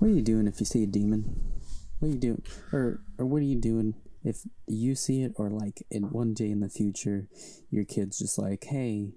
What 0.00 0.08
are 0.08 0.14
you 0.14 0.22
doing 0.22 0.46
if 0.46 0.60
you 0.60 0.64
see 0.64 0.82
a 0.82 0.86
demon? 0.86 1.52
What 1.98 2.08
are 2.08 2.12
you 2.12 2.18
doing, 2.18 2.42
or 2.72 3.02
or 3.18 3.26
what 3.26 3.42
are 3.42 3.44
you 3.44 3.60
doing 3.60 3.96
if 4.24 4.38
you 4.66 4.94
see 4.94 5.20
it, 5.20 5.32
or 5.36 5.50
like 5.50 5.82
in 5.90 6.04
one 6.04 6.32
day 6.32 6.50
in 6.50 6.60
the 6.60 6.70
future, 6.70 7.28
your 7.70 7.84
kid's 7.84 8.18
just 8.18 8.38
like, 8.38 8.64
"Hey, 8.64 9.12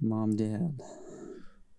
mom, 0.00 0.34
dad." 0.34 0.80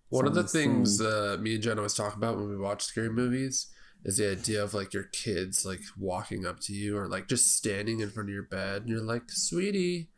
One 0.08 0.26
of 0.26 0.34
the 0.34 0.44
things 0.44 1.02
uh, 1.02 1.36
me 1.38 1.56
and 1.56 1.62
Jenna 1.62 1.82
was 1.82 1.92
talking 1.92 2.16
about 2.16 2.38
when 2.38 2.48
we 2.48 2.56
watch 2.56 2.84
scary 2.84 3.10
movies 3.10 3.66
is 4.06 4.16
the 4.16 4.30
idea 4.30 4.64
of 4.64 4.72
like 4.72 4.94
your 4.94 5.10
kids 5.12 5.66
like 5.66 5.82
walking 5.98 6.46
up 6.46 6.60
to 6.60 6.72
you 6.72 6.96
or 6.96 7.06
like 7.08 7.28
just 7.28 7.54
standing 7.54 8.00
in 8.00 8.08
front 8.08 8.30
of 8.30 8.34
your 8.34 8.44
bed 8.44 8.82
and 8.82 8.88
you're 8.88 9.02
like, 9.02 9.24
sweetie, 9.28 10.08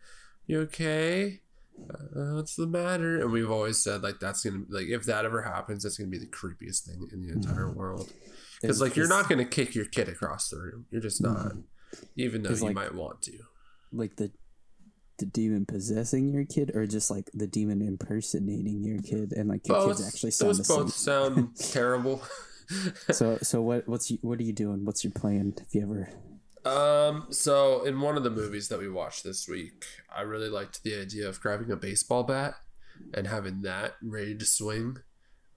you 0.46 0.60
okay? 0.60 1.40
Uh, 1.78 2.34
what's 2.34 2.56
the 2.56 2.66
matter? 2.66 3.20
And 3.20 3.30
we've 3.30 3.50
always 3.50 3.78
said 3.82 4.02
like 4.02 4.18
that's 4.20 4.42
gonna 4.44 4.64
like 4.68 4.86
if 4.88 5.04
that 5.04 5.24
ever 5.24 5.42
happens, 5.42 5.82
that's 5.82 5.96
gonna 5.98 6.10
be 6.10 6.18
the 6.18 6.26
creepiest 6.26 6.86
thing 6.86 7.06
in 7.12 7.20
the 7.26 7.32
entire 7.32 7.70
world. 7.70 8.12
Because 8.60 8.80
like 8.80 8.96
you're 8.96 9.08
not 9.08 9.28
gonna 9.28 9.44
kick 9.44 9.74
your 9.74 9.84
kid 9.84 10.08
across 10.08 10.48
the 10.48 10.58
room. 10.58 10.86
You're 10.90 11.02
just 11.02 11.22
not, 11.22 11.52
even 12.16 12.42
though 12.42 12.50
you 12.50 12.56
like- 12.56 12.74
might 12.74 12.94
want 12.94 13.22
to. 13.22 13.38
like 13.92 14.16
the 14.16 14.32
the 15.18 15.26
demon 15.26 15.64
possessing 15.64 16.28
your 16.28 16.44
kid, 16.44 16.72
or 16.74 16.86
just 16.86 17.10
like 17.10 17.30
the 17.32 17.46
demon 17.46 17.80
impersonating 17.80 18.84
your 18.84 18.98
kid, 19.00 19.32
and 19.32 19.48
like 19.48 19.66
your 19.66 19.76
Both, 19.78 19.96
kids 19.98 20.08
actually 20.08 20.30
sound 20.32 20.50
those 20.56 20.68
both 20.68 20.92
sound 20.94 21.56
terrible. 21.70 22.22
So 23.12 23.38
so 23.42 23.62
what 23.62 23.86
what's 23.88 24.10
you, 24.10 24.18
what 24.22 24.38
are 24.40 24.42
you 24.42 24.52
doing? 24.52 24.84
What's 24.84 25.04
your 25.04 25.12
plan? 25.12 25.54
If 25.58 25.74
you 25.74 25.82
ever 25.82 26.10
Um, 26.66 27.26
so 27.30 27.84
in 27.84 28.00
one 28.00 28.16
of 28.16 28.24
the 28.24 28.30
movies 28.30 28.68
that 28.68 28.80
we 28.80 28.88
watched 28.88 29.22
this 29.22 29.48
week, 29.48 29.84
I 30.14 30.22
really 30.22 30.48
liked 30.48 30.82
the 30.82 31.00
idea 31.00 31.28
of 31.28 31.40
grabbing 31.40 31.70
a 31.70 31.76
baseball 31.76 32.24
bat 32.24 32.54
and 33.14 33.28
having 33.28 33.62
that 33.62 33.94
ready 34.02 34.36
to 34.36 34.44
swing. 34.44 34.96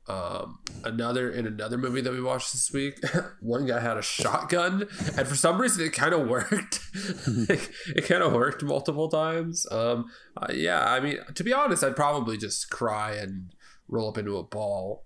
Um, 0.08 0.60
another 0.84 1.30
in 1.32 1.46
another 1.46 1.78
movie 1.78 2.02
that 2.02 2.14
we 2.14 2.22
watched 2.22 2.52
this 2.52 2.72
week, 2.72 3.00
one 3.42 3.66
guy 3.66 3.80
had 3.80 3.98
a 3.98 4.02
shotgun, 4.04 4.88
and 5.18 5.28
for 5.28 5.36
some 5.36 5.60
reason 5.60 5.86
it 5.86 5.94
kind 5.94 6.14
of 6.14 6.28
worked. 6.28 6.80
it 6.94 8.06
kind 8.08 8.24
of 8.24 8.34
worked 8.34 8.64
multiple 8.64 9.08
times. 9.08 9.66
Um, 9.72 10.06
uh, 10.38 10.48
yeah, 10.54 10.84
I 10.84 11.00
mean, 11.00 11.18
to 11.34 11.44
be 11.44 11.54
honest, 11.54 11.84
I'd 11.84 11.96
probably 11.96 12.38
just 12.38 12.70
cry 12.70 13.14
and 13.14 13.54
roll 13.88 14.10
up 14.10 14.18
into 14.18 14.38
a 14.38 14.44
ball, 14.44 15.06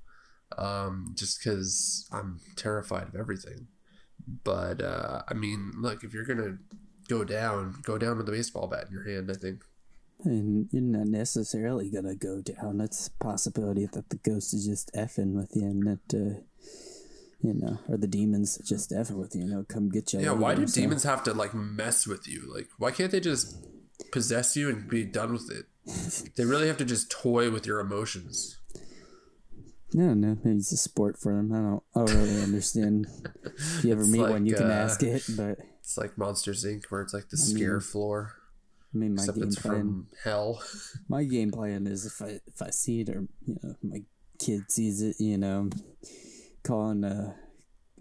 um, 0.58 1.14
just 1.18 1.40
because 1.40 2.08
I'm 2.12 2.40
terrified 2.56 3.08
of 3.08 3.16
everything. 3.16 3.68
But 4.44 4.82
uh, 4.82 5.24
I 5.28 5.34
mean, 5.34 5.72
look, 5.78 6.04
if 6.04 6.14
you're 6.14 6.26
gonna 6.26 6.58
go 7.10 7.24
down, 7.24 7.76
go 7.84 7.98
down 7.98 8.18
with 8.18 8.26
the 8.26 8.32
baseball 8.32 8.68
bat 8.68 8.86
in 8.88 8.94
your 8.94 9.04
hand. 9.08 9.30
I 9.32 9.36
think. 9.36 9.64
and 10.24 10.70
you're 10.72 10.82
not 10.82 11.08
necessarily 11.08 11.90
gonna 11.90 12.16
go 12.16 12.42
down. 12.42 12.80
It's 12.82 13.08
a 13.08 13.24
possibility 13.24 13.86
that 13.88 14.10
the 14.10 14.18
ghost 14.18 14.54
is 14.54 14.66
just 14.66 14.92
effing 14.94 15.34
with 15.34 15.52
you, 15.56 15.64
and 15.64 15.84
that 15.88 16.14
uh, 16.14 16.40
you 17.42 17.54
know, 17.54 17.80
or 17.90 17.98
the 17.98 18.08
demons 18.08 18.58
just 18.60 18.92
effing 18.92 19.18
with 19.18 19.36
you. 19.36 19.44
You 19.44 19.50
know, 19.50 19.66
come 19.68 19.90
get 19.90 20.14
you. 20.14 20.22
Yeah. 20.22 20.32
Why 20.32 20.56
do 20.56 20.66
so- 20.68 20.80
demons 20.82 21.04
have 21.04 21.24
to 21.26 21.34
like 21.34 21.54
mess 21.54 22.08
with 22.08 22.28
you? 22.28 22.50
Like, 22.54 22.70
why 22.78 22.92
can't 22.92 23.12
they 23.12 23.20
just 23.20 23.58
possess 24.12 24.56
you 24.56 24.70
and 24.70 24.88
be 24.90 25.04
done 25.04 25.34
with 25.34 25.52
it? 25.52 25.66
They 26.38 26.46
really 26.46 26.68
have 26.68 26.78
to 26.78 26.86
just 26.86 27.12
toy 27.12 27.52
with 27.52 27.66
your 27.68 27.82
emotions. 27.82 28.58
No, 29.94 30.14
no, 30.14 30.38
maybe 30.44 30.58
it's 30.58 30.72
a 30.72 30.78
sport 30.78 31.18
for 31.20 31.36
them. 31.36 31.52
I 31.54 31.58
don't. 31.58 31.84
I 31.96 32.06
don't 32.06 32.24
really 32.28 32.42
understand. 32.42 33.08
if 33.46 33.84
you 33.84 33.92
ever 33.92 34.02
It's 34.02 34.10
meet 34.12 34.22
like, 34.22 34.32
one, 34.32 34.46
you 34.46 34.56
can 34.56 34.72
uh, 34.72 34.74
ask 34.74 35.04
it. 35.04 35.24
But 35.38 35.60
It's 35.82 35.98
like 35.98 36.18
Monsters 36.18 36.66
Inc., 36.66 36.86
where 36.90 37.02
it's 37.02 37.14
like 37.14 37.30
the 37.30 37.38
I 37.42 37.46
mean, 37.48 37.56
scare 37.58 37.80
floor, 37.82 38.34
I 38.94 38.98
mean, 38.98 39.16
my 39.16 39.22
except 39.24 39.40
game 39.40 39.50
plan. 39.52 39.74
from 39.80 40.08
hell. 40.24 40.64
my 41.08 41.24
game 41.24 41.52
plan 41.52 41.86
is 41.88 42.06
if 42.06 42.22
I 42.22 42.40
if 42.48 42.62
I 42.62 42.70
see 42.72 43.02
it 43.02 43.10
or 43.10 43.28
you 43.46 43.58
know 43.62 43.76
my 43.84 44.02
kid 44.40 44.72
sees 44.72 45.02
it, 45.02 45.18
you 45.20 45.38
know, 45.38 45.70
calling 46.64 47.04
uh 47.04 47.34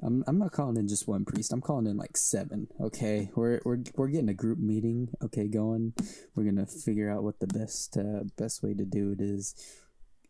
I'm 0.05 0.25
I'm 0.27 0.39
not 0.39 0.51
calling 0.53 0.77
in 0.77 0.89
just 0.89 1.07
one 1.07 1.25
priest. 1.25 1.53
I'm 1.53 1.61
calling 1.61 1.87
in 1.87 1.97
like 1.97 2.17
seven. 2.17 2.67
Okay, 2.81 3.31
we're 3.37 3.61
we're 3.65 3.79
we're 3.95 4.09
getting 4.09 4.31
a 4.31 4.35
group 4.35 4.59
meeting. 4.59 5.11
Okay, 5.23 5.47
going. 5.47 5.93
We're 6.35 6.45
gonna 6.45 6.67
figure 6.67 7.09
out 7.11 7.23
what 7.23 7.39
the 7.39 7.47
best 7.47 7.97
uh, 7.97 8.25
best 8.37 8.63
way 8.65 8.75
to 8.75 8.85
do 8.85 9.13
it 9.13 9.21
is. 9.21 9.55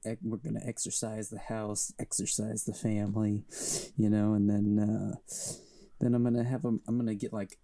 We're 0.05 0.39
gonna 0.39 0.61
exorcise 0.65 1.29
the 1.29 1.39
house, 1.39 1.93
exorcise 1.99 2.65
the 2.65 2.75
family, 2.75 3.45
you 3.97 4.11
know, 4.11 4.35
and 4.35 4.49
then 4.49 4.79
uh, 4.79 5.17
then 6.01 6.15
I'm 6.15 6.25
gonna 6.25 6.45
have 6.45 6.63
them. 6.63 6.81
I'm 6.87 6.99
gonna 6.99 7.15
get 7.15 7.33
like 7.33 7.59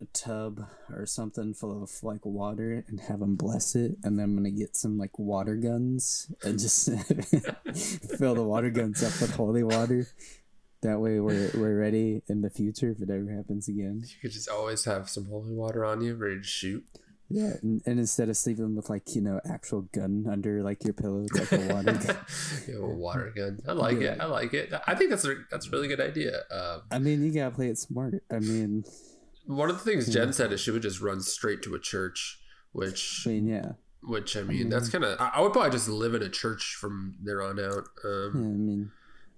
a 0.00 0.06
tub 0.12 0.60
or 0.90 1.06
something 1.06 1.54
full 1.54 1.82
of 1.82 1.90
like 2.02 2.24
water 2.24 2.84
and 2.86 3.00
have 3.00 3.20
them 3.20 3.34
bless 3.34 3.74
it 3.74 3.96
and 4.04 4.18
then 4.18 4.24
i'm 4.24 4.36
gonna 4.36 4.50
get 4.50 4.76
some 4.76 4.98
like 4.98 5.18
water 5.18 5.56
guns 5.56 6.30
and 6.42 6.58
just 6.58 6.90
fill 8.18 8.34
the 8.34 8.42
water 8.44 8.68
guns 8.68 9.02
up 9.02 9.18
with 9.22 9.34
holy 9.34 9.62
water 9.62 10.06
that 10.82 11.00
way 11.00 11.18
we're, 11.18 11.50
we're 11.54 11.78
ready 11.78 12.20
in 12.28 12.42
the 12.42 12.50
future 12.50 12.90
if 12.90 13.00
it 13.00 13.08
ever 13.08 13.32
happens 13.34 13.68
again 13.68 14.02
You 14.04 14.16
could 14.20 14.32
just 14.32 14.50
always 14.50 14.84
have 14.84 15.08
some 15.08 15.26
holy 15.26 15.54
water 15.54 15.84
on 15.84 16.02
you, 16.02 16.14
ready 16.14 16.36
to 16.36 16.42
shoot. 16.46 16.84
Yeah 17.28 17.52
and, 17.62 17.82
and 17.86 17.98
instead 17.98 18.28
of 18.28 18.36
sleeping 18.36 18.76
with 18.76 18.88
like 18.88 19.14
you 19.14 19.20
know 19.20 19.40
actual 19.50 19.82
gun 19.92 20.26
under 20.30 20.62
like 20.62 20.84
your 20.84 20.92
pillow 20.94 21.24
it's 21.24 21.38
like 21.52 21.60
a 21.60 21.66
water 21.74 21.92
gun 21.92 22.16
know, 22.68 22.84
a 22.84 22.94
water 22.94 23.32
gun. 23.36 23.58
I 23.68 23.72
like 23.72 23.98
Yeah. 24.00 24.12
it. 24.12 24.20
I 24.20 24.26
like 24.26 24.54
it. 24.54 24.72
I 24.86 24.94
think 24.94 25.10
that's 25.10 25.24
a 25.24 25.34
that's 25.50 25.66
a 25.66 25.70
really 25.70 25.88
good 25.88 26.00
idea. 26.00 26.42
Um, 26.50 26.82
i 26.90 26.98
mean 26.98 27.24
you 27.24 27.32
gotta 27.32 27.54
play 27.54 27.68
it 27.68 27.78
smart 27.78 28.22
i 28.30 28.38
mean 28.38 28.84
one 29.46 29.70
of 29.70 29.76
the 29.78 29.84
things 29.84 30.12
Jen 30.12 30.32
said 30.32 30.52
is 30.52 30.60
she 30.60 30.70
would 30.70 30.82
just 30.82 31.00
run 31.00 31.20
straight 31.20 31.62
to 31.62 31.74
a 31.74 31.80
church, 31.80 32.40
which 32.72 33.24
i 33.26 33.30
mean 33.30 33.46
yeah 33.48 33.72
which 34.02 34.36
I 34.36 34.42
mean 34.42 34.68
that's 34.68 34.88
kind 34.88 35.02
of 35.04 35.20
I, 35.20 35.32
I 35.34 35.40
would 35.40 35.52
probably 35.52 35.70
just 35.72 35.88
live 35.88 36.14
in 36.14 36.22
a 36.22 36.28
church 36.28 36.76
from 36.80 37.16
there 37.22 37.42
on 37.42 37.58
out. 37.58 37.84
yeah 38.04 38.10
Um, 38.10 38.30
i 38.34 38.38
mean 38.38 38.90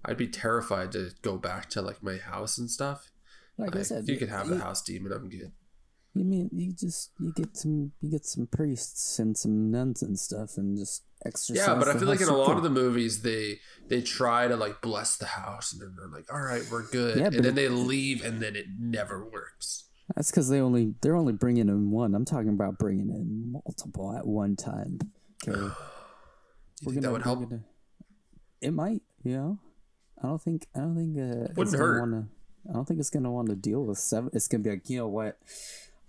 I'd 0.05 0.17
be 0.17 0.27
terrified 0.27 0.91
to 0.93 1.09
go 1.23 1.37
back 1.37 1.69
to 1.71 1.81
like 1.81 2.01
my 2.03 2.17
house 2.17 2.57
and 2.59 2.69
stuff. 2.69 3.09
like 3.57 3.75
i 3.75 3.81
said 3.81 4.07
you 4.07 4.17
could 4.17 4.29
have 4.29 4.47
you- 4.47 4.55
the 4.55 4.61
house 4.63 4.81
demon, 4.83 5.11
I'm 5.11 5.27
good. 5.29 5.51
You 6.15 6.25
mean 6.25 6.49
you 6.51 6.73
just 6.73 7.11
you 7.19 7.31
get 7.33 7.55
some 7.55 7.91
you 8.01 8.09
get 8.09 8.25
some 8.25 8.47
priests 8.47 9.19
and 9.19 9.37
some 9.37 9.69
nuns 9.71 10.01
and 10.01 10.17
stuff 10.17 10.57
and 10.57 10.77
just 10.77 11.03
exorcise. 11.25 11.67
Yeah, 11.67 11.75
but 11.75 11.87
I 11.87 11.93
feel 11.97 12.07
like 12.07 12.19
in 12.21 12.27
a 12.27 12.35
lot 12.35 12.57
of 12.57 12.63
the 12.63 12.69
movies 12.69 13.21
they 13.21 13.59
they 13.87 14.01
try 14.01 14.47
to 14.47 14.55
like 14.55 14.81
bless 14.81 15.17
the 15.17 15.27
house 15.27 15.71
and 15.71 15.81
then 15.81 15.95
they're 15.95 16.07
like, 16.07 16.31
all 16.33 16.41
right, 16.41 16.63
we're 16.71 16.87
good, 16.87 17.17
Yeah, 17.19 17.25
and 17.27 17.35
then 17.35 17.45
it- 17.45 17.55
they 17.55 17.69
leave 17.69 18.23
and 18.25 18.41
then 18.41 18.55
it 18.55 18.65
never 18.79 19.23
works. 19.23 19.85
That's 20.15 20.31
because 20.31 20.49
they 20.49 20.59
only 20.59 20.95
they're 21.01 21.15
only 21.15 21.33
bringing 21.33 21.69
in 21.69 21.91
one. 21.91 22.15
I'm 22.15 22.25
talking 22.25 22.49
about 22.49 22.79
bringing 22.79 23.09
in 23.09 23.51
multiple 23.51 24.15
at 24.17 24.25
one 24.25 24.55
time. 24.55 24.97
Okay, 25.47 25.51
Do 25.59 25.65
you 26.81 26.91
think 26.91 27.01
that 27.03 27.11
would 27.11 27.19
we're 27.21 27.23
help? 27.23 27.49
gonna- 27.49 27.63
it 28.61 28.73
might, 28.73 29.03
you 29.23 29.33
know. 29.33 29.59
I 30.21 30.27
don't 30.27 30.41
think 30.41 30.65
I 30.75 30.79
don't 30.79 30.95
think 30.95 31.17
uh, 31.17 31.43
it's 31.45 31.55
Wouldn't 31.55 31.71
gonna 31.77 31.85
hurt. 31.85 31.99
Wanna, 32.01 32.27
I 32.69 32.73
don't 32.73 32.85
think 32.87 32.99
it's 32.99 33.11
gonna 33.11 33.31
want 33.31 33.49
to 33.49 33.55
deal 33.55 33.85
with 33.85 33.99
seven. 33.99 34.31
It's 34.33 34.47
gonna 34.47 34.63
be 34.63 34.71
like 34.71 34.89
you 34.89 34.97
know 34.97 35.07
what, 35.07 35.37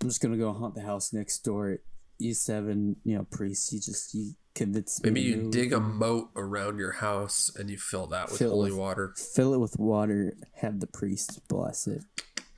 I'm 0.01 0.07
just 0.07 0.21
gonna 0.21 0.37
go 0.37 0.51
haunt 0.51 0.73
the 0.75 0.81
house 0.81 1.13
next 1.13 1.39
door. 1.43 1.77
You 2.17 2.33
seven, 2.33 2.95
you 3.03 3.15
know, 3.17 3.25
priests. 3.29 3.71
You 3.71 3.79
just 3.79 4.13
you 4.13 4.31
convince 4.55 5.01
me. 5.03 5.09
Maybe 5.11 5.21
you 5.21 5.35
move 5.37 5.51
dig 5.53 5.73
a 5.73 5.79
moat 5.79 6.29
around 6.35 6.77
your 6.79 6.91
house 6.93 7.51
and 7.55 7.69
you 7.69 7.77
fill 7.77 8.07
that 8.07 8.29
with 8.29 8.39
Fill 8.39 8.51
holy 8.51 8.71
with- 8.71 8.79
water. 8.79 9.13
fill 9.17 9.53
it 9.53 9.59
with 9.59 9.77
water, 9.77 10.33
have 10.55 10.79
the 10.79 10.87
priest 10.87 11.39
bless 11.47 11.87
it. 11.87 12.03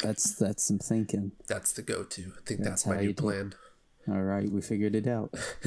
That's 0.01 0.35
that's 0.35 0.63
some 0.63 0.79
thinking. 0.79 1.31
That's 1.47 1.71
the 1.73 1.81
go-to. 1.81 2.33
I 2.37 2.41
think 2.45 2.59
That's 2.61 2.83
that's, 2.83 2.85
my 2.87 2.97
new 2.97 3.07
you 3.09 3.13
do 3.13 3.21
plan. 3.23 3.53
All 4.09 4.22
right, 4.22 4.50
we 4.50 4.62
figured 4.62 4.96
it 4.96 5.08
out. 5.08 5.34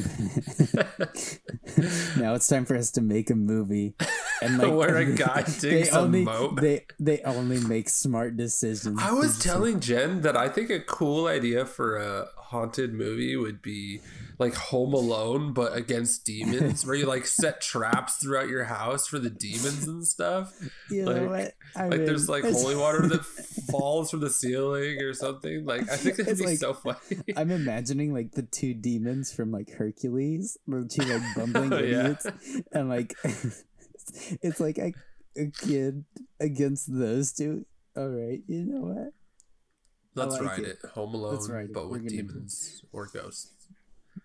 now 2.18 2.34
it's 2.34 2.46
time 2.46 2.66
for 2.66 2.76
us 2.76 2.90
to 2.92 3.00
make 3.00 3.30
a 3.30 3.34
movie, 3.34 3.94
and 4.42 4.58
Where 4.76 4.96
a 4.98 5.06
guy 5.06 5.42
they 5.60 5.70
digs 5.70 5.88
a 5.88 6.00
only 6.00 6.22
moat. 6.22 6.60
they 6.60 6.84
they 7.00 7.22
only 7.22 7.60
make 7.60 7.88
smart 7.88 8.36
decisions. 8.36 8.98
I 9.00 9.12
was 9.12 9.38
telling 9.38 9.80
Jen 9.80 10.20
that 10.20 10.36
I 10.36 10.50
think 10.50 10.68
a 10.68 10.80
cool 10.80 11.28
idea 11.28 11.64
for 11.64 11.96
a 11.96 12.28
haunted 12.50 12.92
movie 12.94 13.36
would 13.36 13.60
be 13.62 14.00
like 14.38 14.54
Home 14.54 14.92
Alone, 14.94 15.52
but 15.52 15.76
against 15.76 16.24
demons, 16.24 16.84
where 16.86 16.94
you 16.94 17.06
like 17.06 17.26
set 17.26 17.60
traps 17.60 18.16
throughout 18.16 18.48
your 18.48 18.64
house 18.64 19.06
for 19.06 19.18
the 19.18 19.30
demons 19.30 19.86
and 19.88 20.06
stuff. 20.06 20.52
you 20.90 21.04
like- 21.04 21.16
know 21.16 21.28
what? 21.28 21.52
I 21.74 21.82
Like 21.88 21.98
mean, 21.98 22.04
there's 22.06 22.28
like 22.28 22.44
holy 22.44 22.76
water 22.76 23.06
that 23.08 23.24
falls 23.70 24.10
from 24.10 24.20
the 24.20 24.30
ceiling 24.30 25.00
or 25.02 25.12
something. 25.12 25.64
Like 25.64 25.82
I 25.90 25.96
think 25.96 26.16
that'd 26.16 26.38
be 26.38 26.44
like, 26.46 26.58
so 26.58 26.74
funny. 26.74 26.96
I'm 27.36 27.50
imagining 27.50 28.12
like 28.14 28.32
the 28.32 28.42
two 28.42 28.74
demons 28.74 29.32
from 29.32 29.50
like 29.50 29.70
Hercules, 29.72 30.56
the 30.66 30.86
two 30.88 31.02
like 31.04 31.22
bumbling 31.36 31.72
Oh, 31.72 31.78
yeah. 31.78 32.00
idiots, 32.00 32.26
and 32.72 32.88
like 32.88 33.14
it's 34.42 34.60
like 34.60 34.78
a, 34.78 34.92
a 35.36 35.50
kid 35.50 36.04
against 36.40 36.86
those 36.92 37.32
two. 37.32 37.66
All 37.96 38.08
right, 38.08 38.40
you 38.46 38.64
know 38.64 38.80
what? 38.94 39.12
Let's 40.16 40.34
like 40.34 40.42
write 40.42 40.58
it. 40.60 40.78
it. 40.82 40.90
Home 40.90 41.14
Alone, 41.14 41.34
Let's 41.34 41.48
write 41.50 41.64
it. 41.66 41.72
but 41.74 41.84
We're 41.90 41.98
with 41.98 42.08
do- 42.08 42.16
demons 42.22 42.82
or 42.92 43.06
ghosts. 43.06 43.50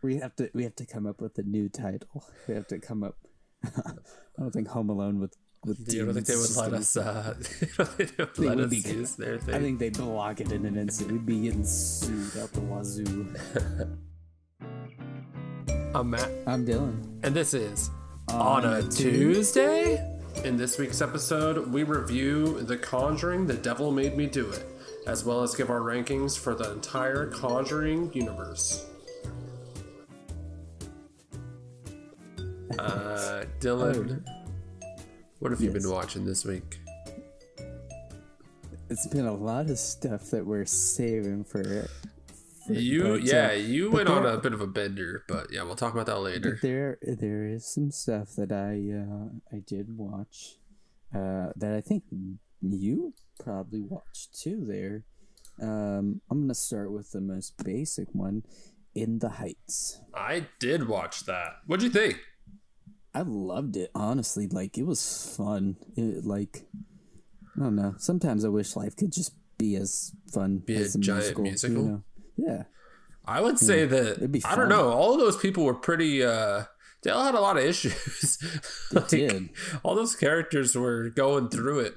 We 0.02 0.18
have 0.18 0.36
to 0.38 0.50
we 0.54 0.64
have 0.64 0.76
to 0.78 0.86
come 0.86 1.06
up 1.06 1.22
with 1.22 1.38
a 1.38 1.44
new 1.44 1.70
title. 1.70 2.24
We 2.48 2.56
have 2.56 2.68
to 2.68 2.80
come 2.80 3.04
up. 3.04 3.18
I 3.66 3.92
don't 4.40 4.52
think 4.52 4.70
Home 4.70 4.90
Alone 4.90 5.20
with 5.20 5.36
with 5.66 5.86
demons. 5.86 5.94
You 5.96 6.06
don't 6.06 6.14
think 6.16 6.26
they 6.28 6.36
would 6.36 6.56
let 6.56 6.74
us? 6.74 6.98
Uh, 6.98 7.36
you 7.62 7.68
don't 7.78 7.90
think 7.90 8.16
they 8.18 8.24
would 8.24 8.36
They 8.36 8.48
let 8.48 8.58
would 8.58 8.66
us 8.74 8.84
be- 8.84 8.90
use 8.90 9.16
their 9.16 9.38
thing? 9.38 9.54
I 9.56 9.60
think 9.60 9.80
they'd 9.80 9.98
block 9.98 10.42
it 10.42 10.52
in 10.52 10.66
an 10.66 10.78
instant. 10.78 11.12
We'd 11.12 11.26
be 11.26 11.42
getting 11.42 11.64
sued 11.66 12.38
out 12.42 12.52
the 12.54 12.62
wazoo. 12.62 13.36
I'm 15.94 16.10
Matt, 16.10 16.30
I'm 16.48 16.66
Dylan. 16.66 17.04
and 17.24 17.36
this 17.36 17.54
is 17.54 17.90
on 18.30 18.64
a 18.66 18.82
Tuesday. 18.90 20.08
In 20.46 20.56
this 20.56 20.80
week's 20.80 21.02
episode, 21.02 21.68
we 21.68 21.84
review 21.84 22.62
The 22.62 22.78
Conjuring 22.78 23.46
The 23.46 23.54
Devil 23.56 23.92
Made 23.92 24.16
Me 24.16 24.26
Do 24.28 24.50
It, 24.50 24.66
as 25.07 25.24
well 25.25 25.42
as 25.44 25.56
give 25.56 25.69
our 25.69 25.80
rankings 25.81 26.38
for 26.38 26.53
the 26.56 26.71
entire 26.71 27.27
Conjuring 27.27 28.12
universe. 28.13 28.86
Uh, 32.80 33.44
Dylan, 33.59 34.24
what 35.39 35.51
have 35.51 35.62
you 35.62 35.71
Yes. 35.71 35.83
been 35.83 35.92
watching 35.92 36.25
this 36.25 36.45
week? 36.45 36.80
It's 38.89 39.07
been 39.07 39.25
a 39.25 39.33
lot 39.36 39.69
of 39.69 39.77
stuff 39.80 40.30
that 40.31 40.45
we're 40.45 40.65
saving 40.65 41.44
for. 41.45 41.63
for- 42.68 42.74
You, 42.74 43.01
but, 43.04 43.12
uh, 43.12 43.15
yeah, 43.18 43.51
you 43.54 43.89
but 43.89 43.95
went 43.95 44.09
on 44.09 44.24
there- 44.24 44.33
a 44.33 44.38
bit 44.38 44.54
of 44.54 44.62
a 44.62 44.68
bender, 44.68 45.24
but 45.27 45.51
yeah, 45.51 45.63
we'll 45.63 45.75
talk 45.75 45.94
about 45.94 46.06
that 46.06 46.19
later. 46.19 46.51
But 46.51 46.62
there, 46.62 46.97
there 47.01 47.45
is 47.47 47.65
some 47.65 47.92
stuff 47.92 48.36
that 48.36 48.51
I 48.51 48.92
uh, 48.92 49.30
I 49.56 49.59
did 49.65 49.97
watch 49.97 50.59
uh, 51.13 51.51
that 51.56 51.74
I 51.74 51.81
think 51.81 52.04
you 52.62 53.13
probably 53.44 53.81
watched 53.81 54.40
too. 54.40 54.63
There, 54.66 55.04
um, 55.62 56.22
I'm 56.30 56.42
gonna 56.42 56.54
start 56.56 56.92
with 56.92 57.12
the 57.12 57.22
most 57.22 57.54
basic 57.63 58.08
one, 58.13 58.44
In 58.96 59.19
the 59.19 59.30
Heights. 59.30 60.00
I 60.13 60.48
did 60.60 60.88
watch 60.88 61.25
that. 61.25 61.58
What'd 61.66 61.84
you 61.84 61.90
think? 61.90 62.19
I 63.13 63.22
loved 63.22 63.75
it 63.75 63.92
honestly. 63.94 64.48
Like 64.48 64.78
it 64.78 64.86
was 64.86 65.36
fun. 65.38 65.75
It 65.98 66.24
like 66.25 66.66
I 67.58 67.63
don't 67.63 67.75
know. 67.75 67.96
Sometimes 67.98 68.46
I 68.46 68.50
wish 68.50 68.75
life 68.75 68.96
could 68.96 69.12
just 69.12 69.34
be 69.57 69.75
as 69.75 70.14
fun 70.34 70.60
Be 70.60 70.75
a 70.75 70.80
as 70.80 70.96
a 70.96 71.00
giant 71.00 71.38
musical. 71.38 71.44
musical? 71.44 71.84
You 71.84 71.90
know? 71.90 72.04
Yeah. 72.38 72.64
I 73.25 73.42
would 73.42 73.60
say 73.60 73.86
that 73.86 74.18
it'd 74.18 74.31
be 74.31 74.42
I 74.46 74.56
don't 74.56 74.69
know. 74.69 74.90
All 74.90 75.14
of 75.14 75.19
those 75.19 75.38
people 75.38 75.66
were 75.66 75.74
pretty. 75.75 76.24
uh 76.24 76.64
They 77.04 77.12
all 77.12 77.24
had 77.25 77.36
a 77.36 77.42
lot 77.42 77.57
of 77.57 77.64
issues. 77.66 78.38
Like, 78.94 79.07
did. 79.10 79.50
All 79.84 79.96
those 79.96 80.16
characters 80.16 80.75
were 80.75 81.10
going 81.10 81.50
through 81.50 81.80
it, 81.81 81.96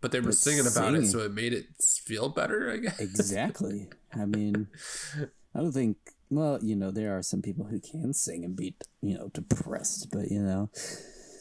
but 0.00 0.12
they 0.12 0.20
were 0.20 0.26
But 0.26 0.34
singing 0.36 0.66
about 0.66 0.94
it, 0.94 1.06
so 1.06 1.20
it 1.20 1.32
made 1.32 1.52
it 1.52 1.66
feel 1.82 2.28
better. 2.28 2.70
I 2.70 2.76
guess. 2.78 3.00
Exactly. 3.00 3.88
I 4.12 4.24
mean, 4.26 4.68
I 5.54 5.58
don't 5.60 5.72
think. 5.72 5.96
Well, 6.32 6.58
you 6.62 6.76
know, 6.76 6.90
there 6.92 7.16
are 7.18 7.22
some 7.22 7.42
people 7.42 7.64
who 7.64 7.80
can 7.80 8.14
sing 8.14 8.44
and 8.44 8.54
be, 8.54 8.76
you 9.02 9.14
know, 9.18 9.28
depressed, 9.34 10.08
but 10.12 10.30
you 10.30 10.40
know, 10.40 10.70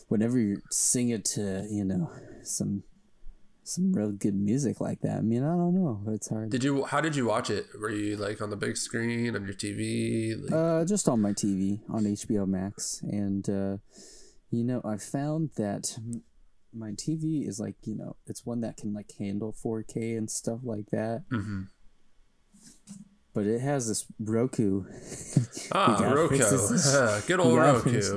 whenever 0.07 0.39
you 0.39 0.61
sing 0.71 1.09
it 1.09 1.25
to, 1.35 1.67
you 1.69 1.85
know, 1.85 2.09
some 2.43 2.83
some 3.63 3.93
real 3.93 4.11
good 4.11 4.33
music 4.33 4.81
like 4.81 5.01
that. 5.01 5.17
I 5.17 5.21
mean, 5.21 5.43
I 5.43 5.55
don't 5.55 5.75
know. 5.75 6.01
It's 6.07 6.27
hard. 6.29 6.49
Did 6.49 6.63
you? 6.63 6.85
How 6.85 7.01
did 7.01 7.15
you 7.15 7.25
watch 7.27 7.51
it? 7.51 7.67
Were 7.79 7.91
you 7.91 8.17
like 8.17 8.41
on 8.41 8.49
the 8.49 8.55
big 8.55 8.77
screen 8.77 9.35
on 9.35 9.45
your 9.45 9.53
TV? 9.53 10.41
Like, 10.41 10.51
Uh, 10.51 10.85
just 10.85 11.07
on 11.07 11.21
my 11.21 11.33
TV 11.33 11.79
on 11.87 12.05
HBO 12.05 12.47
Max, 12.47 12.99
and 13.03 13.47
uh, 13.47 13.77
you 14.49 14.63
know, 14.63 14.81
I 14.83 14.97
found 14.97 15.51
that 15.57 15.99
my 16.73 16.91
TV 16.91 17.47
is 17.47 17.59
like, 17.59 17.75
you 17.83 17.95
know, 17.95 18.15
it's 18.27 18.45
one 18.45 18.61
that 18.61 18.77
can 18.77 18.93
like 18.93 19.11
handle 19.17 19.53
4K 19.53 20.17
and 20.17 20.29
stuff 20.29 20.59
like 20.63 20.89
that, 20.91 21.23
mhm. 21.31 21.67
but 23.33 23.45
it 23.45 23.59
has 23.61 23.87
this 23.87 24.05
Roku. 24.19 24.83
Ah, 25.71 25.97
gotta 25.99 26.15
Roku. 26.15 27.21
Good 27.27 27.39
old 27.39 27.53
You 27.53 27.59
Roku. 27.59 27.89
fix- 27.91 28.11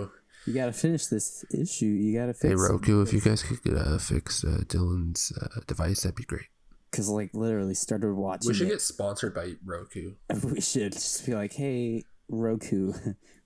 You 0.46 0.54
gotta 0.54 0.72
finish 0.72 1.06
this 1.06 1.44
issue. 1.52 1.86
You 1.86 2.18
gotta 2.18 2.32
fix 2.34 2.42
Hey 2.44 2.52
it. 2.52 2.56
Roku, 2.56 3.02
if 3.02 3.12
you 3.12 3.20
guys 3.20 3.42
could 3.42 3.58
uh, 3.76 3.98
fix 3.98 4.42
uh, 4.44 4.62
Dylan's 4.66 5.32
uh, 5.40 5.60
device, 5.66 6.02
that'd 6.02 6.16
be 6.16 6.24
great. 6.24 6.46
Cause 6.92 7.08
like 7.08 7.30
literally 7.34 7.74
started 7.74 8.12
watching. 8.14 8.48
We 8.48 8.54
should 8.54 8.66
it. 8.68 8.70
get 8.70 8.80
sponsored 8.82 9.34
by 9.34 9.54
Roku. 9.64 10.12
we 10.44 10.60
should 10.60 10.92
just 10.92 11.24
be 11.26 11.34
like, 11.34 11.52
hey, 11.54 12.04
Roku. 12.28 12.92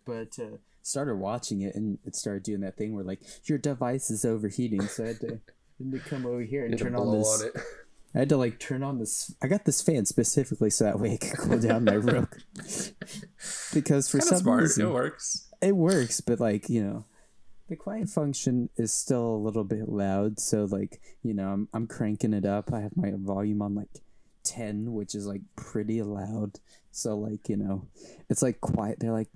but 0.04 0.36
uh, 0.40 0.56
started 0.86 1.16
watching 1.16 1.62
it 1.62 1.74
and 1.74 1.98
it 2.04 2.14
started 2.14 2.42
doing 2.42 2.60
that 2.60 2.76
thing 2.76 2.94
where 2.94 3.04
like 3.04 3.20
your 3.44 3.58
device 3.58 4.10
is 4.10 4.24
overheating. 4.24 4.82
So 4.82 5.04
I 5.04 5.08
had 5.08 5.20
to, 5.20 5.40
had 5.78 5.92
to 5.92 5.98
come 5.98 6.26
over 6.26 6.42
here 6.42 6.64
and 6.64 6.78
turn 6.78 6.94
on 6.94 7.18
this. 7.18 7.40
on 7.42 7.48
it. 7.48 7.52
I 8.14 8.20
had 8.20 8.28
to 8.30 8.36
like 8.38 8.58
turn 8.58 8.82
on 8.82 8.98
this. 8.98 9.34
I 9.42 9.46
got 9.46 9.66
this 9.66 9.82
fan 9.82 10.06
specifically 10.06 10.70
so 10.70 10.84
that 10.84 10.98
way 10.98 11.14
it 11.14 11.20
could 11.20 11.38
cool 11.38 11.58
down 11.58 11.84
my 11.84 11.96
Roku. 11.96 12.38
because 13.74 14.08
for 14.08 14.20
some 14.20 14.38
smart. 14.38 14.62
reason 14.62 14.86
It 14.86 14.90
works. 14.90 15.50
it 15.60 15.76
works, 15.76 16.22
but 16.22 16.40
like 16.40 16.70
you 16.70 16.82
know, 16.82 17.04
the 17.68 17.76
quiet 17.76 18.08
function 18.08 18.70
is 18.76 18.92
still 18.92 19.26
a 19.26 19.36
little 19.36 19.64
bit 19.64 19.88
loud. 19.88 20.40
So 20.40 20.64
like 20.64 21.00
you 21.22 21.34
know, 21.34 21.48
I'm 21.50 21.68
I'm 21.74 21.86
cranking 21.86 22.32
it 22.32 22.46
up. 22.46 22.72
I 22.72 22.80
have 22.80 22.96
my 22.96 23.12
volume 23.14 23.60
on 23.60 23.74
like 23.74 24.00
ten, 24.44 24.94
which 24.94 25.14
is 25.14 25.26
like 25.26 25.42
pretty 25.54 26.00
loud. 26.00 26.60
So 26.92 27.18
like 27.18 27.50
you 27.50 27.58
know, 27.58 27.86
it's 28.30 28.40
like 28.40 28.60
quiet. 28.60 29.00
They're 29.00 29.12
like. 29.12 29.28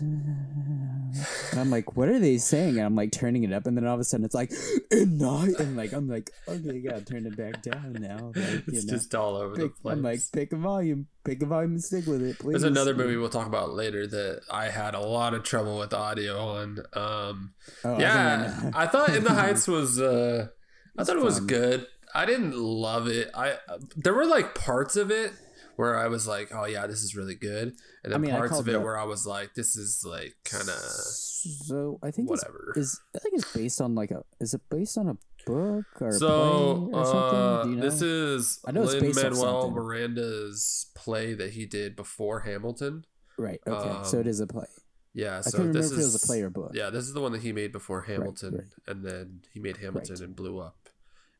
And 0.00 1.60
I'm 1.60 1.70
like, 1.70 1.96
what 1.96 2.08
are 2.08 2.18
they 2.18 2.38
saying? 2.38 2.78
And 2.78 2.86
I'm 2.86 2.94
like 2.96 3.12
turning 3.12 3.44
it 3.44 3.52
up, 3.52 3.66
and 3.66 3.76
then 3.76 3.86
all 3.86 3.94
of 3.94 4.00
a 4.00 4.04
sudden 4.04 4.24
it's 4.24 4.34
like, 4.34 4.52
and 4.90 5.18
night, 5.18 5.58
and 5.58 5.76
like 5.76 5.92
I'm 5.92 6.08
like, 6.08 6.30
okay, 6.48 6.80
gotta 6.80 7.04
turn 7.04 7.26
it 7.26 7.36
back 7.36 7.62
down 7.62 7.96
now. 8.00 8.32
Like, 8.34 8.64
It's 8.68 8.84
know, 8.86 8.94
just 8.94 9.14
all 9.14 9.36
over 9.36 9.54
the 9.54 9.68
pick, 9.68 9.82
place. 9.82 9.92
I'm 9.92 10.02
like, 10.02 10.20
pick 10.32 10.52
a 10.52 10.56
volume, 10.56 11.06
pick 11.24 11.42
a 11.42 11.46
volume, 11.46 11.72
and 11.72 11.84
stick 11.84 12.06
with 12.06 12.22
it, 12.22 12.38
please. 12.38 12.52
There's 12.52 12.62
another 12.64 12.94
movie 12.94 13.16
we'll 13.16 13.28
talk 13.28 13.46
about 13.46 13.74
later 13.74 14.06
that 14.06 14.42
I 14.50 14.70
had 14.70 14.94
a 14.94 15.00
lot 15.00 15.34
of 15.34 15.42
trouble 15.42 15.78
with 15.78 15.92
audio 15.92 16.38
on. 16.38 16.78
Um, 16.94 17.54
Oh, 17.84 17.98
yeah, 17.98 18.52
think 18.60 18.76
I, 18.76 18.86
thought 18.86 19.14
In 19.14 19.24
the 19.24 19.30
Heights 19.34 19.68
was. 19.68 20.00
Uh, 20.00 20.48
I 20.96 21.04
thought 21.04 21.16
it 21.16 21.22
was 21.22 21.38
fun. 21.38 21.46
good. 21.46 21.86
I 22.14 22.26
didn't 22.26 22.56
love 22.56 23.08
it. 23.08 23.30
I 23.34 23.56
there 23.96 24.14
were 24.14 24.26
like 24.26 24.54
parts 24.54 24.94
of 24.96 25.10
it 25.10 25.32
where 25.76 25.96
I 25.98 26.06
was 26.08 26.26
like, 26.26 26.50
"Oh 26.54 26.66
yeah, 26.66 26.86
this 26.86 27.02
is 27.02 27.14
really 27.16 27.34
good," 27.34 27.74
and 28.02 28.12
then 28.12 28.14
I 28.14 28.18
mean, 28.18 28.30
parts 28.30 28.58
of 28.58 28.68
it 28.68 28.80
where 28.80 28.98
I 28.98 29.04
was 29.04 29.26
like, 29.26 29.54
"This 29.54 29.76
is 29.76 30.04
like 30.06 30.34
kind 30.44 30.68
of 30.68 30.76
So 30.78 31.98
I 32.02 32.10
think 32.10 32.30
whatever." 32.30 32.72
is 32.76 33.00
I 33.14 33.18
think 33.18 33.34
it's 33.36 33.52
based 33.52 33.80
on 33.80 33.94
like 33.94 34.10
a 34.10 34.22
is 34.40 34.54
it 34.54 34.62
based 34.70 34.96
on 34.98 35.08
a 35.08 35.16
book 35.46 35.84
or 36.00 36.08
a 36.08 36.12
So 36.12 36.88
play 36.90 36.98
or 37.00 37.04
something? 37.04 37.38
uh, 37.40 37.64
you 37.66 37.76
know? 37.76 37.82
this 37.82 38.02
is 38.02 38.60
I 38.66 38.72
know 38.72 38.82
Lin 38.82 39.12
Manuel. 39.14 39.70
Miranda's 39.70 40.86
play 40.94 41.34
that 41.34 41.50
he 41.52 41.66
did 41.66 41.96
before 41.96 42.40
Hamilton. 42.40 43.04
right. 43.38 43.60
Okay, 43.66 44.04
so 44.04 44.18
um, 44.18 44.20
it 44.20 44.26
is 44.26 44.40
a 44.40 44.46
play. 44.46 44.66
Yeah, 45.12 45.38
I 45.38 45.40
so 45.42 45.58
couldn't 45.58 45.72
this 45.72 45.86
remember 45.90 46.00
if 46.02 46.06
is 46.08 46.14
it 46.14 46.16
was 46.18 46.24
a 46.24 46.26
play 46.26 46.42
or 46.42 46.50
book. 46.50 46.72
Yeah, 46.74 46.90
this 46.90 47.04
is 47.04 47.12
the 47.14 47.20
one 47.20 47.32
that 47.32 47.42
he 47.42 47.52
made 47.52 47.70
before 47.72 48.02
Hamilton, 48.02 48.54
right. 48.56 48.66
and 48.88 49.04
then 49.04 49.42
he 49.52 49.60
made 49.60 49.76
Hamilton 49.76 50.14
Right. 50.16 50.20
and 50.24 50.34
blew 50.34 50.58
up, 50.58 50.88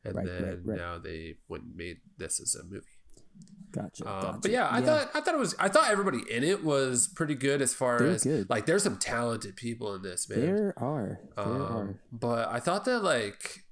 and 0.04 0.14
Right, 0.14 0.26
right, 0.26 0.40
then 0.40 0.62
right. 0.64 0.78
now 0.78 0.98
they 0.98 1.36
went 1.48 1.64
and 1.64 1.74
made 1.76 1.98
this 2.16 2.40
as 2.40 2.54
a 2.54 2.62
movie. 2.64 2.93
Gotcha. 3.72 4.08
Um, 4.08 4.22
gotcha. 4.22 4.38
But 4.42 4.50
yeah, 4.52 4.68
I 4.70 4.80
thought 4.80 5.10
I 5.14 5.20
thought 5.20 5.34
it 5.34 5.38
was 5.40 5.56
I 5.58 5.68
thought 5.68 5.90
everybody 5.90 6.20
in 6.30 6.44
it 6.44 6.62
was 6.64 7.08
pretty 7.08 7.34
good 7.34 7.60
as 7.60 7.74
far 7.74 7.98
They're 7.98 8.08
as 8.10 8.22
good. 8.24 8.48
like 8.48 8.66
there's 8.66 8.84
some 8.84 8.98
talented 8.98 9.56
people 9.56 9.94
in 9.94 10.02
this 10.02 10.28
man. 10.28 10.40
there 10.40 10.74
are 10.76 11.18
there 11.36 11.44
um, 11.44 11.62
are. 11.62 12.00
But 12.12 12.48
I 12.50 12.60
thought 12.60 12.84
that 12.84 13.00
like 13.02 13.64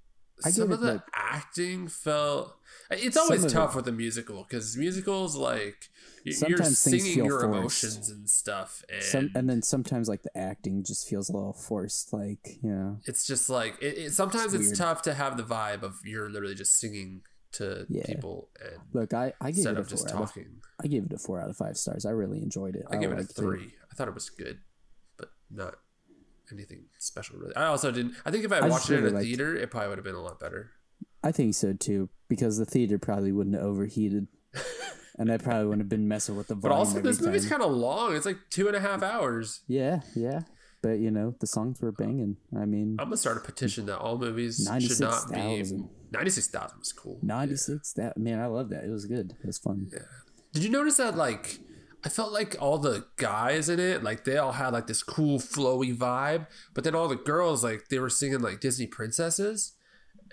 I 0.44 0.50
some 0.50 0.72
of 0.72 0.80
the 0.80 0.94
like- 0.94 1.02
acting 1.14 1.86
felt. 1.86 2.56
It's 2.90 3.16
always 3.16 3.46
tough 3.52 3.74
it- 3.74 3.76
with 3.76 3.88
a 3.88 3.92
musical 3.92 4.42
because 4.42 4.76
musicals 4.76 5.36
like 5.36 5.88
you're 6.24 6.34
Sometimes 6.34 6.82
things 6.84 7.02
singing 7.04 7.24
your 7.24 7.40
forced. 7.40 7.54
emotions 7.84 8.10
and 8.10 8.30
stuff, 8.30 8.84
and, 8.92 9.02
Some 9.02 9.30
and 9.34 9.48
then 9.50 9.60
sometimes 9.62 10.08
like 10.08 10.22
the 10.22 10.36
acting 10.36 10.84
just 10.84 11.08
feels 11.08 11.28
a 11.30 11.32
little 11.32 11.52
forced. 11.52 12.12
Like 12.12 12.58
you 12.62 12.70
know, 12.70 12.98
it's 13.06 13.24
just 13.26 13.48
like 13.50 13.76
it, 13.80 13.98
it 13.98 14.12
sometimes 14.12 14.52
It's 14.54 14.70
it's, 14.70 14.78
tough 14.78 15.02
to 15.02 15.14
have 15.14 15.36
the 15.36 15.42
vibe 15.44 15.82
of 15.82 16.00
you're 16.04 16.28
literally 16.28 16.54
just 16.54 16.78
singing 16.78 17.22
to 17.52 17.86
Yeah. 17.88 18.04
people 18.06 18.48
and 18.60 18.80
look, 18.92 19.12
I 19.14 19.32
I 19.40 19.48
instead 19.48 19.76
it 19.76 19.86
a 19.86 19.88
just 19.88 20.10
four. 20.10 20.22
Out 20.22 20.36
of. 20.36 20.42
I 20.82 20.86
gave 20.88 21.04
it 21.04 21.12
a 21.12 21.18
four 21.18 21.40
out 21.40 21.50
of 21.50 21.56
five 21.56 21.76
stars. 21.76 22.04
I 22.06 22.10
really 22.10 22.42
enjoyed 22.42 22.76
it. 22.76 22.84
I 22.90 22.96
gave 22.96 23.12
it 23.12 23.18
a 23.18 23.24
three. 23.24 23.74
I 23.90 23.94
thought 23.94 24.08
it 24.08 24.14
was 24.14 24.30
good, 24.30 24.58
but 25.16 25.30
not 25.50 25.76
anything 26.50 26.84
special 26.98 27.38
really. 27.38 27.54
I 27.56 27.66
also 27.66 27.90
didn't. 27.90 28.14
I 28.24 28.30
think 28.30 28.44
if 28.44 28.52
I, 28.52 28.58
I 28.58 28.68
watched 28.68 28.90
it 28.90 29.04
in 29.04 29.16
a 29.16 29.20
theater, 29.20 29.54
it 29.54 29.70
probably 29.70 29.88
would 29.90 29.98
have 29.98 30.04
been 30.04 30.14
a 30.14 30.22
lot 30.22 30.40
better. 30.40 30.70
I 31.24 31.32
think 31.32 31.54
so 31.54 31.72
too, 31.72 32.08
because 32.28 32.58
the 32.58 32.64
theater 32.64 32.98
probably 32.98 33.32
wouldn't 33.32 33.54
have 33.54 33.64
overheated, 33.64 34.26
and 35.18 35.30
I 35.30 35.36
probably 35.38 35.66
wouldn't 35.66 35.82
have 35.82 35.88
been 35.88 36.08
messing 36.08 36.36
with 36.36 36.48
the 36.48 36.54
volume. 36.54 36.70
But 36.70 36.76
also, 36.76 37.00
this 37.00 37.20
movie's 37.20 37.48
kind 37.48 37.62
of 37.62 37.70
long. 37.70 38.16
It's 38.16 38.26
like 38.26 38.38
two 38.50 38.66
and 38.66 38.76
a 38.76 38.80
half 38.80 39.02
hours. 39.02 39.60
Yeah, 39.68 40.00
yeah, 40.16 40.40
but 40.82 40.98
you 40.98 41.10
know 41.10 41.34
the 41.38 41.46
songs 41.46 41.80
were 41.80 41.90
uh, 41.90 41.92
banging. 41.96 42.38
I 42.56 42.64
mean, 42.64 42.96
I'm 42.98 43.06
gonna 43.06 43.16
start 43.16 43.36
a 43.36 43.40
petition 43.40 43.86
that 43.86 43.98
all 43.98 44.18
movies 44.18 44.68
should 44.80 45.00
not 45.00 45.28
be. 45.28 45.36
96,000. 45.36 45.78
Ninety 45.78 45.88
six 46.30 46.48
thousand 46.48 46.78
was 46.78 46.92
cool. 46.92 47.18
ninety 47.22 47.56
six. 47.56 47.92
That 47.94 48.16
man, 48.16 48.40
I 48.40 48.46
love 48.46 48.70
that. 48.70 48.84
It 48.84 48.90
was 48.90 49.06
good. 49.06 49.34
It 49.42 49.46
was 49.46 49.58
fun. 49.58 49.88
Yeah. 49.92 50.00
Did 50.52 50.64
you 50.64 50.70
notice 50.70 50.96
that? 50.98 51.16
Like, 51.16 51.58
I 52.04 52.08
felt 52.08 52.32
like 52.32 52.56
all 52.60 52.78
the 52.78 53.06
guys 53.16 53.68
in 53.68 53.80
it, 53.80 54.02
like 54.02 54.24
they 54.24 54.36
all 54.36 54.52
had 54.52 54.72
like 54.72 54.86
this 54.86 55.02
cool 55.02 55.38
flowy 55.38 55.96
vibe, 55.96 56.46
but 56.74 56.84
then 56.84 56.94
all 56.94 57.08
the 57.08 57.16
girls, 57.16 57.64
like 57.64 57.88
they 57.88 57.98
were 57.98 58.10
singing 58.10 58.40
like 58.40 58.60
Disney 58.60 58.86
princesses, 58.86 59.72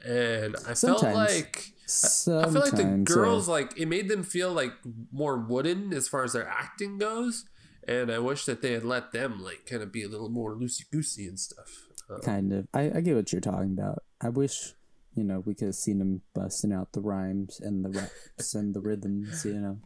and 0.05 0.55
I 0.67 0.73
felt 0.73 1.03
like. 1.03 1.73
Sometimes, 1.91 2.45
I 2.45 2.51
feel 2.51 2.61
like 2.61 2.75
the 2.75 3.01
girls 3.03 3.47
like 3.47 3.75
it 3.75 3.87
made 3.87 4.09
them 4.09 4.21
feel 4.21 4.53
like 4.53 4.73
more 5.11 5.39
wooden 5.39 5.91
as 5.91 6.07
far 6.07 6.23
as 6.23 6.33
their 6.33 6.47
acting 6.47 6.99
goes, 6.99 7.45
and 7.87 8.11
I 8.11 8.19
wish 8.19 8.45
that 8.45 8.61
they 8.61 8.73
had 8.73 8.83
let 8.83 9.11
them 9.11 9.43
like 9.43 9.65
kind 9.65 9.81
of 9.81 9.91
be 9.91 10.03
a 10.03 10.07
little 10.07 10.29
more 10.29 10.55
loosey 10.55 10.83
goosey 10.91 11.27
and 11.27 11.39
stuff. 11.39 11.87
Uh, 12.07 12.19
kind 12.19 12.53
of. 12.53 12.67
I, 12.75 12.91
I 12.97 13.01
get 13.01 13.15
what 13.15 13.31
you're 13.31 13.41
talking 13.41 13.75
about. 13.75 14.03
I 14.21 14.29
wish, 14.29 14.75
you 15.15 15.23
know, 15.23 15.41
we 15.45 15.53
could 15.55 15.67
have 15.67 15.75
seen 15.75 15.99
them 15.99 16.21
busting 16.33 16.71
out 16.71 16.93
the 16.93 17.01
rhymes 17.01 17.59
and 17.59 17.83
the 17.83 17.89
raps 17.89 18.55
and 18.55 18.73
the 18.73 18.81
rhythms. 18.81 19.43
You 19.45 19.53
know, 19.59 19.79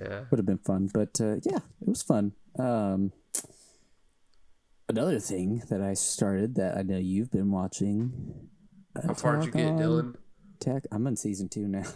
yeah, 0.00 0.24
would 0.30 0.38
have 0.38 0.46
been 0.46 0.58
fun. 0.58 0.88
But 0.92 1.20
uh, 1.20 1.36
yeah, 1.44 1.58
it 1.80 1.88
was 1.88 2.02
fun. 2.02 2.32
Um, 2.58 3.12
another 4.88 5.20
thing 5.20 5.62
that 5.70 5.80
I 5.80 5.94
started 5.94 6.56
that 6.56 6.76
I 6.76 6.82
know 6.82 6.98
you've 6.98 7.30
been 7.30 7.50
watching 7.50 8.48
How 9.06 9.14
far 9.14 9.36
did 9.36 9.46
you 9.46 9.52
get, 9.52 9.72
Dylan? 9.76 10.14
Attack. 10.60 10.82
I'm 10.92 11.06
on 11.06 11.16
season 11.16 11.48
two 11.48 11.68
now. 11.68 11.84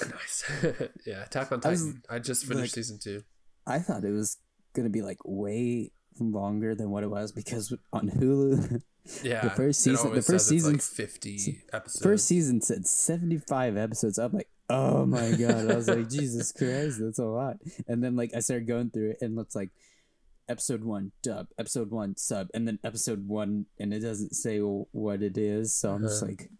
Nice. 0.00 0.44
yeah, 1.06 1.22
Attack 1.24 1.50
on 1.50 1.62
I 1.64 1.70
was, 1.70 1.82
Titan. 1.82 2.02
I, 2.10 2.18
just 2.18 2.44
finished 2.44 2.76
like- 2.76 2.84
season 2.84 2.98
two. 3.02 3.22
I 3.66 3.78
thought 3.78 4.04
it 4.04 4.10
was 4.10 4.36
gonna 4.74 4.90
be 4.90 5.00
like 5.00 5.16
way 5.24 5.92
longer 6.20 6.74
than 6.74 6.90
what 6.90 7.04
it 7.04 7.10
was 7.10 7.32
because 7.32 7.74
on 7.90 8.10
Hulu, 8.10 8.82
Yeah, 9.22 9.42
the 9.42 9.50
first 9.50 9.80
season- 9.80 10.14
the 10.14 10.22
first 10.22 10.46
season, 10.48 10.72
like 10.74 10.82
fifty 10.82 11.62
episodes. 11.72 12.02
first 12.02 12.24
season 12.26 12.60
said 12.60 12.86
75 12.86 13.76
episodes. 13.76 14.18
I'm 14.18 14.32
like, 14.32 14.48
oh 14.70 15.04
my 15.06 15.32
god! 15.38 15.70
I 15.70 15.74
was 15.74 15.88
like, 15.88 16.08
Jesus 16.08 16.52
Christ, 16.52 17.00
that's 17.00 17.18
a 17.18 17.24
lot. 17.24 17.56
And 17.88 18.02
then 18.02 18.14
like 18.16 18.32
I 18.34 18.40
started 18.40 18.66
going 18.68 18.90
through 18.90 19.10
it, 19.10 19.18
and 19.20 19.38
it's 19.40 19.56
like 19.56 19.70
episode 20.48 20.84
one 20.84 21.12
dub, 21.22 21.48
episode 21.58 21.90
one 21.90 22.16
sub, 22.16 22.48
and 22.54 22.66
then 22.68 22.78
episode 22.84 23.26
one, 23.26 23.66
and 23.78 23.92
it 23.92 24.00
doesn't 24.00 24.34
say 24.36 24.58
what 24.60 25.22
it 25.22 25.36
is. 25.36 25.74
So 25.74 25.92
I'm 25.92 26.02
just 26.02 26.22
Uh-huh. 26.22 26.30
like. 26.32 26.50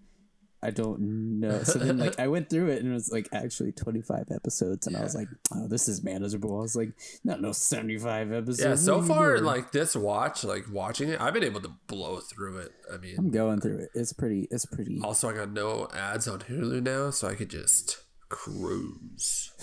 I 0.62 0.70
don't 0.70 1.40
know. 1.40 1.62
So 1.64 1.78
then, 1.80 1.98
like, 1.98 2.20
I 2.20 2.28
went 2.28 2.48
through 2.48 2.68
it 2.68 2.80
and 2.82 2.90
it 2.90 2.94
was 2.94 3.10
like 3.10 3.28
actually 3.32 3.72
25 3.72 4.26
episodes, 4.30 4.86
and 4.86 4.96
I 4.96 5.02
was 5.02 5.14
like, 5.14 5.26
"Oh, 5.52 5.66
this 5.66 5.88
is 5.88 6.04
manageable." 6.04 6.56
I 6.56 6.60
was 6.62 6.76
like, 6.76 6.92
"Not 7.24 7.40
no 7.40 7.50
75 7.52 8.30
episodes." 8.32 8.60
yeah, 8.60 8.74
so 8.76 9.02
far, 9.02 9.32
doing?" 9.32 9.44
like 9.44 9.72
this 9.72 9.96
watch, 9.96 10.44
like 10.44 10.64
watching 10.70 11.08
it, 11.08 11.20
I've 11.20 11.34
been 11.34 11.42
able 11.42 11.60
to 11.62 11.72
blow 11.88 12.20
through 12.20 12.58
it. 12.58 12.72
I 12.92 12.98
mean, 12.98 13.16
I'm 13.18 13.30
going 13.30 13.60
through 13.60 13.78
it. 13.78 13.90
It's 13.94 14.12
pretty. 14.12 14.46
It's 14.52 14.64
pretty. 14.66 15.00
also 15.02 15.28
I 15.30 15.34
got 15.34 15.50
no 15.50 15.88
ads 15.94 16.28
on 16.28 16.38
Hulu 16.40 16.82
now, 16.82 17.10
so 17.10 17.26
I 17.28 17.34
could 17.34 17.50
just 17.50 17.98
cruise. 18.28 19.50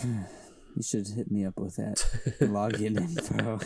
You 0.76 0.84
should 0.84 1.08
hit 1.08 1.32
me 1.32 1.46
up 1.46 1.60
with 1.60 1.76
that 1.78 1.96
login 2.42 3.02
info. 3.02 3.60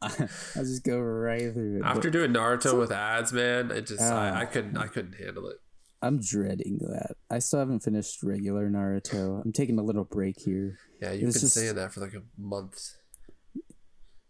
I'll 0.00 0.62
just 0.64 0.84
go 0.84 0.98
right 1.00 1.52
through 1.52 1.78
it. 1.78 1.82
but 1.82 1.88
After 1.88 2.08
doing 2.08 2.32
Naruto 2.32 2.78
with 2.78 2.92
ads, 2.92 3.32
man, 3.32 3.72
it 3.72 3.88
just 3.88 4.00
I, 4.00 4.30
Ah. 4.30 4.38
I 4.38 4.44
couldn't 4.46 4.76
I 4.76 4.86
couldn't 4.86 5.14
handle 5.14 5.48
it. 5.48 5.56
I'm 6.02 6.20
dreading 6.20 6.78
that. 6.82 7.16
I 7.30 7.38
still 7.38 7.58
haven't 7.60 7.80
finished 7.80 8.22
regular 8.22 8.68
Naruto. 8.70 9.42
I'm 9.44 9.52
taking 9.52 9.78
a 9.78 9.82
little 9.82 10.04
break 10.04 10.40
here. 10.40 10.78
Yeah, 11.00 11.12
you've 11.12 11.22
been 11.22 11.32
just- 11.32 11.54
saying 11.54 11.74
that 11.76 11.92
for 11.92 12.00
like 12.00 12.14
a 12.14 12.22
month. 12.38 12.78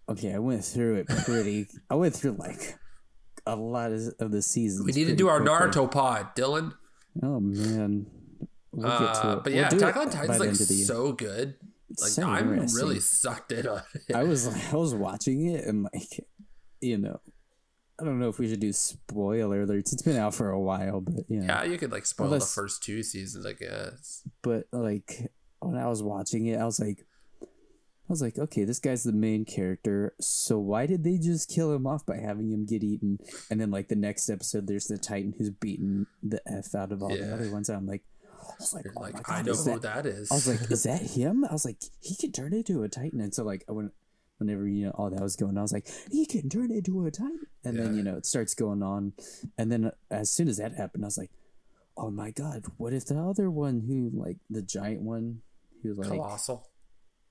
Okay, 0.09 0.33
I 0.33 0.39
went 0.39 0.65
through 0.65 0.97
it 0.97 1.09
pretty. 1.09 1.67
I 1.91 1.97
went 1.97 2.15
through 2.15 2.33
like 2.39 2.79
a 3.47 3.57
lot 3.57 3.91
of, 3.93 4.03
of 4.21 4.31
the 4.31 4.41
seasons. 4.43 4.87
We 4.87 4.93
need 4.93 5.07
to 5.09 5.17
do 5.17 5.29
our 5.29 5.41
quickly. 5.41 5.55
Naruto 5.69 5.91
pod, 5.91 6.37
Dylan. 6.37 6.75
Oh 7.23 7.41
man, 7.41 8.07
we'll 8.73 8.89
get 8.89 9.15
to 9.15 9.27
Uh, 9.29 9.33
it. 9.33 9.37
but 9.37 9.47
We'll 9.47 9.55
yeah, 9.57 9.69
do 9.69 9.77
Attack 9.79 9.97
on 9.97 10.11
Titan's 10.11 10.39
like 10.39 10.49
end 10.51 10.61
of 10.61 10.69
the 10.69 10.75
year. 10.75 10.87
so 10.87 11.13
good. 11.13 11.55
Like 12.01 12.11
so 12.11 12.23
I'm 12.25 12.51
really 12.51 13.01
sucked 13.01 13.51
in 13.53 13.67
on 13.67 13.83
it. 14.09 14.15
I 14.15 14.23
was 14.25 14.47
I 14.73 14.77
was 14.77 14.95
watching 14.95 15.47
it 15.47 15.65
and 15.65 15.83
like, 15.93 16.25
you 16.81 16.99
know, 16.99 17.21
I 18.01 18.05
don't 18.05 18.19
know 18.19 18.29
if 18.29 18.39
we 18.39 18.49
should 18.49 18.61
do 18.61 18.73
spoiler 18.73 19.67
alerts. 19.67 19.93
It's 19.93 20.03
been 20.03 20.17
out 20.17 20.35
for 20.35 20.51
a 20.51 20.61
while, 20.61 21.01
but 21.01 21.25
you 21.29 21.41
know. 21.41 21.47
yeah, 21.47 21.65
you 21.65 21.79
could 21.79 21.93
like 21.93 22.05
spoil 22.07 22.27
Unless- 22.27 22.55
the 22.55 22.61
first 22.61 22.83
two 22.83 23.03
seasons, 23.03 23.47
I 23.47 23.53
guess. 23.55 24.23
but 24.43 24.65
like 24.73 25.31
when 25.61 25.77
I 25.77 25.87
was 25.89 26.03
watching 26.03 26.47
it, 26.47 26.59
I 26.59 26.65
was 26.67 26.79
like, 26.79 27.07
I 27.43 28.13
was 28.13 28.23
like, 28.23 28.39
okay, 28.39 28.63
this 28.65 28.79
guy's 28.79 29.03
the 29.03 29.13
main 29.13 29.45
character. 29.45 30.15
So 30.21 30.59
why 30.59 30.87
did 30.87 31.03
they 31.03 31.19
just 31.19 31.49
kill 31.49 31.73
him 31.75 31.87
off 31.89 32.07
by 32.07 32.19
having 32.19 32.53
him 32.53 32.65
get 32.67 32.85
eaten? 32.85 33.19
And 33.51 33.61
then 33.61 33.71
like 33.73 33.89
the 33.89 33.97
next 33.97 34.29
episode, 34.29 34.67
there's 34.69 34.87
the 34.87 34.99
Titan 34.99 35.35
who's 35.37 35.51
beaten 35.51 36.07
the 36.23 36.41
f 36.47 36.75
out 36.75 36.93
of 36.93 37.03
all 37.03 37.09
the 37.09 37.33
other 37.35 37.51
ones. 37.51 37.69
I'm 37.69 37.87
like, 37.87 38.05
I 38.31 38.53
was 38.61 38.75
like, 38.75 38.87
oh 38.97 39.01
like, 39.01 39.15
my 39.29 39.37
I 39.39 39.43
know 39.43 39.55
who 39.55 39.65
that? 39.71 39.83
that 39.83 40.07
is. 40.07 40.31
I 40.31 40.35
was 40.35 40.47
like, 40.47 40.71
is 40.71 40.85
that 40.85 41.01
him? 41.17 41.45
I 41.49 41.53
was 41.53 41.65
like, 41.65 41.79
he 42.01 42.15
can 42.15 42.31
turn 42.31 42.53
into 42.53 42.83
a 42.85 42.89
Titan. 42.89 43.21
And 43.21 43.35
so 43.35 43.43
like 43.43 43.65
I 43.69 43.73
went. 43.73 43.93
Whenever 44.39 44.67
you 44.69 44.87
know 44.87 44.91
all 44.93 45.11
that 45.11 45.21
was 45.23 45.37
going 45.37 45.53
on, 45.53 45.59
I 45.59 45.63
was 45.63 45.73
like, 45.73 45.89
he 46.11 46.27
can 46.27 46.49
turn 46.49 46.71
into 46.71 47.07
a 47.07 47.11
titan, 47.11 47.47
and 47.65 47.79
then 47.79 47.97
you 47.97 48.03
know 48.03 48.17
it 48.17 48.27
starts 48.27 48.55
going 48.55 48.83
on, 48.83 49.13
and 49.57 49.73
then 49.73 49.93
as 50.11 50.31
soon 50.31 50.49
as 50.49 50.59
that 50.59 50.75
happened, 50.75 51.05
I 51.05 51.09
was 51.09 51.19
like, 51.19 51.31
oh 51.97 52.11
my 52.11 52.31
god, 52.31 52.65
what 52.77 52.93
if 52.93 53.07
the 53.07 53.19
other 53.19 53.51
one 53.51 53.81
who 53.87 54.11
like 54.13 54.37
the 54.51 54.63
giant 54.63 55.01
one 55.03 55.41
who 55.83 55.95
like 55.95 56.09
Colossal. 56.09 56.69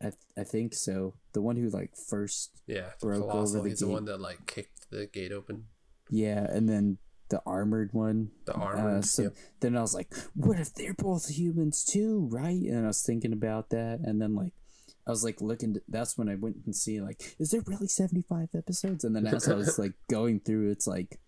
I, 0.04 0.12
I 0.38 0.44
think 0.44 0.74
so 0.74 1.14
the 1.34 1.42
one 1.42 1.56
who 1.56 1.70
like 1.70 1.96
first 1.96 2.62
Yeah, 2.68 2.90
broke 3.00 3.34
over 3.34 3.62
the 3.62 3.70
He's 3.70 3.80
the 3.80 3.88
one 3.88 4.06
that 4.06 4.20
like 4.20 4.46
kicked 4.46 4.90
the 4.92 5.06
gate 5.06 5.32
open. 5.32 5.66
yeah 6.10 6.46
and 6.50 6.68
then 6.68 6.98
the 7.30 7.42
armored 7.46 7.90
one 7.94 8.30
The 8.46 8.54
armor. 8.54 8.98
uh, 8.98 9.02
so 9.02 9.24
yep. 9.24 9.36
then 9.62 9.76
I 9.78 9.82
was 9.82 9.96
like 9.96 10.14
what 10.36 10.60
if 10.60 10.74
they're 10.74 10.94
both 10.94 11.30
humans 11.30 11.84
too 11.86 12.28
right 12.32 12.62
and 12.62 12.84
I 12.84 12.88
was 12.88 13.02
thinking 13.02 13.32
about 13.34 13.70
that 13.70 14.00
and 14.04 14.22
then 14.22 14.36
like 14.36 14.54
I 15.08 15.12
was 15.12 15.24
like 15.24 15.42
looking 15.42 15.76
to, 15.76 15.82
that's 15.88 16.18
when 16.18 16.30
I 16.30 16.36
went 16.36 16.58
and 16.66 16.76
see 16.76 17.02
like 17.02 17.36
is 17.40 17.52
there 17.52 17.62
really 17.66 17.88
75 17.88 18.50
episodes 18.56 19.04
and 19.04 19.16
then 19.16 19.28
as 19.28 19.48
I 19.48 19.56
was 19.56 19.78
like 19.78 19.94
going 20.10 20.40
through 20.40 20.72
it's 20.72 20.88
like 20.88 21.20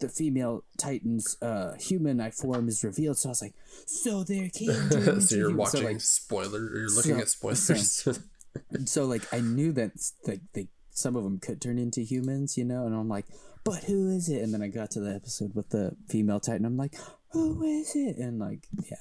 the 0.00 0.08
female 0.08 0.64
titan's 0.76 1.36
uh 1.40 1.74
human 1.78 2.20
I 2.20 2.30
form 2.30 2.68
is 2.68 2.82
revealed 2.82 3.18
so 3.18 3.28
I 3.28 3.30
was 3.30 3.42
like 3.42 3.54
so 3.86 4.24
there 4.24 4.48
can 4.48 4.90
turn 4.90 5.20
so 5.20 5.36
you're 5.36 5.50
humans." 5.50 5.58
watching 5.58 5.80
so, 5.80 5.86
like, 5.86 6.00
spoiler. 6.00 6.76
You're 6.76 6.90
looking 6.90 7.14
so- 7.16 7.20
at 7.20 7.28
spoilers. 7.28 8.08
so 8.86 9.04
like 9.04 9.32
I 9.32 9.40
knew 9.40 9.72
that 9.72 9.92
like 10.26 10.40
they 10.52 10.68
some 10.90 11.16
of 11.16 11.24
them 11.24 11.38
could 11.38 11.60
turn 11.60 11.78
into 11.78 12.02
humans, 12.02 12.58
you 12.58 12.64
know, 12.64 12.84
and 12.84 12.94
I'm 12.94 13.08
like, 13.08 13.24
but 13.64 13.84
who 13.84 14.10
is 14.10 14.28
it? 14.28 14.42
And 14.42 14.52
then 14.52 14.60
I 14.62 14.68
got 14.68 14.90
to 14.92 15.00
the 15.00 15.14
episode 15.14 15.54
with 15.54 15.70
the 15.70 15.96
female 16.08 16.38
titan. 16.40 16.66
I'm 16.66 16.76
like, 16.76 16.96
who 17.30 17.62
is 17.62 17.94
it? 17.94 18.18
And 18.18 18.38
like, 18.38 18.66
yeah. 18.90 18.96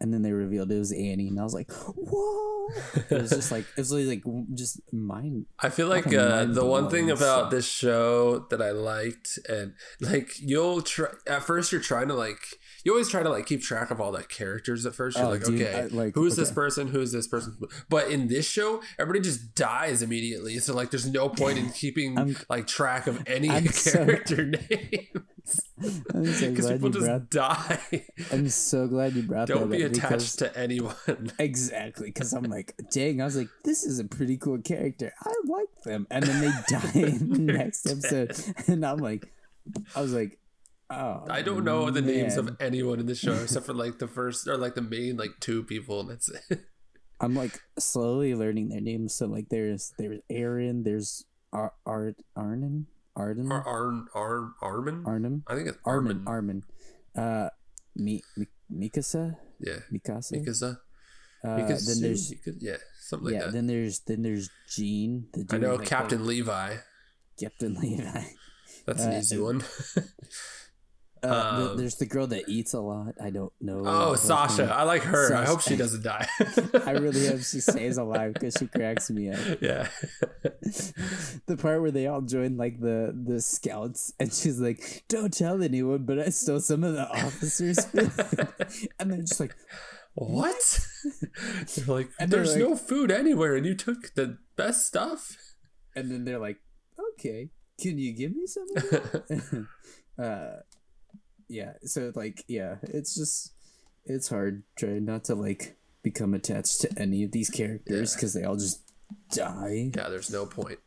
And 0.00 0.12
then 0.12 0.22
they 0.22 0.32
revealed 0.32 0.70
it 0.70 0.78
was 0.78 0.92
Annie, 0.92 1.28
and 1.28 1.40
I 1.40 1.42
was 1.42 1.54
like, 1.54 1.72
"Whoa!" 1.72 2.68
It 3.08 3.22
was 3.22 3.30
just 3.30 3.50
like 3.50 3.64
it 3.76 3.78
was 3.78 3.92
really 3.92 4.06
like 4.06 4.24
just 4.54 4.80
mind. 4.92 5.46
I 5.58 5.70
feel 5.70 5.88
like 5.88 6.12
uh, 6.12 6.44
the 6.44 6.64
one 6.64 6.90
thing 6.90 7.10
about 7.10 7.50
this 7.50 7.66
show 7.66 8.40
that 8.50 8.60
I 8.60 8.72
liked, 8.72 9.38
and 9.48 9.74
like 10.00 10.32
you'll 10.38 10.82
try 10.82 11.08
at 11.26 11.44
first, 11.44 11.72
you're 11.72 11.80
trying 11.80 12.08
to 12.08 12.14
like 12.14 12.58
you 12.86 12.92
always 12.92 13.08
try 13.08 13.22
to 13.24 13.28
like 13.28 13.46
keep 13.46 13.62
track 13.62 13.90
of 13.90 14.00
all 14.00 14.12
the 14.12 14.22
characters 14.22 14.86
at 14.86 14.94
first. 14.94 15.16
You're 15.18 15.26
Oh, 15.26 15.30
like, 15.30 15.42
dude, 15.42 15.60
okay, 15.60 15.80
I- 15.80 15.86
like, 15.86 16.14
who's 16.14 16.36
this 16.36 16.52
person? 16.52 16.86
Who's 16.86 17.10
this 17.10 17.26
person? 17.26 17.56
But 17.88 18.10
in 18.12 18.28
this 18.28 18.48
show, 18.48 18.80
everybody 18.96 19.24
just 19.24 19.56
dies 19.56 20.02
immediately. 20.02 20.58
So 20.60 20.72
like, 20.72 20.92
there's 20.92 21.10
no 21.10 21.28
point 21.28 21.58
in 21.58 21.70
keeping 21.82 22.16
I'm- 22.16 22.36
like 22.48 22.68
track 22.68 23.08
of 23.08 23.22
any 23.26 23.50
I'm 23.50 23.66
so- 23.70 23.90
character 24.04 24.44
names 24.46 25.08
so 25.82 26.20
because 26.22 26.66
glad 26.66 26.72
people 26.80 26.88
you 26.88 26.92
just 26.92 27.06
brought. 27.06 27.30
die. 27.30 28.04
I'm 28.32 28.48
so 28.48 28.86
glad 28.86 29.14
you 29.14 29.22
brought 29.22 29.48
Don't 29.48 29.68
that 29.70 29.76
be 29.76 29.84
up 29.84 29.92
because- 29.92 30.34
attached 30.34 30.38
to 30.54 30.56
anyone. 30.58 30.94
Exactly, 31.38 32.06
because 32.06 32.32
I'm 32.32 32.44
like, 32.44 32.74
dang, 32.92 33.20
I 33.20 33.24
was 33.24 33.36
like, 33.36 33.48
this 33.64 33.84
is 33.84 33.98
a 33.98 34.04
pretty 34.04 34.36
cool 34.38 34.58
character. 34.62 35.12
I 35.22 35.32
like 35.46 35.82
them, 35.84 36.06
and 36.10 36.24
then 36.24 36.40
they 36.40 36.50
die 36.68 36.90
in 36.94 37.30
the 37.46 37.52
next 37.52 37.86
episode, 37.86 38.36
and 38.68 38.84
I'm 38.86 38.98
like, 38.98 39.26
I 39.94 40.00
was 40.00 40.12
like, 40.12 40.38
oh, 40.90 41.24
I 41.28 41.42
don't 41.42 41.64
know 41.64 41.90
the 41.90 42.02
names 42.02 42.36
of 42.36 42.56
anyone 42.60 43.00
in 43.00 43.06
the 43.06 43.14
show 43.14 43.34
except 43.34 43.66
for 43.66 43.74
like 43.74 43.98
the 43.98 44.08
first 44.18 44.46
or 44.46 44.56
like 44.56 44.74
the 44.74 44.82
main 44.82 45.16
like 45.16 45.32
two 45.40 45.62
people, 45.62 46.00
and 46.00 46.10
that's 46.10 46.28
it. 46.28 46.60
I'm 47.20 47.34
like 47.34 47.60
slowly 47.78 48.34
learning 48.34 48.68
their 48.68 48.80
names. 48.80 49.14
So 49.14 49.26
like, 49.26 49.48
there's 49.48 49.92
there's 49.98 50.20
Eren, 50.30 50.84
there's 50.84 51.24
Ar 51.52 51.72
Art 51.86 52.16
Arnon, 52.36 52.86
Arden, 53.14 53.50
Ar 53.50 53.64
Arn 53.66 54.06
Arn 54.14 54.54
Armin. 54.60 55.04
Arnum, 55.04 55.42
I 55.46 55.54
think 55.54 55.68
it's 55.68 55.78
Armin, 55.84 56.24
Armin. 56.26 56.62
Uh, 57.16 57.48
Mi, 57.94 58.22
Mi 58.36 58.46
Mikasa, 58.70 59.36
Yeah, 59.58 59.78
Mikasa. 59.90 60.32
Mikaza. 60.32 60.78
Uh, 61.44 61.56
then 61.56 62.00
there's 62.00 62.34
yeah, 62.58 62.76
something 63.00 63.26
like 63.26 63.34
yeah, 63.34 63.44
that. 63.46 63.52
then 63.52 63.66
there's 63.66 64.00
then 64.00 64.22
there's 64.22 64.50
Jean. 64.68 65.28
The 65.32 65.46
I 65.54 65.58
know 65.58 65.76
like, 65.76 65.86
Captain 65.86 66.26
Levi. 66.26 66.76
Captain 67.38 67.74
Levi. 67.80 68.24
That's 68.86 69.04
an 69.04 69.12
uh, 69.12 69.18
easy 69.18 69.38
one. 69.38 69.62
Uh, 71.26 71.58
the- 71.60 71.70
Um, 71.72 71.76
there's 71.76 71.96
the 71.96 72.06
girl 72.06 72.26
that 72.28 72.48
eats 72.48 72.72
a 72.74 72.80
lot. 72.80 73.14
I 73.22 73.30
don't 73.30 73.52
know. 73.60 73.82
oh, 73.84 74.14
Sasha. 74.14 74.62
name. 74.66 74.72
I 74.72 74.82
like 74.84 75.02
her. 75.02 75.34
I 75.34 75.44
hope 75.44 75.60
she 75.60 75.76
doesn't 75.76 76.02
die. 76.02 76.26
I 76.86 76.92
really 76.92 77.26
hope 77.26 77.40
she 77.42 77.60
stays 77.72 77.98
alive 77.98 78.34
because 78.34 78.54
she 78.58 78.66
cracks 78.66 79.10
me 79.10 79.30
up. 79.30 79.40
yeah. 79.60 79.88
The 81.46 81.56
part 81.56 81.80
where 81.80 81.90
they 81.92 82.06
all 82.06 82.22
join 82.22 82.56
like 82.56 82.80
the 82.80 83.14
the 83.26 83.40
scouts, 83.40 84.12
and 84.18 84.32
she's 84.32 84.58
like, 84.60 85.04
"Don't 85.08 85.32
tell 85.32 85.62
anyone, 85.62 86.04
but 86.04 86.18
I 86.18 86.30
stole 86.30 86.60
some 86.60 86.82
of 86.82 86.94
the 86.94 87.08
officers' 87.08 87.78
and 88.98 89.10
they're 89.10 89.20
just 89.20 89.38
like, 89.40 89.54
What? 90.14 90.80
They're 91.76 91.94
like, 91.94 92.10
And 92.18 92.30
they're 92.32 92.42
there's 92.42 92.56
like- 92.56 92.68
no 92.68 92.74
food 92.76 93.10
anywhere, 93.12 93.54
and 93.54 93.64
you 93.64 93.74
took 93.74 94.14
the 94.14 94.38
best 94.56 94.86
stuff. 94.86 95.36
and 95.94 96.10
then 96.10 96.24
they're 96.24 96.38
like, 96.40 96.58
"Okay, 97.14 97.50
can 97.80 97.96
you 97.98 98.12
give 98.16 98.32
me 98.34 98.46
some?" 98.46 99.68
Uh, 100.18 100.56
yeah. 101.48 101.72
So 101.84 102.12
like, 102.14 102.44
yeah, 102.48 102.76
it's 102.82 103.14
just 103.14 103.52
it's 104.04 104.28
hard 104.28 104.62
trying 104.76 105.04
not 105.04 105.24
to 105.24 105.34
like 105.34 105.76
become 106.02 106.34
attached 106.34 106.80
to 106.82 106.88
any 106.98 107.24
of 107.24 107.32
these 107.32 107.50
characters 107.50 108.12
Yeah. 108.12 108.16
because 108.16 108.34
they 108.34 108.44
all 108.44 108.56
just 108.56 108.80
die. 109.32 109.90
yeah, 109.96 110.08
there's 110.08 110.30
no 110.30 110.46
point. 110.46 110.78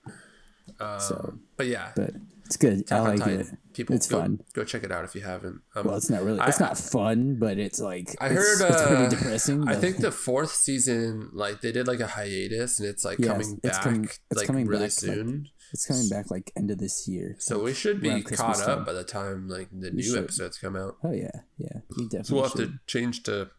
Um, 0.80 1.00
So- 1.00 1.40
but 1.58 1.68
yeah, 1.68 1.92
But 1.96 2.12
it's 2.46 2.56
good. 2.58 2.80
Attack 2.82 2.98
I 3.00 3.02
like 3.10 3.20
Titan. 3.20 3.40
it. 3.42 3.48
People, 3.74 3.96
It's 3.96 4.08
go, 4.08 4.20
fun. 4.22 4.40
Go 4.54 4.64
check 4.64 4.84
it 4.84 4.92
out 4.92 5.04
if 5.04 5.14
you 5.16 5.22
haven't. 5.22 5.62
Um, 5.76 5.86
Well, 5.88 5.98
it's 5.98 6.10
not 6.10 6.24
really. 6.24 6.40
It's 6.48 6.62
I- 6.62 6.66
not 6.66 6.78
fun, 6.78 7.36
but 7.36 7.58
it's 7.58 7.80
like 7.80 8.16
I 8.22 8.28
it's- 8.28 8.38
heard. 8.60 8.70
it's 8.70 8.82
Uh, 8.82 8.88
pretty 8.88 9.16
depressing. 9.16 9.68
I 9.68 9.76
think 9.76 9.98
the 9.98 10.12
fourth 10.12 10.52
season, 10.54 11.30
like 11.34 11.62
they 11.62 11.72
did 11.72 11.88
like 11.88 12.00
a 12.00 12.08
hiatus, 12.08 12.80
and 12.80 12.88
it's 12.88 13.04
like 13.04 13.20
Yes, 13.20 13.28
coming 13.30 13.60
it's 13.64 13.78
back, 13.78 13.84
coming- 13.84 14.04
it's 14.06 14.38
like 14.38 14.48
coming 14.48 14.68
really 14.68 14.86
back, 14.86 15.04
like- 15.04 15.16
soon. 15.16 15.48
It's 15.72 15.86
coming 15.86 16.10
back 16.10 16.32
like 16.32 16.52
end 16.56 16.72
of 16.72 16.78
this 16.80 17.08
year. 17.08 17.36
So 17.40 17.60
we 17.64 17.74
should 17.74 18.02
be 18.02 18.22
caught 18.24 18.60
up 18.62 18.66
time. 18.78 18.86
by 18.86 18.94
the 18.94 19.04
time 19.04 19.48
like 19.48 19.70
the 19.72 19.92
new 19.92 20.02
should. 20.04 20.24
episodes 20.24 20.58
come 20.58 20.76
out. 20.76 20.96
Oh 21.04 21.12
yeah, 21.12 21.30
yeah. 21.58 21.80
We 21.98 22.04
definitely. 22.06 22.24
So 22.24 22.36
we'll 22.36 22.44
have 22.44 22.52
should. 22.54 22.72
to 22.72 22.80
change 22.88 23.24
to 23.24 23.50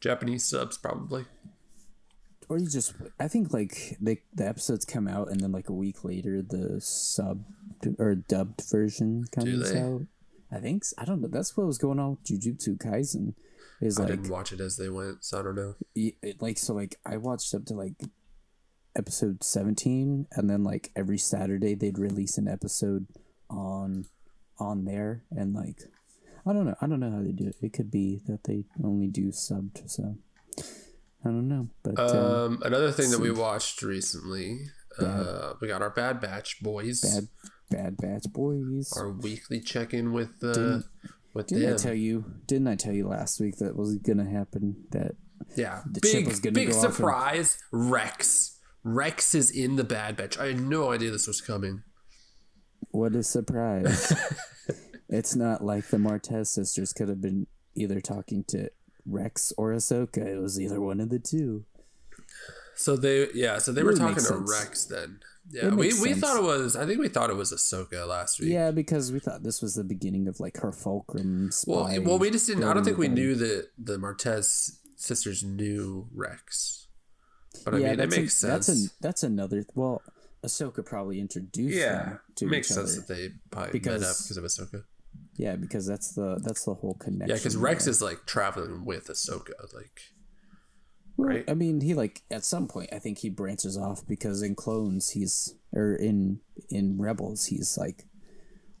Japanese 0.00 0.44
subs 0.44 0.78
probably. 0.78 1.26
or 2.48 2.58
you 2.58 2.68
just 2.68 2.94
I 3.18 3.28
think 3.28 3.52
like 3.52 3.96
they 4.00 4.22
the 4.34 4.48
episodes 4.48 4.84
come 4.84 5.06
out 5.06 5.30
and 5.30 5.40
then 5.40 5.52
like 5.52 5.68
a 5.68 5.72
week 5.74 6.04
later 6.04 6.42
the 6.42 6.80
sub 6.80 7.44
or 7.98 8.14
dubbed 8.14 8.62
version 8.70 9.24
comes 9.32 9.70
they? 9.72 9.78
out. 9.80 10.02
I 10.52 10.58
think 10.58 10.82
I 10.98 11.04
don't 11.04 11.20
know. 11.20 11.28
That's 11.28 11.56
what 11.56 11.66
was 11.66 11.78
going 11.78 12.00
on 12.00 12.10
with 12.10 12.24
Jujutsu 12.24 12.76
Kaisen. 12.78 13.34
Is 13.80 13.98
I 13.98 14.02
like 14.02 14.10
didn't 14.10 14.30
watch 14.30 14.52
it 14.52 14.60
as 14.60 14.76
they 14.76 14.88
went, 14.90 15.24
so 15.24 15.38
I 15.38 15.42
don't 15.42 15.54
know. 15.54 15.74
it, 15.94 16.42
like 16.42 16.58
so 16.58 16.74
like 16.74 16.96
I 17.06 17.16
watched 17.16 17.54
up 17.54 17.64
to 17.66 17.74
like 17.74 17.94
episode 19.00 19.42
17 19.42 20.26
and 20.32 20.50
then 20.50 20.62
like 20.62 20.90
every 20.94 21.18
Saturday 21.18 21.74
they'd 21.74 21.98
release 21.98 22.36
an 22.38 22.46
episode 22.46 23.06
on 23.48 24.04
on 24.58 24.84
there 24.84 25.24
and 25.30 25.54
like 25.54 25.78
I 26.46 26.52
don't 26.54 26.64
know. 26.66 26.74
I 26.80 26.86
don't 26.86 27.00
know 27.00 27.10
how 27.10 27.22
they 27.22 27.32
do 27.32 27.46
it. 27.48 27.56
It 27.60 27.72
could 27.74 27.90
be 27.90 28.20
that 28.26 28.44
they 28.44 28.64
only 28.82 29.08
do 29.08 29.28
subbed, 29.28 29.88
so 29.90 30.16
I 30.58 31.28
don't 31.28 31.48
know. 31.48 31.68
But 31.82 31.98
um, 32.00 32.16
Um, 32.16 32.62
another 32.64 32.92
thing 32.92 33.10
that 33.10 33.20
we 33.20 33.30
watched 33.30 33.82
recently, 33.82 34.58
uh, 34.98 35.52
we 35.60 35.68
got 35.68 35.82
our 35.82 35.90
Bad 35.90 36.18
Batch 36.20 36.62
boys, 36.62 37.02
bad 37.02 37.28
bad 37.70 37.96
batch 37.98 38.24
boys. 38.32 38.90
our 38.96 39.10
weekly 39.10 39.60
check 39.60 39.92
in 39.92 40.12
with 40.12 40.42
uh, 40.42 40.52
Didn't- 40.54 40.84
with 41.34 41.46
Didn't 41.48 41.62
them. 41.64 41.74
I 41.74 41.76
tell 41.76 41.94
you? 41.94 42.24
Didn't 42.46 42.68
I 42.68 42.74
tell 42.74 42.94
you 42.94 43.06
last 43.06 43.38
week 43.38 43.58
that 43.58 43.76
was 43.76 43.96
gonna 43.96 44.28
happen? 44.28 44.84
That 44.92 45.12
yeah, 45.56 45.82
the 45.90 46.00
chip 46.00 46.12
big 46.20 46.26
was 46.28 46.40
gonna 46.40 46.54
big 46.54 46.70
go 46.72 46.78
off 46.78 46.84
and- 46.86 46.94
surprise. 46.94 47.58
Rex, 47.70 48.58
Rex 48.82 49.34
is 49.34 49.50
in 49.50 49.76
the 49.76 49.84
Bad 49.84 50.16
Batch. 50.16 50.38
I 50.38 50.48
had 50.48 50.60
no 50.60 50.90
idea 50.90 51.10
this 51.10 51.26
was 51.26 51.40
coming. 51.40 51.82
what 52.90 53.14
a 53.14 53.22
surprise! 53.22 54.12
it's 55.08 55.36
not 55.36 55.62
like 55.62 55.88
the 55.88 55.98
Martez 55.98 56.48
sisters 56.48 56.92
could 56.92 57.08
have 57.08 57.20
been 57.20 57.46
either 57.74 58.00
talking 58.00 58.44
to 58.48 58.70
Rex 59.06 59.52
or 59.56 59.72
Ahsoka. 59.72 60.26
It 60.26 60.38
was 60.40 60.60
either 60.60 60.80
one 60.80 61.00
of 61.00 61.10
the 61.10 61.18
two. 61.18 61.64
So 62.74 62.96
they 62.96 63.28
yeah, 63.34 63.58
so 63.58 63.72
they 63.72 63.82
were 63.82 63.94
talking 63.94 64.24
to. 64.24 64.36
Rex 64.36 64.86
then. 64.86 65.20
Yeah, 65.50 65.70
we, 65.70 65.88
makes 65.88 66.00
we 66.00 66.10
sense. 66.10 66.20
thought 66.20 66.36
it 66.38 66.42
was. 66.42 66.76
I 66.76 66.86
think 66.86 67.00
we 67.00 67.08
thought 67.08 67.28
it 67.28 67.36
was 67.36 67.52
Ahsoka 67.52 68.06
last 68.06 68.40
week. 68.40 68.50
Yeah, 68.50 68.70
because 68.70 69.10
we 69.10 69.18
thought 69.18 69.42
this 69.42 69.60
was 69.60 69.74
the 69.74 69.84
beginning 69.84 70.28
of 70.28 70.38
like 70.38 70.58
her 70.58 70.72
fulcrum. 70.72 71.50
Well, 71.66 71.90
well, 72.02 72.18
we 72.18 72.30
just 72.30 72.46
didn't. 72.46 72.64
I 72.64 72.72
don't 72.72 72.84
think 72.84 72.98
we 72.98 73.08
knew 73.08 73.34
that 73.34 73.68
the 73.76 73.98
Martez 73.98 74.78
sisters 74.96 75.42
knew 75.42 76.08
Rex. 76.14 76.86
But 77.64 77.74
I 77.74 77.78
yeah, 77.78 77.90
mean, 77.90 78.00
a- 78.00 78.06
makes 78.06 78.34
sense. 78.36 78.66
That's 78.66 78.86
a 78.86 78.88
that's 79.00 79.22
another. 79.22 79.64
Well, 79.74 80.02
Ahsoka 80.44 80.84
probably 80.84 81.20
introduced 81.20 81.76
yeah, 81.76 82.16
to 82.36 82.46
makes 82.46 82.68
sense 82.68 82.96
other. 82.96 83.06
that 83.06 83.14
they 83.14 83.30
probably 83.50 83.72
Because- 83.72 84.00
met 84.00 84.08
up 84.10 84.16
because 84.22 84.36
of 84.36 84.44
Ahsoka. 84.44 84.84
Yeah, 85.36 85.56
because 85.56 85.86
that's 85.86 86.12
the 86.12 86.38
that's 86.42 86.64
the 86.64 86.74
whole 86.74 86.94
connection. 86.94 87.28
Yeah, 87.30 87.34
because 87.36 87.56
Rex 87.56 87.84
there. 87.84 87.90
is 87.90 88.02
like 88.02 88.26
traveling 88.26 88.84
with 88.84 89.06
Ahsoka. 89.08 89.52
Like, 89.74 90.00
Well, 91.16 91.28
right? 91.28 91.44
I 91.48 91.54
mean, 91.54 91.80
he 91.80 91.94
like 91.94 92.22
at 92.30 92.44
some 92.44 92.68
point 92.68 92.90
I 92.92 92.98
think 92.98 93.18
he 93.18 93.28
branches 93.28 93.76
off 93.76 94.06
because 94.06 94.42
in 94.42 94.54
clones 94.54 95.10
he's 95.10 95.54
or 95.72 95.94
in 95.94 96.40
in 96.68 96.98
rebels 96.98 97.46
he's 97.46 97.76
like 97.78 98.04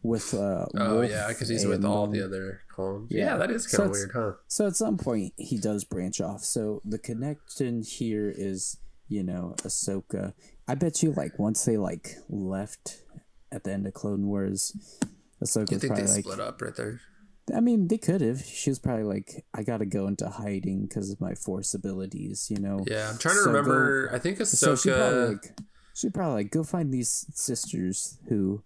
with 0.02 0.32
uh 0.34 0.66
oh 0.76 1.02
yeah, 1.02 1.28
because 1.28 1.48
he's 1.48 1.66
with 1.66 1.84
all 1.84 2.04
um, 2.04 2.12
the 2.12 2.24
other 2.24 2.62
clones. 2.74 3.08
yeah. 3.10 3.24
Yeah, 3.32 3.36
that 3.36 3.50
is 3.50 3.66
kind 3.66 3.84
of 3.90 3.96
it's- 3.96 3.98
weird, 4.06 4.10
huh? 4.14 4.38
So 4.48 4.66
at 4.66 4.76
some 4.76 4.96
point 4.98 5.32
he 5.36 5.58
does 5.58 5.84
branch 5.84 6.20
off. 6.20 6.42
So 6.42 6.80
the 6.84 6.98
connection 6.98 7.82
here 7.82 8.32
is 8.34 8.78
you 9.08 9.22
know 9.22 9.54
Ahsoka. 9.58 10.32
I 10.66 10.74
bet 10.74 11.02
you 11.02 11.12
like 11.12 11.38
once 11.38 11.64
they 11.64 11.76
like 11.76 12.16
left 12.28 13.02
at 13.52 13.64
the 13.64 13.72
end 13.72 13.86
of 13.86 13.92
Clone 13.94 14.26
Wars, 14.26 14.72
Ahsoka 15.44 15.72
You 15.72 15.78
think 15.78 15.92
probably 15.92 16.06
they 16.06 16.12
like. 16.12 16.24
split 16.24 16.40
up 16.40 16.62
right 16.62 16.74
there? 16.76 17.00
I 17.54 17.58
mean, 17.58 17.88
they 17.88 17.98
could 17.98 18.20
have. 18.20 18.42
She 18.44 18.70
was 18.70 18.78
probably 18.78 19.02
like, 19.02 19.44
I 19.52 19.64
gotta 19.64 19.84
go 19.86 20.06
into 20.06 20.28
hiding 20.28 20.86
because 20.86 21.10
of 21.10 21.20
my 21.20 21.34
force 21.34 21.74
abilities. 21.74 22.46
You 22.48 22.60
know. 22.60 22.84
Yeah, 22.86 23.10
I'm 23.10 23.18
trying 23.18 23.34
to 23.34 23.40
So 23.42 23.50
remember. 23.50 24.08
I 24.12 24.18
think 24.20 24.38
ahsoka 24.38 24.56
So 24.56 24.76
she 24.76 24.90
probably 24.90 25.28
like 25.34 25.58
she 25.94 26.08
probably 26.10 26.34
like 26.44 26.50
go 26.52 26.62
find 26.62 26.94
these 26.94 27.26
sisters 27.34 28.18
who 28.28 28.62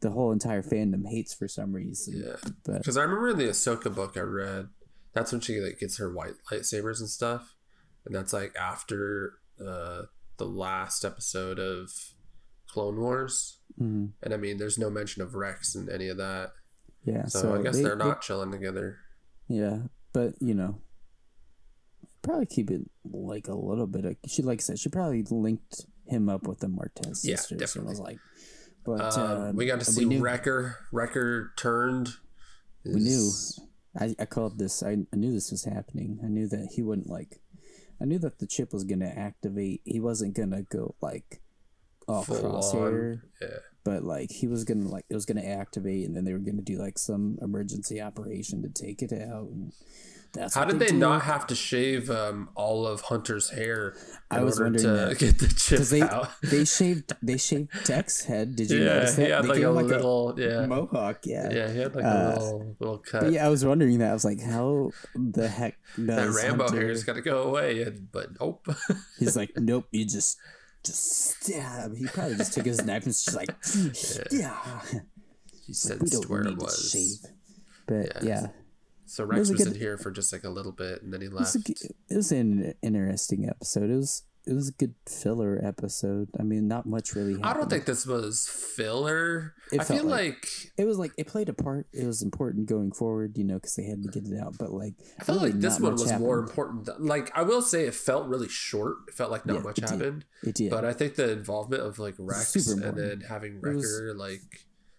the 0.00 0.10
whole 0.10 0.32
entire 0.32 0.62
fandom 0.62 1.06
hates 1.08 1.32
for 1.34 1.48
some 1.48 1.72
reason. 1.72 2.22
yeah, 2.26 2.36
because 2.66 2.96
I 2.96 3.02
remember 3.02 3.30
in 3.30 3.38
the 3.38 3.48
Ahsoka 3.48 3.94
book 3.94 4.16
I 4.16 4.20
read, 4.20 4.68
that's 5.12 5.32
when 5.32 5.40
she 5.40 5.60
like 5.60 5.78
gets 5.78 5.96
her 5.98 6.12
white 6.12 6.34
lightsabers 6.50 7.00
and 7.00 7.08
stuff, 7.08 7.54
and 8.04 8.14
that's 8.14 8.32
like 8.32 8.54
after 8.56 9.34
uh, 9.60 10.02
the 10.36 10.44
last 10.46 11.04
episode 11.04 11.58
of 11.58 11.90
Clone 12.68 13.00
Wars. 13.00 13.58
mhm, 13.80 14.10
And 14.22 14.34
I 14.34 14.36
mean, 14.36 14.58
there's 14.58 14.76
no 14.78 14.90
mention 14.90 15.22
of 15.22 15.34
Rex 15.34 15.74
in 15.74 15.88
any 15.90 16.08
of 16.08 16.18
that, 16.18 16.52
yeah, 17.04 17.24
so, 17.26 17.40
so, 17.40 17.54
I 17.54 17.62
guess 17.62 17.76
they- 17.76 17.82
they, 17.84 17.88
are 17.88 17.96
they- 17.96 18.04
not 18.04 18.20
chilling 18.20 18.50
together. 18.52 18.98
yeah, 19.48 19.78
but 20.12 20.34
you 20.40 20.52
know, 20.54 20.80
probably 22.22 22.46
keep 22.46 22.70
it 22.70 22.82
like 23.10 23.48
a 23.48 23.54
little 23.54 23.86
bit. 23.86 24.04
Of, 24.04 24.16
she 24.26 24.42
like 24.42 24.60
I 24.60 24.62
said, 24.62 24.78
she 24.78 24.88
probably 24.88 25.22
linked 25.22 25.86
him 26.06 26.28
up 26.28 26.46
with 26.46 26.60
the 26.60 26.66
Martez 26.68 27.20
Yeah, 27.24 27.36
sisters. 27.36 27.76
And 27.76 27.86
was 27.86 27.98
like, 28.00 28.18
but 28.86 29.16
Um, 29.18 29.40
uh, 29.42 29.52
we 29.52 29.66
got 29.66 29.80
to 29.80 29.84
see 29.84 30.04
knew- 30.04 30.20
Wrecker. 30.20 30.76
Wrecker 30.92 31.52
turned. 31.56 32.10
We 32.84 33.00
knew. 33.00 33.30
I, 33.98 34.14
I 34.18 34.24
called 34.26 34.58
this. 34.58 34.82
I, 34.82 34.98
I 35.12 35.16
knew 35.16 35.32
this 35.32 35.50
was 35.50 35.64
happening. 35.64 36.20
I 36.24 36.28
knew 36.28 36.46
that 36.48 36.68
he 36.74 36.82
wouldn't 36.82 37.08
like. 37.10 37.40
I 38.00 38.04
knew 38.04 38.18
that 38.20 38.38
the 38.38 38.46
chip 38.46 38.72
was 38.72 38.84
gonna 38.84 39.08
activate. 39.08 39.80
He 39.84 40.00
wasn't 40.00 40.36
gonna 40.36 40.62
go 40.62 40.94
like 41.00 41.40
all 42.06 42.22
Full 42.22 42.36
crosshair, 42.36 43.22
yeah. 43.40 43.48
but 43.84 44.04
like 44.04 44.30
he 44.30 44.46
was 44.46 44.64
gonna 44.64 44.86
like 44.88 45.06
it 45.08 45.14
was 45.14 45.24
gonna 45.24 45.42
activate, 45.42 46.06
and 46.06 46.14
then 46.14 46.24
they 46.24 46.32
were 46.34 46.38
gonna 46.38 46.60
do 46.62 46.76
like 46.78 46.98
some 46.98 47.38
emergency 47.40 48.00
operation 48.00 48.62
to 48.62 48.68
take 48.68 49.00
it 49.02 49.12
out. 49.14 49.48
And 49.48 49.72
that's 50.32 50.54
How 50.54 50.64
did 50.64 50.78
they 50.78 50.86
did. 50.86 50.96
not 50.96 51.22
have 51.22 51.46
to 51.48 51.54
shave 51.54 52.10
um, 52.10 52.48
all 52.54 52.86
of 52.86 53.00
Hunter's 53.02 53.50
hair 53.50 53.94
in 54.30 54.38
I 54.38 54.42
was 54.44 54.60
order 54.60 54.78
to 54.78 54.88
that. 54.88 55.18
get 55.18 55.38
the 55.38 55.48
chip 55.48 55.80
they 55.88 56.02
out? 56.02 56.30
they 56.42 56.64
shaved 56.76 57.12
they 57.22 57.36
shaved 57.36 57.70
Tech's 57.84 58.24
head. 58.24 58.56
Did 58.56 58.70
you 58.70 58.78
yeah, 58.80 58.84
notice 58.94 59.14
that? 59.16 59.22
he 59.22 59.28
they 59.28 59.48
like 59.48 59.56
gave 59.58 59.66
a 59.66 59.68
him, 59.80 59.86
little, 59.86 60.34
yeah, 60.38 60.66
mohawk. 60.66 61.20
Yeah. 61.24 61.50
yeah, 61.52 61.70
he 61.72 61.78
had 61.78 61.94
like 61.94 62.04
Uh, 62.04 62.08
a 62.08 62.28
little 62.34 62.76
little 62.80 62.98
cut. 62.98 63.32
Yeah, 63.32 63.46
I 63.46 63.48
was 63.48 63.64
wondering 63.64 63.98
that. 63.98 64.10
I 64.10 64.12
was 64.14 64.24
like, 64.24 64.40
how 64.40 64.90
the 65.14 65.48
heck 65.48 65.78
that 65.98 66.28
Rambo 66.30 66.64
Hunter- 66.64 66.80
hair's 66.80 67.04
got 67.04 67.14
to 67.14 67.22
go 67.22 67.42
away, 67.44 67.82
and 67.82 68.10
but 68.12 68.38
nope. 68.40 68.66
He's 69.18 69.36
like, 69.36 69.52
nope, 69.56 69.86
you 69.90 70.04
just 70.04 70.38
just 70.84 71.40
stab. 71.42 71.96
He 71.96 72.06
probably 72.06 72.36
just 72.36 72.52
took 72.52 72.66
his 72.66 72.84
knife 72.84 73.04
and 73.06 73.12
just 73.12 73.34
like, 73.34 73.50
yeah. 74.30 74.80
he 74.90 74.98
We 75.68 75.74
sensed 75.74 76.28
where 76.28 76.42
it 76.42 76.56
was. 76.58 77.26
But 77.88 78.22
Yeah. 78.22 78.22
yeah, 78.22 78.46
So 79.06 79.24
Rex 79.24 79.48
a 79.48 79.52
was, 79.52 79.64
good- 79.64 79.74
in 79.74 79.78
here 79.78 79.96
for 79.98 80.10
just 80.10 80.32
like 80.32 80.44
a 80.44 80.50
little 80.50 80.72
bit, 80.72 81.02
and 81.02 81.12
then 81.12 81.20
he 81.20 81.28
it 81.28 81.32
was, 81.32 81.54
left. 81.56 81.70
it 81.70 82.16
was 82.16 82.32
an 82.32 82.74
interesting 82.82 83.48
episode. 83.48 83.90
It 83.90 83.96
was 83.96 84.22
it 84.46 84.52
was 84.54 84.68
a 84.68 84.72
good 84.72 84.94
filler 85.08 85.60
episode. 85.60 86.28
I 86.38 86.44
mean, 86.44 86.68
not 86.68 86.86
much 86.86 87.14
really. 87.16 87.32
Happened. 87.32 87.46
I 87.46 87.54
don't 87.54 87.68
think 87.70 87.84
this 87.84 88.06
was 88.06 88.46
filler. 88.48 89.54
It 89.72 89.80
I 89.80 89.84
feel 89.84 90.04
like, 90.04 90.34
like- 90.34 90.48
it 90.76 90.84
was 90.84 90.98
like 90.98 91.12
it 91.18 91.26
played 91.26 91.48
a 91.48 91.52
part. 91.52 91.88
It 91.92 92.06
was 92.06 92.22
important 92.22 92.66
going 92.66 92.92
forward, 92.92 93.36
you 93.38 93.42
know, 93.44 93.54
because 93.54 93.74
they 93.74 93.84
had 93.84 94.02
to 94.04 94.08
get 94.08 94.24
it 94.30 94.38
out. 94.40 94.56
But 94.58 94.72
like, 94.72 94.94
I 95.20 95.24
felt 95.24 95.38
really 95.40 95.50
like 95.52 95.60
this 95.60 95.80
one 95.80 95.92
was 95.94 96.12
more 96.18 96.38
important. 96.38 97.00
Like 97.00 97.36
I 97.36 97.42
will 97.42 97.62
say, 97.62 97.86
it 97.86 97.94
felt 97.94 98.28
really 98.28 98.48
short. 98.48 98.98
It 99.08 99.14
felt 99.14 99.30
like 99.32 99.46
not 99.46 99.54
Yeah, 99.56 99.62
much 99.62 99.78
it 99.78 99.82
did. 99.82 99.90
happened. 99.90 100.24
It 100.44 100.54
did. 100.54 100.70
But 100.70 100.84
I 100.84 100.92
think 100.92 101.16
the 101.16 101.30
involvement 101.32 101.82
of 101.82 101.98
like 101.98 102.14
Rex 102.18 102.54
and 102.68 102.82
then 102.96 103.22
having 103.28 103.56
It 103.64 103.74
was- 103.74 104.00
like 104.16 104.42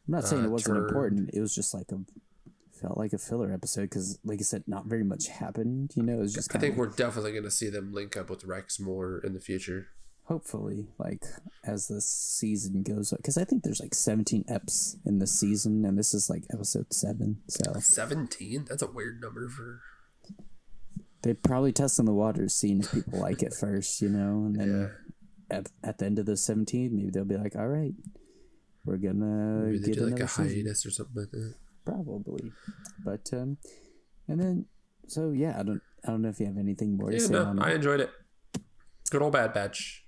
I'm 0.07 0.13
not 0.13 0.27
saying 0.27 0.43
uh, 0.43 0.47
it 0.47 0.51
wasn't 0.51 0.75
turned- 0.75 0.89
important. 0.89 1.29
It 1.33 1.39
was 1.39 1.53
just 1.55 1.73
like 1.73 1.91
a 1.93 1.99
felt 2.79 2.97
like 2.97 3.13
a 3.13 3.17
filler 3.17 3.51
episode 3.51 3.83
because, 3.89 4.19
like 4.23 4.39
I 4.39 4.43
said, 4.43 4.63
not 4.67 4.85
very 4.85 5.03
much 5.03 5.27
happened. 5.27 5.91
You 5.95 6.03
know, 6.03 6.13
it 6.13 6.19
was 6.21 6.33
just. 6.33 6.55
I 6.55 6.59
think 6.59 6.77
we're 6.77 6.87
definitely 6.87 7.31
going 7.31 7.43
to 7.43 7.51
see 7.51 7.69
them 7.69 7.93
link 7.93 8.15
up 8.17 8.29
with 8.29 8.43
Rex 8.45 8.79
more 8.79 9.19
in 9.23 9.33
the 9.33 9.39
future. 9.41 9.87
hopefully 10.25 10.87
like 10.99 11.23
as 11.63 11.87
the 11.87 12.01
season 12.01 12.83
goes 12.83 13.13
because 13.15 13.37
i 13.37 13.45
think 13.45 13.63
there's 13.63 13.79
like 13.79 13.95
17 13.95 14.43
eps 14.51 14.97
in 15.05 15.19
the 15.19 15.25
season 15.27 15.85
and 15.85 15.97
this 15.97 16.13
is 16.13 16.29
like 16.29 16.43
episode 16.53 16.91
7 16.93 17.37
so 17.47 17.79
Seventeen? 17.79 18.65
That's 18.67 18.81
a 18.83 18.91
weird 18.91 19.21
number 19.21 19.47
for. 19.47 19.79
they 21.21 21.33
probably 21.33 21.71
testing 21.71 22.03
the 22.05 22.13
waters 22.13 22.53
seeing 22.53 22.81
if 22.81 22.91
people 22.91 23.19
like 23.21 23.41
it 23.41 23.53
first 23.59 24.01
you 24.01 24.09
know 24.09 24.43
and 24.45 24.55
then 24.59 24.69
Yeah, 25.49 25.57
at, 25.59 25.69
at 25.81 25.97
the 25.99 26.05
end 26.05 26.19
of 26.19 26.25
the 26.25 26.35
17 26.35 26.93
maybe 26.93 27.09
they'll 27.09 27.23
be 27.23 27.37
like 27.37 27.55
all 27.55 27.67
right 27.69 27.93
we're 28.83 28.97
gonna 28.97 29.63
maybe 29.65 29.79
they 29.79 29.87
get 29.93 29.99
do 29.99 30.05
like 30.09 30.19
a 30.19 30.27
season. 30.27 30.47
hiatus 30.55 30.85
or 30.85 30.91
something 30.91 31.21
like 31.23 31.31
that. 31.31 31.53
Probably 31.87 32.51
but 33.05 33.29
um 33.33 33.57
and 34.27 34.39
then 34.41 34.65
so 35.07 35.31
yeah 35.31 35.53
i 35.59 35.63
don't 35.63 35.81
i 36.05 36.07
don't 36.11 36.21
know 36.21 36.29
if 36.29 36.39
you 36.39 36.45
have 36.45 36.57
anything 36.57 36.97
more 36.97 37.09
to 37.11 37.15
Yeah, 37.17 37.23
say 37.27 37.33
no, 37.33 37.45
on 37.45 37.59
it 37.59 37.63
I 37.63 37.71
enjoyed 37.71 38.01
it. 38.01 38.11
Good 39.09 39.21
old 39.21 39.31
Bad 39.33 39.53
Batch. 39.53 40.03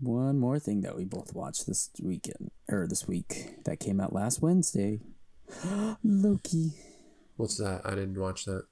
one 0.00 0.38
more 0.38 0.58
thing 0.58 0.80
that 0.80 0.96
we 0.96 1.04
both 1.04 1.34
watched 1.34 1.66
this 1.66 1.90
weekend 2.02 2.50
or 2.70 2.86
this 2.88 3.06
week 3.06 3.32
that 3.66 3.78
came 3.80 4.00
out 4.00 4.12
last 4.14 4.40
wednesday 4.40 5.00
loki 6.04 6.72
What's 7.36 7.56
that? 7.56 7.80
I 7.86 7.90
didn't 7.94 8.20
watch 8.20 8.44
that. 8.44 8.64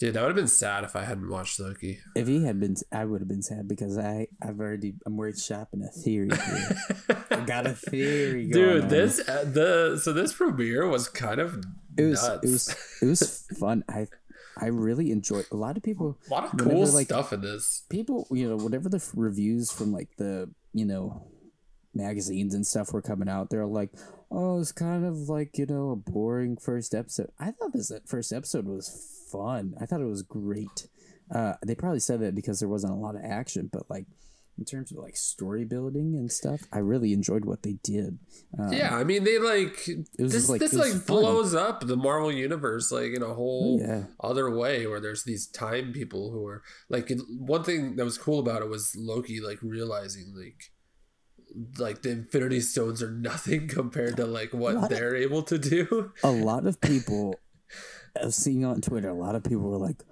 Dude, 0.00 0.14
that 0.14 0.22
would 0.22 0.28
have 0.28 0.36
been 0.36 0.48
sad 0.48 0.82
if 0.84 0.96
I 0.96 1.04
hadn't 1.04 1.28
watched 1.28 1.60
Loki. 1.60 2.00
If 2.16 2.26
he 2.26 2.42
had 2.46 2.58
been, 2.58 2.74
I 2.90 3.04
would 3.04 3.20
have 3.20 3.28
been 3.28 3.42
sad 3.42 3.68
because 3.68 3.98
I, 3.98 4.28
I've 4.42 4.58
already, 4.58 4.94
I'm 5.04 5.18
workshopping 5.18 5.86
a 5.86 5.88
theory. 5.88 6.30
I 7.30 7.44
got 7.44 7.66
a 7.66 7.74
theory, 7.74 8.48
going. 8.48 8.80
dude. 8.80 8.88
This 8.88 9.20
uh, 9.28 9.44
the 9.44 10.00
so 10.02 10.14
this 10.14 10.32
premiere 10.32 10.88
was 10.88 11.06
kind 11.06 11.38
of 11.38 11.62
it 11.98 12.04
was 12.04 12.26
nuts. 12.26 12.44
it 12.44 12.50
was 12.50 12.76
it 13.02 13.06
was 13.06 13.46
fun. 13.58 13.84
I 13.90 14.06
I 14.56 14.68
really 14.68 15.12
enjoyed. 15.12 15.44
A 15.52 15.56
lot 15.56 15.76
of 15.76 15.82
people, 15.82 16.18
a 16.28 16.30
lot 16.32 16.44
of 16.44 16.58
cool 16.58 16.86
like, 16.86 17.08
stuff 17.08 17.34
in 17.34 17.42
this. 17.42 17.82
People, 17.90 18.26
you 18.30 18.48
know, 18.48 18.56
whatever 18.56 18.88
the 18.88 19.06
reviews 19.14 19.70
from 19.70 19.92
like 19.92 20.08
the 20.16 20.48
you 20.72 20.86
know 20.86 21.26
magazines 21.92 22.54
and 22.54 22.66
stuff 22.66 22.94
were 22.94 23.02
coming 23.02 23.28
out, 23.28 23.50
they're 23.50 23.66
like, 23.66 23.90
oh, 24.30 24.60
it's 24.60 24.72
kind 24.72 25.04
of 25.04 25.28
like 25.28 25.58
you 25.58 25.66
know 25.66 25.90
a 25.90 25.96
boring 25.96 26.56
first 26.56 26.94
episode. 26.94 27.30
I 27.38 27.50
thought 27.50 27.74
this 27.74 27.92
first 28.06 28.32
episode 28.32 28.64
was 28.64 29.19
fun. 29.30 29.74
I 29.80 29.86
thought 29.86 30.00
it 30.00 30.06
was 30.06 30.22
great. 30.22 30.88
Uh, 31.32 31.54
they 31.64 31.74
probably 31.74 32.00
said 32.00 32.20
that 32.20 32.34
because 32.34 32.60
there 32.60 32.68
wasn't 32.68 32.92
a 32.92 32.96
lot 32.96 33.14
of 33.14 33.22
action, 33.24 33.70
but 33.72 33.88
like 33.88 34.06
in 34.60 34.66
terms 34.66 34.92
of 34.92 34.98
like 34.98 35.16
story 35.16 35.64
building 35.64 36.14
and 36.16 36.30
stuff, 36.30 36.60
I 36.72 36.78
really 36.78 37.12
enjoyed 37.12 37.46
what 37.46 37.62
they 37.62 37.78
did. 37.82 38.18
Um, 38.58 38.72
yeah, 38.72 38.94
I 38.94 39.04
mean 39.04 39.24
they 39.24 39.38
like 39.38 39.88
this 40.18 40.48
like, 40.48 40.60
this 40.60 40.74
like 40.74 41.06
blows 41.06 41.54
up 41.54 41.86
the 41.86 41.96
Marvel 41.96 42.30
universe 42.30 42.92
like 42.92 43.12
in 43.12 43.22
a 43.22 43.34
whole 43.34 43.80
yeah. 43.80 44.04
other 44.20 44.50
way 44.50 44.86
where 44.86 45.00
there's 45.00 45.24
these 45.24 45.46
time 45.46 45.92
people 45.92 46.30
who 46.30 46.46
are 46.46 46.62
like 46.90 47.10
one 47.38 47.64
thing 47.64 47.96
that 47.96 48.04
was 48.04 48.18
cool 48.18 48.38
about 48.38 48.60
it 48.60 48.68
was 48.68 48.94
Loki 48.96 49.40
like 49.40 49.58
realizing 49.62 50.34
like 50.36 50.72
like 51.78 52.02
the 52.02 52.10
Infinity 52.10 52.60
Stones 52.60 53.02
are 53.02 53.10
nothing 53.10 53.66
compared 53.68 54.16
to 54.16 54.26
like 54.26 54.52
what 54.52 54.90
they're 54.90 55.14
of, 55.14 55.22
able 55.22 55.42
to 55.44 55.58
do. 55.58 56.12
a 56.22 56.30
lot 56.30 56.66
of 56.66 56.80
people 56.80 57.34
I 58.20 58.26
was 58.26 58.36
seeing 58.36 58.64
on 58.64 58.80
Twitter, 58.80 59.08
a 59.08 59.14
lot 59.14 59.34
of 59.34 59.44
people 59.44 59.70
were 59.70 59.76
like, 59.76 60.02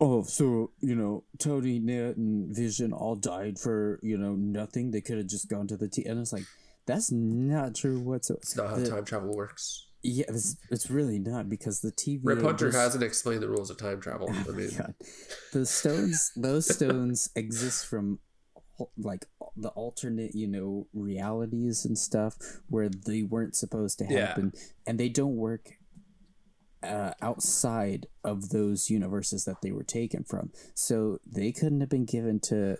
"Oh, 0.00 0.22
so 0.22 0.70
you 0.80 0.94
know, 0.94 1.24
Tony, 1.38 1.78
Net, 1.78 2.16
and 2.16 2.54
Vision 2.54 2.92
all 2.92 3.16
died 3.16 3.58
for 3.58 3.98
you 4.02 4.16
know 4.18 4.34
nothing. 4.34 4.90
They 4.90 5.00
could 5.00 5.18
have 5.18 5.26
just 5.26 5.48
gone 5.48 5.66
to 5.68 5.76
the 5.76 5.88
T." 5.88 6.04
And 6.04 6.20
it's 6.20 6.32
like, 6.32 6.46
that's 6.86 7.10
not 7.10 7.74
true 7.74 8.00
whatsoever. 8.00 8.40
It's 8.42 8.56
not 8.56 8.70
how 8.70 8.76
the, 8.76 8.88
time 8.88 9.04
travel 9.04 9.34
works. 9.34 9.86
Yeah, 10.02 10.26
it's, 10.28 10.56
it's 10.70 10.90
really 10.90 11.18
not 11.18 11.48
because 11.48 11.80
the 11.80 11.92
TV. 11.92 12.20
Rip 12.22 12.42
Hunter 12.42 12.66
was, 12.66 12.74
hasn't 12.74 13.02
explained 13.02 13.42
the 13.42 13.48
rules 13.48 13.70
of 13.70 13.78
time 13.78 14.00
travel. 14.00 14.28
Oh 14.30 14.44
I 14.48 14.52
mean, 14.52 14.70
God. 14.76 14.94
the 15.52 15.64
stones, 15.64 16.32
those 16.36 16.72
stones 16.72 17.30
exist 17.36 17.86
from 17.86 18.18
like 18.98 19.26
the 19.56 19.70
alternate, 19.70 20.34
you 20.34 20.46
know, 20.46 20.86
realities 20.92 21.84
and 21.84 21.96
stuff 21.96 22.34
where 22.68 22.88
they 22.88 23.22
weren't 23.22 23.56
supposed 23.56 23.98
to 23.98 24.04
happen, 24.04 24.52
yeah. 24.54 24.60
and 24.86 25.00
they 25.00 25.08
don't 25.08 25.36
work 25.36 25.78
uh, 26.84 27.14
outside 27.22 28.06
of 28.22 28.50
those 28.50 28.90
universes 28.90 29.44
that 29.44 29.62
they 29.62 29.72
were 29.72 29.84
taken 29.84 30.24
from. 30.24 30.50
So 30.74 31.18
they 31.26 31.52
couldn't 31.52 31.80
have 31.80 31.90
been 31.90 32.04
given 32.04 32.40
to 32.40 32.78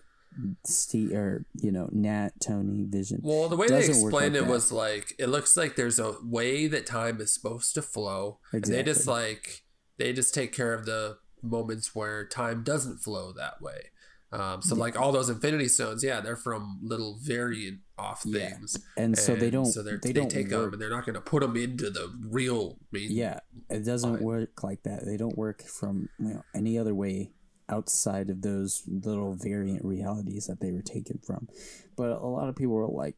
Steve 0.64 1.12
or 1.12 1.46
you 1.54 1.70
know 1.70 1.88
Nat, 1.92 2.30
Tony, 2.40 2.84
Vision. 2.84 3.20
Well, 3.22 3.48
the 3.48 3.56
way 3.56 3.68
they 3.68 3.84
explained 3.84 4.34
like 4.34 4.42
it 4.42 4.44
that. 4.46 4.50
was 4.50 4.72
like 4.72 5.14
it 5.18 5.28
looks 5.28 5.56
like 5.56 5.76
there's 5.76 5.98
a 5.98 6.14
way 6.22 6.66
that 6.66 6.86
time 6.86 7.20
is 7.20 7.32
supposed 7.32 7.74
to 7.74 7.82
flow. 7.82 8.38
Exactly. 8.52 8.76
they 8.76 8.82
just 8.82 9.06
like 9.06 9.62
they 9.98 10.12
just 10.12 10.34
take 10.34 10.52
care 10.52 10.74
of 10.74 10.86
the 10.86 11.18
moments 11.42 11.94
where 11.94 12.26
time 12.26 12.62
doesn't 12.62 12.98
flow 12.98 13.32
that 13.32 13.60
way. 13.60 13.90
Um, 14.35 14.62
so 14.62 14.75
like 14.75 15.01
all 15.01 15.12
those 15.12 15.29
Infinity 15.29 15.68
Stones, 15.68 16.03
yeah, 16.03 16.20
they're 16.20 16.37
from 16.37 16.81
little 16.83 17.18
variant 17.23 17.79
off 17.97 18.23
things, 18.23 18.77
yeah. 18.77 19.05
and, 19.05 19.14
and, 19.14 19.18
so 19.18 19.37
they 19.37 19.49
don't. 19.49 19.66
So 19.66 19.81
they 19.81 19.97
they 20.03 20.12
don't 20.12 20.29
take 20.29 20.51
work. 20.51 20.64
them, 20.64 20.73
and 20.73 20.83
they're 20.83 20.90
not 20.90 21.07
going 21.07 21.14
to 21.14 21.20
put 21.20 21.42
them 21.42 21.57
into 21.57 21.88
the 21.88 22.12
real. 22.29 22.77
Main 22.90 23.12
yeah, 23.12 23.38
it 23.70 23.85
doesn't 23.85 24.14
line. 24.14 24.23
work 24.23 24.64
like 24.64 24.83
that. 24.83 25.07
They 25.07 25.16
don't 25.16 25.38
work 25.38 25.62
from 25.62 26.09
you 26.18 26.35
know 26.35 26.42
any 26.53 26.77
other 26.77 26.94
way 26.94 27.31
outside 27.68 28.29
of 28.29 28.42
those 28.42 28.83
little 28.88 29.35
variant 29.37 29.85
realities 29.85 30.47
that 30.49 30.61
they 30.61 30.73
were 30.73 30.83
taken 30.83 31.20
from. 31.25 31.49
But 31.97 32.11
a 32.11 32.27
lot 32.27 32.49
of 32.49 32.57
people 32.57 32.75
were 32.75 32.88
like 32.88 33.14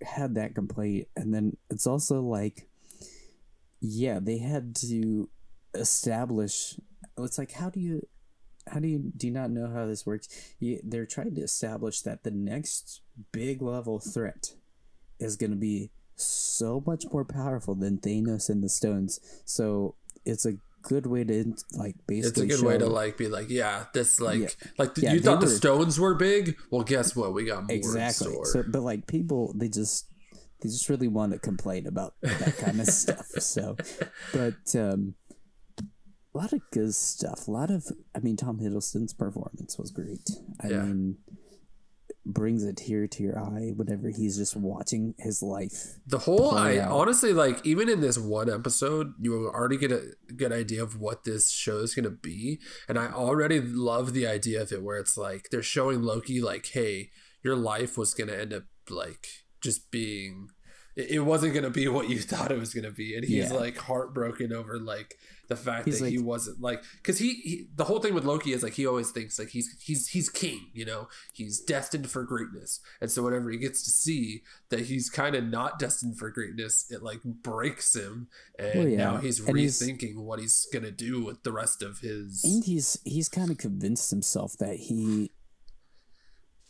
had 0.00 0.36
that 0.36 0.54
complaint, 0.54 1.08
and 1.16 1.34
then 1.34 1.56
it's 1.70 1.88
also 1.88 2.22
like, 2.22 2.68
yeah, 3.80 4.20
they 4.22 4.38
had 4.38 4.76
to 4.76 5.28
establish. 5.74 6.78
It's 7.18 7.38
like 7.38 7.50
how 7.50 7.68
do 7.68 7.80
you 7.80 8.06
how 8.68 8.80
do 8.80 8.88
you 8.88 9.12
do 9.16 9.26
you 9.26 9.32
not 9.32 9.50
know 9.50 9.70
how 9.72 9.86
this 9.86 10.06
works? 10.06 10.28
You, 10.58 10.80
they're 10.82 11.06
trying 11.06 11.34
to 11.34 11.42
establish 11.42 12.00
that 12.02 12.22
the 12.22 12.30
next 12.30 13.00
big 13.32 13.62
level 13.62 13.98
threat 13.98 14.54
is 15.18 15.36
going 15.36 15.50
to 15.50 15.56
be 15.56 15.90
so 16.16 16.82
much 16.86 17.04
more 17.12 17.24
powerful 17.24 17.74
than 17.74 17.98
Thanos 17.98 18.48
and 18.48 18.62
the 18.62 18.68
Stones. 18.68 19.20
So 19.44 19.96
it's 20.24 20.46
a 20.46 20.54
good 20.82 21.06
way 21.06 21.24
to 21.24 21.54
like 21.72 21.96
basically. 22.06 22.46
It's 22.46 22.54
a 22.54 22.58
good 22.58 22.66
way 22.66 22.78
to 22.78 22.86
like 22.86 23.16
be 23.16 23.28
like, 23.28 23.48
yeah, 23.50 23.86
this 23.94 24.20
like 24.20 24.40
yeah. 24.40 24.48
like 24.78 24.90
yeah, 24.96 25.14
you 25.14 25.20
thought 25.20 25.40
were, 25.40 25.46
the 25.46 25.52
Stones 25.52 25.98
were 25.98 26.14
big. 26.14 26.56
Well, 26.70 26.82
guess 26.82 27.16
what? 27.16 27.32
We 27.32 27.44
got 27.44 27.64
more 27.64 27.76
exactly. 27.76 28.36
So, 28.44 28.64
but 28.66 28.82
like 28.82 29.06
people, 29.06 29.54
they 29.56 29.68
just 29.68 30.06
they 30.60 30.68
just 30.68 30.88
really 30.88 31.08
want 31.08 31.32
to 31.32 31.38
complain 31.38 31.86
about 31.86 32.14
that 32.22 32.56
kind 32.58 32.80
of 32.80 32.86
stuff. 32.88 33.26
So, 33.38 33.76
but 34.32 34.74
um, 34.76 35.14
a 36.34 36.38
lot 36.38 36.52
of 36.52 36.60
good 36.70 36.94
stuff. 36.94 37.46
A 37.46 37.50
lot 37.50 37.70
of, 37.70 37.86
I 38.14 38.20
mean, 38.20 38.36
Tom 38.36 38.58
Hiddleston's 38.58 39.12
performance 39.12 39.78
was 39.78 39.90
great. 39.90 40.30
I 40.60 40.68
yeah. 40.68 40.82
mean, 40.82 41.18
brings 42.24 42.62
a 42.62 42.72
tear 42.72 43.06
to 43.06 43.22
your 43.22 43.38
eye 43.38 43.72
whenever 43.74 44.08
he's 44.08 44.36
just 44.36 44.56
watching 44.56 45.14
his 45.18 45.42
life. 45.42 45.98
The 46.06 46.20
whole, 46.20 46.52
I 46.52 46.78
out. 46.78 46.92
honestly 46.92 47.32
like, 47.32 47.64
even 47.66 47.88
in 47.88 48.00
this 48.00 48.16
one 48.16 48.48
episode, 48.48 49.14
you 49.20 49.48
already 49.48 49.76
get 49.76 49.92
a 49.92 50.14
good 50.34 50.52
idea 50.52 50.82
of 50.82 51.00
what 51.00 51.24
this 51.24 51.50
show 51.50 51.78
is 51.78 51.94
going 51.94 52.04
to 52.04 52.10
be. 52.10 52.60
And 52.88 52.98
I 52.98 53.08
already 53.08 53.60
love 53.60 54.12
the 54.12 54.26
idea 54.26 54.62
of 54.62 54.72
it 54.72 54.82
where 54.82 54.98
it's 54.98 55.18
like 55.18 55.48
they're 55.50 55.62
showing 55.62 56.02
Loki, 56.02 56.40
like, 56.40 56.66
hey, 56.66 57.10
your 57.42 57.56
life 57.56 57.98
was 57.98 58.14
going 58.14 58.28
to 58.28 58.40
end 58.40 58.52
up 58.52 58.64
like 58.88 59.26
just 59.60 59.90
being 59.90 60.48
it 60.94 61.24
wasn't 61.24 61.54
gonna 61.54 61.70
be 61.70 61.88
what 61.88 62.10
you 62.10 62.18
thought 62.20 62.52
it 62.52 62.58
was 62.58 62.74
gonna 62.74 62.90
be, 62.90 63.16
and 63.16 63.24
he's 63.24 63.50
yeah. 63.50 63.56
like 63.56 63.78
heartbroken 63.78 64.52
over 64.52 64.78
like 64.78 65.16
the 65.48 65.56
fact 65.56 65.86
he's 65.86 65.98
that 65.98 66.06
like, 66.06 66.12
he 66.12 66.18
wasn't 66.18 66.60
like 66.60 66.82
because 66.96 67.18
he, 67.18 67.34
he, 67.34 67.66
the 67.74 67.84
whole 67.84 67.98
thing 67.98 68.14
with 68.14 68.24
Loki 68.24 68.52
is 68.52 68.62
like 68.62 68.74
he 68.74 68.86
always 68.86 69.10
thinks 69.10 69.38
like 69.38 69.48
he's 69.48 69.76
he's 69.80 70.08
he's 70.08 70.28
king, 70.28 70.70
you 70.72 70.84
know, 70.84 71.08
he's 71.32 71.60
destined 71.60 72.10
for 72.10 72.22
greatness, 72.24 72.80
and 73.00 73.10
so 73.10 73.22
whenever 73.22 73.50
he 73.50 73.58
gets 73.58 73.82
to 73.84 73.90
see 73.90 74.42
that 74.70 74.80
he's 74.80 75.10
kind 75.10 75.34
of 75.34 75.44
not 75.44 75.78
destined 75.78 76.18
for 76.18 76.30
greatness, 76.30 76.86
it 76.90 77.02
like 77.02 77.22
breaks 77.22 77.94
him, 77.94 78.28
and 78.58 78.74
well, 78.74 78.88
yeah. 78.88 78.96
now 78.96 79.16
he's 79.18 79.40
and 79.40 79.56
rethinking 79.56 80.00
he's, 80.00 80.16
what 80.16 80.38
he's 80.38 80.66
gonna 80.72 80.90
do 80.90 81.22
with 81.22 81.42
the 81.42 81.52
rest 81.52 81.82
of 81.82 81.98
his. 81.98 82.42
And 82.44 82.64
he's 82.64 82.98
he's 83.04 83.28
kind 83.28 83.50
of 83.50 83.58
convinced 83.58 84.10
himself 84.10 84.56
that 84.58 84.76
he 84.76 85.32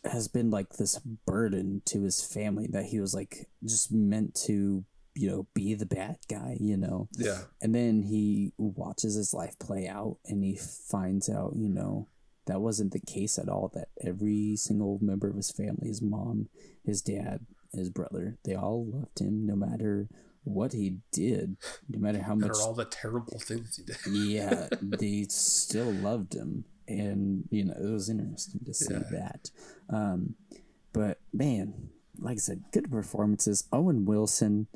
has 0.04 0.26
been 0.28 0.50
like 0.50 0.70
this 0.70 0.98
burden 0.98 1.82
to 1.84 2.02
his 2.02 2.22
family 2.24 2.66
that 2.66 2.86
he 2.86 3.00
was 3.00 3.14
like 3.14 3.48
just 3.64 3.92
meant 3.92 4.34
to 4.34 4.84
you 5.14 5.28
know 5.28 5.46
be 5.54 5.74
the 5.74 5.86
bad 5.86 6.16
guy 6.28 6.56
you 6.60 6.76
know 6.76 7.08
yeah 7.16 7.42
and 7.60 7.74
then 7.74 8.02
he 8.02 8.52
watches 8.56 9.14
his 9.14 9.34
life 9.34 9.58
play 9.58 9.86
out 9.86 10.16
and 10.26 10.42
he 10.42 10.56
finds 10.56 11.28
out 11.28 11.52
you 11.56 11.68
know 11.68 12.08
that 12.46 12.60
wasn't 12.60 12.92
the 12.92 13.00
case 13.00 13.38
at 13.38 13.48
all 13.48 13.70
that 13.74 13.88
every 14.04 14.56
single 14.56 14.98
member 15.02 15.28
of 15.28 15.36
his 15.36 15.50
family 15.50 15.88
his 15.88 16.02
mom 16.02 16.48
his 16.84 17.02
dad 17.02 17.44
his 17.72 17.90
brother 17.90 18.38
they 18.44 18.54
all 18.54 18.86
loved 18.86 19.20
him 19.20 19.46
no 19.46 19.54
matter 19.54 20.08
what 20.44 20.72
he 20.72 20.96
did 21.12 21.56
no 21.88 21.98
matter 21.98 22.22
how 22.22 22.34
much 22.34 22.50
are 22.50 22.62
all 22.62 22.74
the 22.74 22.84
terrible 22.84 23.38
things 23.38 23.76
he 23.76 23.82
did 23.84 23.96
yeah 24.06 24.68
they 24.82 25.24
still 25.28 25.92
loved 25.92 26.34
him 26.34 26.64
and 26.88 27.48
you 27.50 27.64
know 27.64 27.74
it 27.74 27.90
was 27.90 28.08
interesting 28.08 28.60
to 28.64 28.74
see 28.74 28.94
yeah. 28.94 29.00
that. 29.10 29.50
Um, 29.88 30.34
but 30.92 31.18
man, 31.32 31.90
like 32.18 32.34
I 32.34 32.40
said, 32.40 32.64
good 32.72 32.90
performances. 32.90 33.64
Owen 33.72 34.04
Wilson. 34.04 34.66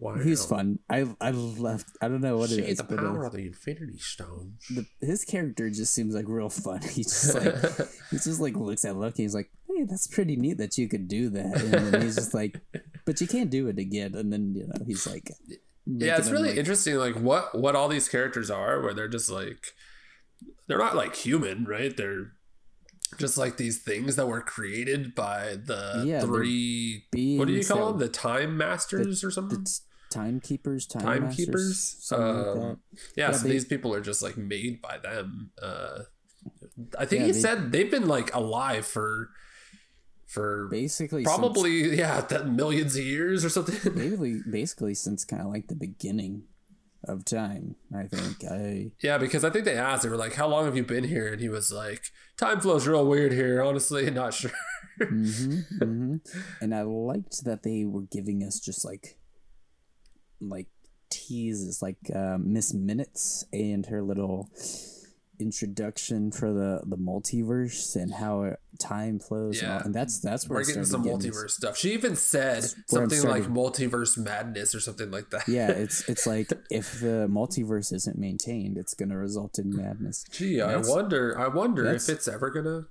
Wow. 0.00 0.14
He's 0.14 0.44
fun. 0.44 0.78
I 0.88 1.06
I 1.20 1.32
left. 1.32 1.88
I 2.00 2.06
don't 2.06 2.20
know 2.20 2.36
what 2.36 2.50
See 2.50 2.60
it 2.60 2.68
is. 2.68 2.78
The 2.78 2.84
power 2.84 3.24
uh, 3.24 3.26
of 3.26 3.32
the 3.32 3.46
Infinity 3.46 3.98
Stones. 3.98 4.64
The, 4.70 4.86
his 5.00 5.24
character 5.24 5.68
just 5.70 5.92
seems 5.92 6.14
like 6.14 6.26
real 6.28 6.48
fun. 6.48 6.80
He 6.88 7.02
just 7.02 7.34
like 7.34 7.88
he 8.10 8.16
just 8.16 8.40
like 8.40 8.54
looks 8.54 8.84
at 8.84 8.96
Loki. 8.96 9.24
He's 9.24 9.34
like, 9.34 9.50
"Hey, 9.66 9.82
that's 9.84 10.06
pretty 10.06 10.36
neat 10.36 10.58
that 10.58 10.78
you 10.78 10.88
could 10.88 11.08
do 11.08 11.30
that." 11.30 11.60
And 11.60 11.72
then 11.72 12.02
he's 12.02 12.14
just 12.14 12.32
like, 12.32 12.60
"But 13.06 13.20
you 13.20 13.26
can't 13.26 13.50
do 13.50 13.66
it 13.66 13.78
again." 13.78 14.14
And 14.14 14.32
then 14.32 14.54
you 14.54 14.68
know 14.68 14.84
he's 14.86 15.04
like, 15.04 15.32
"Yeah, 15.84 16.16
it's 16.16 16.30
really 16.30 16.50
like, 16.50 16.58
interesting. 16.58 16.94
Like 16.94 17.16
what 17.16 17.58
what 17.58 17.74
all 17.74 17.88
these 17.88 18.08
characters 18.08 18.52
are, 18.52 18.80
where 18.80 18.94
they're 18.94 19.08
just 19.08 19.28
like 19.28 19.66
they're 20.68 20.78
not 20.78 20.94
like 20.94 21.16
human, 21.16 21.64
right? 21.64 21.96
They're 21.96 22.34
just 23.18 23.36
like 23.36 23.56
these 23.56 23.78
things 23.78 24.14
that 24.14 24.28
were 24.28 24.42
created 24.42 25.16
by 25.16 25.56
the 25.56 26.04
yeah, 26.06 26.20
three 26.20 27.04
what 27.36 27.48
do 27.48 27.54
you 27.54 27.64
call 27.64 27.88
them 27.88 27.98
the 27.98 28.08
time 28.08 28.56
masters 28.56 29.22
the, 29.22 29.26
or 29.26 29.30
something 29.30 29.64
timekeepers 30.10 30.86
time 30.86 31.22
timekeepers 31.22 32.10
uh, 32.12 32.54
like 32.54 32.76
yeah, 33.16 33.28
yeah, 33.28 33.32
so 33.32 33.46
they, 33.46 33.52
these 33.52 33.64
people 33.64 33.94
are 33.94 34.00
just 34.00 34.22
like 34.22 34.36
made 34.36 34.80
by 34.80 34.98
them 34.98 35.50
uh, 35.62 36.00
i 36.98 37.04
think 37.04 37.20
yeah, 37.20 37.26
he 37.26 37.32
they, 37.32 37.40
said 37.40 37.72
they've 37.72 37.90
been 37.90 38.08
like 38.08 38.34
alive 38.34 38.86
for 38.86 39.30
for 40.26 40.68
basically 40.70 41.24
probably 41.24 41.84
since, 41.84 41.98
yeah 41.98 42.20
that 42.28 42.48
millions 42.48 42.96
of 42.96 43.04
years 43.04 43.44
or 43.44 43.48
something 43.48 43.74
basically 43.94 44.40
basically 44.50 44.94
since 44.94 45.24
kind 45.24 45.42
of 45.42 45.48
like 45.48 45.68
the 45.68 45.74
beginning 45.74 46.42
of 47.04 47.24
time. 47.24 47.76
I 47.94 48.04
think 48.04 48.44
I 48.50 48.90
Yeah, 49.02 49.18
because 49.18 49.44
I 49.44 49.50
think 49.50 49.64
they 49.64 49.76
asked, 49.76 50.02
they 50.02 50.08
were 50.08 50.16
like, 50.16 50.34
"How 50.34 50.48
long 50.48 50.64
have 50.64 50.76
you 50.76 50.84
been 50.84 51.04
here?" 51.04 51.32
And 51.32 51.40
he 51.40 51.48
was 51.48 51.70
like, 51.70 52.02
"Time 52.36 52.60
flows 52.60 52.86
real 52.86 53.06
weird 53.06 53.32
here. 53.32 53.62
Honestly, 53.62 54.10
not 54.10 54.34
sure." 54.34 54.50
hmm 54.98 55.60
hmm 55.78 56.16
and 56.60 56.74
I 56.74 56.82
liked 56.82 57.44
that 57.44 57.62
they 57.62 57.84
were 57.84 58.02
giving 58.02 58.42
us 58.42 58.58
just 58.58 58.84
like 58.84 59.17
like 60.40 60.66
teases, 61.10 61.80
like 61.82 61.98
uh, 62.14 62.38
Miss 62.38 62.74
Minutes 62.74 63.44
and 63.52 63.86
her 63.86 64.02
little 64.02 64.50
introduction 65.40 66.32
for 66.32 66.52
the 66.52 66.80
the 66.84 66.96
multiverse 66.96 67.94
and 67.94 68.12
how 68.14 68.42
it, 68.42 68.58
time 68.80 69.20
flows. 69.20 69.60
And, 69.62 69.70
all, 69.70 69.76
Yeah. 69.78 69.84
and 69.84 69.94
that's 69.94 70.18
that's 70.20 70.48
where 70.48 70.58
We're 70.58 70.64
getting 70.64 70.84
some 70.84 71.02
getting- 71.02 71.18
multiverse 71.30 71.50
stuff. 71.50 71.76
She 71.76 71.92
even 71.92 72.16
said 72.16 72.64
something 72.88 73.22
like 73.22 73.44
multiverse 73.44 74.18
madness 74.18 74.74
or 74.74 74.80
something 74.80 75.10
like 75.10 75.30
that. 75.30 75.46
Yeah, 75.48 75.70
it's 75.70 76.08
it's 76.08 76.26
like 76.26 76.52
if 76.70 77.00
the 77.00 77.28
multiverse 77.30 77.92
isn't 77.92 78.18
maintained, 78.18 78.76
it's 78.78 78.94
gonna 78.94 79.16
result 79.16 79.58
in 79.58 79.74
madness. 79.74 80.24
Gee, 80.30 80.60
I 80.60 80.76
wonder. 80.78 81.38
I 81.38 81.48
wonder 81.48 81.86
if 81.86 82.08
it's 82.08 82.26
ever 82.26 82.50
gonna 82.50 82.86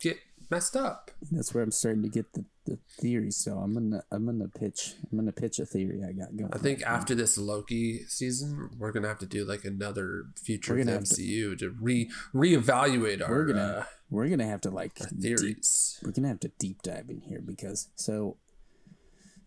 get 0.00 0.16
messed 0.50 0.76
up. 0.76 1.10
That's 1.30 1.52
where 1.54 1.62
I'm 1.62 1.70
starting 1.70 2.02
to 2.02 2.08
get 2.08 2.32
the, 2.32 2.44
the 2.66 2.78
theory. 3.00 3.30
So 3.30 3.58
I'm 3.58 3.74
gonna 3.74 4.02
I'm 4.10 4.26
gonna 4.26 4.48
pitch 4.48 4.94
I'm 5.10 5.18
gonna 5.18 5.32
pitch 5.32 5.58
a 5.58 5.66
theory 5.66 6.02
I 6.06 6.12
got 6.12 6.36
going. 6.36 6.50
I 6.52 6.58
think 6.58 6.82
after 6.82 7.14
this 7.14 7.38
Loki 7.38 8.04
season, 8.06 8.70
we're 8.78 8.92
gonna 8.92 9.08
have 9.08 9.18
to 9.18 9.26
do 9.26 9.44
like 9.44 9.64
another 9.64 10.24
future 10.36 10.72
of 10.72 10.78
the 10.78 10.84
gonna 10.84 11.04
to- 11.04 11.14
MCU 11.14 11.58
to, 11.58 11.70
re 11.80 12.10
reevaluate 12.34 13.22
our 13.22 13.30
we're 13.30 13.46
gonna 13.46 13.60
uh, 13.60 13.84
we're 14.10 14.28
gonna 14.28 14.46
have 14.46 14.60
to 14.62 14.70
like 14.70 14.94
deep, 14.94 15.38
theories. 15.38 16.00
we're 16.02 16.12
gonna 16.12 16.28
have 16.28 16.40
to 16.40 16.52
deep 16.58 16.82
dive 16.82 17.08
in 17.08 17.20
here 17.20 17.42
because 17.44 17.88
so 17.94 18.36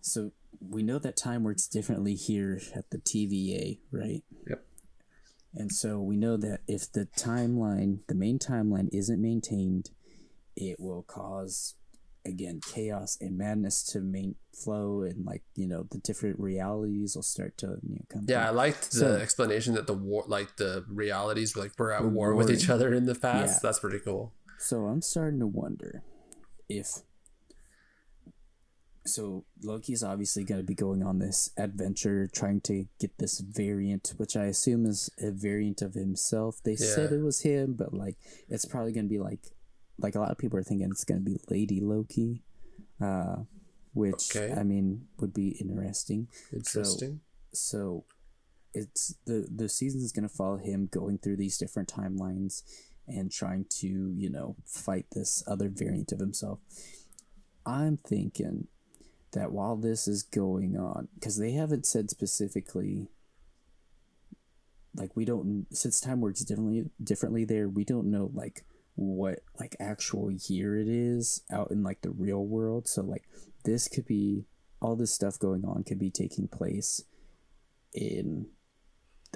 so 0.02 0.32
we 0.60 0.84
know 0.84 1.00
that 1.00 1.18
time 1.18 1.44
works 1.44 1.68
differently 1.68 2.16
here 2.16 2.62
at 2.76 2.90
the 2.92 3.00
TVA, 3.00 3.80
right? 3.92 4.24
Yep. 4.48 4.64
And 5.56 5.72
so 5.72 6.00
we 6.00 6.16
know 6.16 6.38
that 6.38 6.62
if 6.68 6.92
the 6.92 7.08
timeline, 7.18 8.00
the 8.08 8.16
main 8.16 8.40
timeline, 8.40 8.90
isn't 8.94 9.22
maintained, 9.22 9.90
it 10.56 10.80
will 10.80 11.04
cause 11.04 11.76
again 12.24 12.62
chaos 12.64 13.18
and 13.20 13.36
madness 13.38 13.82
to 13.84 14.00
main 14.00 14.36
flow, 14.54 15.02
and 15.02 15.26
like 15.26 15.44
you 15.56 15.68
know 15.68 15.88
the 15.92 15.98
different 16.00 16.40
realities 16.40 17.16
will 17.16 17.24
start 17.24 17.58
to 17.58 17.78
you 17.82 17.96
know 17.96 18.06
come. 18.10 18.26
Yeah, 18.28 18.48
I 18.48 18.52
liked 18.52 18.92
the 18.92 18.98
So- 18.98 19.16
explanation 19.16 19.74
that 19.76 19.88
the 19.88 19.94
war, 19.94 20.24
like 20.28 20.58
the 20.58 20.86
realities, 20.88 21.56
like 21.56 21.72
we're 21.78 21.92
at 21.92 22.04
We're 22.04 22.10
war 22.10 22.36
with 22.36 22.52
each 22.52 22.70
other 22.70 22.94
in 22.94 23.06
the 23.06 23.16
past. 23.16 23.56
Yeah. 23.56 23.60
That's 23.70 23.80
pretty 23.80 24.00
cool. 24.00 24.34
So 24.60 24.86
I'm 24.86 25.02
starting 25.02 25.40
to 25.40 25.48
wonder 25.48 26.04
if. 26.70 27.02
So 29.04 29.46
Loki's 29.64 30.04
obviously 30.04 30.44
going 30.44 30.60
to 30.62 30.66
be 30.66 30.76
going 30.76 31.02
on 31.02 31.18
this 31.18 31.50
adventure, 31.58 32.30
trying 32.32 32.62
to 32.62 32.86
get 33.00 33.18
this 33.18 33.40
variant, 33.40 34.14
which 34.18 34.38
I 34.38 34.44
assume 34.46 34.86
is 34.86 35.10
a 35.20 35.32
variant 35.32 35.82
of 35.82 35.96
himself. 35.96 36.62
They 36.64 36.76
said 36.76 37.12
it 37.12 37.24
was 37.24 37.42
him, 37.42 37.74
but 37.74 37.96
like 37.96 38.18
it's 38.48 38.66
probably 38.66 38.92
going 38.92 39.06
to 39.08 39.10
be 39.10 39.18
like, 39.18 39.40
like 40.02 40.16
a 40.16 40.20
lot 40.20 40.32
of 40.32 40.38
people 40.38 40.58
are 40.60 40.64
thinking 40.64 40.90
it's 40.90 41.04
going 41.06 41.24
to 41.24 41.26
be 41.26 41.40
Lady 41.50 41.80
Loki, 41.80 42.44
uh, 43.02 43.38
which 43.94 44.36
Okay. 44.36 44.54
I 44.54 44.64
mean 44.64 45.08
would 45.20 45.34
be 45.34 45.50
interesting. 45.60 46.28
Interesting. 46.54 47.22
So 47.54 48.06
it's 48.74 49.16
the 49.26 49.48
the 49.54 49.68
season 49.68 50.02
is 50.02 50.12
gonna 50.12 50.30
follow 50.30 50.58
him 50.58 50.88
going 50.92 51.18
through 51.18 51.36
these 51.38 51.58
different 51.58 51.90
timelines 51.94 52.64
and 53.08 53.32
trying 53.32 53.66
to 53.70 53.88
you 54.16 54.30
know 54.30 54.56
fight 54.66 55.06
this 55.12 55.44
other 55.48 55.70
variant 55.70 56.12
of 56.12 56.20
himself. 56.20 56.60
I'm 57.66 57.98
thinking 57.98 58.68
that 59.34 59.52
while 59.52 59.76
this 59.76 60.08
is 60.08 60.24
going 60.24 60.78
on, 60.78 61.08
because 61.16 61.38
they 61.38 61.52
haven't 61.52 61.86
said 61.86 62.10
specifically, 62.10 63.10
like 64.96 65.16
we 65.16 65.26
don't 65.26 65.68
since 65.72 66.00
time 66.00 66.22
works 66.22 66.42
differently 66.42 66.90
differently 67.04 67.46
there, 67.46 67.68
we 67.68 67.84
don't 67.84 68.10
know 68.10 68.32
like 68.34 68.64
what 68.96 69.40
like 69.60 69.76
actual 69.80 70.32
year 70.32 70.78
it 70.78 70.88
is 70.88 71.44
out 71.52 71.72
in 71.72 71.84
like 71.84 72.02
the 72.02 72.12
real 72.12 72.46
world. 72.46 72.88
So 72.88 73.02
like 73.02 73.24
this 73.64 73.88
could 73.88 74.06
be 74.06 74.46
all 74.82 74.96
this 74.96 75.14
stuff 75.14 75.38
going 75.38 75.64
on 75.64 75.84
could 75.84 76.00
be 76.00 76.10
taking 76.10 76.48
place 76.48 77.04
in 77.94 78.48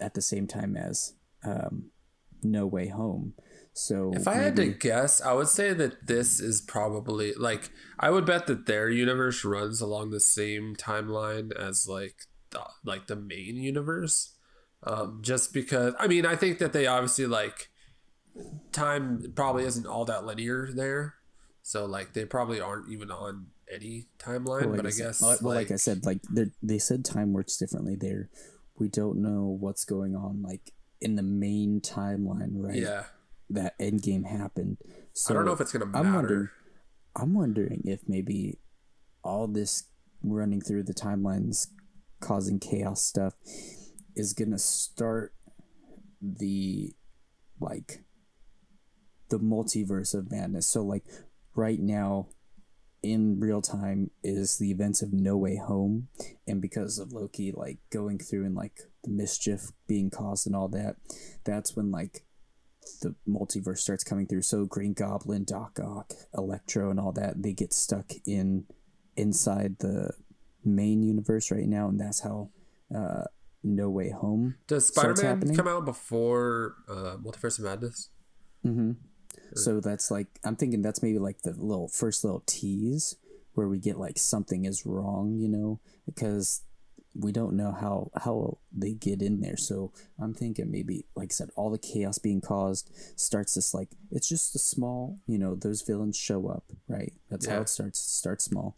at 0.01 0.13
the 0.13 0.21
same 0.21 0.47
time 0.47 0.75
as 0.75 1.13
um, 1.43 1.91
No 2.43 2.65
Way 2.65 2.87
Home. 2.89 3.33
So 3.73 4.11
If 4.15 4.27
I 4.27 4.35
had 4.35 4.55
to 4.55 4.67
guess, 4.67 5.21
I 5.21 5.33
would 5.33 5.49
say 5.49 5.73
that 5.73 6.07
this 6.07 6.39
is 6.39 6.61
probably 6.61 7.33
like 7.33 7.69
I 7.99 8.09
would 8.09 8.25
bet 8.25 8.47
that 8.47 8.65
their 8.65 8.89
universe 8.89 9.43
runs 9.43 9.81
along 9.81 10.11
the 10.11 10.19
same 10.19 10.75
timeline 10.75 11.53
as 11.53 11.87
like 11.87 12.15
the, 12.51 12.61
like 12.83 13.07
the 13.07 13.17
main 13.17 13.57
universe. 13.57 14.33
Um, 14.83 15.19
just 15.21 15.53
because 15.53 15.93
I 15.99 16.07
mean 16.07 16.25
I 16.25 16.35
think 16.35 16.59
that 16.59 16.71
they 16.71 16.87
obviously 16.87 17.25
like 17.25 17.69
time 18.71 19.31
probably 19.35 19.65
isn't 19.65 19.85
all 19.87 20.05
that 20.05 20.25
linear 20.25 20.69
there, 20.73 21.15
so 21.61 21.85
like 21.85 22.13
they 22.13 22.25
probably 22.25 22.59
aren't 22.59 22.89
even 22.91 23.11
on 23.11 23.47
any 23.71 24.07
timeline. 24.19 24.61
well, 24.61 24.69
like 24.69 24.77
but 24.77 24.85
I 24.85 24.89
said- 24.89 25.03
guess 25.05 25.21
well, 25.21 25.37
like, 25.55 25.71
I 25.71 25.75
said, 25.75 26.05
like 26.05 26.21
they 26.31 26.51
they 26.61 26.77
said 26.79 27.03
time 27.05 27.33
works 27.33 27.57
differently 27.57 27.95
there. 27.95 28.29
We 28.77 28.89
don't 28.89 29.21
know 29.21 29.57
what's 29.59 29.85
going 29.85 30.15
on 30.15 30.41
like 30.41 30.71
in 31.01 31.15
the 31.15 31.23
main 31.23 31.81
timeline, 31.81 32.51
right? 32.53 32.75
yeah, 32.75 33.05
That 33.49 33.77
Endgame 33.79 34.25
happened. 34.25 34.77
So 35.13 35.33
I 35.33 35.37
don't 35.37 35.45
know 35.45 35.53
if 35.53 35.61
it's 35.61 35.71
gonna 35.71 35.85
matter. 35.85 36.07
I'm 36.07 36.13
wondering. 36.15 36.49
I'm 37.15 37.33
wondering 37.33 37.81
if 37.85 38.01
maybe 38.07 38.59
all 39.23 39.47
this 39.47 39.85
running 40.21 40.59
through 40.61 40.83
the 40.83 40.93
timelines, 40.93 41.67
causing 42.19 42.59
chaos 42.59 43.01
stuff, 43.03 43.33
is 44.15 44.33
gonna 44.33 44.59
start 44.59 45.33
the 46.21 46.93
like 47.59 48.03
the 49.29 49.39
multiverse 49.39 50.13
of 50.13 50.31
madness. 50.31 50.67
So 50.67 50.83
like 50.83 51.03
right 51.55 51.79
now 51.79 52.27
in 53.01 53.39
real 53.39 53.61
time 53.61 54.09
is 54.23 54.57
the 54.57 54.71
events 54.71 55.01
of 55.01 55.13
No 55.13 55.37
Way 55.37 55.57
Home 55.57 56.07
and 56.47 56.61
because 56.61 56.97
of 56.97 57.13
Loki 57.13 57.51
like 57.51 57.77
going 57.91 58.17
through 58.17 58.45
and 58.45 58.55
like 58.55 58.79
the 59.03 59.11
mischief 59.11 59.71
being 59.87 60.09
caused 60.09 60.47
and 60.47 60.55
all 60.55 60.67
that, 60.69 60.95
that's 61.43 61.75
when 61.75 61.91
like 61.91 62.25
the 63.01 63.15
multiverse 63.27 63.79
starts 63.79 64.03
coming 64.03 64.27
through. 64.27 64.41
So 64.41 64.65
Green 64.65 64.93
Goblin, 64.93 65.43
Doc 65.43 65.79
Ock, 65.83 66.13
Electro, 66.35 66.89
and 66.89 66.99
all 66.99 67.11
that 67.13 67.41
they 67.41 67.53
get 67.53 67.73
stuck 67.73 68.11
in 68.25 68.65
inside 69.15 69.77
the 69.79 70.11
main 70.63 71.03
universe 71.03 71.51
right 71.51 71.67
now, 71.67 71.87
and 71.87 71.99
that's 71.99 72.21
how 72.21 72.49
uh, 72.95 73.23
No 73.63 73.89
Way 73.89 74.09
Home. 74.09 74.55
Does 74.67 74.87
Spider 74.87 75.21
Man 75.21 75.55
come 75.55 75.67
out 75.67 75.85
before 75.85 76.75
uh, 76.89 77.17
Multiverse 77.17 77.59
of 77.59 77.65
Madness? 77.65 78.09
Mm-hmm. 78.65 78.91
So 79.55 79.79
that's 79.79 80.11
like 80.11 80.27
I'm 80.43 80.55
thinking 80.55 80.81
that's 80.81 81.01
maybe 81.01 81.19
like 81.19 81.41
the 81.41 81.51
little 81.51 81.87
first 81.87 82.23
little 82.23 82.43
tease 82.45 83.15
where 83.53 83.67
we 83.67 83.79
get 83.79 83.97
like 83.97 84.17
something 84.17 84.65
is 84.65 84.85
wrong, 84.85 85.37
you 85.39 85.47
know, 85.47 85.79
because 86.05 86.61
we 87.17 87.31
don't 87.31 87.55
know 87.55 87.71
how 87.71 88.11
how 88.21 88.57
they 88.71 88.91
get 88.91 89.21
in 89.21 89.39
there. 89.39 89.57
So 89.57 89.93
I'm 90.19 90.33
thinking 90.33 90.69
maybe 90.69 91.05
like 91.15 91.31
I 91.31 91.33
said, 91.33 91.49
all 91.55 91.69
the 91.69 91.77
chaos 91.77 92.17
being 92.17 92.41
caused 92.41 92.91
starts 93.15 93.55
this 93.55 93.73
like 93.73 93.89
it's 94.11 94.27
just 94.27 94.55
a 94.55 94.59
small, 94.59 95.19
you 95.25 95.37
know, 95.37 95.55
those 95.55 95.81
villains 95.81 96.17
show 96.17 96.47
up, 96.47 96.65
right? 96.87 97.13
That's 97.29 97.47
how 97.47 97.61
it 97.61 97.69
starts. 97.69 97.99
It 97.99 98.09
starts 98.09 98.45
small, 98.45 98.75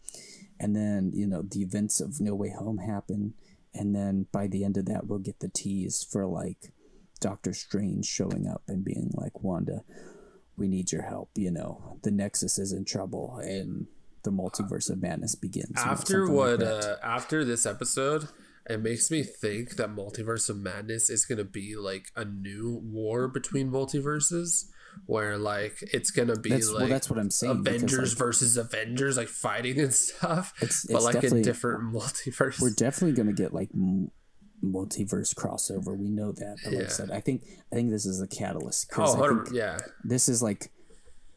and 0.60 0.76
then 0.76 1.10
you 1.12 1.26
know 1.26 1.42
the 1.42 1.62
events 1.62 2.00
of 2.00 2.20
No 2.20 2.34
Way 2.34 2.50
Home 2.50 2.78
happen, 2.78 3.34
and 3.74 3.94
then 3.94 4.26
by 4.30 4.46
the 4.46 4.64
end 4.64 4.76
of 4.76 4.86
that 4.86 5.06
we'll 5.06 5.18
get 5.18 5.40
the 5.40 5.48
tease 5.48 6.04
for 6.04 6.24
like 6.24 6.72
Doctor 7.20 7.52
Strange 7.52 8.06
showing 8.06 8.46
up 8.46 8.62
and 8.68 8.84
being 8.84 9.10
like 9.14 9.42
Wanda 9.42 9.82
we 10.58 10.68
need 10.68 10.92
your 10.92 11.02
help. 11.02 11.30
You 11.36 11.50
know, 11.50 11.98
the 12.02 12.10
Nexus 12.10 12.58
is 12.58 12.72
in 12.72 12.84
trouble 12.84 13.38
and 13.42 13.86
the 14.24 14.30
multiverse 14.30 14.90
of 14.90 15.00
madness 15.00 15.34
begins. 15.34 15.72
you 15.78 15.84
know, 15.84 15.90
after 15.92 16.26
like 16.26 16.34
what 16.34 16.62
uh, 16.62 16.96
after 17.02 17.44
this 17.44 17.64
episode 17.64 18.28
it 18.68 18.82
makes 18.82 19.10
me 19.10 19.22
think 19.22 19.76
that 19.76 19.94
multiverse 19.94 20.50
of 20.50 20.58
madness 20.58 21.08
is 21.08 21.24
going 21.24 21.38
to 21.38 21.44
be 21.44 21.74
like 21.76 22.08
a 22.16 22.24
new 22.26 22.80
war 22.84 23.26
between 23.28 23.70
multiverses 23.70 24.66
where 25.06 25.38
like 25.38 25.78
it's 25.94 26.10
going 26.10 26.28
to 26.28 26.36
be 26.38 26.50
that's, 26.50 26.68
like 26.70 26.80
well, 26.80 26.88
that's 26.88 27.08
what 27.08 27.18
I'm 27.18 27.30
saying. 27.30 27.60
avengers 27.60 28.12
like, 28.12 28.18
versus 28.18 28.56
avengers 28.58 29.16
like 29.16 29.28
fighting 29.28 29.78
and 29.78 29.94
stuff 30.06 30.52
It's- 30.60 30.84
but 30.86 30.96
it's 30.96 31.04
like 31.04 31.24
in 31.24 31.40
different 31.42 31.84
multiverse 31.94 32.60
we're 32.60 32.70
definitely 32.70 33.16
gonna 33.16 33.32
get 33.32 33.54
like 33.54 33.70
m- 33.72 34.10
multiverse 34.64 35.34
crossover. 35.34 35.96
We 35.96 36.08
know 36.08 36.32
that. 36.32 36.58
But 36.64 36.72
like 36.72 36.86
I 36.86 36.88
said, 36.88 37.10
I 37.10 37.20
think 37.20 37.42
I 37.72 37.76
think 37.76 37.90
this 37.90 38.06
is 38.06 38.20
a 38.20 38.26
catalyst. 38.26 38.90
oh 38.96 39.22
I 39.22 39.28
think 39.28 39.54
yeah 39.54 39.78
this 40.04 40.28
is 40.28 40.42
like, 40.42 40.70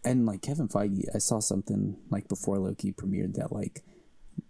and 0.04 0.26
like 0.26 0.42
Kevin 0.42 0.68
Feige, 0.68 1.06
I 1.14 1.20
saw 1.20 1.40
something 1.40 1.98
like 2.10 2.28
before 2.28 2.58
Loki 2.60 2.92
premiered 2.92 3.36
that 3.36 3.52
like 3.52 3.84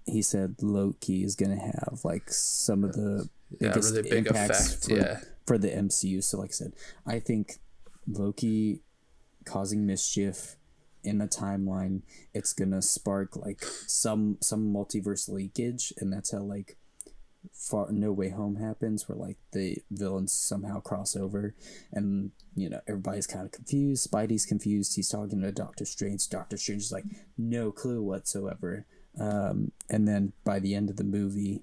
he 0.05 0.21
said 0.21 0.55
Loki 0.61 1.23
is 1.23 1.35
gonna 1.35 1.59
have 1.59 1.99
like 2.03 2.29
some 2.31 2.83
of 2.83 2.93
the 2.93 3.29
yeah 3.59 3.69
biggest 3.69 3.95
really 3.95 4.09
big 4.09 4.27
impacts 4.27 4.75
effect 4.75 4.85
for, 4.85 4.93
yeah 4.93 5.19
for 5.45 5.57
the 5.57 5.69
MCU. 5.69 6.23
So, 6.23 6.39
like 6.39 6.51
I 6.51 6.53
said, 6.53 6.73
I 7.05 7.19
think 7.19 7.59
Loki 8.07 8.81
causing 9.45 9.85
mischief 9.85 10.55
in 11.03 11.17
the 11.17 11.27
timeline, 11.27 12.03
it's 12.33 12.53
gonna 12.53 12.81
spark 12.81 13.35
like 13.35 13.61
some 13.87 14.37
some 14.41 14.73
multiverse 14.73 15.27
leakage, 15.29 15.93
and 15.97 16.13
that's 16.13 16.31
how 16.31 16.39
like 16.39 16.77
Far 17.53 17.91
No 17.91 18.11
Way 18.11 18.29
Home 18.29 18.57
happens, 18.57 19.07
where 19.09 19.17
like 19.17 19.37
the 19.51 19.77
villains 19.89 20.33
somehow 20.33 20.79
cross 20.79 21.15
over, 21.15 21.55
and 21.91 22.31
you 22.55 22.69
know 22.69 22.81
everybody's 22.87 23.27
kind 23.27 23.45
of 23.45 23.51
confused. 23.51 24.09
Spidey's 24.09 24.45
confused. 24.45 24.95
He's 24.95 25.09
talking 25.09 25.41
to 25.41 25.51
Doctor 25.51 25.85
Strange. 25.85 26.27
Doctor 26.29 26.57
Strange 26.57 26.83
is 26.83 26.91
like 26.91 27.05
no 27.37 27.71
clue 27.71 28.01
whatsoever. 28.01 28.85
Um, 29.19 29.71
and 29.89 30.07
then 30.07 30.33
by 30.45 30.59
the 30.59 30.73
end 30.75 30.89
of 30.89 30.97
the 30.97 31.03
movie, 31.03 31.61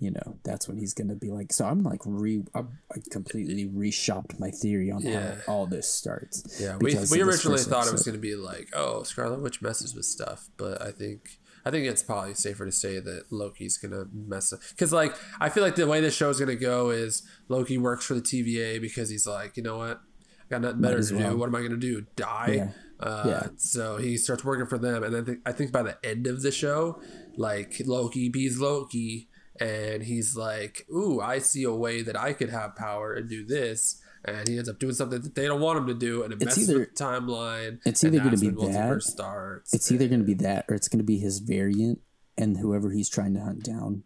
you 0.00 0.10
know 0.10 0.38
that's 0.42 0.66
when 0.68 0.76
he's 0.78 0.92
gonna 0.94 1.14
be 1.14 1.30
like. 1.30 1.52
So 1.52 1.66
I'm 1.66 1.82
like 1.82 2.00
re, 2.04 2.42
I, 2.54 2.60
I 2.92 2.96
completely 3.10 3.66
reshopped 3.66 4.40
my 4.40 4.50
theory 4.50 4.90
on 4.90 5.02
Yeah. 5.02 5.36
how 5.46 5.52
all 5.52 5.66
this 5.66 5.88
starts. 5.88 6.58
Yeah, 6.60 6.76
we, 6.78 6.96
we 7.12 7.22
originally 7.22 7.60
thought 7.62 7.86
it 7.86 7.92
was 7.92 8.02
going 8.04 8.16
to 8.16 8.20
be 8.20 8.34
like, 8.36 8.70
oh, 8.74 9.02
Scarlet 9.04 9.40
Witch 9.40 9.62
messes 9.62 9.94
with 9.94 10.04
stuff, 10.06 10.48
but 10.56 10.82
I 10.82 10.90
think 10.90 11.38
I 11.64 11.70
think 11.70 11.86
it's 11.86 12.02
probably 12.02 12.34
safer 12.34 12.66
to 12.66 12.72
say 12.72 13.00
that 13.00 13.32
Loki's 13.32 13.78
to 13.92 14.08
mess 14.12 14.52
up 14.52 14.60
because 14.70 14.92
like 14.92 15.14
I 15.40 15.48
feel 15.48 15.62
like 15.62 15.76
the 15.76 15.86
way 15.86 16.00
this 16.00 16.14
show 16.14 16.30
is 16.30 16.38
to 16.48 16.56
go 16.56 16.90
is 16.90 17.22
Loki 17.48 17.78
works 17.78 18.04
for 18.04 18.14
the 18.14 18.20
TVA 18.20 18.80
because 18.80 19.08
he's 19.08 19.26
like, 19.26 19.56
you 19.56 19.62
know 19.62 19.78
what, 19.78 20.00
I 20.40 20.44
got 20.50 20.60
nothing 20.60 20.80
better 20.80 21.02
to 21.02 21.14
well. 21.16 21.30
do. 21.32 21.38
What 21.38 21.46
am 21.46 21.54
I 21.54 21.60
to 21.70 21.76
do? 21.76 22.06
Die? 22.16 22.52
Yeah. 22.56 22.68
Uh, 23.00 23.22
Yeah. 23.26 23.46
So 23.56 23.96
he 23.96 24.16
starts 24.16 24.44
working 24.44 24.66
for 24.66 24.78
them, 24.78 25.02
and 25.02 25.14
then 25.14 25.24
th- 25.24 25.38
I 25.46 25.52
think 25.52 25.72
by 25.72 25.82
the 25.82 25.98
end 26.04 26.26
of 26.26 26.42
the 26.42 26.52
show, 26.52 27.00
like 27.36 27.80
Loki 27.84 28.28
bees 28.28 28.58
Loki, 28.58 29.28
and 29.58 30.02
he's 30.02 30.36
like, 30.36 30.86
"Ooh, 30.90 31.20
I 31.20 31.38
see 31.38 31.64
a 31.64 31.72
way 31.74 32.02
that 32.02 32.18
I 32.18 32.32
could 32.34 32.50
have 32.50 32.76
power 32.76 33.12
and 33.14 33.28
do 33.28 33.44
this." 33.44 34.00
And 34.26 34.48
he 34.48 34.56
ends 34.56 34.68
up 34.68 34.78
doing 34.78 34.94
something 34.94 35.20
that 35.20 35.34
they 35.34 35.46
don't 35.46 35.60
want 35.60 35.78
him 35.78 35.86
to 35.88 35.94
do, 35.94 36.22
and 36.22 36.32
it 36.32 36.36
It's 36.36 36.44
messes 36.56 36.70
either- 36.70 36.78
with 36.80 36.94
the 36.94 37.04
timeline. 37.04 37.80
it's 37.84 38.02
either 38.04 38.18
gonna 38.18 38.36
be 38.38 38.48
that- 38.50 39.02
starts. 39.02 39.74
It's 39.74 39.92
either 39.92 40.08
going 40.08 40.20
to 40.20 40.26
be 40.26 40.34
that 40.34 40.64
or 40.68 40.74
it's 40.74 40.88
going 40.88 40.98
to 40.98 41.04
be 41.04 41.18
his 41.18 41.40
variant, 41.40 42.00
and 42.38 42.56
whoever 42.58 42.90
he's 42.90 43.08
trying 43.08 43.34
to 43.34 43.40
hunt 43.40 43.62
down 43.62 44.02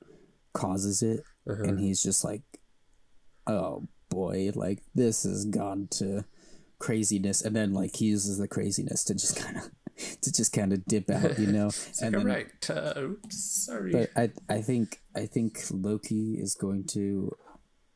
causes 0.53 1.03
it, 1.03 1.23
Uh-huh. 1.47 1.63
and 1.63 1.79
he's 1.81 2.03
just 2.03 2.25
like, 2.25 2.43
"Oh 3.47 3.87
boy, 4.09 4.51
like 4.55 4.83
this 4.95 5.23
has 5.23 5.45
gone 5.45 5.89
to 5.93 6.25
craziness," 6.79 7.43
and 7.43 7.55
then 7.55 7.73
like 7.73 7.97
he 7.97 8.07
uses 8.07 8.39
the 8.39 8.49
craziness 8.49 9.05
to 9.05 9.15
just 9.15 9.37
kind 9.45 9.57
of 9.57 9.71
to 10.21 10.33
just 10.33 10.53
kind 10.53 10.73
of 10.73 10.85
dip 10.87 11.11
out, 11.11 11.39
you 11.39 11.47
know. 11.53 11.69
It's 11.69 12.03
and 12.03 12.15
then, 12.15 12.23
correct. 12.23 12.71
Uh, 12.71 12.95
oops, 12.99 13.37
sorry. 13.67 13.93
but 13.93 14.11
I 14.17 14.31
I 14.49 14.63
think 14.63 15.01
I 15.15 15.27
think 15.27 15.63
Loki 15.71 16.35
is 16.41 16.55
going 16.55 16.85
to, 16.89 17.37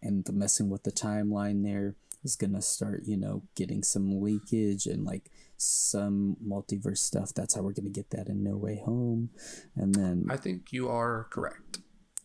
and 0.00 0.24
the 0.24 0.32
messing 0.32 0.68
with 0.70 0.84
the 0.84 0.92
timeline 0.92 1.62
there 1.64 1.94
is 2.24 2.36
gonna 2.36 2.62
start, 2.62 3.02
you 3.04 3.16
know, 3.16 3.42
getting 3.54 3.82
some 3.82 4.20
leakage 4.20 4.86
and 4.86 5.04
like 5.04 5.30
some 5.56 6.36
multiverse 6.44 6.98
stuff. 6.98 7.32
That's 7.34 7.54
how 7.54 7.62
we're 7.62 7.72
gonna 7.72 7.90
get 7.90 8.10
that 8.10 8.28
in 8.28 8.42
No 8.42 8.56
Way 8.56 8.82
Home, 8.84 9.30
and 9.76 9.94
then 9.94 10.26
I 10.30 10.36
think 10.36 10.72
you 10.72 10.88
are 10.88 11.28
correct. 11.30 11.78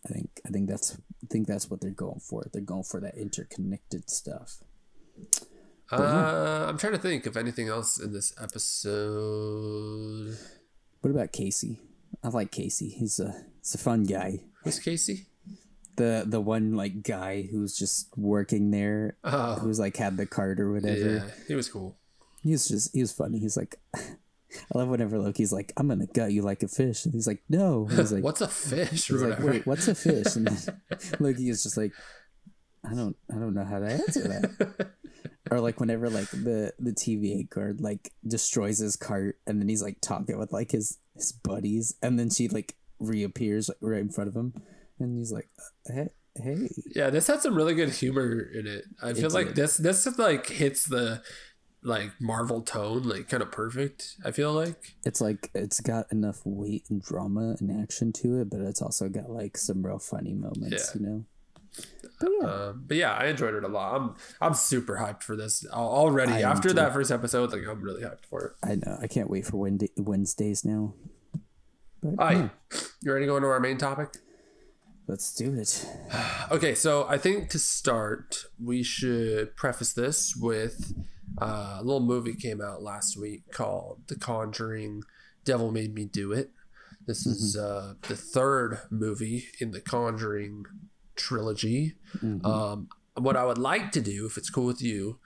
I 0.04 0.12
think 0.12 0.40
I 0.46 0.50
think 0.50 0.68
that's 0.68 0.96
I 1.22 1.26
think 1.30 1.46
that's 1.46 1.70
what 1.70 1.80
they're 1.80 1.90
going 1.90 2.20
for. 2.20 2.44
They're 2.52 2.62
going 2.62 2.84
for 2.84 3.00
that 3.00 3.16
interconnected 3.16 4.10
stuff. 4.10 4.58
Uh, 5.90 6.66
I'm 6.68 6.76
trying 6.76 6.92
to 6.92 6.98
think 6.98 7.24
of 7.26 7.36
anything 7.36 7.68
else 7.68 7.98
in 7.98 8.12
this 8.12 8.34
episode. 8.40 10.36
What 11.00 11.10
about 11.10 11.32
Casey? 11.32 11.80
I 12.22 12.28
like 12.28 12.50
Casey. 12.50 12.88
He's 12.88 13.18
a 13.18 13.34
he's 13.58 13.74
a 13.74 13.78
fun 13.78 14.04
guy. 14.04 14.40
Who's 14.64 14.78
Casey? 14.78 15.26
The 15.98 16.24
the 16.26 16.40
one 16.40 16.74
like 16.74 17.02
guy 17.02 17.42
who's 17.50 17.76
just 17.76 18.08
working 18.16 18.70
there, 18.70 19.16
Oh, 19.24 19.56
who's 19.56 19.78
like 19.78 19.96
had 19.96 20.16
the 20.16 20.26
cart 20.26 20.58
or 20.60 20.72
whatever. 20.72 20.98
yeah, 21.16 21.24
he 21.46 21.54
was 21.54 21.68
cool. 21.68 21.98
He 22.42 22.52
was 22.52 22.66
just 22.68 22.94
he 22.94 23.00
was 23.00 23.12
funny. 23.12 23.38
He's 23.38 23.56
like, 23.56 23.78
I 23.96 24.08
love 24.78 24.88
whenever 24.88 25.18
Loki's 25.18 25.52
like, 25.52 25.72
I'm 25.76 25.88
gonna 25.88 26.06
gut 26.06 26.32
you 26.32 26.42
like 26.42 26.62
a 26.62 26.68
fish, 26.68 27.04
and 27.04 27.12
he's 27.12 27.26
like, 27.26 27.42
No. 27.48 27.86
And 27.90 27.98
he's 27.98 28.12
like, 28.12 28.22
What's 28.28 28.40
a 28.40 28.48
fish? 28.48 29.08
He's 29.08 29.22
like. 29.22 29.40
Wait, 29.40 29.66
what's 29.66 29.88
a 29.88 29.94
fish? 29.94 30.36
And 30.36 30.48
Loki 31.20 31.48
is 31.50 31.62
just 31.62 31.76
like, 31.76 31.92
I 32.88 32.94
don't 32.94 33.16
I 33.30 33.34
don't 33.38 33.54
know 33.54 33.64
how 33.64 33.80
to 33.80 33.86
answer 33.86 34.22
that. 34.28 34.90
or 35.50 35.60
like 35.60 35.80
whenever 35.80 36.08
like 36.08 36.30
the 36.30 36.72
the 36.78 36.92
TVA 36.92 37.48
guard 37.50 37.80
like 37.80 38.12
destroys 38.26 38.78
his 38.78 38.94
cart, 38.96 39.38
and 39.46 39.60
then 39.60 39.68
he's 39.68 39.82
like 39.82 40.00
talking 40.00 40.38
with 40.38 40.52
like 40.52 40.70
his 40.70 40.98
his 41.16 41.32
buddies, 41.32 41.94
and 42.02 42.18
then 42.18 42.30
she 42.30 42.46
like 42.48 42.76
reappears 43.00 43.68
like, 43.68 43.78
right 43.80 44.00
in 44.00 44.10
front 44.10 44.28
of 44.28 44.36
him, 44.36 44.54
and 44.98 45.18
he's 45.18 45.32
like, 45.32 45.48
Hey, 45.86 46.08
hey. 46.36 46.68
Yeah, 46.94 47.10
this 47.10 47.26
had 47.26 47.40
some 47.40 47.54
really 47.54 47.74
good 47.74 47.90
humor 47.90 48.40
in 48.40 48.66
it. 48.66 48.84
I 49.02 49.12
feel 49.14 49.30
like 49.30 49.54
this 49.54 49.76
this 49.76 50.06
like 50.18 50.46
hits 50.48 50.84
the 50.84 51.22
like 51.82 52.10
Marvel 52.20 52.60
tone 52.60 53.04
like 53.04 53.28
kind 53.28 53.42
of 53.42 53.52
perfect. 53.52 54.16
I 54.24 54.30
feel 54.32 54.52
like. 54.52 54.96
It's 55.04 55.20
like 55.20 55.50
it's 55.54 55.80
got 55.80 56.10
enough 56.12 56.40
weight 56.44 56.84
and 56.90 57.00
drama 57.02 57.56
and 57.60 57.82
action 57.82 58.12
to 58.14 58.40
it, 58.40 58.50
but 58.50 58.60
it's 58.60 58.82
also 58.82 59.08
got 59.08 59.30
like 59.30 59.56
some 59.56 59.84
real 59.86 59.98
funny 59.98 60.34
moments, 60.34 60.92
Yeah. 60.94 61.00
you 61.00 61.06
know. 61.06 61.24
But 62.20 62.30
yeah, 62.40 62.48
Um, 62.48 62.84
but 62.88 62.96
yeah, 62.96 63.12
I 63.14 63.26
enjoyed 63.26 63.54
it 63.54 63.62
a 63.62 63.68
lot. 63.68 63.94
I'm 63.94 64.14
I'm 64.40 64.54
super 64.54 64.96
hyped 64.96 65.22
for 65.22 65.36
this 65.36 65.64
already. 65.72 66.32
I 66.32 66.40
After 66.50 66.72
that 66.72 66.92
first 66.92 67.12
episode, 67.12 67.52
like 67.52 67.62
I'm 67.68 67.80
really 67.80 68.02
hyped 68.02 68.24
for 68.28 68.44
it. 68.46 68.52
I 68.68 68.74
know. 68.74 68.98
I 69.00 69.06
can't 69.06 69.30
wait 69.30 69.46
for 69.46 69.58
Wednesday, 69.58 69.90
Wednesdays 69.96 70.64
now. 70.64 70.94
But 72.02 72.14
All 72.18 72.32
yeah, 72.32 72.48
you 73.02 73.12
ready 73.12 73.26
to 73.26 73.30
go 73.30 73.36
into 73.36 73.48
our 73.48 73.60
main 73.60 73.78
topic? 73.78 74.16
Let's 75.08 75.34
do 75.34 75.54
it. 75.54 75.86
Okay, 76.50 76.74
so 76.74 77.06
I 77.08 77.18
think 77.18 77.50
to 77.50 77.58
start, 77.58 78.46
we 78.62 78.82
should 78.82 79.54
preface 79.54 79.92
this 79.92 80.34
with 80.34 80.94
uh, 81.38 81.76
a 81.78 81.82
little 81.82 82.00
movie 82.00 82.34
came 82.34 82.62
out 82.62 82.82
last 82.82 83.18
week 83.18 83.52
called 83.52 84.00
The 84.06 84.16
Conjuring 84.16 85.02
Devil 85.44 85.70
Made 85.70 85.94
Me 85.94 86.06
Do 86.06 86.32
It. 86.32 86.50
This 87.06 87.26
is 87.26 87.54
uh, 87.54 87.94
the 88.08 88.16
third 88.16 88.80
movie 88.90 89.48
in 89.60 89.72
the 89.72 89.80
Conjuring 89.80 90.64
trilogy. 91.16 91.96
Mhm. 92.18 92.44
Um, 92.46 92.88
what 93.14 93.36
I 93.36 93.44
would 93.44 93.58
like 93.58 93.92
to 93.92 94.00
do, 94.00 94.24
if 94.24 94.38
it's 94.38 94.48
cool 94.48 94.66
with 94.66 94.80
you, 94.80 95.18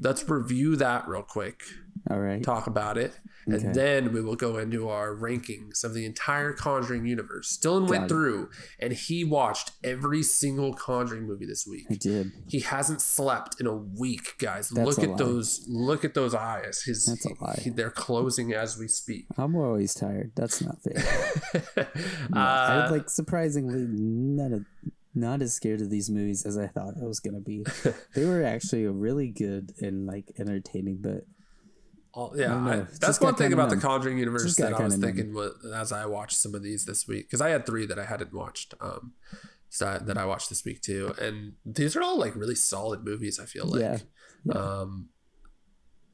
let's 0.00 0.28
review 0.28 0.74
that 0.76 1.06
real 1.06 1.22
quick, 1.22 1.62
All 2.10 2.18
right. 2.20 2.42
talk 2.42 2.66
about 2.66 2.96
it, 2.98 3.12
and 3.46 3.74
then 3.74 4.12
we 4.12 4.20
will 4.20 4.36
go 4.36 4.58
into 4.58 4.88
our 4.88 5.14
rankings 5.14 5.82
of 5.84 5.94
the 5.94 6.04
entire 6.06 6.52
Conjuring 6.52 7.06
universe. 7.06 7.58
Dylan 7.62 7.88
went 7.88 8.08
through 8.08 8.50
and 8.78 8.92
he 8.92 9.24
watched 9.24 9.72
every 9.82 10.22
single 10.22 10.74
Conjuring 10.74 11.26
movie 11.26 11.46
this 11.46 11.66
week. 11.66 11.86
I 11.90 11.94
did. 11.94 12.32
He 12.48 12.60
hasn't 12.60 13.00
slept 13.00 13.60
in 13.60 13.66
a 13.66 13.74
week, 13.76 14.34
guys. 14.38 14.68
That's 14.70 14.86
look 14.86 14.98
at 15.02 15.10
lie. 15.10 15.16
those. 15.16 15.64
Look 15.68 16.04
at 16.04 16.14
those 16.14 16.34
eyes. 16.34 16.82
His, 16.82 17.06
That's 17.06 17.24
a 17.26 17.42
lie. 17.42 17.58
he- 17.62 17.70
they're 17.70 17.90
closing 17.90 18.52
as 18.52 18.78
we 18.78 18.88
speak. 18.88 19.26
I'm 19.36 19.54
always 19.56 19.94
tired. 19.94 20.32
That's 20.36 20.60
not 20.62 20.76
fair. 20.82 21.64
No, 22.30 22.40
uh, 22.40 22.84
I'm 22.86 22.90
like 22.92 23.08
surprisingly 23.10 23.86
not 23.88 24.52
a, 24.52 24.64
not 25.14 25.42
as 25.42 25.54
scared 25.54 25.80
of 25.80 25.90
these 25.90 26.10
movies 26.10 26.44
as 26.44 26.58
I 26.58 26.66
thought 26.66 26.94
I 27.00 27.04
was 27.06 27.20
gonna 27.20 27.40
be. 27.40 27.64
they 28.14 28.24
were 28.24 28.42
actually 28.44 28.86
really 28.86 29.28
good 29.28 29.72
and 29.80 30.06
like 30.06 30.32
entertaining, 30.38 30.98
but 31.00 31.24
yeah. 32.36 32.56
I- 32.56 32.86
Just 33.00 33.20
one 33.20 33.34
thing 33.34 33.52
about 33.52 33.70
the. 33.70 33.76
Conjuring 33.76 34.18
universe 34.18 34.56
that 34.56 34.72
I 34.74 34.82
was 34.82 34.98
numb. 34.98 35.02
thinking 35.14 35.34
was, 35.34 35.52
as 35.74 35.92
I 35.92 36.06
watched 36.06 36.36
some 36.38 36.54
of 36.54 36.62
these 36.62 36.84
this 36.84 37.06
week 37.08 37.26
because 37.26 37.40
I 37.40 37.50
had 37.50 37.64
three 37.66 37.86
that 37.86 37.98
I 37.98 38.04
hadn't 38.04 38.32
watched. 38.32 38.74
Um, 38.80 39.12
that, 39.80 40.06
that 40.06 40.16
I 40.18 40.24
watched 40.24 40.48
this 40.48 40.64
week 40.64 40.80
too, 40.80 41.14
and 41.20 41.52
these 41.64 41.94
are 41.96 42.02
all 42.02 42.18
like 42.18 42.34
really 42.34 42.54
solid 42.54 43.04
movies. 43.04 43.38
I 43.38 43.44
feel 43.44 43.66
like. 43.66 43.80
yeah, 43.82 43.98
yeah. 44.44 44.52
Um, 44.54 45.10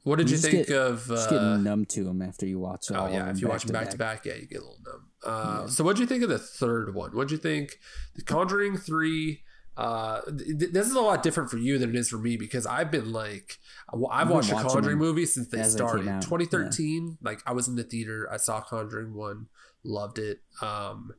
what 0.03 0.17
did 0.17 0.29
You 0.29 0.35
you, 0.35 0.41
just 0.41 0.51
think 0.51 0.67
get- 0.67 0.77
of? 0.77 1.07
just 1.07 1.27
Uh, 1.27 1.31
getting 1.31 1.63
numb 1.63 1.85
to 1.85 2.03
them 2.03 2.21
after 2.21 2.45
you 2.45 2.59
watch. 2.59 2.87
Them? 2.87 2.97
Oh 2.99 3.07
yeah, 3.07 3.29
if 3.31 3.39
you 3.41 3.47
watch 3.47 3.63
them 3.63 3.73
back 3.73 3.89
to 3.91 3.97
back, 3.97 4.25
yeah, 4.25 4.35
you 4.35 4.45
get 4.45 4.59
a 4.59 4.61
little 4.61 4.79
numb. 4.85 5.05
Uh, 5.25 5.57
Yeah. 5.61 5.67
So 5.67 5.83
what'd 5.83 5.99
you 5.99 6.05
think 6.05 6.21
of 6.23 6.29
the 6.29 6.37
third 6.37 6.93
one? 6.93 7.11
What'd 7.15 7.31
you 7.31 7.37
think? 7.37 7.79
The 8.15 8.21
Conjuring 8.23 8.77
three. 8.77 9.41
Uh, 9.77 10.21
th- 10.21 10.71
this 10.71 10.87
is 10.87 10.93
a 10.93 11.01
lot 11.01 11.21
different 11.23 11.49
for 11.49 11.57
you 11.57 11.77
than 11.77 11.89
it 11.89 11.95
is 11.97 12.09
for 12.09 12.17
me 12.17 12.37
because 12.37 12.65
I've 12.65 12.91
been 12.91 13.11
like, 13.11 13.57
I've 13.93 14.03
I've 14.09 14.29
watched 14.29 14.49
the 14.49 14.55
Conjuring 14.55 14.97
movies 14.97 15.33
since 15.33 15.47
they 15.47 15.59
as 15.59 15.73
they 15.75 15.79
came 15.79 15.87
started. 15.87 16.07
out, 16.07 16.21
2013, 16.23 17.17
like 17.21 17.41
I 17.45 17.53
was 17.53 17.67
in 17.67 17.75
the 17.75 17.83
theater, 17.83 18.27
I 18.31 18.37
saw 18.37 18.61
Conjuring 18.61 19.13
one, 19.13 19.47
loved 19.83 20.17
it. 20.19 20.39
Um, 20.61 21.13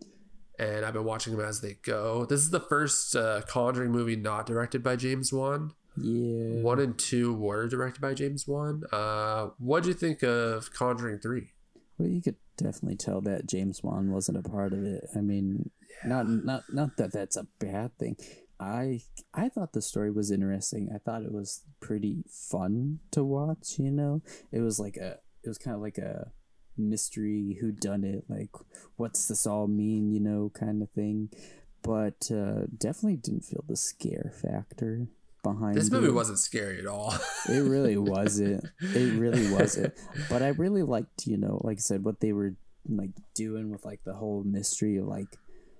and 0.59 0.85
I've 0.85 0.95
been 0.95 1.05
watching 1.05 1.37
them 1.37 1.45
as 1.47 1.61
they 1.61 1.75
go. 1.83 2.25
This 2.25 2.41
is 2.41 2.51
the 2.51 2.61
first 2.61 3.15
uh, 3.15 3.43
Conjuring 3.47 3.93
movie 3.93 4.17
not 4.17 4.47
directed 4.47 4.83
by 4.83 4.97
James 4.97 5.33
Wan. 5.33 5.73
Yeah. 5.99 6.63
One 6.63 6.81
and 6.81 6.99
two 6.99 7.35
were 7.35 7.69
directed 7.69 8.01
by 8.01 8.15
James 8.15 8.47
Wan. 8.47 8.83
Uh, 8.93 9.49
what'd 9.59 9.87
you 9.87 9.95
think 9.95 10.23
of 10.23 10.73
Conjuring 10.73 11.21
three? 11.21 11.53
Well, 11.99 12.09
you 12.09 12.21
could 12.21 12.37
definitely 12.57 12.97
tell 12.97 13.21
that 13.23 13.47
James 13.47 13.83
Wan 13.83 14.11
wasn't 14.11 14.39
a 14.39 14.43
part 14.49 14.73
of 14.73 14.85
it. 14.85 15.05
I 15.15 15.21
mean, 15.21 15.71
not 16.05 16.29
not 16.29 16.65
not 16.73 16.97
that 16.99 17.13
that's 17.13 17.37
a 17.37 17.47
bad 17.59 17.97
thing. 17.99 18.17
I 18.59 19.01
I 19.35 19.49
thought 19.49 19.73
the 19.73 19.83
story 19.83 20.11
was 20.11 20.31
interesting. 20.31 20.89
I 20.95 20.99
thought 20.99 21.23
it 21.23 21.33
was 21.33 21.63
pretty 21.81 22.25
fun 22.31 23.01
to 23.13 23.23
watch. 23.25 23.79
You 23.79 23.91
know, 23.91 24.23
it 24.53 24.61
was 24.61 24.79
like 24.79 24.97
a 24.97 25.19
it 25.43 25.49
was 25.49 25.59
kind 25.59 25.75
of 25.75 25.81
like 25.83 25.99
a 25.99 26.33
mystery 26.79 27.57
who 27.61 27.73
done 27.73 28.05
it 28.05 28.25
like 28.29 28.51
what's 28.97 29.29
this 29.29 29.47
all 29.47 29.67
mean 29.67 30.13
you 30.13 30.21
know 30.21 30.53
kind 30.55 30.83
of 30.83 30.91
thing 30.91 31.31
but 31.83 32.31
uh 32.31 32.67
definitely 32.77 33.17
didn't 33.17 33.47
feel 33.47 33.65
the 33.67 33.75
scare 33.75 34.31
factor 34.43 35.07
behind 35.43 35.75
This 35.75 35.91
movie 35.91 36.09
it. 36.09 36.15
wasn't 36.15 36.39
scary 36.39 36.79
at 36.79 36.87
all. 36.87 37.15
It 37.49 37.61
really 37.61 37.97
wasn't. 37.97 38.65
It 38.81 39.19
really 39.19 39.51
wasn't. 39.59 39.95
But 40.29 40.43
I 40.43 40.49
really 40.49 40.83
liked, 40.83 41.27
you 41.27 41.39
know, 41.39 41.61
like 41.65 41.79
I 41.79 41.81
said, 41.81 42.05
what 42.05 42.21
they 42.21 42.33
were 42.35 42.57
like 42.89 43.13
doing 43.35 43.71
with 43.71 43.85
like 43.87 44.01
the 44.05 44.15
whole 44.15 44.43
mystery 44.45 44.97
of 44.99 45.07
like 45.07 45.39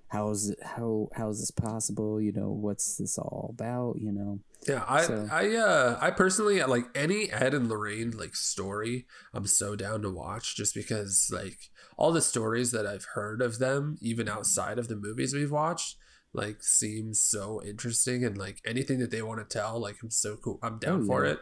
how 0.09 0.29
is 0.29 0.49
it 0.49 0.59
how 0.63 1.09
how 1.13 1.29
is 1.29 1.39
this 1.39 1.51
possible? 1.51 2.19
You 2.21 2.31
know, 2.31 2.49
what's 2.49 2.97
this 2.97 3.17
all 3.17 3.53
about? 3.53 3.95
You 3.99 4.11
know. 4.11 4.39
Yeah, 4.67 4.83
I 4.87 5.01
So- 5.03 5.27
I 5.31 5.55
uh 5.55 5.97
I 6.01 6.11
personally 6.11 6.61
like 6.63 6.85
any 6.95 7.31
Ed 7.31 7.53
and 7.53 7.67
Lorraine 7.69 8.11
like 8.11 8.35
story, 8.35 9.05
I'm 9.33 9.47
so 9.47 9.75
down 9.75 10.01
to 10.03 10.09
watch 10.09 10.55
just 10.55 10.73
because 10.73 11.29
like 11.31 11.57
all 11.97 12.11
the 12.11 12.21
stories 12.21 12.71
that 12.71 12.85
I've 12.85 13.05
heard 13.15 13.41
of 13.41 13.59
them, 13.59 13.97
even 14.01 14.27
outside 14.29 14.77
of 14.79 14.87
the 14.87 14.95
movies 14.95 15.33
we've 15.33 15.51
watched, 15.51 15.95
like 16.33 16.61
seems 16.63 17.19
so 17.19 17.61
interesting 17.63 18.23
and 18.23 18.37
like 18.37 18.61
anything 18.65 18.99
that 18.99 19.11
they 19.11 19.21
want 19.21 19.39
to 19.39 19.57
tell, 19.57 19.79
like 19.79 19.97
I'm 20.03 20.11
so 20.11 20.35
cool. 20.37 20.59
I'm 20.61 20.77
down 20.79 21.03
Oh, 21.03 21.05
for 21.05 21.25
it. 21.25 21.39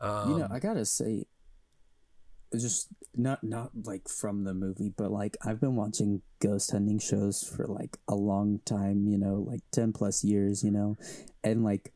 Um, 0.00 0.30
you 0.32 0.38
know, 0.38 0.48
I 0.50 0.60
gotta 0.60 0.84
say, 0.84 1.26
just 2.56 2.88
not 3.14 3.42
not 3.44 3.70
like 3.84 4.08
from 4.08 4.44
the 4.44 4.54
movie, 4.54 4.92
but 4.96 5.10
like 5.10 5.36
I've 5.44 5.60
been 5.60 5.76
watching 5.76 6.22
ghost 6.40 6.70
hunting 6.70 6.98
shows 6.98 7.42
for 7.42 7.66
like 7.66 7.98
a 8.08 8.14
long 8.14 8.60
time. 8.64 9.06
You 9.08 9.18
know, 9.18 9.44
like 9.46 9.60
ten 9.72 9.92
plus 9.92 10.24
years. 10.24 10.62
You 10.62 10.70
know, 10.70 10.96
and 11.44 11.64
like 11.64 11.92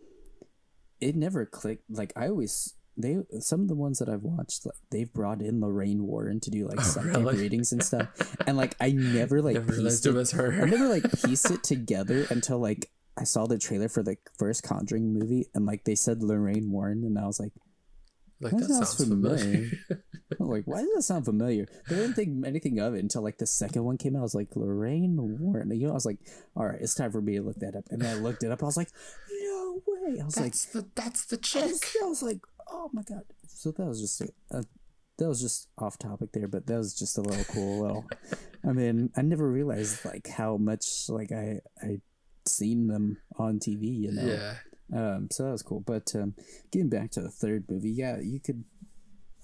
it 1.01 1.17
never 1.17 1.47
clicked. 1.47 1.91
Like 1.91 2.13
I 2.17 2.29
always. 2.29 2.75
They 2.95 3.17
some 3.41 3.63
of 3.63 3.69
the 3.69 3.75
ones 3.75 4.01
that 4.01 4.11
I've 4.11 4.23
watched, 4.23 4.67
like 4.67 4.75
they've 4.91 5.11
brought 5.11 5.41
in 5.41 5.63
Lorraine 5.63 6.07
Warren 6.07 6.41
to 6.41 6.51
do 6.51 6.69
like 6.69 6.79
Oh, 6.81 6.83
psychic 6.83 7.15
really? 7.17 7.39
readings 7.39 7.73
and 7.73 7.83
stuff, 7.83 8.37
and 8.47 8.59
like 8.59 8.77
I 8.83 8.93
never 8.93 9.41
like 9.41 9.55
never 9.55 9.73
pieced 9.73 10.05
it 10.05 10.11
it 10.11 10.15
was 10.15 10.33
her. 10.33 10.53
I 10.53 10.67
never 10.67 10.89
like 10.89 11.11
pieced 11.25 11.51
it 11.51 11.65
together 11.65 12.27
until 12.29 12.59
like 12.59 12.91
I 13.17 13.25
saw 13.25 13.47
the 13.47 13.59
trailer 13.59 13.89
for 13.89 14.03
the 14.03 14.19
first 14.39 14.63
Conjuring 14.63 15.15
movie 15.15 15.47
and 15.55 15.65
like 15.65 15.85
they 15.85 15.95
said 15.95 16.23
Lorraine 16.23 16.71
Warren 16.71 17.03
and 17.05 17.19
I 17.19 17.27
was 17.27 17.41
like, 17.41 17.53
like 18.43 18.53
that 18.53 18.61
that 18.61 18.69
sounds 18.69 18.89
sounds 18.97 19.09
familiar. 19.09 19.71
I'm 20.41 20.49
like, 20.49 20.65
why 20.65 20.81
does 20.81 20.91
that 20.95 21.03
sound 21.03 21.25
familiar? 21.25 21.67
But 21.89 21.97
I 21.97 22.01
didn't 22.01 22.15
think 22.15 22.47
anything 22.47 22.79
of 22.79 22.95
it 22.95 23.01
until 23.01 23.23
like 23.23 23.39
the 23.39 23.47
second 23.47 23.85
one 23.85 23.99
came 23.99 24.17
out. 24.17 24.21
I 24.21 24.23
was 24.23 24.35
like, 24.35 24.49
Lorraine 24.57 25.17
Warren. 25.39 25.71
You 25.71 25.87
know, 25.87 25.93
I 25.93 25.95
was 25.95 26.07
like, 26.07 26.19
all 26.57 26.67
right, 26.67 26.81
it's 26.81 26.95
time 26.95 27.13
for 27.13 27.21
me 27.21 27.37
to 27.37 27.43
look 27.43 27.57
that 27.57 27.77
up. 27.77 27.85
And 27.91 28.01
then 28.03 28.17
I 28.17 28.21
looked 28.21 28.43
it 28.43 28.51
up. 28.51 28.63
I 28.63 28.67
was 28.67 28.77
like, 28.77 28.91
no 29.31 29.83
way. 29.87 30.21
I 30.21 30.25
was 30.25 30.37
like, 30.37 30.53
that's 30.53 30.67
the 30.67 30.87
that's 30.95 31.25
the 31.27 31.37
I 31.37 31.41
chick. 31.41 31.63
was, 31.65 31.97
I 32.03 32.07
was 32.07 32.23
like, 32.23 32.41
oh 32.71 32.91
my 32.93 33.03
god. 33.03 33.25
So 33.47 33.71
that 33.73 33.85
was 33.85 34.01
just 34.01 34.21
a, 34.21 34.29
a 34.51 34.65
that 35.19 35.29
was 35.29 35.41
just 35.41 35.69
off 35.79 35.99
topic 35.99 36.33
there, 36.33 36.49
but 36.49 36.67
that 36.67 36.77
was 36.77 36.95
just 36.99 37.19
a 37.19 37.21
little 37.21 37.45
cool 37.45 37.83
little. 37.83 38.07
I 38.67 38.73
mean, 38.73 39.11
I 39.17 39.23
never 39.23 39.49
realized 39.51 40.05
like 40.05 40.29
how 40.29 40.57
much 40.57 41.09
like 41.09 41.33
I 41.33 41.61
I 41.83 42.01
seen 42.47 42.89
them 42.89 43.19
on 43.37 43.59
TV. 43.59 44.01
You 44.01 44.13
know. 44.13 44.25
Yeah. 44.25 44.55
Um. 44.95 45.29
So 45.31 45.45
that 45.45 45.53
was 45.53 45.63
cool. 45.63 45.81
But 45.81 46.13
um, 46.15 46.35
getting 46.71 46.89
back 46.89 47.11
to 47.13 47.21
the 47.21 47.31
third 47.31 47.65
movie, 47.69 47.91
yeah, 47.91 48.19
you 48.21 48.41
could. 48.41 48.65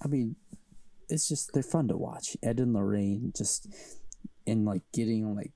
I 0.03 0.07
mean, 0.07 0.35
it's 1.09 1.27
just 1.27 1.53
they're 1.53 1.63
fun 1.63 1.87
to 1.87 1.97
watch. 1.97 2.37
Ed 2.43 2.59
and 2.59 2.73
Lorraine 2.73 3.33
just 3.35 3.67
and 4.45 4.65
like 4.65 4.83
getting 4.93 5.35
like. 5.35 5.51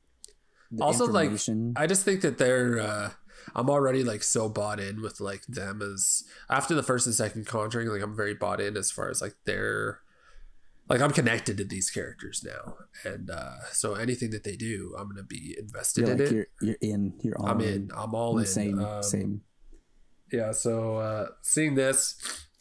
The 0.71 0.83
Also, 0.83 1.05
like. 1.05 1.31
I 1.75 1.85
just 1.85 2.03
think 2.03 2.21
that 2.21 2.39
they're 2.39 2.79
uh 2.79 3.11
I'm 3.55 3.69
already 3.69 4.03
like 4.03 4.23
so 4.23 4.49
bought 4.49 4.79
in 4.79 5.01
with 5.01 5.19
like 5.19 5.45
them 5.47 5.81
as 5.81 6.23
after 6.49 6.73
the 6.73 6.83
first 6.83 7.05
and 7.05 7.15
second 7.15 7.45
conjuring, 7.45 7.89
like 7.89 8.01
I'm 8.01 8.15
very 8.15 8.33
bought 8.33 8.61
in 8.61 8.77
as 8.77 8.91
far 8.91 9.09
as 9.09 9.21
like 9.21 9.35
their 9.45 9.99
like 10.89 11.01
I'm 11.01 11.11
connected 11.11 11.57
to 11.57 11.63
these 11.63 11.89
characters 11.89 12.43
now. 12.45 12.75
And 13.03 13.29
uh 13.29 13.65
so 13.71 13.95
anything 13.95 14.31
that 14.31 14.43
they 14.43 14.55
do, 14.55 14.95
I'm 14.97 15.07
gonna 15.09 15.23
be 15.23 15.55
invested 15.57 16.07
in 16.07 16.17
like 16.17 16.27
it. 16.27 16.31
you're 16.31 16.47
you're 16.61 16.77
in. 16.81 17.13
You're 17.21 17.37
all 17.37 17.47
I'm 17.47 17.61
in. 17.61 17.91
I'm 17.95 18.15
all 18.15 18.37
in. 18.37 18.45
Same. 18.45 18.79
Um, 18.79 19.03
same. 19.03 19.41
Yeah 20.33 20.51
so 20.51 20.97
uh 20.97 21.27
seeing 21.41 21.75
this 21.75 22.15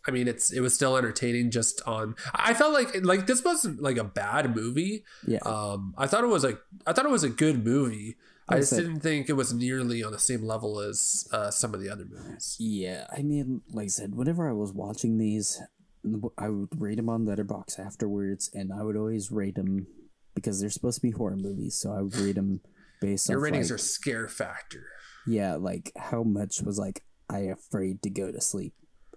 i 0.07 0.11
mean 0.11 0.29
it's 0.29 0.53
it 0.53 0.61
was 0.61 0.75
still 0.75 0.97
entertaining 0.97 1.51
just 1.51 1.81
on 1.87 2.15
i 2.35 2.53
felt 2.55 2.73
like 2.73 3.05
like 3.05 3.27
this 3.27 3.43
wasn't 3.43 3.81
like 3.83 3.97
a 3.97 4.05
bad 4.05 4.55
movie. 4.55 5.05
Yeah. 5.27 5.39
um 5.45 5.95
i 5.97 6.07
thought 6.07 6.23
it 6.23 6.29
was 6.29 6.45
like 6.45 6.61
i 6.87 6.93
thought 6.93 7.07
it 7.07 7.11
was 7.11 7.25
a 7.25 7.31
good 7.31 7.65
movie. 7.65 8.17
I 8.49 8.59
just 8.59 8.75
didn't 8.77 9.01
think 9.01 9.31
it 9.31 9.35
was 9.35 9.55
nearly 9.55 10.03
on 10.03 10.13
the 10.13 10.19
same 10.19 10.43
level 10.43 10.81
as 10.81 11.27
uh 11.33 11.51
some 11.51 11.73
of 11.73 11.81
the 11.81 11.89
other 11.89 12.05
movies. 12.05 12.57
Yeah, 12.59 13.07
I 13.17 13.23
mean, 13.23 13.63
like 13.71 13.85
I 13.85 13.89
said, 13.89 14.15
whenever 14.15 14.47
I 14.47 14.53
was 14.53 14.73
watching 14.75 15.17
these, 15.17 15.63
I 16.37 16.51
would 16.51 16.79
rate 16.79 16.97
them 16.97 17.09
on 17.09 17.25
Letterboxd 17.25 17.79
afterwards, 17.79 18.51
and 18.53 18.71
I 18.73 18.83
would 18.83 18.97
always 18.97 19.31
rate 19.31 19.55
them 19.55 19.87
because 20.35 20.61
they're 20.61 20.71
supposed 20.71 20.97
to 20.97 21.03
be 21.03 21.13
horror 21.13 21.37
movies, 21.37 21.77
so 21.77 21.93
I 21.93 22.03
would 22.03 22.17
rate 22.17 22.35
them 22.35 22.61
based 23.01 23.31
your 23.31 23.39
ratings 23.39 23.71
like, 23.71 23.77
are 23.77 23.79
scare 23.79 24.29
factor. 24.29 24.85
Yeah, 25.27 25.55
like 25.55 25.93
how 25.97 26.23
much 26.25 26.61
was 26.61 26.79
like 26.79 27.05
I 27.33 27.41
afraid 27.51 28.03
to 28.03 28.11
go 28.11 28.31
to 28.31 28.41
sleep 28.41 28.75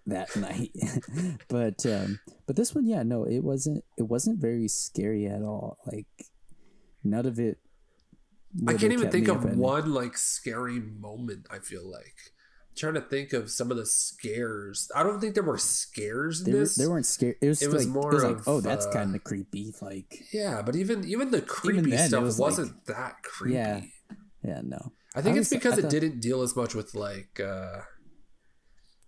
that 0.08 0.36
night. 0.48 0.72
but 1.50 1.86
um, 1.86 2.20
but 2.48 2.56
this 2.56 2.74
one, 2.74 2.86
yeah, 2.88 3.04
no, 3.04 3.26
it 3.26 3.44
wasn't. 3.44 3.84
It 3.98 4.04
wasn't 4.04 4.40
very 4.40 4.68
scary 4.68 5.26
at 5.28 5.42
all. 5.42 5.78
Like 5.86 6.08
none 7.04 7.26
of 7.26 7.40
it. 7.40 7.58
i 8.68 8.74
can't 8.74 8.94
even 8.94 9.12
think 9.12 9.28
of 9.28 9.38
up 9.38 9.44
at 9.44 9.50
night. 9.50 9.58
one 9.58 9.94
like 9.94 10.18
scary 10.18 10.80
moment 10.80 11.46
i 11.52 11.60
feel 11.60 11.86
like 11.86 12.16
I'm 12.72 12.76
trying 12.78 12.94
to 12.96 13.02
think 13.02 13.32
of 13.34 13.52
some 13.52 13.70
of 13.70 13.78
the 13.78 13.86
scares 13.86 14.90
i 14.96 15.04
don't 15.04 15.20
think 15.22 15.36
there 15.36 15.44
were 15.44 15.58
scares 15.60 16.40
in 16.42 16.46
They, 16.46 16.54
were, 16.54 16.60
this 16.64 16.76
they 16.76 16.88
weren't 16.88 17.06
scared. 17.06 17.36
It 17.42 17.48
was, 17.50 17.62
It 17.62 17.72
was 17.72 17.86
like, 17.86 17.94
more 17.94 18.10
it 18.12 18.16
was 18.16 18.24
like, 18.24 18.38
of, 18.38 18.48
oh, 18.48 18.60
that's 18.62 18.86
uh, 18.88 18.92
kind 18.92 19.14
of 19.16 19.24
creepy. 19.24 19.72
Like, 19.82 20.24
yeah 20.34 20.62
but 20.66 20.76
even 20.76 21.04
even 21.08 21.30
the 21.32 21.42
creepy 21.42 21.92
then, 21.92 22.08
stuff 22.10 22.24
was 22.24 22.40
wasn't 22.40 22.86
that 22.88 23.22
creepy 23.24 23.56
Yeah. 23.56 23.82
yeah, 24.44 24.62
no. 24.64 24.94
I 25.16 25.22
think 25.22 25.36
I 25.36 25.40
it's 25.42 25.52
was- 25.52 25.60
because 25.60 25.78
it 25.78 25.90
didn't 25.90 26.22
deal 26.22 26.42
as 26.42 26.56
much 26.56 26.74
with 26.74 26.96
like 26.96 27.40
uh 27.40 27.82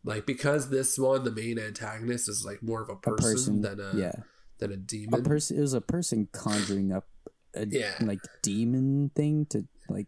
like 0.04 0.26
because 0.26 0.70
this 0.70 0.98
one 0.98 1.24
the 1.24 1.32
main 1.32 1.58
antagonist 1.60 2.30
is 2.30 2.44
like 2.46 2.62
more 2.64 2.82
of 2.82 2.90
a 2.90 2.94
a 2.94 2.98
person, 2.98 3.22
person 3.34 3.62
than 3.62 3.80
a 3.80 3.92
yeah 3.98 4.12
than 4.60 4.72
a 4.72 4.78
demon. 4.78 5.20
a 5.20 5.24
person 5.24 5.58
it 5.58 5.62
was 5.62 5.74
a 5.74 5.82
person 5.82 6.28
conjuring 6.32 6.92
up 6.92 7.08
a 7.56 7.66
Yeah. 7.70 7.96
like 8.02 8.20
demon 8.42 9.12
thing 9.16 9.46
to 9.50 9.68
like 9.90 10.08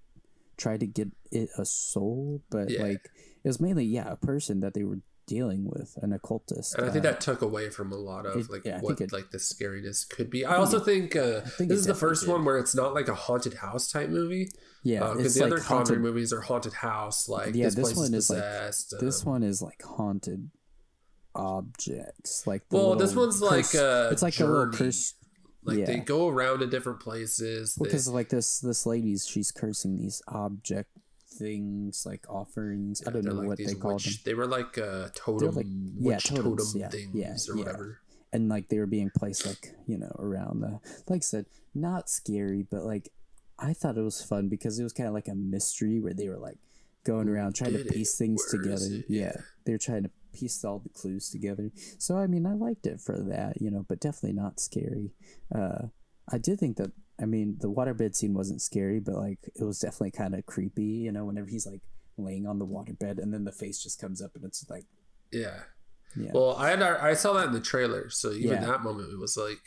try 0.58 0.78
to 0.78 0.86
get 0.88 1.10
it 1.32 1.50
a 1.58 1.66
soul 1.66 2.42
but 2.50 2.70
Yeah. 2.70 2.82
like 2.82 3.10
it 3.44 3.48
was 3.48 3.60
mainly 3.62 3.86
yeah 3.86 4.12
a 4.12 4.16
person 4.18 4.60
that 4.62 4.74
they 4.74 4.84
were 4.84 5.00
dealing 5.30 5.64
with 5.66 5.96
an 6.02 6.12
occultist 6.12 6.76
and 6.76 6.86
I 6.86 6.90
think 6.92 7.06
uh, 7.06 7.12
that 7.12 7.22
took 7.22 7.42
away 7.42 7.70
from 7.70 7.92
a 7.92 7.96
lot 7.96 8.26
of 8.26 8.36
it- 8.36 8.50
like 8.50 8.66
yeah, 8.66 8.80
what 8.82 9.00
it- 9.00 9.12
like 9.14 9.30
the 9.30 9.38
scariness 9.38 10.08
could 10.10 10.30
be. 10.30 10.44
I, 10.46 10.56
also 10.58 10.80
think 10.80 11.16
uh, 11.16 11.42
think 11.42 11.70
this 11.70 11.80
is 11.80 11.86
the 11.86 11.94
first 11.96 12.24
did. 12.24 12.32
one 12.32 12.44
where 12.46 12.58
it's 12.58 12.76
not 12.76 12.94
like 12.94 13.08
a 13.08 13.16
haunted 13.16 13.54
house 13.56 13.92
type 13.92 14.10
movie. 14.10 14.50
yeah 14.84 15.00
because 15.12 15.26
it's 15.28 15.36
the 15.36 15.42
like 15.44 15.52
other 15.54 15.62
Conjuring 15.62 16.00
haunted, 16.00 16.02
movies 16.02 16.34
are 16.34 16.42
haunted 16.42 16.74
house. 16.74 17.30
Like 17.30 17.54
Yeah, 17.56 17.66
this, 17.66 17.76
this 17.76 17.96
one 17.96 18.14
is 18.14 18.26
is, 18.26 18.30
like- 18.32 18.40
possessed. 18.40 18.96
this 19.00 19.24
um, 19.26 19.32
one 19.34 19.44
is 19.44 19.62
like 19.62 19.82
haunted 19.84 20.50
objects 21.36 22.46
like 22.48 22.68
the 22.70 22.76
Well, 22.78 22.96
this 22.96 23.16
one's 23.16 23.42
like 23.42 23.66
curse- 23.66 23.76
a 23.76 24.10
it's 24.12 24.22
like 24.22 24.40
a 24.40 24.46
little 24.46 24.72
curse 24.72 25.14
like 25.64 25.86
they 25.86 25.98
go 25.98 26.28
around 26.28 26.60
to 26.60 26.68
different 26.68 27.00
places. 27.00 27.76
they- 27.76 27.84
because 27.86 28.08
like 28.08 28.30
this 28.30 28.60
this 28.60 28.86
lady's 28.86 29.28
she's 29.28 29.52
cursing 29.52 29.96
these 29.98 30.22
object 30.28 30.90
things 31.40 32.06
like 32.06 32.24
offerings 32.30 33.02
i 33.08 33.12
don't 33.12 33.24
know 33.26 33.34
like 33.34 33.48
what 33.48 33.58
they 33.58 33.74
call 33.74 33.94
witch- 33.94 34.06
them 34.06 34.22
They 34.26 34.34
were 34.34 34.46
like 34.48 34.78
uh, 34.78 35.08
totem, 35.16 35.56
like- 35.56 35.66
yeah, 35.98 36.18
totems, 36.18 36.74
totem 36.74 36.82
yeah, 36.82 36.90
things 36.90 37.16
yeah, 37.16 37.36
or 37.54 37.58
yeah. 37.58 37.64
whatever. 37.64 38.00
and 38.34 38.50
like 38.50 38.68
they 38.68 38.78
were 38.80 38.86
being 38.98 39.10
placed 39.18 39.46
like 39.46 39.74
you 39.88 39.98
know 39.98 40.12
around 40.20 40.60
the 40.62 40.80
like 41.08 41.20
I 41.26 41.28
said 41.34 41.46
not 41.74 42.10
scary 42.10 42.64
but 42.70 42.84
like 42.84 43.10
I 43.58 43.74
thought 43.74 43.98
it 43.98 44.02
was 44.02 44.22
fun 44.22 44.50
because 44.50 44.80
it 44.80 44.84
was 44.84 44.94
kind 44.94 45.08
of 45.08 45.14
like 45.14 45.28
a 45.28 45.36
mystery 45.36 46.00
where 46.00 46.14
they 46.14 46.30
were 46.30 46.38
like 46.38 46.58
going 47.06 47.28
around 47.30 47.56
trying 47.56 47.72
to 47.72 47.78
did 47.80 47.88
it? 47.88 47.94
piece 47.94 48.16
things 48.18 48.42
Where 48.52 48.62
together 48.62 49.04
yeah 49.08 49.34
they 49.66 49.72
were 49.72 49.78
trying 49.90 50.04
to 50.04 50.12
piece 50.34 50.64
all 50.64 50.80
the 50.80 50.90
clues 50.90 51.30
together 51.30 51.72
so 51.98 52.18
I 52.18 52.28
mean 52.28 52.46
I 52.46 52.54
liked 52.54 52.86
it 52.86 53.00
for 53.02 53.18
that 53.34 53.62
you 53.62 53.72
know 53.72 53.84
but 53.90 54.00
definitely 54.00 54.34
not 54.40 54.60
scary 54.60 55.12
uh 55.56 55.88
I 56.32 56.38
did 56.38 56.60
think 56.60 56.78
that 56.78 56.92
I 57.22 57.26
mean 57.26 57.58
the 57.60 57.70
waterbed 57.72 58.16
scene 58.16 58.34
wasn't 58.34 58.62
scary 58.62 59.00
but 59.00 59.16
like 59.16 59.40
it 59.56 59.64
was 59.64 59.80
definitely 59.80 60.12
kind 60.12 60.36
of 60.36 60.46
creepy 60.46 60.84
you 60.84 61.12
know 61.12 61.26
whenever 61.26 61.48
he's 61.48 61.66
like 61.68 61.82
laying 62.18 62.46
on 62.48 62.60
the 62.60 62.66
waterbed 62.66 63.18
and 63.22 63.34
then 63.34 63.44
the 63.46 63.52
face 63.52 63.82
just 63.82 64.00
comes 64.00 64.22
up 64.22 64.32
and 64.36 64.44
it's 64.46 64.66
like 64.70 64.86
Yeah. 65.32 65.60
yeah 66.18 66.32
Well, 66.34 66.56
I 66.56 66.70
had 66.72 66.82
I 66.82 67.14
saw 67.14 67.34
that 67.34 67.48
in 67.48 67.54
the 67.54 67.60
trailer, 67.62 68.10
so 68.10 68.32
even 68.32 68.50
Yeah. 68.62 68.66
that 68.66 68.84
moment 68.84 69.12
it 69.14 69.20
was 69.20 69.38
like, 69.38 69.62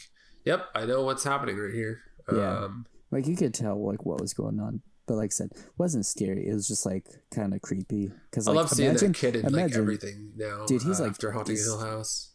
"Yep, 0.44 0.66
I 0.74 0.84
know 0.86 1.02
what's 1.02 1.24
happening 1.24 1.56
right 1.56 1.72
here." 1.74 2.00
Yeah. 2.32 2.64
Um, 2.64 2.86
Like 3.10 3.26
you 3.26 3.36
could 3.36 3.54
tell 3.54 3.76
like 3.86 4.04
what 4.06 4.20
was 4.20 4.32
going 4.34 4.58
on, 4.60 4.82
but 5.06 5.14
like 5.16 5.30
I 5.32 5.36
said, 5.40 5.50
wasn't 5.78 6.06
scary. 6.06 6.48
It 6.48 6.54
was 6.54 6.66
just 6.68 6.84
like 6.86 7.06
kind 7.34 7.52
of 7.54 7.60
creepy. 7.62 8.10
Because 8.30 8.46
I 8.48 8.50
like, 8.52 8.56
love 8.56 8.70
seeing 8.70 8.90
imagine, 8.90 9.12
that 9.12 9.18
kid 9.18 9.36
in 9.36 9.52
like 9.52 9.72
everything 9.74 10.32
now. 10.36 10.64
Dude, 10.66 10.82
he's, 10.82 10.98
uh, 11.00 11.04
like, 11.04 11.10
after 11.12 11.30
Haunting 11.32 11.56
Hill 11.56 11.78
House. 11.80 12.30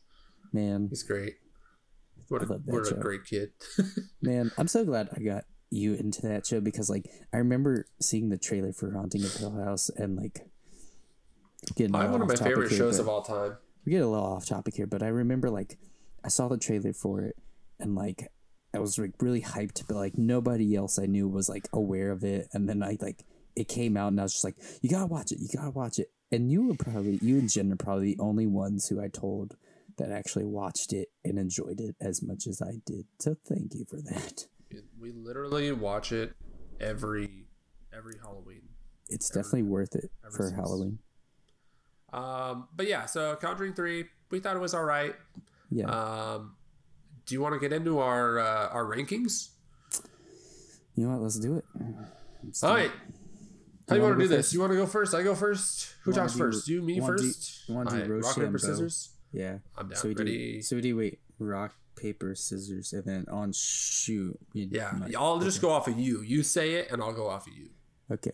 Man, 0.54 0.88
He's 0.90 1.04
great. 1.04 1.36
What 2.30 2.42
a, 2.42 2.46
I 2.46 2.50
love 2.50 2.66
that 2.66 2.74
what 2.74 2.92
a 2.92 2.96
great 2.96 3.26
kid. 3.26 3.52
man, 4.22 4.52
I'm 4.58 4.68
so 4.68 4.86
glad 4.86 5.10
I 5.16 5.22
got 5.22 5.46
you 5.70 5.94
into 5.94 6.22
that 6.24 6.46
show 6.46 6.62
because 6.62 6.90
like 6.90 7.10
I 7.34 7.38
remember 7.38 7.86
seeing 8.02 8.30
the 8.30 8.38
trailer 8.38 8.72
for 8.72 8.92
Haunting 8.92 9.24
of 9.24 9.34
Hill 9.34 9.56
House 9.64 9.90
and 9.90 10.16
like 10.16 10.48
getting 11.76 11.94
little 11.94 12.12
one 12.12 12.22
of 12.22 12.28
my 12.28 12.36
favorite 12.36 12.70
here, 12.70 12.78
shows 12.78 13.00
of 13.00 13.10
all 13.10 13.22
time. 13.22 13.58
we 13.86 13.92
get 13.92 14.02
a 14.02 14.08
little 14.08 14.26
off 14.26 14.46
topic 14.46 14.76
here, 14.76 14.88
but 14.88 15.04
I 15.04 15.08
remember 15.08 15.50
like 15.50 15.78
I 16.24 16.30
saw 16.30 16.48
the 16.48 16.58
trailer 16.58 16.94
for 16.94 17.22
it 17.22 17.36
and 17.80 17.96
like 17.96 18.32
I 18.74 18.80
was 18.80 18.98
like 18.98 19.14
really 19.22 19.42
hyped, 19.42 19.88
but 19.88 19.96
like 19.96 20.18
nobody 20.18 20.76
else 20.76 21.00
I 21.00 21.06
knew 21.06 21.28
was 21.28 21.50
like 21.50 21.68
aware 21.74 22.12
of 22.12 22.24
it. 22.24 22.48
And 22.54 22.68
then 22.68 22.84
I 22.84 22.98
like 23.02 23.24
it 23.56 23.68
came 23.68 23.98
out 23.98 24.10
and 24.10 24.20
I 24.20 24.24
was 24.24 24.34
just 24.34 24.44
like, 24.44 24.56
you 24.82 24.90
gotta 24.90 25.08
watch 25.08 25.32
it, 25.32 25.40
you 25.40 25.48
gotta 25.54 25.72
watch 25.72 26.00
it. 26.00 26.12
And 26.32 26.52
you 26.52 26.68
were 26.68 26.76
probably 26.76 27.20
you 27.22 27.40
and 27.40 27.50
Jen 27.50 27.72
are 27.72 27.78
probably 27.78 28.14
the 28.14 28.22
only 28.22 28.48
ones 28.48 28.88
who 28.88 29.02
I 29.02 29.08
told 29.08 29.56
that 29.98 30.12
actually 30.12 30.46
watched 30.46 30.94
it 30.94 31.10
and 31.26 31.38
enjoyed 31.40 31.80
it 31.80 31.96
as 32.02 32.22
much 32.22 32.48
as 32.48 32.62
I 32.62 32.74
did. 32.86 33.06
So 33.20 33.36
thank 33.48 33.74
you 33.74 33.86
for 33.90 33.98
that. 34.02 34.46
We 35.00 35.12
literally 35.12 35.72
watch 35.72 36.12
it 36.12 36.34
every 36.80 37.46
every 37.96 38.16
Halloween. 38.22 38.62
It's 39.10 39.32
Ever- 39.32 39.40
definitely 39.44 39.64
worth 39.64 39.96
it 39.96 40.12
for 40.36 40.44
since. 40.50 40.52
Halloween. 40.56 41.00
Um, 42.14 42.68
but 42.76 42.88
yeah, 42.88 43.06
so 43.06 43.36
Conjuring 43.36 43.74
three, 43.74 44.06
we 44.32 44.40
thought 44.40 44.56
it 44.56 44.60
was 44.60 44.74
all 44.74 44.84
right. 44.84 45.16
Yeah. 45.72 45.86
Um, 45.88 46.56
do 47.26 47.36
you 47.36 47.42
want 47.42 47.54
to 47.54 47.60
get 47.60 47.74
into 47.74 48.00
our 48.00 48.40
uh, 48.40 48.68
our 48.70 48.86
rankings? 48.86 49.50
you 50.96 51.06
know 51.06 51.12
what? 51.14 51.22
Let's 51.22 51.40
do 51.40 51.56
it. 51.58 51.66
Let's 52.44 52.62
do 52.62 52.68
All 52.68 52.76
it. 52.76 52.92
How 53.90 53.96
do 53.96 54.02
you 54.02 54.04
want 54.04 54.18
to 54.18 54.24
do 54.24 54.28
this? 54.28 54.48
first? 54.48 54.54
You 54.54 54.60
want 54.60 54.72
to 54.74 54.78
go 54.78 54.86
first? 54.86 55.14
I 55.14 55.24
go 55.24 55.36
first. 55.36 55.94
Who 56.04 56.12
Wanna 56.12 56.22
talks 56.22 56.34
do- 56.34 56.40
first? 56.40 56.68
You, 56.68 56.82
me 56.82 57.00
wanna 57.00 57.18
do- 57.18 57.24
first. 57.24 57.62
wanna 57.70 57.90
do 57.90 57.96
All 57.96 58.02
right, 58.02 58.24
rock 58.24 58.36
paper 58.36 58.58
scissors. 58.58 59.10
Yeah. 59.32 59.58
I'm 59.78 59.90
down. 59.90 59.98
So 59.98 60.08
we 60.10 60.14
do. 60.16 60.62
So 60.62 60.76
we 60.76 60.82
do. 60.82 60.96
Wait. 60.98 61.20
Rock, 61.40 61.76
paper, 61.96 62.34
scissors, 62.36 62.94
and 62.94 63.04
then 63.06 63.26
on 63.30 63.52
shoot. 63.54 64.40
Yeah, 64.54 64.92
might- 64.98 65.16
I'll 65.16 65.40
just 65.40 65.60
okay. 65.60 65.68
go 65.68 65.74
off 65.74 65.88
of 65.88 66.00
you. 66.00 66.22
You 66.22 66.42
say 66.44 66.76
it, 66.76 66.92
and 66.92 67.02
I'll 67.02 67.14
go 67.14 67.28
off 67.28 67.48
of 67.48 67.54
you. 67.54 67.70
Okay. 68.12 68.32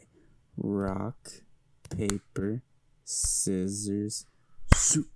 Rock, 0.58 1.18
paper, 1.90 2.62
scissors, 3.04 4.26
shoot. 4.76 5.10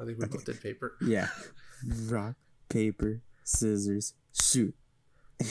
I 0.00 0.04
think 0.04 0.18
we 0.18 0.26
both 0.26 0.44
did 0.44 0.60
paper. 0.62 0.94
Yeah. 1.06 1.28
Rock, 2.08 2.34
paper, 2.68 3.20
scissors, 3.44 4.14
shoot. 4.32 4.74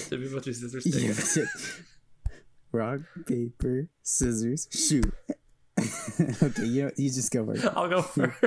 Did 0.09 0.19
we 0.19 0.27
both 0.27 0.43
do 0.43 0.53
scissors? 0.53 0.85
Yeah. 0.93 0.99
Dang 0.99 1.09
it. 1.11 1.15
that's 1.15 1.37
it. 1.37 1.47
Rock, 2.71 2.99
paper, 3.25 3.87
scissors, 4.03 4.67
shoot. 4.71 5.13
okay, 5.79 6.65
you 6.65 6.83
know, 6.85 6.91
you 6.97 7.09
just 7.09 7.31
go 7.31 7.45
first. 7.45 7.65
I'll 7.65 7.87
go 7.87 8.01
first. 8.01 8.43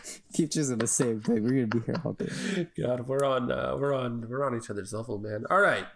Keep 0.34 0.50
choosing 0.52 0.78
the 0.78 0.86
same 0.86 1.20
thing. 1.20 1.42
We're 1.42 1.50
gonna 1.50 1.66
be 1.66 1.80
here 1.80 1.96
all 2.04 2.12
day. 2.14 2.68
God, 2.80 3.06
we're 3.06 3.24
on, 3.24 3.50
uh, 3.52 3.76
we're 3.78 3.94
on, 3.94 4.26
we're 4.28 4.44
on 4.44 4.56
each 4.56 4.70
other's 4.70 4.92
level, 4.92 5.18
man. 5.18 5.44
All 5.50 5.60
right, 5.60 5.86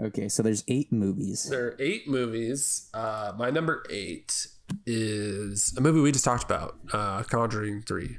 Okay, 0.00 0.28
so 0.28 0.42
there's 0.42 0.64
eight 0.68 0.92
movies. 0.92 1.48
there 1.50 1.66
are 1.68 1.76
eight 1.78 2.08
movies. 2.08 2.88
Uh, 2.94 3.32
my 3.38 3.50
number 3.50 3.84
eight 3.90 4.46
is 4.86 5.74
a 5.76 5.80
movie 5.80 6.00
we 6.00 6.10
just 6.12 6.24
talked 6.24 6.44
about, 6.44 6.76
uh, 6.92 7.22
Conjuring 7.24 7.82
Three. 7.82 8.18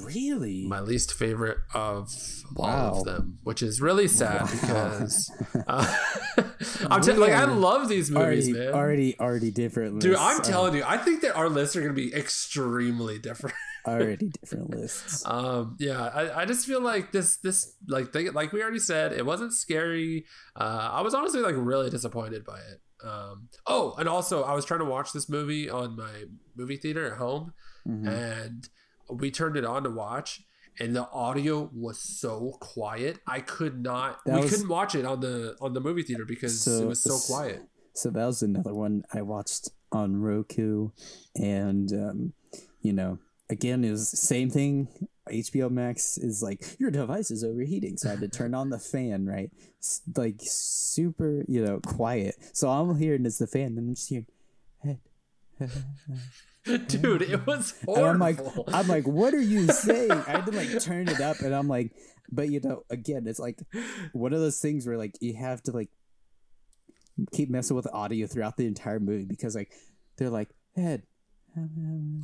Really? 0.00 0.66
my 0.66 0.80
least 0.80 1.12
favorite 1.12 1.58
of 1.74 2.10
all 2.56 3.00
of 3.00 3.04
them, 3.04 3.38
which 3.44 3.62
is 3.62 3.78
really 3.78 4.08
sad 4.08 4.40
Wow. 4.40 4.48
because 4.60 5.30
uh, 5.68 5.96
I'm 6.90 7.02
t- 7.02 7.12
like 7.12 7.32
I 7.34 7.44
love 7.44 7.88
these 7.90 8.10
movies, 8.10 8.48
already, 8.48 8.52
man. 8.54 8.72
already, 8.74 9.20
already 9.20 9.50
different. 9.50 10.00
Dude. 10.00 10.16
I'm 10.16 10.40
telling 10.40 10.74
you, 10.74 10.82
I 10.86 10.96
think 10.96 11.20
that 11.22 11.36
our 11.36 11.50
lists 11.50 11.76
are 11.76 11.82
gonna 11.82 11.92
be 11.92 12.14
extremely 12.14 13.18
different. 13.18 13.54
Already 13.86 14.28
different 14.40 14.70
lists. 14.70 15.22
Um, 15.26 15.76
yeah, 15.78 16.00
I, 16.02 16.42
I 16.42 16.44
just 16.44 16.66
feel 16.66 16.80
like 16.80 17.12
this, 17.12 17.36
this, 17.38 17.74
like, 17.88 18.12
they, 18.12 18.30
like 18.30 18.52
we 18.52 18.62
already 18.62 18.78
said, 18.78 19.12
it 19.12 19.24
wasn't 19.24 19.52
scary. 19.52 20.24
Uh, 20.54 20.90
I 20.92 21.00
was 21.02 21.14
honestly 21.14 21.40
like 21.40 21.54
really 21.56 21.90
disappointed 21.90 22.44
by 22.44 22.58
it. 22.58 22.80
Um, 23.06 23.48
oh, 23.66 23.94
and 23.98 24.08
also 24.08 24.42
I 24.42 24.54
was 24.54 24.64
trying 24.64 24.80
to 24.80 24.86
watch 24.86 25.12
this 25.12 25.28
movie 25.28 25.68
on 25.70 25.96
my 25.96 26.24
movie 26.56 26.76
theater 26.76 27.06
at 27.06 27.18
home, 27.18 27.52
Mhm. 27.86 28.08
and 28.08 28.68
we 29.10 29.30
turned 29.30 29.56
it 29.56 29.64
on 29.64 29.84
to 29.84 29.90
watch 29.90 30.42
and 30.80 30.94
the 30.96 31.08
audio 31.10 31.70
was 31.72 31.98
so 32.00 32.56
quiet 32.60 33.18
i 33.26 33.38
could 33.40 33.80
not 33.80 34.18
That 34.26 34.34
we 34.34 34.40
was- 34.42 34.50
couldn't 34.50 34.68
watch 34.68 34.94
it 34.96 35.04
on 35.06 35.20
the 35.20 35.56
on 35.60 35.72
the 35.72 35.80
movie 35.80 36.02
theater 36.02 36.24
because 36.26 36.66
it 36.66 36.84
was 36.84 37.00
so 37.02 37.16
quiet 37.32 37.62
So 37.94 38.10
that 38.10 38.26
was 38.26 38.42
another 38.42 38.74
one 38.74 39.04
I 39.12 39.22
watched 39.22 39.70
on 39.92 40.16
Roku, 40.16 40.90
and 41.36 41.90
um, 41.92 42.32
you 42.82 42.92
know, 42.92 43.18
again, 43.48 43.84
it 43.84 43.90
was 43.90 44.10
the 44.10 44.16
same 44.16 44.50
thing. 44.50 44.88
HBO 45.28 45.70
Max 45.70 46.18
is 46.18 46.42
like 46.42 46.64
your 46.78 46.90
device 46.90 47.30
is 47.30 47.42
overheating, 47.42 47.96
so 47.96 48.08
I 48.08 48.12
had 48.12 48.20
to 48.20 48.28
turn 48.28 48.54
on 48.54 48.70
the 48.70 48.78
fan, 48.78 49.26
right? 49.26 49.50
S- 49.82 50.02
like 50.16 50.36
super, 50.38 51.44
you 51.48 51.64
know, 51.64 51.80
quiet. 51.84 52.36
So 52.52 52.68
I'm 52.68 52.96
hearing 52.96 53.26
it's 53.26 53.38
the 53.38 53.46
fan, 53.46 53.76
and 53.76 53.78
I'm 53.78 53.94
just 53.94 54.08
hearing. 54.08 54.26
dude 56.88 57.22
it 57.22 57.46
was 57.46 57.74
And 57.88 58.04
I'm 58.04 58.18
like, 58.18 58.38
horrible 58.38 58.64
I'm 58.74 58.88
like, 58.88 59.06
what 59.06 59.32
are 59.32 59.40
you 59.40 59.66
saying? 59.72 60.10
I 60.10 60.30
had 60.32 60.46
to 60.46 60.52
like 60.52 60.80
turn 60.80 61.08
it 61.08 61.20
up, 61.20 61.40
and 61.40 61.54
I'm 61.54 61.68
like, 61.68 61.92
but 62.30 62.50
you 62.50 62.60
know, 62.60 62.82
again, 62.90 63.26
it's 63.26 63.40
like 63.40 63.58
one 64.12 64.32
of 64.32 64.40
those 64.40 64.60
things 64.60 64.86
where 64.86 64.98
like 64.98 65.14
you 65.20 65.34
have 65.34 65.62
to 65.64 65.72
like 65.72 65.88
keep 67.32 67.50
messing 67.50 67.74
with 67.74 67.84
the 67.84 67.92
audio 67.92 68.26
throughout 68.26 68.56
the 68.56 68.66
entire 68.66 69.00
movie 69.00 69.24
because 69.24 69.54
like 69.56 69.72
they're 70.18 70.30
like, 70.30 70.50
head. 70.76 71.02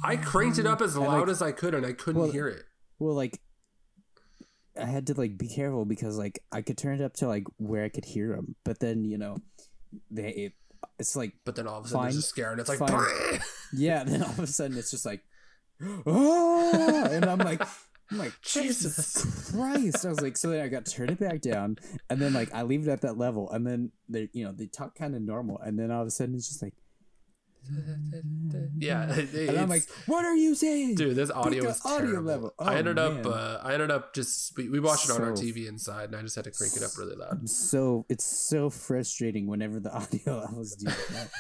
I 0.05 0.17
cranked 0.17 0.59
it 0.59 0.67
up 0.67 0.81
as 0.81 0.97
loud 0.97 1.21
like, 1.21 1.29
as 1.29 1.43
i 1.43 1.53
could 1.53 1.75
and 1.75 1.87
i 1.87 1.93
couldn't 1.93 2.21
well, 2.21 2.31
hear 2.31 2.49
it 2.49 2.65
Well, 2.99 3.15
like 3.15 3.41
I 4.81 4.87
had 4.87 5.07
to 5.09 5.15
like 5.15 5.37
be 5.37 5.49
careful 5.49 5.85
because 5.85 6.17
like 6.17 6.43
I 6.51 6.63
could 6.63 6.79
turn 6.79 7.01
it 7.01 7.05
up 7.05 7.15
to 7.15 7.29
like 7.29 7.45
where 7.59 7.85
I 7.85 7.89
could 7.89 8.05
hear 8.05 8.35
them, 8.35 8.57
but 8.65 8.81
then 8.81 9.05
you 9.05 9.19
know, 9.19 9.37
they 10.11 10.29
it, 10.31 10.53
it's 10.99 11.15
like 11.15 11.35
but 11.45 11.57
then 11.57 11.67
all 11.67 11.81
of 11.81 11.85
a 11.85 11.89
sudden 11.89 12.05
there's 12.05 12.15
Fine. 12.15 12.19
a 12.19 12.23
scare 12.23 12.51
and 12.53 12.61
it's 12.61 12.69
like 12.69 12.79
Fine. 12.79 13.41
yeah. 13.73 14.05
Then 14.05 14.23
all 14.23 14.31
of 14.31 14.39
a 14.39 14.47
sudden 14.47 14.79
it's 14.79 14.91
just 14.91 15.05
like, 15.05 15.23
oh, 16.07 17.09
and 17.11 17.25
I'm 17.25 17.39
like. 17.39 17.63
I'm 18.11 18.19
like 18.19 18.35
Jesus. 18.43 19.53
Christ! 19.53 20.05
I 20.05 20.09
was 20.11 20.21
like, 20.21 20.37
so 20.37 20.51
then 20.51 20.61
I 20.61 20.69
got 20.69 20.85
to 20.85 20.93
turn 20.93 21.09
it 21.09 21.19
back 21.19 21.41
down, 21.41 21.79
and 22.11 22.21
then 22.21 22.35
like 22.35 22.53
I 22.53 22.63
leave 22.63 22.87
it 22.87 22.91
at 22.91 23.01
that 23.03 23.17
level, 23.17 23.51
and 23.51 23.67
then 23.67 23.91
they, 24.07 24.29
you 24.35 24.45
know, 24.45 24.53
they 24.53 24.67
talk 24.67 24.95
kind 24.95 25.15
of 25.15 25.23
normal, 25.23 25.59
and 25.61 25.79
then 25.79 25.91
all 25.91 26.03
of 26.03 26.09
a 26.09 26.11
sudden 26.11 26.35
it's 26.35 26.49
just 26.49 26.61
like, 26.63 26.75
yeah 28.79 29.03
and 29.35 29.59
I'm 29.59 29.69
like, 29.69 29.85
what 30.07 30.25
are 30.25 30.35
you 30.37 30.55
saying, 30.55 30.95
Dude, 30.97 31.17
this 31.17 31.31
audio 31.31 31.65
was 31.65 31.81
audio 31.85 32.07
terrible. 32.11 32.25
level. 32.25 32.55
I 32.59 32.75
Oh, 32.75 32.77
ended 32.77 32.99
up, 32.99 33.27
uh, 33.27 33.59
I 33.63 33.75
ended 33.75 33.91
up 33.91 34.15
just 34.15 34.57
we, 34.57 34.69
we 34.69 34.81
watched 34.81 35.07
it 35.07 35.13
on 35.13 35.23
our 35.23 35.33
TV 35.33 35.67
inside, 35.69 36.05
and 36.07 36.17
I 36.17 36.23
just 36.23 36.37
had 36.37 36.45
to 36.45 36.51
crank 36.51 36.77
it 36.77 36.83
up 36.83 36.91
really 36.99 37.17
loud. 37.17 37.49
So 37.49 38.05
it's 38.09 38.25
so 38.25 38.71
frustrating 38.71 39.47
whenever 39.47 39.81
the 39.81 39.93
audio 39.97 40.39
levels 40.41 40.75
do 40.77 40.87
that. 40.87 41.31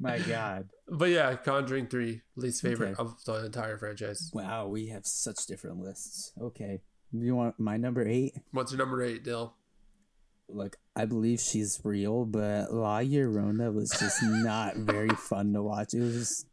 My 0.00 0.18
God! 0.20 0.68
But 0.88 1.06
yeah, 1.10 1.34
Conjuring 1.36 1.88
Three, 1.88 2.22
least 2.36 2.62
favorite 2.62 2.92
Okay. 2.98 3.00
of 3.00 3.24
the 3.24 3.46
entire 3.46 3.78
franchise. 3.78 4.30
Wow, 4.32 4.68
we 4.68 4.88
have 4.88 5.06
such 5.06 5.46
different 5.46 5.80
lists. 5.80 6.32
Okay, 6.40 6.80
you 7.12 7.34
want 7.34 7.58
my 7.58 7.76
number 7.76 8.06
eight? 8.06 8.34
What's 8.52 8.70
your 8.72 8.78
number 8.78 9.02
eight, 9.02 9.24
Dill? 9.24 9.54
Look, 10.48 10.76
I 10.96 11.04
believe 11.04 11.40
she's 11.40 11.80
real, 11.84 12.24
but 12.24 12.72
La 12.72 13.00
Llorona 13.00 13.72
was 13.72 13.90
just 13.90 14.22
not 14.22 14.76
very 14.76 15.08
fun 15.30 15.52
to 15.52 15.62
watch. 15.62 15.94
It 15.94 16.00
was 16.00 16.14
just 16.14 16.46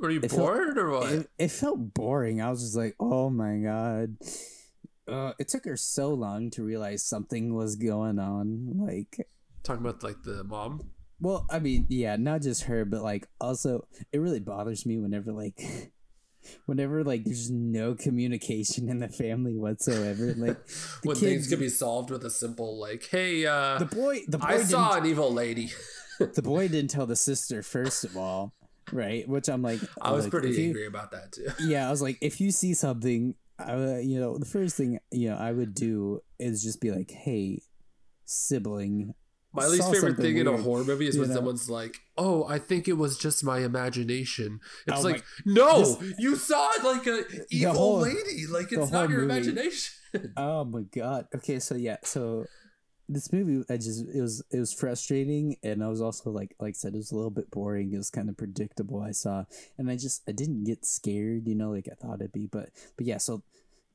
Were 0.00 0.10
you 0.10 0.20
It 0.22 0.30
felt- 0.30 0.40
bored 0.42 0.78
or 0.78 0.90
what? 0.90 1.12
it, 1.12 1.30
it 1.38 1.50
felt 1.50 1.92
boring. 1.94 2.40
I 2.40 2.50
was 2.50 2.62
just 2.62 2.76
like, 2.76 2.94
oh 3.00 3.28
my 3.30 3.58
god. 3.58 4.16
Uh, 5.08 5.32
it 5.40 5.48
took 5.48 5.64
her 5.64 5.76
so 5.76 6.14
long 6.14 6.50
to 6.50 6.62
realize 6.62 7.02
something 7.02 7.52
was 7.54 7.74
going 7.76 8.18
on. 8.20 8.74
Like, 8.78 9.26
Talking 9.64 9.84
about 9.84 10.02
like 10.04 10.22
the 10.22 10.44
mom. 10.44 10.90
well, 11.20 11.46
I 11.50 11.58
mean, 11.58 11.86
yeah, 11.88 12.14
not 12.16 12.42
just 12.42 12.62
her, 12.64 12.84
but 12.84 13.02
like 13.02 13.26
also, 13.40 13.86
it 14.12 14.18
really 14.18 14.38
bothers 14.40 14.86
me 14.86 14.98
whenever 14.98 15.32
like, 15.32 15.90
whenever 16.66 17.04
like 17.04 17.24
there's 17.24 17.50
no 17.50 17.94
communication 17.94 18.88
in 18.88 18.98
the 18.98 19.08
family 19.08 19.56
whatsoever. 19.56 20.34
Like, 20.36 20.64
the 21.02 21.08
when 21.08 21.16
kids, 21.16 21.20
things 21.20 21.48
could 21.48 21.58
be 21.60 21.68
solved 21.68 22.10
with 22.10 22.24
a 22.24 22.30
simple 22.30 22.78
like, 22.78 23.06
"Hey, 23.10 23.46
uh, 23.46 23.78
the 23.78 23.84
boy, 23.86 24.20
the 24.28 24.38
boy, 24.38 24.46
I 24.46 24.62
saw 24.62 24.96
an 24.96 25.06
evil 25.06 25.32
lady." 25.32 25.70
the 26.18 26.42
boy 26.42 26.68
didn't 26.68 26.90
tell 26.90 27.06
the 27.06 27.16
sister 27.16 27.62
first 27.62 28.04
of 28.04 28.16
all, 28.16 28.52
right? 28.92 29.28
Which 29.28 29.48
I'm 29.48 29.62
like, 29.62 29.80
I 30.00 30.12
was 30.12 30.24
like, 30.24 30.32
pretty 30.32 30.50
if 30.50 30.58
you- 30.58 30.66
angry 30.66 30.86
about 30.86 31.10
that 31.12 31.32
too. 31.32 31.48
yeah, 31.66 31.86
I 31.86 31.90
was 31.90 32.02
like, 32.02 32.18
if 32.20 32.40
you 32.40 32.50
see 32.50 32.74
something, 32.74 33.34
uh, 33.58 33.96
you 34.02 34.20
know, 34.20 34.38
the 34.38 34.46
first 34.46 34.76
thing 34.76 34.98
you 35.10 35.30
know 35.30 35.36
I 35.36 35.52
would 35.52 35.74
do 35.74 36.20
is 36.38 36.62
just 36.62 36.80
be 36.80 36.90
like, 36.90 37.10
"Hey, 37.10 37.62
sibling." 38.24 39.14
My 39.52 39.66
least 39.66 39.90
favorite 39.92 40.16
thing 40.16 40.36
in 40.36 40.46
a 40.46 40.56
horror 40.56 40.84
movie 40.84 41.08
is 41.08 41.18
when 41.18 41.28
know? 41.28 41.34
someone's 41.34 41.68
like, 41.68 41.98
"Oh, 42.16 42.44
I 42.46 42.58
think 42.58 42.86
it 42.86 42.92
was 42.94 43.18
just 43.18 43.42
my 43.42 43.58
imagination." 43.60 44.60
It's 44.86 44.98
Oh 45.00 45.02
like, 45.02 45.24
my- 45.44 45.52
no, 45.54 45.78
this- 45.96 46.14
you 46.18 46.36
saw 46.36 46.70
it 46.74 46.84
like 46.84 47.06
a 47.06 47.24
evil 47.50 47.72
whole- 47.74 48.00
lady. 48.00 48.46
Like 48.48 48.70
it's 48.72 48.90
not 48.92 49.10
your 49.10 49.20
movie. 49.22 49.32
imagination. 49.32 49.94
Oh 50.36 50.64
my 50.64 50.82
god. 50.82 51.26
Okay, 51.34 51.60
so 51.60 51.76
yeah, 51.76 51.96
so 52.02 52.44
this 53.08 53.32
movie, 53.32 53.64
I 53.70 53.76
just 53.76 54.04
it 54.12 54.20
was 54.20 54.42
it 54.52 54.58
was 54.58 54.72
frustrating, 54.72 55.56
and 55.62 55.82
I 55.84 55.88
was 55.88 56.00
also 56.00 56.30
like 56.30 56.54
like 56.60 56.70
I 56.70 56.72
said, 56.72 56.94
it 56.94 56.98
was 56.98 57.12
a 57.12 57.16
little 57.16 57.30
bit 57.30 57.50
boring. 57.50 57.92
It 57.92 57.96
was 57.96 58.10
kind 58.10 58.28
of 58.28 58.36
predictable. 58.36 59.00
I 59.00 59.12
saw, 59.12 59.44
and 59.78 59.88
I 59.90 59.96
just 59.96 60.22
I 60.28 60.32
didn't 60.32 60.64
get 60.64 60.84
scared, 60.84 61.46
you 61.46 61.54
know, 61.54 61.70
like 61.70 61.88
I 61.90 61.94
thought 61.94 62.20
it'd 62.20 62.32
be. 62.32 62.46
But 62.46 62.70
but 62.96 63.06
yeah, 63.06 63.18
so 63.18 63.42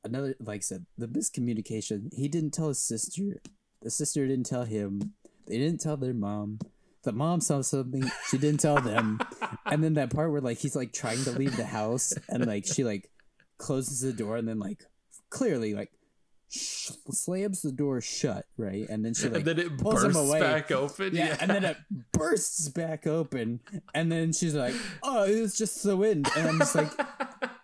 another 0.04 0.34
like 0.40 0.58
I 0.58 0.60
said, 0.60 0.86
the 0.98 1.06
miscommunication. 1.08 2.12
He 2.14 2.28
didn't 2.28 2.52
tell 2.52 2.68
his 2.68 2.78
sister. 2.82 3.40
The 3.82 3.90
sister 3.90 4.26
didn't 4.26 4.46
tell 4.46 4.64
him. 4.64 5.12
They 5.46 5.58
didn't 5.58 5.80
tell 5.80 5.96
their 5.96 6.14
mom. 6.14 6.58
The 7.04 7.12
mom 7.12 7.40
saw 7.40 7.62
something. 7.62 8.10
She 8.30 8.38
didn't 8.38 8.60
tell 8.60 8.80
them. 8.80 9.20
and 9.66 9.82
then 9.82 9.94
that 9.94 10.10
part 10.10 10.32
where 10.32 10.40
like 10.40 10.58
he's 10.58 10.74
like 10.74 10.92
trying 10.92 11.22
to 11.24 11.30
leave 11.32 11.56
the 11.56 11.64
house, 11.66 12.12
and 12.28 12.44
like 12.46 12.66
she 12.66 12.82
like 12.84 13.10
closes 13.58 14.00
the 14.00 14.12
door, 14.12 14.36
and 14.36 14.48
then 14.48 14.58
like 14.58 14.82
clearly 15.30 15.72
like 15.74 15.90
sh- 16.48 16.90
slams 17.10 17.62
the 17.62 17.70
door 17.70 18.00
shut, 18.00 18.46
right? 18.56 18.88
And 18.88 19.04
then 19.04 19.14
she 19.14 19.28
like 19.28 19.36
and 19.36 19.44
then 19.44 19.58
it 19.60 19.78
pulls 19.78 20.02
him 20.02 20.12
bursts 20.12 20.28
away. 20.28 20.40
back 20.40 20.70
open. 20.72 21.14
yeah, 21.14 21.36
and 21.40 21.50
then 21.50 21.64
it 21.64 21.76
bursts 22.12 22.68
back 22.70 23.06
open, 23.06 23.60
and 23.94 24.10
then 24.10 24.32
she's 24.32 24.54
like, 24.54 24.74
"Oh, 25.02 25.24
it 25.24 25.40
was 25.40 25.56
just 25.56 25.82
the 25.84 25.96
wind," 25.96 26.28
and 26.36 26.48
I'm 26.48 26.58
just 26.58 26.74
like, 26.74 26.90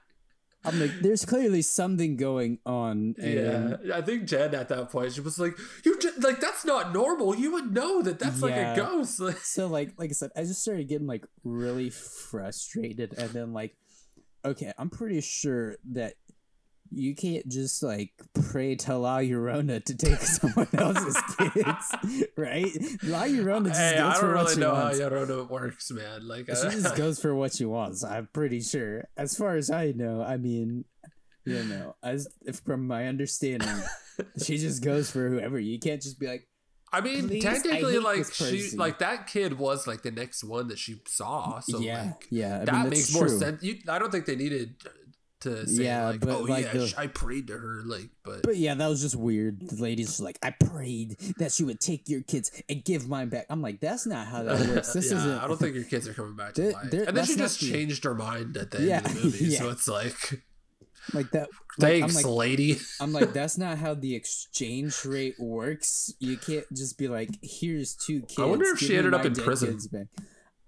I'm 0.64 0.78
like, 0.78 0.92
there's 1.00 1.24
clearly 1.24 1.62
something 1.62 2.16
going 2.16 2.58
on. 2.64 3.14
Yeah, 3.18 3.76
I 3.92 4.00
think 4.00 4.26
Jen 4.26 4.54
at 4.54 4.68
that 4.68 4.90
point 4.90 5.12
she 5.12 5.20
was 5.20 5.38
like, 5.38 5.58
"You 5.84 5.98
just, 5.98 6.22
like 6.22 6.40
that's 6.40 6.64
not 6.64 6.92
normal. 6.92 7.34
You 7.34 7.52
would 7.52 7.72
know 7.72 8.02
that 8.02 8.18
that's 8.18 8.42
like 8.42 8.54
a 8.54 8.74
ghost." 8.76 9.20
So 9.42 9.66
like 9.66 9.94
like 9.98 10.10
I 10.10 10.12
said, 10.12 10.30
I 10.36 10.42
just 10.42 10.62
started 10.62 10.88
getting 10.88 11.06
like 11.06 11.26
really 11.42 11.90
frustrated, 11.90 13.14
and 13.18 13.30
then 13.30 13.52
like, 13.52 13.76
okay, 14.44 14.72
I'm 14.78 14.90
pretty 14.90 15.20
sure 15.20 15.76
that 15.92 16.14
you 16.94 17.14
can't 17.14 17.48
just 17.48 17.82
like 17.82 18.12
pray 18.50 18.74
to 18.76 18.96
La 18.98 19.18
Llorona 19.18 19.82
to 19.84 19.96
take 19.96 20.18
someone 20.20 20.68
else's 20.74 21.20
kids, 21.38 22.24
right? 22.36 22.70
La 23.04 23.22
Llorona 23.24 23.68
just 23.68 23.80
hey, 23.80 23.96
goes 23.98 24.14
I 24.16 24.20
for 24.20 24.26
don't 24.26 24.34
what 24.34 24.42
really 24.42 24.54
she 24.54 24.60
know 24.60 24.72
wants. 24.74 25.00
how 25.00 25.08
Llorona 25.08 25.48
works, 25.50 25.90
man. 25.90 26.28
Like, 26.28 26.46
She 26.48 26.52
I- 26.66 26.70
just 26.70 26.96
goes 26.96 27.18
for 27.22 27.34
what 27.34 27.52
she 27.54 27.64
wants. 27.64 28.04
I'm 28.04 28.28
pretty 28.32 28.60
sure. 28.60 29.08
As 29.16 29.36
far 29.36 29.56
as 29.56 29.70
I 29.70 29.92
know, 29.92 30.22
I 30.22 30.36
mean, 30.36 30.84
you 31.44 31.62
know, 31.64 31.96
as 32.02 32.28
if 32.42 32.60
from 32.60 32.86
my 32.86 33.06
understanding, 33.08 33.68
she 34.42 34.58
just 34.58 34.82
goes 34.84 35.10
for 35.10 35.28
whoever. 35.28 35.58
You 35.58 35.78
can't 35.78 36.00
just 36.00 36.20
be 36.20 36.26
like, 36.28 36.46
I 36.94 37.00
mean, 37.00 37.26
Please, 37.26 37.42
technically, 37.42 37.94
hate 37.94 38.02
like 38.02 38.30
she, 38.34 38.76
like 38.76 38.98
that 38.98 39.26
kid 39.26 39.58
was 39.58 39.86
like 39.86 40.02
the 40.02 40.10
next 40.10 40.44
one 40.44 40.68
that 40.68 40.78
she 40.78 41.00
saw. 41.08 41.58
So 41.60 41.80
yeah, 41.80 42.02
like, 42.02 42.26
yeah. 42.28 42.60
I 42.60 42.64
that 42.66 42.74
mean, 42.74 42.90
makes 42.90 43.14
more 43.14 43.28
sense. 43.30 43.62
You, 43.62 43.78
I 43.88 43.98
don't 43.98 44.12
think 44.12 44.26
they 44.26 44.36
needed 44.36 44.74
to 45.42 45.66
say 45.68 45.84
Yeah, 45.84 46.06
like, 46.08 46.20
but, 46.20 46.30
"Oh 46.30 46.42
like, 46.42 46.64
yeah, 46.64 46.72
the- 46.72 46.94
I 46.96 47.06
prayed 47.06 47.46
to 47.48 47.58
her." 47.58 47.82
Like, 47.84 48.10
but, 48.24 48.42
But 48.42 48.56
yeah, 48.56 48.74
that 48.74 48.88
was 48.88 49.00
just 49.00 49.16
weird. 49.16 49.60
The 49.68 49.82
lady's 49.82 50.08
just 50.08 50.20
like, 50.20 50.38
I 50.42 50.50
prayed 50.50 51.16
that 51.38 51.52
she 51.52 51.64
would 51.64 51.80
take 51.80 52.08
your 52.08 52.22
kids 52.22 52.50
and 52.68 52.84
give 52.84 53.08
mine 53.08 53.28
back. 53.28 53.46
I'm 53.50 53.62
like, 53.62 53.80
that's 53.80 54.06
not 54.06 54.26
how 54.26 54.42
that 54.42 54.66
works. 54.68 54.92
This 54.94 55.10
yeah, 55.10 55.18
isn't. 55.18 55.38
I 55.38 55.46
don't 55.46 55.58
think 55.58 55.74
your 55.74 55.84
kids 55.84 56.08
are 56.08 56.14
coming 56.14 56.36
back 56.36 56.54
to 56.54 56.72
life. 56.72 56.92
and 56.92 57.16
then 57.16 57.24
she 57.24 57.36
just 57.36 57.60
changed 57.60 58.04
her 58.04 58.14
mind 58.14 58.56
at 58.56 58.70
the 58.70 58.78
end 58.78 58.86
Yeah, 58.88 58.98
of 58.98 59.14
the 59.14 59.20
movie. 59.24 59.50
So 59.56 59.70
it's 59.70 59.88
like, 59.88 60.42
like 61.12 61.30
that. 61.32 61.48
Like, 61.78 62.00
thanks, 62.00 62.16
I'm 62.16 62.22
like, 62.22 62.36
lady. 62.36 62.78
I'm 63.00 63.12
like, 63.12 63.32
that's 63.38 63.56
not 63.58 63.78
how 63.78 63.94
the 63.94 64.14
exchange 64.14 65.04
rate 65.04 65.34
works. 65.38 66.12
You 66.20 66.36
can't 66.36 66.66
just 66.72 66.98
be 66.98 67.08
like, 67.08 67.30
here's 67.42 67.94
two 67.94 68.20
kids. 68.22 68.38
I 68.38 68.44
wonder 68.44 68.66
if 68.66 68.78
she 68.78 68.96
ended 68.96 69.14
up 69.14 69.24
in 69.24 69.34
prison. 69.34 69.78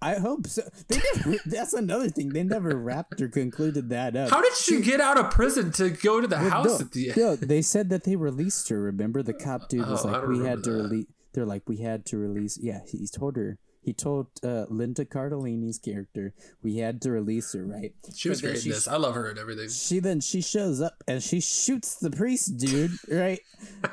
Kids 0.01 0.15
back." 0.15 0.17
I 0.17 0.21
hope 0.21 0.47
so. 0.47 0.61
They 0.87 0.99
never, 1.15 1.37
that's 1.45 1.73
another 1.73 2.09
thing. 2.09 2.29
They 2.29 2.43
never 2.43 2.75
wrapped 2.75 3.21
or 3.21 3.27
concluded 3.27 3.89
that 3.89 4.15
up. 4.15 4.29
How 4.29 4.41
did 4.41 4.55
she 4.55 4.81
get 4.81 5.01
out 5.01 5.17
of 5.19 5.31
prison 5.31 5.71
to 5.73 5.89
go 5.89 6.21
to 6.21 6.27
the 6.27 6.35
Well, 6.37 6.49
house 6.49 6.65
no, 6.65 6.85
at 6.85 6.91
the 6.91 7.07
end? 7.09 7.17
no, 7.17 7.35
they 7.35 7.61
said 7.61 7.89
that 7.89 8.03
they 8.03 8.15
released 8.15 8.69
her. 8.69 8.81
Remember, 8.81 9.23
the 9.23 9.33
cop 9.33 9.69
dude 9.69 9.87
was 9.89 10.05
Oh, 10.05 10.09
like, 10.09 10.27
"We 10.27 10.39
had 10.45 10.63
to 10.65 10.71
release." 10.71 11.05
They're 11.33 11.45
like, 11.45 11.67
"We 11.67 11.77
had 11.77 12.05
to 12.07 12.17
release." 12.17 12.57
Yeah, 12.61 12.79
he 12.87 13.07
told 13.07 13.35
her. 13.35 13.57
He 13.81 13.93
told 13.93 14.27
uh, 14.43 14.65
Linda 14.69 15.05
Cardellini's 15.05 15.77
character, 15.77 16.33
"We 16.63 16.77
had 16.77 17.01
to 17.03 17.11
release 17.11 17.53
her." 17.53 17.63
Right? 17.65 17.93
She 18.15 18.29
was 18.29 18.41
great 18.41 18.63
in 18.65 18.71
this. 18.71 18.87
I 18.87 18.97
love 18.97 19.13
her 19.13 19.27
and 19.29 19.37
everything. 19.37 19.69
She 19.69 19.99
then 19.99 20.21
she 20.21 20.41
shows 20.41 20.81
up 20.81 21.03
and 21.07 21.21
she 21.21 21.39
shoots 21.39 21.95
the 21.95 22.09
priest 22.09 22.57
dude, 22.57 22.91
right? 23.11 23.39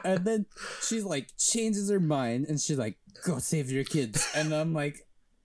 and 0.04 0.24
then 0.24 0.46
she's 0.80 1.04
like 1.04 1.28
changes 1.38 1.90
her 1.90 2.00
mind 2.00 2.46
and 2.48 2.58
she's 2.60 2.78
like, 2.78 2.96
"Go 3.26 3.38
save 3.38 3.70
your 3.70 3.84
kids." 3.84 4.26
And 4.34 4.54
I'm 4.54 4.72
like, 4.72 4.96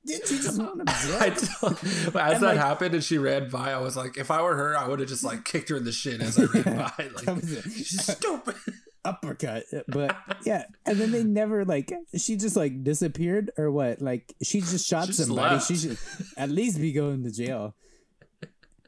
"Didn't 0.08 0.32
you 0.32 0.38
just 0.42 0.60
want 0.62 0.78
them 0.78 0.86
I 0.88 1.30
dead?" 1.30 1.50
don't, 1.62 1.84
as 1.84 2.12
that 2.14 2.42
like- 2.42 2.58
happened 2.58 2.96
and 2.96 3.04
she 3.04 3.18
ran 3.18 3.50
by, 3.50 3.72
I 3.74 3.78
was 3.80 3.96
like, 3.96 4.18
if 4.18 4.32
I 4.32 4.42
were 4.42 4.56
her, 4.56 4.78
I 4.78 4.88
would 4.88 5.00
have 5.00 5.10
just 5.10 5.24
like 5.24 5.44
kicked 5.46 5.70
her 5.70 5.78
in 5.78 5.84
the 5.84 5.92
shin 5.92 6.22
as 6.22 6.40
I 6.40 6.44
ran 6.54 6.64
Yeah, 6.66 6.92
by. 6.98 7.10
Like, 7.26 7.44
she's 7.44 8.04
stupid. 8.04 8.56
uppercut 9.06 9.64
but 9.88 10.18
yeah 10.44 10.66
and 10.86 10.98
then 11.00 11.12
they 11.12 11.24
never 11.24 11.64
like 11.64 11.94
she 12.18 12.36
just 12.36 12.58
like 12.58 12.84
disappeared 12.84 13.52
or 13.58 13.72
what 13.72 14.02
like 14.02 14.36
she 14.44 14.60
just 14.60 14.86
shot 14.86 15.06
She 15.06 15.14
just 15.14 15.28
somebody 15.28 15.56
left. 15.56 15.68
she 15.68 15.78
should 15.78 15.98
at 16.36 16.50
least 16.50 16.78
be 16.82 16.92
going 16.92 17.24
to 17.24 17.32
jail 17.32 17.74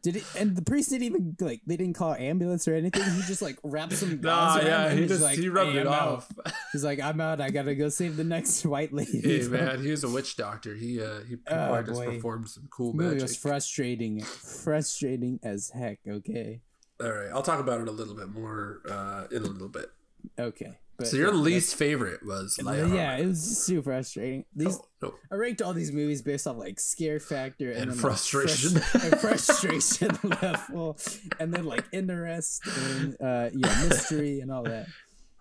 did 0.02 0.16
it 0.16 0.24
and 0.38 0.56
the 0.56 0.62
priest 0.62 0.89
didn't 0.89 1.04
even 1.04 1.36
like 1.39 1.62
they 1.66 1.76
didn't 1.78 1.95
call 1.95 2.14
ambulance 2.14 2.68
or 2.68 2.74
anything 2.76 3.04
he 3.16 3.22
just 3.24 3.41
like 3.41 3.58
wrapped 3.64 3.93
some 3.93 4.20
Nah, 4.22 4.56
gauze 4.56 4.64
around 4.66 4.68
yeah, 4.68 4.93
he 4.93 5.08
just 5.08 5.22
like, 5.22 5.38
he 5.38 5.50
rubbed 5.50 5.72
"Hey, 5.72 5.80
it 5.80 5.88
I'm 5.88 5.93
out." 5.93 6.08
off. 6.10 6.32
he's 6.72 6.84
like 6.84 7.00
i'm 7.02 7.20
out 7.22 7.41
i 7.41 7.50
gotta 7.50 7.76
go 7.76 7.89
save 7.89 8.18
the 8.18 8.24
next 8.24 8.66
white 8.66 8.93
lady 8.93 9.22
hey 9.22 9.47
man, 9.47 9.82
he 9.84 9.91
was 9.91 10.04
a 10.04 10.10
witch 10.10 10.36
doctor. 10.38 10.76
He 10.76 11.02
uh 11.02 11.22
he 11.28 11.38
Oh, 11.50 11.82
just 11.82 12.04
performed 12.04 12.50
some 12.50 12.68
cool 12.70 12.93
magic. 12.93 13.22
was 13.22 13.36
frustrating 13.36 14.22
frustrating 14.22 15.39
as 15.43 15.70
heck 15.70 16.00
okay 16.08 16.62
All 17.02 17.12
right, 17.12 17.30
I'll 17.34 17.41
talk 17.43 17.60
about 17.60 17.82
it 17.82 17.88
a 17.88 17.91
little 17.91 18.16
bit 18.16 18.30
more 18.30 18.82
uh 18.89 19.26
in 19.32 19.43
a 19.43 19.47
little 19.47 19.70
bit. 19.70 19.89
okay 20.38 20.78
but 21.00 21.08
so 21.08 21.18
your 21.18 21.30
yeah, 21.34 21.39
least 21.39 21.76
favorite 21.76 22.24
was 22.26 22.56
that's- 22.64 22.91
yeah 22.91 23.18
it 23.18 23.26
was 23.26 23.41
super 23.66 23.82
frustrating 23.82 24.45
these 24.56 24.78
No, 25.02 25.10
no. 25.10 25.14
I 25.32 25.36
ranked 25.36 25.62
all 25.64 25.74
these 25.74 25.91
movies 25.91 26.22
based 26.22 26.45
off 26.45 26.58
like 26.58 26.80
scare 26.80 27.20
factor 27.20 27.72
and, 27.72 27.82
And 27.84 27.91
then, 27.91 27.97
like, 27.97 28.02
frustration. 28.02 28.78
and 29.02 29.20
frustration 29.26 30.12
level, 30.41 30.97
and 31.39 31.54
then 31.54 31.66
like 31.66 31.86
interest 31.91 32.62
and 32.68 33.16
uh, 33.22 33.50
yeah, 33.54 33.84
mystery 33.88 34.41
and 34.41 34.52
all 34.52 34.64
that. 34.64 34.86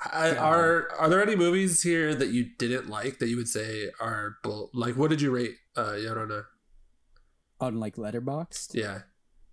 I, 0.00 0.36
are 0.36 0.92
are 0.96 1.08
there 1.08 1.20
any 1.20 1.34
movies 1.34 1.82
here 1.82 2.14
that 2.14 2.28
you 2.28 2.46
didn't 2.56 2.88
like 2.88 3.18
that 3.18 3.28
you 3.28 3.36
would 3.36 3.48
say 3.48 3.90
are 4.00 4.36
bull? 4.44 4.70
Like, 4.72 4.96
what 4.96 5.10
did 5.10 5.20
you 5.20 5.32
rate 5.32 5.56
uh 5.76 5.94
Llorona? 5.98 6.44
On 7.60 7.80
like 7.80 7.96
Letterboxd, 7.96 8.74
Yeah. 8.74 9.00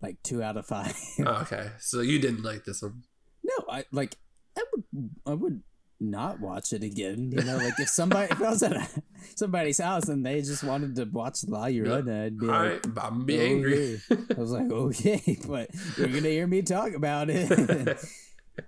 like 0.03 0.21
two 0.21 0.43
out 0.43 0.55
of 0.57 0.67
five. 0.67 0.95
Oh, 1.25 1.41
okay, 1.41 1.71
so 1.79 2.01
you 2.01 2.19
didn't 2.19 2.43
like 2.43 2.63
this 2.63 2.83
one. 2.83 3.01
no, 3.43 3.65
I 3.67 3.85
like 3.91 4.17
I 4.55 4.61
would 4.71 5.09
I 5.25 5.33
would 5.33 5.63
not 5.99 6.39
watch 6.39 6.73
it 6.73 6.83
again. 6.83 7.31
You 7.31 7.43
know, 7.43 7.57
like 7.57 7.79
if 7.79 7.89
somebody 7.89 8.27
if 8.31 8.41
I 8.41 8.49
was 8.49 8.63
at 8.63 8.73
a, 8.75 8.87
somebody's 9.35 9.77
house 9.79 10.07
and 10.09 10.25
they 10.25 10.41
just 10.41 10.63
wanted 10.63 10.95
to 10.97 11.05
watch 11.05 11.45
La 11.47 11.65
Llorona, 11.67 12.25
I'd 12.25 12.39
be 12.39 12.47
All 12.47 12.51
like. 12.53 12.85
right, 12.85 13.03
I'm 13.03 13.25
be 13.25 13.39
angry. 13.39 14.01
"Okay." 14.11 14.23
I 14.35 14.39
was 14.39 14.51
like, 14.51 14.69
okay, 14.71 15.37
but 15.47 15.69
you're 15.97 16.07
gonna 16.07 16.29
hear 16.29 16.47
me 16.47 16.61
talk 16.61 16.93
about 16.93 17.29
it. 17.29 17.97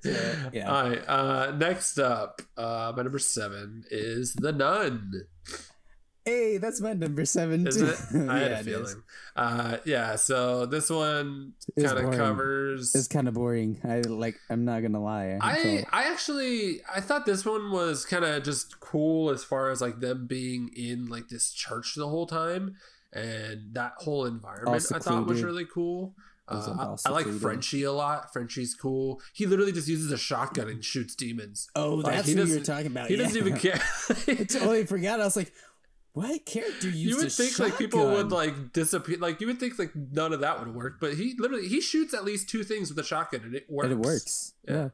So, 0.03 0.09
yeah. 0.51 0.69
All 0.69 0.89
right. 0.89 1.01
Uh, 1.07 1.51
next 1.57 1.97
up, 1.97 2.41
uh, 2.57 2.91
my 2.97 3.03
number 3.03 3.19
seven 3.19 3.85
is 3.89 4.33
The 4.33 4.51
Nun. 4.51 5.13
Hey, 6.27 6.57
that's 6.57 6.81
my 6.81 6.91
number 6.93 7.23
seven 7.23 7.65
Is 7.65 7.77
too. 7.77 7.85
it? 7.87 8.29
I 8.29 8.39
had 8.39 8.51
Yeah, 8.51 8.59
a 8.59 8.63
feeling. 8.63 9.03
Uh, 9.35 9.77
yeah. 9.85 10.15
So 10.17 10.65
this 10.65 10.89
one 10.89 11.53
kind 11.79 11.97
of 11.99 12.13
covers. 12.13 12.93
It's 12.95 13.07
kind 13.07 13.29
of 13.29 13.33
boring. 13.35 13.79
I 13.83 14.01
like. 14.01 14.35
I'm 14.49 14.65
not 14.65 14.81
gonna 14.81 15.01
lie. 15.01 15.37
I 15.41 15.55
felt- 15.63 15.85
I 15.93 16.03
actually 16.11 16.81
I 16.93 16.99
thought 16.99 17.25
this 17.25 17.45
one 17.45 17.71
was 17.71 18.05
kind 18.05 18.25
of 18.25 18.43
just 18.43 18.79
cool 18.81 19.29
as 19.29 19.45
far 19.45 19.69
as 19.71 19.79
like 19.79 20.01
them 20.01 20.27
being 20.27 20.69
in 20.75 21.05
like 21.07 21.29
this 21.29 21.53
church 21.53 21.95
the 21.95 22.07
whole 22.09 22.27
time 22.27 22.75
and 23.13 23.73
that 23.73 23.93
whole 23.97 24.25
environment 24.25 24.85
I 24.93 24.99
thought 24.99 25.27
was 25.27 25.41
really 25.43 25.65
cool. 25.65 26.13
Like, 26.49 26.67
Uh, 26.67 26.95
I, 27.05 27.09
I 27.09 27.11
like. 27.11 27.27
Frenchie 27.27 27.83
a 27.83 27.91
lot. 27.91 28.31
Frenchie's 28.31 28.73
cool. 28.73 29.21
He 29.33 29.45
literally 29.45 29.73
just 29.73 29.87
uses 29.89 30.11
a 30.13 30.17
shotgun 30.17 30.69
and 30.69 30.83
shoots 30.83 31.13
demons. 31.13 31.67
oh, 31.75 32.01
that's 32.01 32.27
he 32.27 32.35
what 32.35 32.47
you 32.47 32.53
were 32.53 32.59
doesn't- 32.59 32.63
talking 32.73 32.87
about. 32.87 33.07
He 33.09 33.15
yeah. 33.15 33.23
doesn't 33.23 33.37
even 33.37 33.57
care. 33.65 33.81
I 34.27 34.33
totally 34.45 34.85
forgot. 34.85 35.19
I 35.19 35.25
was 35.25 35.35
like, 35.35 35.51
what 36.17 36.45
character 36.45 36.87
used 36.87 36.97
you 36.97 37.17
would 37.17 37.27
a 37.27 37.29
think 37.29 37.59
like 37.59 37.77
people 37.77 38.09
would 38.09 38.31
like 38.31 38.73
disappear. 38.73 39.17
Like 39.19 39.39
you 39.39 39.47
would 39.47 39.59
think 39.59 39.77
like 39.77 39.95
none 39.95 40.33
of 40.33 40.39
that 40.39 40.59
would 40.59 40.73
work, 40.73 40.99
but 40.99 41.13
he 41.13 41.35
literally 41.37 41.67
he 41.67 41.79
shoots 41.79 42.13
at 42.13 42.25
least 42.25 42.49
two 42.49 42.63
things 42.63 42.89
with 42.89 42.97
a 42.97 43.03
shotgun 43.03 43.41
and 43.43 43.55
it 43.55 43.65
works. 43.69 43.83
And 43.85 43.93
it 43.93 44.05
works. 44.05 44.53
Yeah. 44.67 44.73
Yeah. 44.73 44.89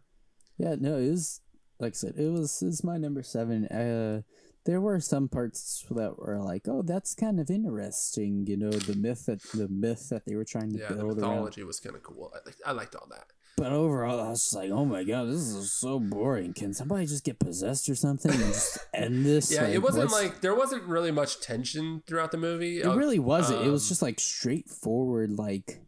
yeah. 0.57 0.75
no, 0.79 0.97
it 0.97 1.09
was 1.09 1.39
like 1.79 1.93
I 1.93 1.95
said, 1.95 2.15
it 2.17 2.29
was 2.29 2.61
is 2.61 2.83
my 2.83 2.97
number 2.97 3.23
seven. 3.23 3.65
Uh 3.67 4.21
there 4.65 4.79
were 4.79 4.99
some 5.01 5.27
parts 5.27 5.85
that 5.91 6.17
were 6.17 6.41
like, 6.41 6.67
oh, 6.69 6.81
that's 6.83 7.13
kind 7.15 7.37
of 7.39 7.49
interesting, 7.49 8.45
you 8.47 8.55
know, 8.55 8.71
the 8.71 8.95
myth 8.95 9.25
that 9.25 9.41
the 9.53 9.67
myth 9.67 10.09
that 10.09 10.25
they 10.25 10.35
were 10.35 10.45
trying 10.45 10.71
to 10.71 10.79
Yeah, 10.79 10.87
the 10.89 10.95
build 10.95 11.19
around. 11.19 11.31
mythology 11.31 11.63
was 11.63 11.79
kind 11.79 11.95
of 11.95 12.03
cool. 12.03 12.33
I 12.65 12.69
I 12.69 12.71
liked 12.71 12.95
all 12.95 13.07
that. 13.11 13.27
But 13.55 13.71
overall, 13.71 14.19
I 14.19 14.29
was 14.29 14.41
just 14.43 14.55
like, 14.55 14.71
oh 14.71 14.83
my 14.83 15.03
god, 15.03 15.27
this 15.27 15.35
is 15.41 15.71
so 15.73 15.99
boring. 15.99 16.53
Can 16.53 16.73
somebody 16.73 17.05
just 17.05 17.23
get 17.23 17.37
possessed 17.39 17.87
or 17.87 17.93
something 17.95 18.31
and 18.31 18.39
just 18.41 18.79
end 18.93 19.25
this? 19.25 19.51
Yeah, 19.51 19.63
Like, 19.63 19.73
it 19.73 19.77
wasn't 19.83 20.09
what's- 20.11 20.23
like 20.23 20.41
there 20.41 20.55
wasn't 20.55 20.83
really 20.85 21.11
much 21.11 21.39
tension 21.39 22.01
throughout 22.07 22.31
the 22.31 22.37
movie. 22.37 22.81
It 22.81 22.87
really 22.87 23.19
wasn't. 23.19 23.63
it 23.65 23.69
was 23.69 23.85
um, 23.85 23.89
just 23.89 24.01
like 24.01 24.19
straightforward, 24.19 25.31
like 25.37 25.81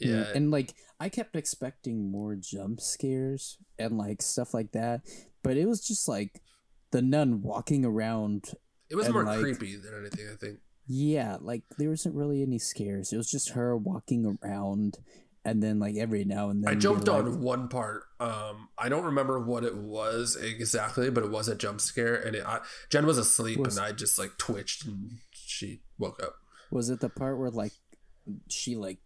know, 0.00 0.18
yeah. 0.18 0.24
and 0.34 0.50
like 0.50 0.74
I 1.00 1.08
kept 1.08 1.34
expecting 1.36 2.10
more 2.10 2.36
jump 2.36 2.80
scares 2.80 3.58
and 3.78 3.98
like 3.98 4.22
stuff 4.22 4.54
like 4.54 4.72
that, 4.72 5.00
but 5.42 5.56
it 5.56 5.66
was 5.66 5.86
just 5.86 6.08
like 6.08 6.40
the 6.92 7.02
nun 7.02 7.42
walking 7.42 7.84
around. 7.84 8.52
it 8.88 8.94
was 8.96 9.06
and, 9.06 9.14
more 9.14 9.24
like- 9.24 9.40
creepy 9.40 9.76
than 9.76 9.94
anything. 9.98 10.28
I 10.32 10.36
think. 10.36 10.58
Yeah, 10.86 11.36
like 11.40 11.62
there 11.78 11.90
wasn't 11.90 12.14
really 12.16 12.42
any 12.42 12.58
scares. 12.58 13.12
It 13.12 13.16
was 13.16 13.30
just 13.30 13.50
her 13.50 13.76
walking 13.76 14.38
around, 14.42 14.98
and 15.44 15.62
then 15.62 15.78
like 15.78 15.96
every 15.96 16.24
now 16.24 16.50
and 16.50 16.62
then 16.64 16.70
I 16.70 16.74
jumped 16.76 17.08
like- 17.08 17.24
on 17.24 17.40
one 17.40 17.68
part. 17.68 18.04
Um, 18.20 18.68
I 18.78 18.88
don't 18.88 19.04
remember 19.04 19.40
what 19.40 19.64
it 19.64 19.76
was 19.76 20.36
exactly, 20.36 21.10
but 21.10 21.24
it 21.24 21.30
was 21.30 21.48
a 21.48 21.54
jump 21.54 21.80
scare, 21.80 22.14
and 22.14 22.36
it, 22.36 22.44
I, 22.46 22.60
Jen 22.90 23.06
was 23.06 23.18
asleep, 23.18 23.58
Was- 23.58 23.76
and 23.76 23.86
I 23.86 23.92
just 23.92 24.18
like 24.18 24.36
twitched, 24.38 24.84
and 24.86 25.12
she 25.32 25.80
woke 25.98 26.22
up. 26.22 26.34
Was 26.70 26.90
it 26.90 27.00
the 27.00 27.08
part 27.08 27.38
where 27.38 27.50
like 27.50 27.72
she 28.48 28.76
like 28.76 28.98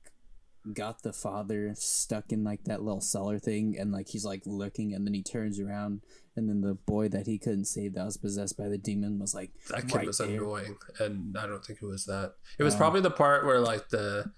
got 0.73 1.03
the 1.03 1.13
father 1.13 1.73
stuck 1.77 2.33
in 2.33 2.43
like 2.43 2.65
that 2.65 2.83
little 2.83 3.01
cellar 3.01 3.39
thing 3.39 3.77
and 3.79 3.93
like 3.93 4.09
he's 4.09 4.25
like 4.25 4.41
looking 4.47 4.95
and 4.95 5.07
then 5.07 5.13
he 5.13 5.23
turns 5.23 5.61
around 5.61 6.01
and 6.37 6.49
then 6.49 6.63
the 6.63 6.73
boy 6.73 7.07
that 7.07 7.27
he 7.27 7.39
couldn't 7.39 7.67
save 7.67 7.93
that 7.95 8.05
was 8.07 8.17
possessed 8.17 8.57
by 8.57 8.67
the 8.67 8.79
demon 8.79 9.19
was 9.19 9.35
like 9.35 9.51
That 9.69 9.87
kid 9.87 9.95
right 9.97 10.07
was 10.07 10.19
there. 10.19 10.29
annoying, 10.29 10.77
and 10.99 11.37
I 11.39 11.47
don't 11.47 11.63
think 11.65 11.81
it 11.83 11.87
was 11.87 12.07
that. 12.07 12.33
It 12.59 12.63
was 12.65 12.75
Oh. 12.75 12.79
probably 12.79 13.03
the 13.03 13.11
part 13.11 13.45
where 13.45 13.61
like 13.61 13.91
the 13.91 14.33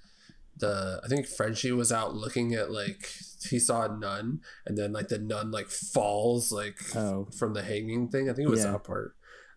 the 0.58 1.00
I 1.04 1.08
think 1.08 1.26
Frenchie 1.26 1.72
was 1.72 1.92
out 1.92 2.14
looking 2.14 2.54
at 2.54 2.70
like 2.70 3.08
he 3.48 3.58
saw 3.58 3.84
a 3.84 3.88
nun 3.96 4.40
and 4.66 4.76
then 4.76 4.92
like 4.92 5.08
the 5.08 5.18
nun 5.18 5.50
like 5.50 5.68
falls 5.68 6.50
like 6.52 6.78
Oh. 6.96 7.28
from 7.38 7.52
the 7.54 7.62
hanging 7.62 8.08
thing. 8.08 8.28
I 8.30 8.32
think 8.32 8.48
it 8.48 8.50
was 8.50 8.64
Yeah. 8.64 8.72
that 8.72 8.84
part. 8.84 9.14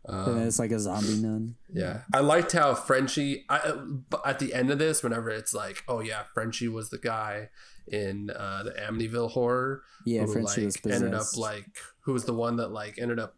Um, 0.08 0.40
it's 0.40 0.60
like 0.60 0.72
a 0.72 0.80
zombie 0.80 1.22
nun. 1.22 1.56
yeah, 1.72 2.02
I 2.14 2.22
liked 2.22 2.54
how 2.54 2.74
Frenchie. 2.74 3.46
I 3.50 3.58
uh, 3.58 3.86
at 4.26 4.40
the 4.40 4.54
end 4.54 4.72
of 4.72 4.80
this, 4.80 5.04
whenever 5.04 5.30
it's 5.30 5.54
like, 5.54 5.84
oh 5.90 6.00
yeah, 6.00 6.24
Frenchie 6.34 6.70
was 6.70 6.90
the 6.90 6.98
guy 6.98 7.50
in 7.88 8.30
uh, 8.30 8.64
the 8.64 8.72
Amityville 8.72 9.32
horror. 9.32 9.84
Yeah, 10.06 10.22
who, 10.26 10.34
Frenchie 10.34 10.66
like, 10.68 10.86
ended 10.94 11.14
up 11.14 11.36
like 11.36 11.66
who 12.02 12.14
was 12.14 12.24
the 12.24 12.34
one 12.34 12.56
that 12.56 12.70
like 12.70 12.98
ended 12.98 13.20
up 13.20 13.36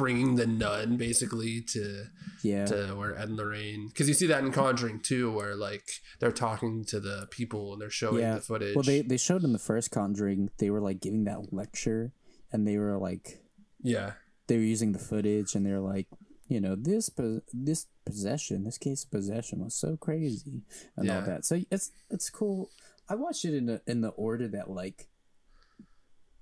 bringing 0.00 0.36
the 0.36 0.46
nun 0.46 0.96
basically 0.96 1.60
to 1.60 2.06
yeah, 2.42 2.64
to 2.66 2.94
where 2.98 3.14
Ed 3.16 3.28
and 3.28 3.36
Lorraine 3.36 3.88
because 3.88 4.08
you 4.08 4.14
see 4.14 4.26
that 4.28 4.42
in 4.42 4.50
Conjuring 4.50 5.00
too, 5.00 5.30
where 5.30 5.54
like 5.54 5.86
they're 6.18 6.32
talking 6.32 6.84
to 6.86 6.98
the 7.00 7.28
people 7.30 7.72
and 7.74 7.82
they're 7.82 7.90
showing 7.90 8.22
Yeah. 8.22 8.36
the 8.36 8.40
footage. 8.40 8.74
well, 8.74 8.82
they 8.82 9.02
they 9.02 9.18
showed 9.18 9.44
in 9.44 9.52
the 9.52 9.58
first 9.58 9.90
Conjuring 9.90 10.50
they 10.58 10.70
were 10.70 10.80
like 10.80 11.00
giving 11.00 11.24
that 11.24 11.52
lecture, 11.52 12.12
and 12.52 12.66
they 12.66 12.78
were 12.78 12.96
like 12.98 13.42
yeah, 13.82 14.12
they 14.46 14.56
were 14.56 14.62
using 14.74 14.92
the 14.92 14.98
footage, 14.98 15.54
and 15.54 15.64
they 15.66 15.72
were 15.72 15.80
like, 15.94 16.06
you 16.48 16.60
know, 16.60 16.74
this 16.76 17.08
po- 17.10 17.42
this 17.52 17.86
possession, 18.06 18.64
this 18.64 18.78
case 18.78 19.04
of 19.04 19.10
possession 19.10 19.62
was 19.62 19.74
so 19.74 19.96
crazy, 19.98 20.62
and 20.96 21.10
all 21.10 21.20
that. 21.22 21.44
So 21.44 21.60
it's 21.70 21.92
it's 22.10 22.30
cool. 22.30 22.70
I 23.08 23.16
watched 23.16 23.44
it 23.44 23.54
in 23.54 23.66
the 23.66 23.82
in 23.86 24.00
the 24.00 24.10
order 24.28 24.48
that 24.48 24.70
like 24.70 25.08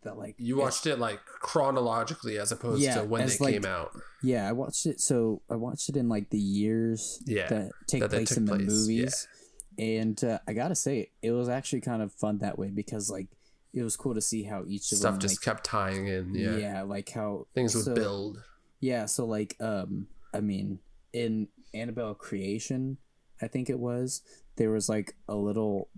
that 0.08 0.18
like 0.18 0.34
you 0.38 0.56
watched 0.56 0.86
it 0.86 0.98
like 0.98 1.20
chronologically 1.40 2.38
as 2.38 2.50
opposed 2.50 2.82
Yeah, 2.82 2.96
to 2.96 3.04
when 3.04 3.26
they 3.26 3.36
like, 3.38 3.52
came 3.54 3.66
out. 3.66 3.92
Yeah, 4.22 4.48
I 4.48 4.52
watched 4.52 4.86
it. 4.86 5.00
So 5.00 5.42
I 5.50 5.56
watched 5.56 5.88
it 5.88 5.96
in 5.96 6.08
like 6.08 6.30
the 6.30 6.38
years 6.38 7.22
Yeah, 7.26 7.48
that 7.48 7.70
take 7.86 8.00
that 8.00 8.10
place 8.10 8.36
in 8.36 8.46
the 8.46 8.56
place, 8.56 8.66
movies, 8.68 9.28
and 9.78 10.22
uh, 10.24 10.38
I 10.48 10.54
gotta 10.54 10.74
say 10.74 11.10
it 11.22 11.32
was 11.32 11.48
actually 11.48 11.82
kind 11.82 12.02
of 12.02 12.12
fun 12.12 12.38
that 12.38 12.58
way 12.58 12.68
because 12.68 13.10
like 13.10 13.28
it 13.74 13.82
was 13.82 13.96
cool 13.96 14.14
to 14.14 14.20
see 14.22 14.44
how 14.44 14.64
each 14.66 14.90
of 14.92 14.98
Stuff 14.98 15.12
them 15.12 15.20
just 15.20 15.36
like, 15.36 15.54
kept 15.54 15.64
tying 15.64 16.06
in. 16.06 16.34
Yeah, 16.34 16.56
yeah. 16.56 16.82
like 16.82 17.10
how 17.10 17.46
things 17.54 17.74
would 17.74 17.84
so- 17.84 17.94
build. 17.94 18.42
Yeah, 18.80 19.06
so 19.06 19.26
like 19.26 19.56
um, 19.60 20.06
I 20.32 20.40
mean 20.40 20.78
in 21.12 21.48
Annabelle 21.74 22.14
Creation, 22.14 22.96
I 23.42 23.48
think 23.48 23.68
it 23.68 23.78
was 23.78 24.22
there 24.56 24.70
was 24.70 24.88
like 24.88 25.14
a 25.28 25.34
little 25.36 25.88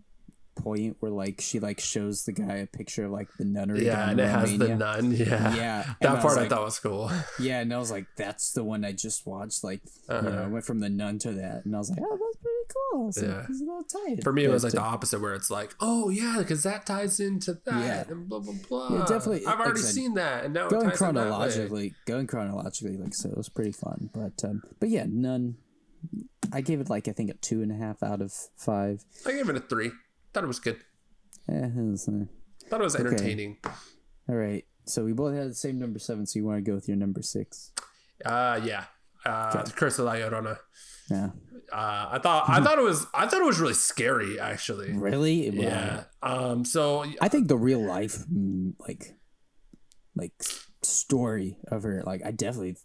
point 0.63 0.97
where 1.01 1.11
like 1.11 1.41
she 1.41 1.61
like 1.61 1.81
shows 1.81 2.25
the 2.25 2.33
guy 2.33 2.57
a 2.57 2.67
picture 2.67 3.05
of 3.07 3.13
like 3.13 3.29
the 3.39 3.45
nunnery. 3.45 3.87
Yeah, 3.87 4.11
and 4.11 4.21
it 4.21 4.29
has 4.29 4.57
the 4.59 4.75
nun. 4.75 5.13
Yeah, 5.17 5.55
Yeah, 5.55 5.85
and 5.87 5.97
that 6.01 6.19
I 6.19 6.21
part 6.23 6.39
I 6.39 6.41
like- 6.43 6.51
thought 6.51 6.65
was 6.65 6.79
cool. 6.79 7.11
Yeah, 7.41 7.61
and 7.61 7.73
I 7.73 7.79
was 7.79 7.91
like, 7.91 8.07
that's 8.17 8.53
the 8.53 8.63
one 8.65 8.85
I 8.85 8.93
just 8.93 9.27
watched. 9.27 9.65
Like, 9.65 9.81
you 10.09 10.15
know, 10.15 10.17
I 10.17 10.21
Uh-huh. 10.21 10.49
went 10.51 10.65
from 10.65 10.81
the 10.81 10.89
nun 10.91 11.19
to 11.21 11.33
that, 11.33 11.65
and 11.65 11.75
I 11.75 11.79
was 11.79 11.91
like, 11.91 12.01
oh, 12.03 12.19
that's 12.19 12.37
pretty 12.43 12.57
cool. 12.93 13.03
I 13.03 13.05
like, 13.07 13.17
Yeah. 13.17 13.47
it's 13.49 13.61
a 13.61 13.65
little 13.65 13.85
tight. 13.85 14.23
For 14.25 14.33
me, 14.33 14.45
it 14.45 14.51
was 14.51 14.65
like 14.65 14.73
the 14.75 14.81
opposite, 14.81 15.21
where 15.21 15.35
it's 15.35 15.51
like, 15.51 15.75
oh 15.81 16.09
yeah, 16.11 16.37
because 16.39 16.63
that 16.65 16.87
ties 16.87 17.21
into 17.21 17.55
that, 17.65 18.07
Yeah. 18.09 18.13
and 18.13 18.29
blah 18.29 18.41
blah 18.41 18.55
blah. 18.69 18.89
Yeah, 18.99 19.05
definitely, 19.07 19.47
I've 19.47 19.61
already 19.61 19.81
seen 19.81 20.15
that, 20.15 20.45
and 20.45 20.55
now 20.55 20.69
going 20.69 20.91
ties 20.91 21.01
in 21.01 21.07
that 21.15 21.15
way. 21.15 21.21
chronologically, 21.23 21.95
going 22.07 22.27
chronologically, 22.27 22.97
like 22.97 23.15
so, 23.15 23.29
it 23.31 23.37
was 23.37 23.49
pretty 23.49 23.73
fun. 23.73 24.11
But 24.13 24.45
um, 24.45 24.63
but 24.79 24.89
yeah, 24.91 25.07
nun. 25.09 25.57
I 26.53 26.63
gave 26.63 26.81
it 26.81 26.89
like 26.89 27.07
I 27.09 27.13
think 27.13 27.31
a 27.31 27.35
two 27.35 27.63
and 27.63 27.71
a 27.71 27.75
half 27.75 28.03
out 28.03 28.23
of 28.23 28.33
five. 28.57 29.05
I 29.27 29.33
gave 29.33 29.49
it 29.51 29.57
a 29.57 29.61
three. 29.61 29.93
Thought 30.33 30.45
it 30.45 30.49
was 30.49 30.61
good. 30.61 30.77
Eh, 31.49 31.67
it 31.67 31.75
was, 31.91 32.09
uh, 32.09 32.25
Thought 32.69 32.81
it 32.81 32.85
was 32.85 32.97
entertaining. 32.97 33.59
all 34.29 34.35
right, 34.37 34.65
so 34.85 35.05
we 35.05 35.13
both 35.13 35.35
had 35.35 35.51
the 35.51 35.55
same 35.55 35.79
number 35.79 35.99
seven. 35.99 36.27
So 36.27 36.39
you 36.39 36.45
want 36.45 36.59
to 36.65 36.69
go 36.71 36.75
with 36.75 36.87
your 36.89 36.97
number 36.97 37.23
six? 37.23 37.73
Uh 38.25 38.61
yeah. 38.63 38.85
Uh, 39.25 39.53
Okay. 39.57 39.73
Curse 39.77 39.99
of 39.99 40.07
La 40.07 40.13
Llorona. 40.15 40.59
Yeah, 41.11 41.31
Uh, 41.73 42.09
I 42.13 42.19
thought 42.23 42.49
I 42.49 42.63
thought 42.63 42.79
it 42.79 42.85
was 42.85 43.07
I 43.13 43.27
thought 43.27 43.41
it 43.41 43.45
was 43.47 43.59
really 43.61 43.75
scary 43.75 44.39
actually. 44.39 44.93
really? 44.93 45.51
Wow. 45.51 45.63
Yeah. 45.63 46.05
Um. 46.23 46.65
So 46.65 47.05
I 47.21 47.29
think 47.29 47.49
the 47.49 47.57
real 47.59 47.81
life, 47.85 48.19
mm, 48.33 48.75
like, 48.79 49.17
like 50.15 50.33
story 50.83 51.57
of 51.69 51.83
her, 51.83 52.03
like 52.07 52.23
I 52.25 52.31
definitely. 52.31 52.77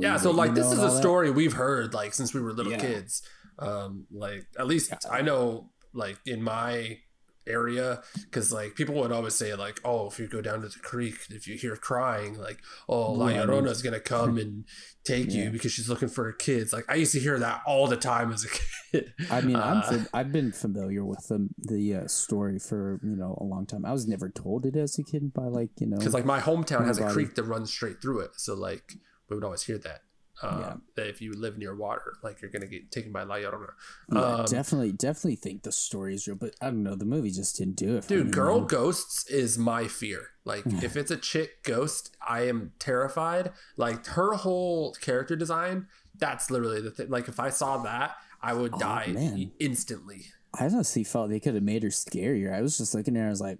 Yeah. 0.00 0.18
So 0.18 0.30
like 0.30 0.54
this 0.54 0.66
is 0.70 0.78
a 0.78 0.82
all 0.82 0.92
that. 0.92 1.00
story 1.00 1.30
we've 1.30 1.54
heard 1.54 1.94
like 1.94 2.14
since 2.14 2.32
we 2.34 2.40
were 2.40 2.52
little 2.52 2.72
Yeah. 2.72 2.78
kids. 2.78 3.22
Um. 3.58 4.06
Like 4.12 4.46
at 4.58 4.66
least 4.66 4.92
I 5.10 5.22
know 5.22 5.70
like 5.94 6.18
in 6.26 6.42
my 6.42 6.98
area 7.46 8.02
because 8.24 8.50
like 8.50 8.74
people 8.74 8.94
would 8.94 9.12
always 9.12 9.34
say 9.34 9.54
like 9.54 9.78
oh 9.84 10.06
if 10.06 10.18
you 10.18 10.26
go 10.26 10.40
down 10.40 10.62
to 10.62 10.68
the 10.68 10.78
creek 10.78 11.14
if 11.28 11.46
you 11.46 11.56
hear 11.58 11.76
crying 11.76 12.38
like 12.40 12.58
oh 12.88 13.12
La 13.12 13.26
Llorona 13.28 13.68
is 13.68 13.82
gonna 13.82 14.00
come 14.00 14.38
and 14.38 14.64
take 15.04 15.26
Yeah. 15.30 15.44
you 15.44 15.50
because 15.50 15.70
she's 15.70 15.90
looking 15.90 16.08
for 16.08 16.24
her 16.24 16.32
kids 16.32 16.72
like 16.72 16.86
I 16.88 16.94
used 16.94 17.12
to 17.12 17.20
hear 17.20 17.38
that 17.38 17.60
all 17.66 17.86
the 17.86 17.98
time 17.98 18.32
as 18.32 18.44
a 18.44 18.48
kid 18.48 19.12
I 19.30 19.42
mean, 19.42 19.56
I'm 19.56 19.78
Uh, 19.78 19.82
fam- 19.90 20.08
I've 20.14 20.32
been 20.32 20.52
familiar 20.52 21.04
with 21.04 21.26
the 21.28 21.48
the 21.58 21.96
uh, 21.96 22.06
story 22.08 22.58
for 22.58 22.98
you 23.02 23.14
know 23.16 23.36
a 23.40 23.44
long 23.44 23.66
time. 23.66 23.84
I 23.84 23.92
was 23.92 24.06
never 24.06 24.30
told 24.30 24.64
it 24.64 24.76
as 24.76 24.98
a 24.98 25.02
kid 25.02 25.34
by 25.34 25.44
like 25.44 25.70
you 25.80 25.88
know. 25.88 25.98
because 25.98 26.14
like 26.14 26.24
my 26.24 26.40
hometown 26.40 26.86
has 26.86 26.98
a 26.98 27.10
creek 27.10 27.34
that 27.34 27.42
runs 27.42 27.70
straight 27.70 28.00
through 28.00 28.20
it 28.20 28.30
so 28.36 28.54
like 28.54 28.94
we 29.28 29.36
would 29.36 29.44
always 29.44 29.64
hear 29.64 29.78
that 29.78 30.00
um, 30.42 30.60
Yeah. 30.60 30.74
that 30.96 31.06
if 31.08 31.20
you 31.22 31.32
live 31.32 31.58
near 31.58 31.74
water 31.76 32.14
like 32.22 32.42
you're 32.42 32.50
gonna 32.50 32.66
get 32.66 32.90
taken 32.90 33.12
by 33.12 33.22
La 33.22 33.36
Llorona 33.36 33.68
Yeah, 34.12 34.20
um, 34.20 34.44
definitely, 34.46 34.92
definitely 34.92 35.36
think 35.36 35.62
the 35.62 35.72
story 35.72 36.14
is 36.14 36.26
real, 36.26 36.36
but 36.36 36.54
I 36.60 36.66
don't 36.66 36.82
know. 36.82 36.96
The 36.96 37.04
movie 37.04 37.30
just 37.30 37.56
didn't 37.56 37.76
do 37.76 37.96
it. 37.96 38.08
Dude 38.08 38.32
girl 38.32 38.58
man. 38.58 38.66
ghosts 38.66 39.28
is 39.30 39.56
my 39.58 39.86
fear 39.88 40.28
like 40.44 40.64
if 40.82 40.96
it's 40.96 41.10
a 41.10 41.16
chick 41.16 41.62
ghost 41.62 42.14
i 42.26 42.42
am 42.42 42.72
terrified 42.78 43.50
like 43.78 44.04
her 44.08 44.34
whole 44.34 44.92
character 45.00 45.34
design 45.36 45.86
that's 46.18 46.50
literally 46.50 46.82
the 46.82 46.90
thing 46.90 47.08
like 47.08 47.28
if 47.28 47.40
i 47.40 47.48
saw 47.48 47.78
that 47.78 48.14
i 48.42 48.52
would 48.52 48.74
Oh, 48.74 48.78
die 48.78 49.06
man. 49.14 49.52
instantly 49.58 50.26
I 50.60 50.66
honestly 50.66 51.02
felt 51.02 51.30
they 51.30 51.40
could 51.40 51.54
have 51.54 51.64
made 51.64 51.82
her 51.82 51.88
scarier. 51.88 52.52
I 52.54 52.60
was 52.62 52.78
just 52.78 52.94
looking 52.94 53.16
at 53.16 53.20
her. 53.22 53.26
I 53.26 53.30
was 53.30 53.40
like, 53.40 53.58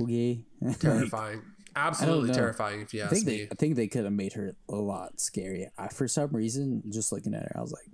okay. 0.00 0.44
Terrifying 0.80 1.42
absolutely 1.76 2.32
terrifying 2.34 2.80
if 2.80 2.92
you 2.94 3.02
I 3.02 3.04
ask 3.04 3.14
think 3.14 3.26
me 3.26 3.36
they, 3.36 3.48
I 3.50 3.54
think 3.54 3.76
they 3.76 3.86
could 3.88 4.04
have 4.04 4.12
made 4.12 4.32
her 4.32 4.56
a 4.68 4.74
lot 4.76 5.18
scarier. 5.18 5.66
I, 5.78 5.88
for 5.88 6.08
some 6.08 6.30
reason, 6.32 6.82
just 6.90 7.12
looking 7.12 7.34
at 7.34 7.42
her, 7.42 7.52
I 7.56 7.60
was 7.60 7.72
like, 7.72 7.86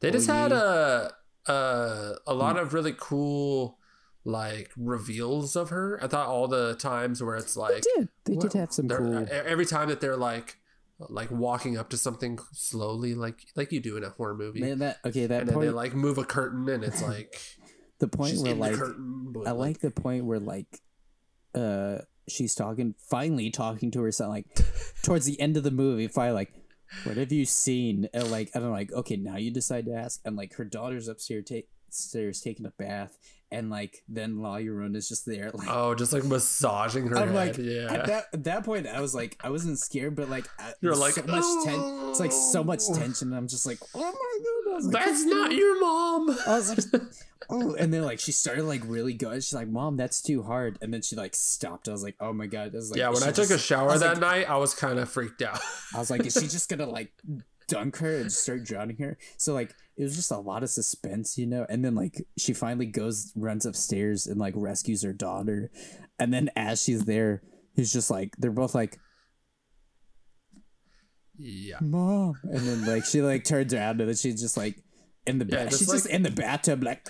They 0.00 0.10
just 0.10 0.28
Oh, 0.28 0.32
had 0.32 0.50
yeah. 0.52 1.08
a 1.46 1.52
a 1.52 2.14
a 2.28 2.34
lot 2.34 2.58
of 2.58 2.74
really 2.74 2.94
cool 2.98 3.78
like 4.24 4.70
reveals 4.76 5.56
of 5.56 5.70
her. 5.70 5.98
I 6.02 6.06
thought 6.08 6.28
all 6.28 6.46
the 6.48 6.74
times 6.74 7.22
where 7.22 7.36
it's 7.36 7.54
they 7.54 7.60
like 7.60 7.82
did. 7.96 8.08
They 8.24 8.36
did 8.36 8.52
have 8.52 8.72
some 8.72 8.88
cool. 8.88 9.26
every 9.30 9.64
time 9.66 9.88
that 9.88 10.00
they're 10.00 10.16
like 10.16 10.58
like 11.08 11.30
walking 11.30 11.78
up 11.78 11.88
to 11.90 11.96
something 11.96 12.38
slowly 12.52 13.14
like 13.14 13.46
like 13.56 13.72
you 13.72 13.80
do 13.80 13.96
in 13.96 14.04
a 14.04 14.10
horror 14.10 14.34
movie. 14.34 14.60
Man, 14.60 14.80
that 14.80 14.98
okay. 15.06 15.26
That 15.26 15.42
and 15.42 15.50
then 15.50 15.60
they 15.60 15.70
like 15.70 15.94
move 15.94 16.18
a 16.18 16.24
curtain 16.24 16.68
and 16.68 16.84
it's 16.84 17.00
like 17.02 17.40
the 18.00 18.08
point 18.08 18.36
where 18.38 18.54
like 18.54 18.74
curtain. 18.74 19.34
I 19.46 19.52
like 19.52 19.78
the 19.80 19.90
point 19.90 20.24
where 20.26 20.40
like 20.40 20.80
uh 21.54 21.98
she's 22.30 22.54
talking 22.54 22.94
finally 22.98 23.50
talking 23.50 23.90
to 23.92 24.02
herself, 24.02 24.30
like 24.30 24.46
towards 25.02 25.26
the 25.26 25.40
end 25.40 25.56
of 25.56 25.62
the 25.62 25.70
movie 25.70 26.08
finally 26.08 26.34
like 26.34 26.52
what 27.04 27.16
have 27.16 27.32
you 27.32 27.44
seen? 27.44 28.08
And 28.14 28.30
like 28.30 28.50
I 28.54 28.60
don't 28.60 28.68
know 28.68 28.74
like 28.74 28.92
okay 28.92 29.16
now 29.16 29.36
you 29.36 29.50
decide 29.50 29.86
to 29.86 29.94
ask. 29.94 30.20
And 30.24 30.36
like 30.36 30.54
her 30.54 30.64
daughter's 30.64 31.08
upstairs 31.08 31.44
take 31.46 31.68
stairs 31.90 32.40
taking 32.40 32.66
a 32.66 32.70
bath 32.70 33.18
and 33.50 33.70
like 33.70 34.02
then 34.08 34.40
La 34.42 34.56
Llorona's 34.56 35.08
just 35.08 35.24
there 35.24 35.50
like 35.54 35.68
Oh, 35.70 35.94
just 35.94 36.12
like 36.12 36.24
massaging 36.24 37.06
her 37.08 37.16
I'm 37.16 37.28
head. 37.28 37.34
like 37.34 37.58
yeah. 37.58 37.92
at 37.92 38.06
that 38.06 38.24
at 38.32 38.44
that 38.44 38.64
point 38.64 38.86
I 38.86 39.00
was 39.00 39.14
like 39.14 39.38
I 39.42 39.50
wasn't 39.50 39.78
scared 39.78 40.14
but 40.16 40.28
like 40.28 40.46
I, 40.58 40.72
You're 40.80 40.94
like, 40.94 41.14
so 41.14 41.22
much 41.22 41.64
ten 41.64 42.08
it's 42.10 42.20
like 42.20 42.32
so 42.32 42.62
much 42.62 42.82
"Oh." 42.88 42.94
tension 42.98 43.32
I'm 43.32 43.48
just 43.48 43.66
like 43.66 43.78
oh 43.94 44.00
my 44.00 44.82
god 44.82 44.92
like, 44.92 45.04
That's 45.04 45.24
not 45.24 45.52
your 45.52 45.80
mom. 45.80 46.30
I 46.46 46.56
was 46.58 46.92
like, 46.92 47.02
oh, 47.50 47.74
and 47.74 47.92
then 47.92 48.02
like 48.04 48.20
she 48.20 48.30
started 48.32 48.64
like 48.64 48.82
really 48.84 49.12
good. 49.14 49.42
She's 49.42 49.54
like, 49.54 49.66
"Mom, 49.66 49.96
that's 49.96 50.22
too 50.22 50.42
hard," 50.44 50.78
and 50.82 50.94
then 50.94 51.02
she 51.02 51.16
like 51.16 51.34
stopped. 51.34 51.88
I 51.88 51.92
was 51.92 52.04
like, 52.04 52.14
"Oh 52.20 52.32
my 52.32 52.46
god!" 52.46 52.72
I 52.74 52.76
was 52.76 52.90
like, 52.92 52.98
yeah, 53.00 53.08
when 53.08 53.24
I 53.24 53.32
took 53.32 53.50
a 53.50 53.58
shower 53.58 53.96
that 53.98 54.08
like- 54.14 54.20
night, 54.20 54.50
I 54.50 54.56
was 54.58 54.74
kind 54.74 55.00
of 55.00 55.08
freaked 55.08 55.42
out. 55.42 55.58
I 55.94 55.98
was 55.98 56.10
like, 56.10 56.24
"Is 56.26 56.34
she 56.34 56.46
just 56.46 56.68
gonna 56.68 56.86
like 56.86 57.10
dunk 57.68 57.98
her 57.98 58.16
and 58.16 58.32
start 58.32 58.64
drowning 58.64 58.96
her?" 58.98 59.16
So 59.36 59.54
like, 59.54 59.74
it 59.96 60.02
was 60.02 60.16
just 60.16 60.30
a 60.32 60.38
lot 60.38 60.62
of 60.64 60.70
suspense, 60.70 61.38
you 61.38 61.46
know. 61.46 61.64
And 61.68 61.84
then 61.84 61.94
like, 61.94 62.26
she 62.36 62.52
finally 62.52 62.86
goes, 62.86 63.32
runs 63.36 63.64
upstairs, 63.66 64.26
and 64.26 64.38
like 64.40 64.54
rescues 64.56 65.02
her 65.02 65.12
daughter. 65.12 65.70
And 66.18 66.32
then 66.34 66.50
as 66.56 66.82
she's 66.82 67.04
there, 67.04 67.42
he's 67.74 67.92
just 67.92 68.10
like, 68.10 68.34
they're 68.38 68.50
both 68.50 68.74
like, 68.74 68.98
yeah. 71.36 71.76
"Mom," 71.80 72.34
and 72.42 72.60
then 72.66 72.84
like 72.86 73.04
she 73.04 73.22
like 73.22 73.44
turns 73.44 73.72
around 73.72 74.00
and 74.00 74.08
then 74.08 74.16
she's 74.16 74.40
just 74.40 74.56
like 74.56 74.82
in 75.26 75.38
the 75.38 75.44
Yeah, 75.46 75.56
bath. 75.64 75.68
just 75.70 75.78
she's 75.80 75.90
just 75.92 76.06
like- 76.06 76.14
in 76.14 76.22
the 76.22 76.30
bathtub, 76.30 76.82
like, 76.82 77.06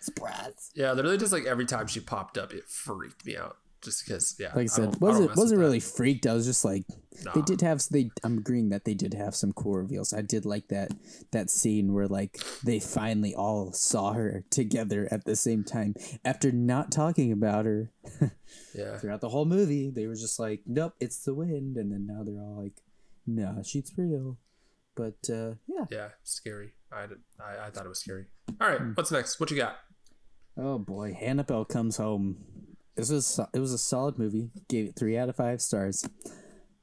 surprise. 0.00 0.70
Yeah, 0.74 0.92
literally 0.92 1.16
just 1.18 1.32
like 1.32 1.46
every 1.46 1.66
time 1.66 1.86
she 1.86 2.00
popped 2.00 2.36
up, 2.36 2.52
it 2.52 2.64
freaked 2.68 3.24
me 3.24 3.36
out. 3.36 3.56
Just 3.82 4.04
because, 4.06 4.36
yeah. 4.38 4.48
like 4.54 4.64
I 4.64 4.66
said, 4.66 4.94
I 4.94 4.98
wasn't 4.98 5.36
wasn't 5.36 5.60
really 5.60 5.80
freaked. 5.80 6.26
I 6.26 6.34
was 6.34 6.44
just 6.44 6.64
like, 6.64 6.84
that. 7.24 7.34
they 7.34 7.40
did 7.42 7.60
have 7.62 7.82
they. 7.90 8.10
I'm 8.22 8.38
agreeing 8.38 8.68
that 8.70 8.84
they 8.84 8.94
did 8.94 9.14
have 9.14 9.34
some 9.34 9.52
cool 9.52 9.76
reveals. 9.76 10.12
I 10.12 10.20
did 10.22 10.44
like 10.44 10.68
that 10.68 10.92
that 11.32 11.48
scene 11.50 11.92
where 11.94 12.06
like 12.06 12.38
they 12.62 12.78
finally 12.78 13.34
all 13.34 13.72
saw 13.72 14.12
her 14.12 14.44
together 14.50 15.08
at 15.10 15.24
the 15.24 15.34
same 15.36 15.64
time 15.64 15.94
after 16.24 16.52
not 16.52 16.92
talking 16.92 17.32
about 17.32 17.64
her 17.64 17.90
Yeah. 18.74 18.98
throughout 18.98 19.20
the 19.20 19.28
whole 19.30 19.46
movie. 19.46 19.90
They 19.90 20.06
were 20.06 20.14
just 20.14 20.38
like, 20.38 20.60
nope, 20.66 20.94
it's 21.00 21.24
the 21.24 21.34
wind, 21.34 21.76
and 21.76 21.90
then 21.90 22.06
now 22.06 22.22
they're 22.22 22.40
all 22.42 22.62
like, 22.62 22.82
nah, 23.26 23.62
she's 23.62 23.92
real. 23.96 24.36
But 24.94 25.18
uh, 25.32 25.54
yeah, 25.66 25.86
Yeah. 25.90 26.08
Scary. 26.24 26.72
I, 26.92 27.04
I, 27.42 27.66
I 27.66 27.70
thought 27.70 27.86
it 27.86 27.88
was 27.88 28.00
scary. 28.00 28.26
All 28.60 28.68
right. 28.68 28.78
Hmm. 28.80 28.90
What's 28.92 29.10
next? 29.10 29.38
What 29.40 29.50
you 29.50 29.56
got? 29.56 29.76
Oh 30.56 30.78
boy, 30.78 31.16
Annabelle 31.22 31.64
comes 31.64 31.96
home. 31.96 32.36
This 33.00 33.10
was 33.10 33.40
it 33.54 33.58
was 33.58 33.72
a 33.72 33.78
solid 33.78 34.18
movie. 34.18 34.50
Gave 34.68 34.86
it 34.88 34.96
three 34.96 35.16
out 35.18 35.28
of 35.28 35.36
five 35.36 35.60
stars. 35.62 36.08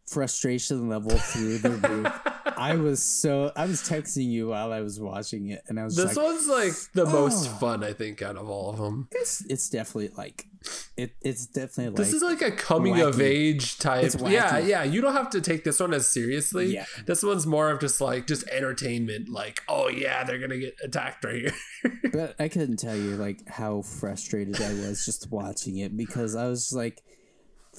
Frustration 0.08 0.88
level 0.88 1.12
through 1.18 1.58
the 1.58 1.70
roof. 1.90 2.14
I 2.58 2.76
was 2.76 3.04
so 3.04 3.52
I 3.58 3.66
was 3.66 3.82
texting 3.82 4.30
you 4.32 4.48
while 4.50 4.72
I 4.72 4.80
was 4.80 5.00
watching 5.02 5.50
it, 5.50 5.62
and 5.68 5.78
I 5.80 5.84
was 5.84 5.98
This 5.98 6.16
like, 6.16 6.26
one's 6.26 6.48
like 6.48 6.72
the 6.94 7.06
most 7.06 7.48
Oh. 7.50 7.54
fun 7.60 7.84
I 7.84 7.92
think 7.94 8.22
out 8.22 8.38
of 8.38 8.50
all 8.50 8.70
of 8.70 8.78
them. 8.78 9.10
it's, 9.12 9.42
it's 9.50 9.70
definitely 9.70 10.10
like 10.18 10.46
it. 10.96 11.16
It's 11.22 11.46
definitely 11.48 11.88
like 11.88 11.96
This 11.96 12.14
is 12.14 12.22
like 12.22 12.42
a 12.42 12.52
coming 12.52 13.00
of 13.00 13.22
age 13.22 13.78
type. 13.80 14.12
Yeah, 14.26 14.60
yeah. 14.60 14.84
You 14.84 15.02
don't 15.02 15.14
have 15.14 15.30
to 15.32 15.42
take 15.42 15.64
this 15.64 15.80
one 15.80 15.94
as 15.94 16.08
seriously. 16.08 16.74
Yeah. 16.74 16.86
This 17.06 17.24
one's 17.24 17.46
more 17.46 17.70
of 17.70 17.80
just 17.80 18.02
like 18.02 18.28
just 18.28 18.48
entertainment. 18.50 19.30
Like, 19.30 19.62
oh 19.68 19.90
yeah, 19.90 20.24
they're 20.24 20.40
gonna 20.40 20.58
get 20.58 20.76
attacked 20.84 21.24
right 21.24 21.42
here. 21.42 21.92
but 22.12 22.36
I 22.40 22.48
couldn't 22.48 22.78
tell 22.78 22.96
you 22.96 23.16
like 23.16 23.48
how 23.48 23.82
frustrated 23.82 24.62
I 24.62 24.74
was 24.74 25.06
just 25.06 25.32
watching 25.32 25.78
it 25.78 25.96
because 25.96 26.36
I 26.36 26.48
was 26.48 26.74
like, 26.74 27.02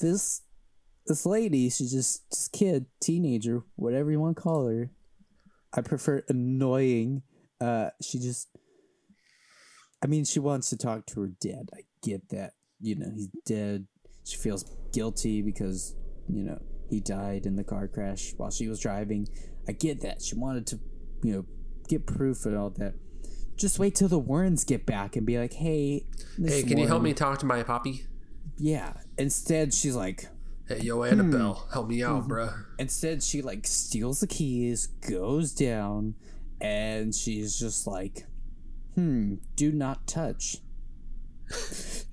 this 0.01 0.43
this 1.09 1.25
lady, 1.25 1.71
she's 1.71 1.93
just 1.93 2.31
this 2.31 2.49
kid, 2.49 2.87
teenager, 3.01 3.63
whatever 3.77 4.11
you 4.11 4.21
want 4.21 4.37
to 4.37 4.43
call 4.43 4.69
her. 4.69 4.91
I 5.73 5.81
prefer 5.81 6.23
annoying. 6.29 7.23
Uh, 7.61 7.91
she 8.01 8.19
just, 8.19 8.49
I 10.03 10.07
mean, 10.07 10.25
she 10.25 10.39
wants 10.39 10.71
to 10.71 10.77
talk 10.77 11.07
to 11.07 11.23
her 11.23 11.31
dad. 11.41 11.71
I 11.75 11.81
get 12.03 12.29
that. 12.29 12.53
You 12.81 12.97
know, 12.97 13.11
he's 13.15 13.29
dead. 13.45 13.87
She 14.25 14.37
feels 14.37 14.65
guilty 14.93 15.43
because 15.43 15.95
you 16.29 16.45
know 16.45 16.61
he 16.91 17.01
died 17.01 17.47
in 17.47 17.57
the 17.57 17.65
car 17.65 17.89
crash 17.89 18.33
while 18.37 18.51
she 18.51 18.69
was 18.69 18.79
driving. 18.81 19.29
I 19.69 19.73
get 19.73 20.01
that. 20.03 20.23
She 20.23 20.35
wanted 20.35 20.67
to, 20.69 20.81
you 21.23 21.33
know, 21.35 21.45
get 21.89 22.07
proof 22.07 22.47
and 22.47 22.57
all 22.57 22.71
that 22.71 22.95
just 23.57 23.81
wait 23.81 23.93
till 23.97 24.07
the 24.07 24.19
Warrens 24.21 24.63
get 24.63 24.87
back 24.87 25.17
and 25.17 25.27
be 25.27 25.37
like, 25.37 25.53
"Hey, 25.55 26.07
hey, 26.41 26.63
can 26.63 26.79
you 26.79 26.87
help 26.87 27.03
me 27.03 27.13
talk 27.13 27.41
to 27.41 27.47
my 27.47 27.65
poppy? 27.65 28.05
Yeah. 28.57 28.93
Instead, 29.19 29.75
she's 29.75 29.97
like, 29.97 30.29
Hey, 30.69 30.79
yo, 30.83 31.03
Annabelle, 31.03 31.55
Hmm. 31.55 31.73
help 31.73 31.89
me 31.89 32.03
out, 32.05 32.29
bro. 32.29 32.51
instead 32.79 33.21
she 33.23 33.43
like 33.43 33.67
steals 33.67 34.21
the 34.21 34.29
keys, 34.29 34.87
goes 34.87 35.53
down, 35.53 36.15
and 36.61 37.13
she's 37.15 37.59
just 37.59 37.87
like, 37.87 38.27
"Hmm, 38.95 39.37
do 39.57 39.73
not 39.73 40.07
touch." 40.07 40.59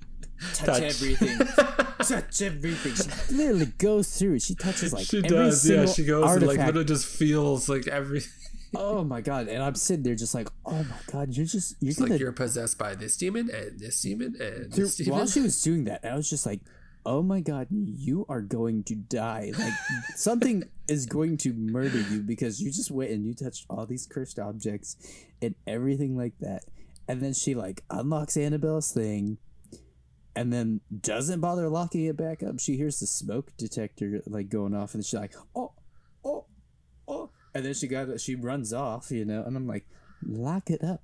touch, 0.54 0.66
Touch. 0.66 0.82
everything. 0.82 1.38
touch 2.06 2.42
everything. 2.42 2.94
She 2.94 3.34
literally 3.34 3.66
goes 3.78 4.18
through. 4.18 4.38
She 4.40 4.54
touches 4.54 4.92
like 4.92 5.06
she 5.06 5.18
every 5.18 5.28
does, 5.28 5.68
yeah. 5.68 5.86
She 5.86 6.04
goes 6.04 6.30
and 6.30 6.42
like 6.42 6.58
artifact. 6.58 6.66
literally 6.66 6.84
just 6.86 7.06
feels 7.06 7.68
like 7.68 7.86
every. 7.86 8.22
oh 8.76 9.04
my 9.04 9.20
god! 9.20 9.48
And 9.48 9.62
I'm 9.62 9.74
sitting 9.74 10.02
there 10.02 10.14
just 10.14 10.34
like, 10.34 10.48
"Oh 10.64 10.84
my 10.84 10.96
god, 11.12 11.34
you're 11.36 11.46
just 11.46 11.76
you're 11.80 11.94
gonna 11.94 12.12
like 12.12 12.20
you're 12.20 12.32
possessed 12.32 12.78
by 12.78 12.94
this 12.94 13.16
demon 13.16 13.50
and 13.52 13.78
this 13.78 14.00
demon 14.00 14.36
and 14.40 14.72
through, 14.72 14.84
this 14.84 14.96
demon. 14.96 15.12
while 15.18 15.26
she 15.26 15.40
was 15.40 15.60
doing 15.62 15.84
that, 15.84 16.04
I 16.04 16.14
was 16.14 16.28
just 16.28 16.46
like, 16.46 16.60
"Oh 17.04 17.22
my 17.22 17.40
god, 17.40 17.68
you 17.70 18.26
are 18.28 18.42
going 18.42 18.84
to 18.84 18.94
die! 18.94 19.52
Like 19.58 19.72
something 20.16 20.64
is 20.88 21.06
going 21.06 21.36
to 21.38 21.52
murder 21.52 22.00
you 22.00 22.20
because 22.22 22.60
you 22.60 22.70
just 22.70 22.90
went 22.90 23.10
and 23.10 23.24
you 23.24 23.34
touched 23.34 23.66
all 23.70 23.86
these 23.86 24.06
cursed 24.06 24.38
objects 24.38 24.96
and 25.40 25.54
everything 25.66 26.16
like 26.16 26.34
that." 26.40 26.64
And 27.08 27.20
then 27.22 27.34
she 27.34 27.54
like 27.54 27.84
unlocks 27.88 28.36
Annabelle's 28.36 28.90
thing, 28.92 29.38
and 30.36 30.52
then 30.52 30.82
doesn't 31.00 31.40
bother 31.40 31.68
locking 31.68 32.04
it 32.04 32.16
back 32.16 32.42
up. 32.42 32.60
She 32.60 32.76
hears 32.76 33.00
the 33.00 33.06
smoke 33.06 33.52
detector 33.56 34.22
like 34.26 34.50
going 34.50 34.74
off, 34.74 34.94
and 34.94 35.04
she's 35.04 35.18
like, 35.18 35.34
"Oh, 35.56 35.72
oh, 36.24 36.44
oh!" 37.08 37.30
And 37.54 37.64
then 37.64 37.74
she 37.74 37.88
got 37.88 38.20
she 38.20 38.34
runs 38.34 38.72
off, 38.72 39.10
you 39.10 39.24
know. 39.24 39.42
And 39.42 39.56
I'm 39.56 39.66
like, 39.66 39.86
"Lock 40.22 40.70
it 40.70 40.84
up, 40.84 41.02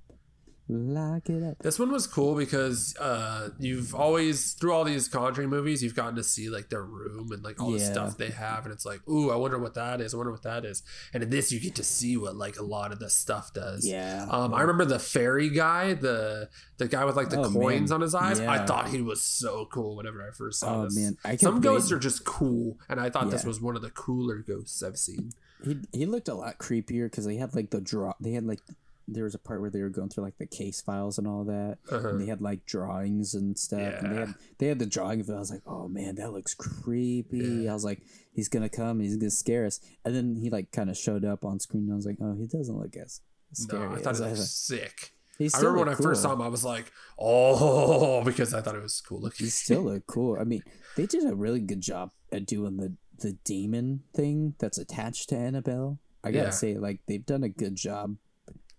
lock 0.67 1.29
it 1.29 1.43
up." 1.43 1.57
This 1.59 1.77
one 1.79 1.91
was 1.91 2.07
cool 2.07 2.35
because 2.35 2.95
uh, 2.97 3.49
you've 3.59 3.93
always 3.93 4.53
through 4.53 4.73
all 4.73 4.83
these 4.83 5.07
Conjuring 5.07 5.49
movies, 5.49 5.83
you've 5.83 5.95
gotten 5.95 6.15
to 6.15 6.23
see 6.23 6.49
like 6.49 6.69
their 6.69 6.83
room 6.83 7.31
and 7.31 7.43
like 7.43 7.61
all 7.61 7.71
the 7.71 7.79
Yeah. 7.79 7.91
stuff 7.91 8.17
they 8.17 8.29
have, 8.29 8.65
and 8.65 8.73
it's 8.73 8.85
like, 8.85 9.07
ooh, 9.07 9.29
I 9.31 9.35
wonder 9.35 9.59
what 9.59 9.73
that 9.75 10.01
is. 10.01 10.13
I 10.13 10.17
wonder 10.17 10.31
what 10.31 10.43
that 10.43 10.65
is. 10.65 10.83
And 11.13 11.23
in 11.23 11.29
this, 11.29 11.51
you 11.51 11.59
get 11.59 11.75
to 11.75 11.83
see 11.83 12.17
what 12.17 12.35
like 12.35 12.57
a 12.57 12.63
lot 12.63 12.91
of 12.91 12.99
the 12.99 13.09
stuff 13.09 13.53
does. 13.53 13.85
Yeah. 13.87 14.25
Um, 14.29 14.53
I 14.53 14.61
remember 14.61 14.85
the 14.85 14.99
ferry 14.99 15.49
guy, 15.49 15.93
the 15.93 16.49
the 16.77 16.87
guy 16.87 17.05
with 17.05 17.15
like 17.15 17.29
the 17.29 17.39
Oh, 17.41 17.49
coins 17.51 17.89
man. 17.89 17.95
on 17.95 18.01
his 18.01 18.15
eyes. 18.15 18.39
I 18.39 18.55
Yeah. 18.55 18.65
thought 18.65 18.89
he 18.89 19.01
was 19.01 19.21
so 19.21 19.65
cool 19.71 19.95
whenever 19.95 20.21
I 20.27 20.31
first 20.31 20.59
saw 20.59 20.81
Oh 20.81 20.83
this. 20.85 20.95
man, 20.97 21.17
I 21.25 21.35
Some 21.37 21.61
ghosts 21.61 21.91
are 21.91 21.99
just 21.99 22.25
cool, 22.25 22.79
and 22.89 22.99
I 22.99 23.09
thought 23.09 23.29
this 23.29 23.43
Yeah. 23.43 23.47
was 23.47 23.61
one 23.61 23.75
of 23.75 23.81
the 23.81 23.91
cooler 23.91 24.37
ghosts 24.39 24.81
I've 24.81 24.97
seen. 24.97 25.31
He 25.63 25.77
he 25.93 26.05
looked 26.05 26.27
a 26.27 26.33
lot 26.33 26.57
creepier 26.57 27.05
because 27.05 27.25
they 27.25 27.37
had 27.37 27.53
like 27.55 27.69
the 27.69 27.79
draw. 27.79 28.13
They 28.19 28.31
had 28.33 28.45
like 28.45 28.59
there 29.07 29.25
was 29.25 29.35
a 29.35 29.39
part 29.39 29.59
where 29.61 29.69
they 29.69 29.81
were 29.81 29.89
going 29.89 30.09
through 30.09 30.23
like 30.23 30.37
the 30.37 30.45
case 30.45 30.81
files 30.81 31.17
and 31.17 31.27
all 31.27 31.43
that. 31.43 31.77
Uh-huh. 31.91 32.09
And 32.09 32.21
they 32.21 32.25
had 32.27 32.41
like 32.41 32.65
drawings 32.65 33.33
and 33.33 33.57
stuff. 33.57 33.95
And 34.01 34.11
they 34.11 34.19
had 34.19 34.33
they 34.59 34.67
had 34.67 34.79
the 34.79 34.85
drawing 34.85 35.19
of 35.19 35.29
it. 35.29 35.33
I 35.33 35.39
was 35.39 35.51
like, 35.51 35.61
oh 35.67 35.87
man, 35.87 36.15
that 36.15 36.31
looks 36.31 36.53
creepy. 36.53 37.67
I 37.67 37.73
was 37.73 37.83
like, 37.83 38.01
he's 38.33 38.49
gonna 38.49 38.69
come. 38.69 38.99
He's 38.99 39.17
gonna 39.17 39.29
scare 39.31 39.65
us. 39.65 39.79
And 40.05 40.15
then 40.15 40.35
he 40.37 40.49
like 40.49 40.71
kind 40.71 40.89
of 40.89 40.97
showed 40.97 41.25
up 41.25 41.43
on 41.45 41.59
screen. 41.59 41.83
And 41.83 41.93
I 41.93 41.95
was 41.95 42.05
like, 42.05 42.17
oh, 42.21 42.35
he 42.35 42.47
doesn't 42.47 42.77
look 42.77 42.95
as 42.95 43.21
scary. 43.53 43.87
No, 43.89 43.95
I 43.95 43.99
thought 43.99 44.19
it 44.19 44.29
was 44.31 44.51
sick. 44.51 45.11
He 45.39 45.49
I 45.53 45.57
remember 45.57 45.79
when 45.79 45.89
I 45.89 45.95
first 45.95 46.21
saw 46.21 46.33
him, 46.33 46.41
I 46.41 46.47
was 46.47 46.63
like, 46.63 46.91
oh, 47.17 48.23
because 48.25 48.53
I 48.53 48.61
thought 48.61 48.75
it 48.75 48.81
was 48.83 49.01
cool 49.01 49.19
looking. 49.19 49.45
He 49.47 49.49
still 49.49 49.81
looked 49.81 50.07
cool. 50.07 50.37
I 50.39 50.43
mean, 50.43 50.61
they 50.95 51.05
did 51.07 51.25
a 51.25 51.35
really 51.35 51.59
good 51.59 51.81
job 51.81 52.11
at 52.31 52.45
doing 52.45 52.77
the 52.77 52.95
the 53.19 53.33
demon 53.45 54.03
thing 54.15 54.55
that's 54.59 54.77
attached 54.77 55.29
to 55.29 55.37
Annabelle. 55.37 55.99
I 56.23 56.31
gotta 56.31 56.45
Yeah. 56.45 56.49
say, 56.51 56.77
like 56.77 57.01
they've 57.07 57.25
done 57.25 57.43
a 57.43 57.49
good 57.49 57.75
job. 57.75 58.15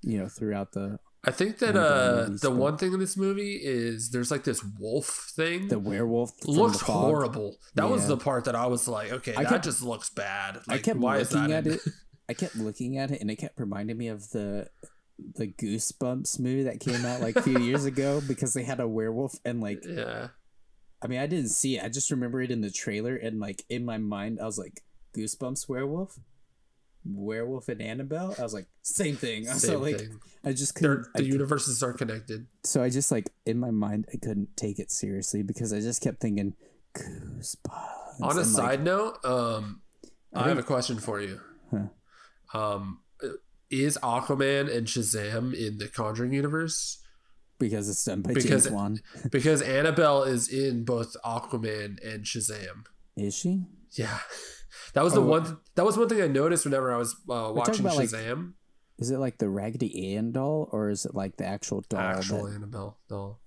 You 0.07 0.19
know, 0.19 0.29
throughout 0.29 0.73
the 0.73 0.99
I 1.27 1.31
think 1.31 1.59
that 1.59 1.75
uh, 1.75 2.29
the 2.43 2.51
one 2.51 2.77
thing 2.77 2.93
in 2.93 3.01
this 3.01 3.17
movie 3.17 3.55
is 3.63 4.11
there's 4.11 4.31
like 4.31 4.45
this 4.45 4.63
wolf 4.79 5.33
thing. 5.35 5.69
the 5.69 5.79
werewolf 5.79 6.33
looks 6.47 6.79
the 6.81 6.85
horrible. 6.93 7.57
That 7.75 7.89
was 7.89 8.07
the 8.07 8.19
part 8.19 8.45
that 8.45 8.55
I 8.55 8.67
was 8.67 8.87
like, 8.87 9.11
okay, 9.11 9.35
I 9.35 9.45
that 9.45 9.49
kept- 9.53 9.65
just 9.65 9.81
looks 9.83 10.11
bad. 10.11 10.61
I 10.69 10.77
kept 10.79 10.99
why 10.99 11.19
is 11.19 11.33
looking 11.33 11.53
at 11.53 11.67
in- 11.67 11.73
it. 11.75 11.81
I 12.29 12.35
kept 12.35 12.57
looking 12.57 12.99
at 12.99 13.11
it, 13.11 13.21
and 13.23 13.31
it 13.31 13.37
kept 13.37 13.59
reminding 13.59 13.97
me 13.97 14.09
of 14.09 14.29
the 14.31 14.69
the 15.37 15.47
Goosebumps 15.47 16.41
movie 16.41 16.65
that 16.65 16.81
came 16.81 17.05
out 17.07 17.21
like 17.21 17.37
a 17.37 17.43
few 17.43 17.59
years 17.59 17.85
ago 17.93 18.21
because 18.27 18.53
they 18.53 18.65
had 18.65 18.81
a 18.81 18.89
werewolf 18.89 19.35
and 19.45 19.61
like 19.63 19.83
yeah, 19.87 20.29
I 21.03 21.07
mean 21.07 21.21
I 21.21 21.27
didn't 21.27 21.51
see 21.51 21.79
it. 21.79 21.85
I 21.85 21.89
just 21.89 22.11
remember 22.11 22.43
it 22.43 22.51
in 22.51 22.61
the 22.61 22.71
trailer 22.71 23.17
and 23.17 23.41
like 23.41 23.65
in 23.71 23.85
my 23.85 23.97
mind 23.97 24.41
I 24.43 24.45
was 24.45 24.59
like 24.59 24.83
Goosebumps 25.17 25.69
werewolf, 25.69 26.19
werewolf 27.05 27.69
and 27.69 27.81
Annabelle. 27.83 28.35
I 28.39 28.43
was 28.43 28.55
like 28.55 28.67
same 28.83 29.17
thing. 29.17 29.47
so 29.47 29.59
same 29.59 29.81
like 29.81 29.99
thing. 29.99 30.21
I 30.45 30.53
just 30.53 30.75
couldn't. 30.75 31.07
I 31.15 31.21
the 31.21 31.27
universes 31.27 31.83
are 31.83 31.93
connected. 31.93 32.47
so 32.63 32.83
I 32.83 32.91
just 32.91 33.11
like 33.11 33.31
in 33.47 33.59
my 33.59 33.71
mind 33.71 34.07
I 34.13 34.17
couldn't 34.17 34.57
take 34.57 34.79
it 34.79 34.91
seriously 34.91 35.43
because 35.43 35.73
I 35.73 35.81
just 35.81 36.03
kept 36.03 36.21
thinking 36.21 36.55
Goosebumps. 36.95 38.21
On 38.23 38.23
a 38.23 38.29
and, 38.29 38.37
like, 38.37 38.47
side 38.47 38.85
note, 38.85 39.25
um, 39.25 39.81
I 40.33 40.45
I, 40.45 40.49
have 40.49 40.59
a 40.59 40.63
question 40.63 40.99
for 40.99 41.21
you. 41.21 41.41
Huh. 41.71 41.89
Um, 42.57 43.01
is 43.71 43.99
Aquaman 44.03 44.73
and 44.75 44.87
Shazam 44.87 45.53
in 45.53 45.79
the 45.79 45.89
Conjuring 45.89 46.33
universe? 46.33 47.01
because 47.59 47.89
it's 47.89 48.05
done 48.05 48.21
by 48.21 48.33
Because- 48.35 48.65
James 48.65 48.71
Wan. 48.71 49.01
Because 49.31 49.63
Annabelle 49.63 50.25
is 50.25 50.49
in 50.49 50.85
both 50.85 51.17
Aquaman 51.25 52.05
and 52.05 52.25
Shazam. 52.25 52.85
Is 53.17 53.35
she? 53.35 53.65
Yeah, 53.93 54.19
that 54.95 55.05
was 55.05 55.12
the 55.14 55.20
Oh. 55.20 55.27
one. 55.27 55.59
That 55.77 55.85
was 55.85 55.97
one 55.97 56.09
thing 56.09 56.20
I 56.22 56.27
noticed 56.29 56.64
whenever 56.64 56.93
I 56.93 56.97
was 56.99 57.14
uh, 57.31 57.53
watching 57.55 57.85
about, 57.85 57.97
like, 57.97 58.09
Shazam. 58.11 58.55
Is 58.99 59.11
it 59.11 59.18
like 59.18 59.39
the 59.39 59.49
Raggedy 59.49 60.14
Ann 60.16 60.31
doll, 60.33 60.68
or 60.72 60.89
is 60.91 61.05
it 61.05 61.14
like 61.14 61.37
the 61.37 61.45
actual 61.47 61.83
doll? 61.89 62.01
actual 62.01 62.47
that- 62.47 62.55
Annabelle 62.55 62.99
doll. 63.09 63.41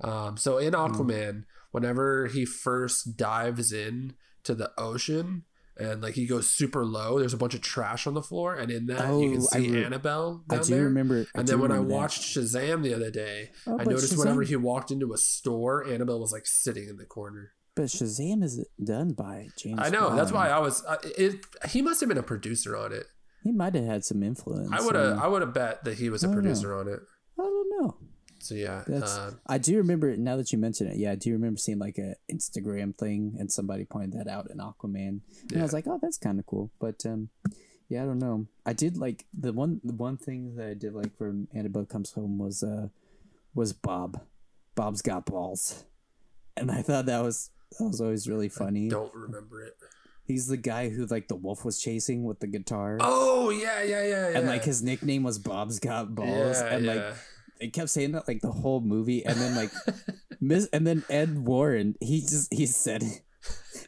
Um, 0.00 0.36
so 0.36 0.58
in. 0.58 0.72
Aquaman, 0.72 1.44
whenever 1.72 2.26
he 2.26 2.44
first 2.44 3.16
dives 3.16 3.72
in 3.72 4.14
to 4.44 4.54
the 4.54 4.70
ocean 4.78 5.44
and 5.76 6.02
like 6.02 6.14
he 6.14 6.26
goes 6.26 6.48
super 6.48 6.84
low, 6.84 7.18
there's 7.18 7.32
a 7.34 7.36
bunch 7.38 7.54
of 7.54 7.60
trash 7.60 8.06
on 8.06 8.14
the 8.14 8.22
floor, 8.22 8.54
and 8.54 8.70
in 8.70 8.86
that 8.86 9.08
you 9.20 9.32
can 9.32 9.40
Oh, 9.42 9.48
I 9.52 9.58
see 9.60 9.70
re- 9.70 9.84
Annabelle 9.84 10.44
I 10.50 10.54
down 10.56 10.64
do 10.64 10.74
there. 10.74 10.84
remember. 10.84 11.26
and 11.34 11.46
do 11.46 11.52
then 11.52 11.60
when 11.60 11.70
I 11.70 11.74
remember 11.74 11.88
that. 11.94 12.00
watched 12.00 12.22
Shazam 12.22 12.82
the 12.82 12.94
other 12.94 13.10
day, 13.10 13.50
Oh, 13.66 13.78
I 13.78 13.84
noticed 13.84 14.12
Shazam, 14.14 14.18
whenever 14.18 14.42
he 14.42 14.56
walked 14.56 14.90
into 14.90 15.12
a 15.12 15.18
store, 15.18 15.84
Annabelle 15.86 16.20
was 16.20 16.32
like 16.32 16.46
sitting 16.46 16.88
in 16.88 16.96
the 16.96 17.04
corner. 17.06 17.52
But 17.74 17.86
Shazam 17.86 18.42
is 18.42 18.64
done 18.82 19.12
by 19.12 19.48
James. 19.56 19.80
I 19.80 19.88
know 19.90 20.14
that's 20.14 20.32
why 20.32 20.48
I 20.48 20.58
was. 20.60 20.84
Uh, 20.84 20.96
it, 21.16 21.44
he 21.68 21.82
must 21.82 22.00
have 22.00 22.08
been 22.08 22.18
a 22.18 22.22
producer 22.22 22.76
on 22.76 22.92
it. 22.92 23.06
he 23.42 23.52
might 23.52 23.74
have 23.74 23.84
had 23.84 24.04
some 24.04 24.22
influence. 24.22 24.70
I 24.72 24.80
would 24.80 24.94
have. 24.94 25.18
I 25.18 25.26
would 25.26 25.42
have 25.42 25.52
bet 25.54 25.84
that 25.84 25.98
he 25.98 26.08
was 26.10 26.22
a 26.22 26.26
don't 26.26 26.36
know. 26.36 26.42
producer 26.42 26.74
on 26.74 26.88
it. 26.88 27.00
I 27.38 27.42
don't 27.42 27.70
know. 27.82 27.96
So 28.38 28.54
yeah, 28.54 28.84
uh, 28.92 29.30
I 29.46 29.56
do 29.56 29.78
remember 29.78 30.14
now 30.16 30.36
that 30.36 30.52
you 30.52 30.58
mention 30.58 30.86
it. 30.86 30.98
Yeah, 30.98 31.12
I 31.12 31.14
do 31.14 31.32
remember 31.32 31.56
seeing 31.56 31.78
like 31.78 31.96
a 31.96 32.14
Instagram 32.30 32.94
thing, 32.94 33.36
and 33.38 33.50
somebody 33.50 33.86
pointed 33.86 34.12
that 34.18 34.28
out 34.28 34.50
in 34.50 34.58
Aquaman, 34.58 35.20
and 35.50 35.58
I 35.58 35.62
was 35.62 35.72
like, 35.72 35.86
oh, 35.86 35.98
that's 36.00 36.18
kind 36.18 36.38
of 36.38 36.44
cool. 36.44 36.70
But 36.78 37.06
um, 37.06 37.30
yeah, 37.88 38.02
I 38.02 38.06
don't 38.06 38.18
know. 38.18 38.46
I 38.66 38.74
did 38.74 38.98
like 38.98 39.24
the 39.32 39.54
one. 39.54 39.80
The 39.82 39.94
one 39.94 40.18
thing 40.18 40.56
that 40.56 40.66
I 40.68 40.74
did 40.74 40.92
like 40.92 41.16
from 41.16 41.48
Annabelle 41.54 41.86
Comes 41.86 42.12
Home 42.12 42.38
was 42.38 42.62
uh, 42.62 42.88
was 43.54 43.72
Bob. 43.72 44.20
Bob's 44.74 45.00
got 45.00 45.24
balls, 45.24 45.84
and 46.54 46.70
I 46.70 46.82
thought 46.82 47.06
that 47.06 47.22
was 47.22 47.50
that 47.78 47.84
was 47.84 48.00
always 48.00 48.28
really 48.28 48.48
funny. 48.48 48.88
don't 48.88 49.14
remember 49.14 49.62
it. 49.62 49.76
He's 50.26 50.46
the 50.46 50.56
guy 50.56 50.88
who 50.88 51.04
like 51.06 51.28
the 51.28 51.34
wolf 51.34 51.64
was 51.64 51.80
chasing 51.80 52.24
with 52.24 52.40
the 52.40 52.46
guitar. 52.46 52.96
Oh 53.00 53.50
yeah, 53.50 53.82
yeah, 53.82 54.04
yeah, 54.04 54.30
yeah. 54.30 54.38
And 54.38 54.46
like 54.46 54.64
his 54.64 54.82
nickname 54.82 55.22
was 55.22 55.38
Bob's 55.38 55.78
Got 55.78 56.14
Balls. 56.14 56.60
Yeah, 56.60 56.74
and 56.74 56.84
yeah. 56.84 56.94
like 56.94 57.14
it 57.60 57.72
kept 57.72 57.90
saying 57.90 58.12
that 58.12 58.26
like 58.26 58.40
the 58.40 58.50
whole 58.50 58.80
movie, 58.80 59.24
and 59.24 59.36
then 59.38 59.54
like 59.54 59.70
Miss, 60.40 60.66
and 60.72 60.86
then 60.86 61.04
Ed 61.10 61.38
Warren, 61.38 61.94
he 62.00 62.20
just 62.20 62.52
he 62.52 62.66
said. 62.66 63.02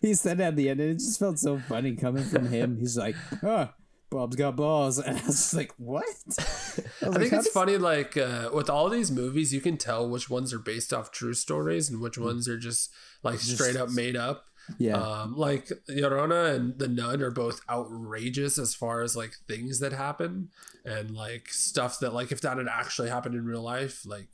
He 0.03 0.13
said 0.13 0.39
at 0.43 0.57
the 0.57 0.69
end, 0.69 0.81
and 0.81 0.91
it 0.91 0.99
just 0.99 1.19
felt 1.19 1.39
so 1.39 1.59
funny 1.59 1.97
coming 1.97 2.25
from 2.25 2.49
him. 2.49 2.77
He's 2.79 2.99
like, 2.99 3.17
"Oh, 3.43 3.71
Bob's 4.17 4.37
got 4.37 4.57
balls," 4.57 4.99
and 5.07 5.17
I 5.19 5.23
was 5.27 5.37
just 5.37 5.55
like, 5.55 5.73
"What?" 5.79 6.05
I, 6.39 7.07
I 7.07 7.09
like, 7.09 7.21
think 7.21 7.33
it's 7.35 7.49
funny, 7.51 7.77
like 7.77 8.17
uh, 8.17 8.51
with 8.53 8.69
all 8.71 8.89
these 8.89 9.11
movies, 9.11 9.53
you 9.53 9.61
can 9.61 9.77
tell 9.77 10.09
which 10.09 10.29
ones 10.31 10.53
are 10.53 10.59
based 10.59 10.93
off 10.93 11.11
true 11.11 11.35
stories 11.35 11.91
and 11.91 12.01
which 12.01 12.17
ones 12.19 12.49
are 12.49 12.59
just 12.59 12.91
like 13.23 13.39
Just- 13.41 13.55
straight 13.55 13.77
up 13.77 13.91
made 13.91 14.17
up. 14.17 14.45
Yeah, 14.79 14.97
Um, 15.01 15.37
like 15.37 15.71
Llorona 15.89 16.53
and 16.57 16.77
the 16.77 16.89
Nun 16.89 17.23
are 17.23 17.31
both 17.31 17.61
outrageous 17.71 18.59
as 18.59 18.75
far 18.75 19.03
as 19.03 19.15
like 19.17 19.35
things 19.47 19.79
that 19.79 19.93
happen 19.93 20.49
and 20.85 21.13
like 21.13 21.49
stuff 21.51 22.01
that 22.01 22.13
like 22.13 22.33
if 22.33 22.41
that 22.41 22.57
had 22.59 22.67
actually 22.67 23.09
happened 23.09 23.37
in 23.37 23.45
real 23.45 23.63
life, 23.63 24.05
like 24.05 24.27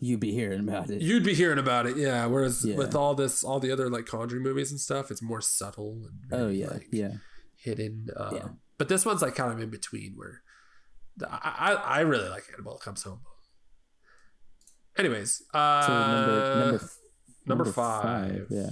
you'd 0.00 0.20
be 0.20 0.32
hearing 0.32 0.60
about 0.60 0.88
it. 0.88 1.02
you'd 1.02 1.22
be 1.22 1.34
hearing 1.34 1.58
about 1.58 1.84
it. 1.84 1.98
Yeah. 1.98 2.24
Whereas 2.24 2.64
Yeah. 2.64 2.76
with 2.76 2.94
all 2.94 3.14
this, 3.14 3.44
all 3.44 3.60
the 3.60 3.70
other 3.70 3.90
like 3.90 4.06
Conjuring 4.06 4.42
movies 4.42 4.70
and 4.70 4.80
stuff, 4.80 5.10
it's 5.10 5.20
more 5.20 5.42
subtle 5.42 6.08
and 6.30 6.32
oh 6.40 6.48
yeah, 6.48 6.68
like, 6.70 6.88
yeah. 6.90 7.12
hidden. 7.54 8.08
Um, 8.16 8.34
Yeah. 8.36 8.48
But 8.78 8.88
this 8.88 9.04
one's 9.04 9.22
like 9.22 9.34
kind 9.34 9.52
of 9.52 9.60
in 9.60 9.70
between 9.70 10.12
where 10.16 10.42
I, 11.28 11.54
I, 11.58 11.72
I 11.96 12.00
really 12.00 12.28
like 12.28 12.44
Annabelle 12.54 12.78
Comes 12.78 13.02
Home. 13.02 13.20
Anyways, 14.96 15.42
uh, 15.54 15.82
So 15.86 15.92
number 15.92 16.60
number 16.60 16.74
f- 16.76 16.98
number 17.46 17.64
five. 17.64 18.46
Yeah, 18.50 18.70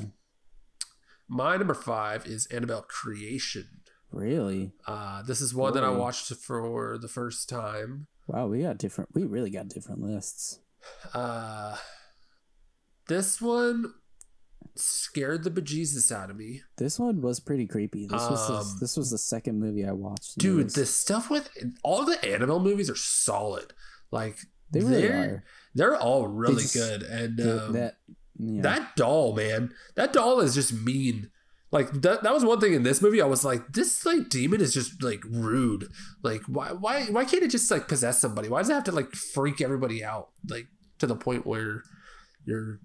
my 1.28 1.56
number 1.56 1.74
five 1.74 2.26
is 2.26 2.46
Annabelle 2.46 2.82
Creation. 2.82 3.68
really. 4.12 4.72
Uh, 4.86 5.22
this 5.22 5.40
is 5.40 5.54
one 5.54 5.72
that 5.74 5.84
I 5.84 5.90
watched 5.90 6.32
for 6.34 6.98
the 6.98 7.08
first 7.08 7.48
time. 7.48 8.06
Wow, 8.26 8.48
we 8.48 8.62
got 8.62 8.78
different. 8.78 9.10
We 9.14 9.24
really 9.24 9.50
got 9.50 9.68
different 9.68 10.00
lists. 10.02 10.58
Uh, 11.14 11.76
this 13.08 13.40
one 13.40 13.92
scared 14.78 15.44
the 15.44 15.50
bejesus 15.50 16.10
out 16.12 16.30
of 16.30 16.36
me. 16.36 16.62
This 16.76 16.98
one 16.98 17.20
was 17.20 17.40
pretty 17.40 17.66
creepy. 17.66 18.06
This 18.06 18.20
was 18.30 18.48
the, 18.48 18.54
Um, 18.54 18.76
this 18.80 18.96
was 18.96 19.10
the 19.10 19.18
second 19.18 19.58
movie 19.60 19.84
I 19.86 19.92
watched. 19.92 20.38
Dude, 20.38 20.70
the 20.70 20.86
stuff 20.86 21.30
with 21.30 21.50
all 21.82 22.04
the 22.04 22.22
Annabelle 22.24 22.60
movies 22.60 22.90
are 22.90 22.96
solid. 22.96 23.72
Like 24.10 24.38
they 24.70 24.80
really 24.80 25.02
they're, 25.02 25.20
are. 25.22 25.44
They're 25.74 25.96
all 25.96 26.26
really 26.28 26.62
just- 26.62 26.74
good. 26.74 27.02
And 27.02 27.36
The- 27.36 27.66
um, 27.66 27.72
that 27.72 27.96
yeah. 28.38 28.62
that 28.62 28.96
doll, 28.96 29.34
man, 29.34 29.72
that 29.94 30.12
doll 30.12 30.40
is 30.40 30.54
just 30.54 30.72
mean. 30.72 31.30
Like 31.72 31.90
that, 32.02 32.22
that 32.22 32.32
was 32.32 32.44
one 32.44 32.60
thing 32.60 32.74
in 32.74 32.84
this 32.84 33.02
movie. 33.02 33.20
I 33.20 33.26
was 33.26 33.44
like, 33.44 33.72
this 33.72 34.06
like 34.06 34.28
demon 34.28 34.60
is 34.60 34.72
just 34.72 35.02
like 35.02 35.22
rude. 35.28 35.88
Like 36.22 36.42
why 36.46 36.68
why 36.72 37.06
why 37.06 37.24
can't 37.24 37.42
it 37.42 37.50
just 37.50 37.70
like 37.70 37.88
possess 37.88 38.20
somebody? 38.20 38.48
Why 38.48 38.60
does 38.60 38.70
it 38.70 38.74
have 38.74 38.84
to 38.84 38.92
like 38.92 39.12
freak 39.14 39.60
everybody 39.60 40.04
out? 40.04 40.28
Like 40.48 40.68
to 40.98 41.06
the 41.06 41.16
point 41.16 41.44
where 41.46 41.82
you're 42.44 42.78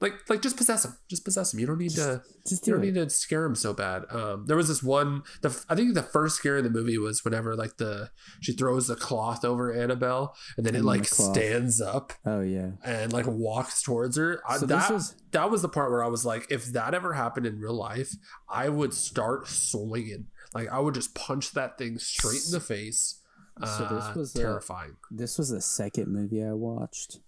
like 0.00 0.14
like 0.28 0.42
just 0.42 0.56
possess 0.56 0.84
him. 0.84 0.96
Just 1.08 1.24
possess 1.24 1.54
him. 1.54 1.60
You 1.60 1.66
don't 1.66 1.78
need 1.78 1.92
to 1.92 2.22
just 2.46 2.66
you 2.66 2.72
do 2.72 2.78
don't 2.78 2.82
it. 2.88 2.94
need 2.94 2.94
to 3.04 3.10
scare 3.10 3.44
him 3.44 3.54
so 3.54 3.72
bad. 3.72 4.02
Um, 4.10 4.46
there 4.46 4.56
was 4.56 4.68
this 4.68 4.82
one. 4.82 5.22
The 5.42 5.56
I 5.68 5.74
think 5.76 5.94
the 5.94 6.02
first 6.02 6.36
scare 6.36 6.56
in 6.58 6.64
the 6.64 6.70
movie 6.70 6.98
was 6.98 7.24
whenever 7.24 7.54
like 7.54 7.76
the 7.76 8.10
she 8.40 8.52
throws 8.52 8.88
the 8.88 8.96
cloth 8.96 9.44
over 9.44 9.72
Annabelle 9.72 10.34
and 10.56 10.66
then 10.66 10.74
it 10.74 10.84
like 10.84 11.02
the 11.08 11.14
stands 11.14 11.80
up 11.80 12.12
Oh 12.26 12.40
yeah. 12.40 12.72
and 12.84 13.12
like 13.12 13.26
walks 13.28 13.82
towards 13.82 14.16
her. 14.16 14.42
I, 14.48 14.58
So 14.58 14.66
this 14.66 14.86
that 14.88 14.94
is- 14.94 15.14
that 15.30 15.50
was 15.50 15.62
the 15.62 15.68
part 15.68 15.90
where 15.90 16.02
I 16.02 16.08
was 16.08 16.24
like, 16.24 16.46
if 16.50 16.66
that 16.72 16.94
ever 16.94 17.12
happened 17.12 17.44
in 17.46 17.60
real 17.60 17.74
life, 17.74 18.14
I 18.48 18.68
would 18.70 18.94
start 18.94 19.46
swinging. 19.46 20.26
Like 20.54 20.68
I 20.72 20.80
would 20.80 20.94
just 20.94 21.14
punch 21.14 21.52
that 21.52 21.78
thing 21.78 21.98
straight 21.98 22.40
in 22.46 22.52
the 22.52 22.60
face. 22.60 23.20
So 23.60 23.88
this 23.90 24.04
Uh, 24.04 24.12
was, 24.16 24.36
uh, 24.36 24.38
terrifying. 24.40 24.96
This 25.10 25.36
was 25.36 25.48
the 25.50 25.60
second 25.60 26.08
movie 26.12 26.42
I 26.44 26.52
watched 26.52 27.18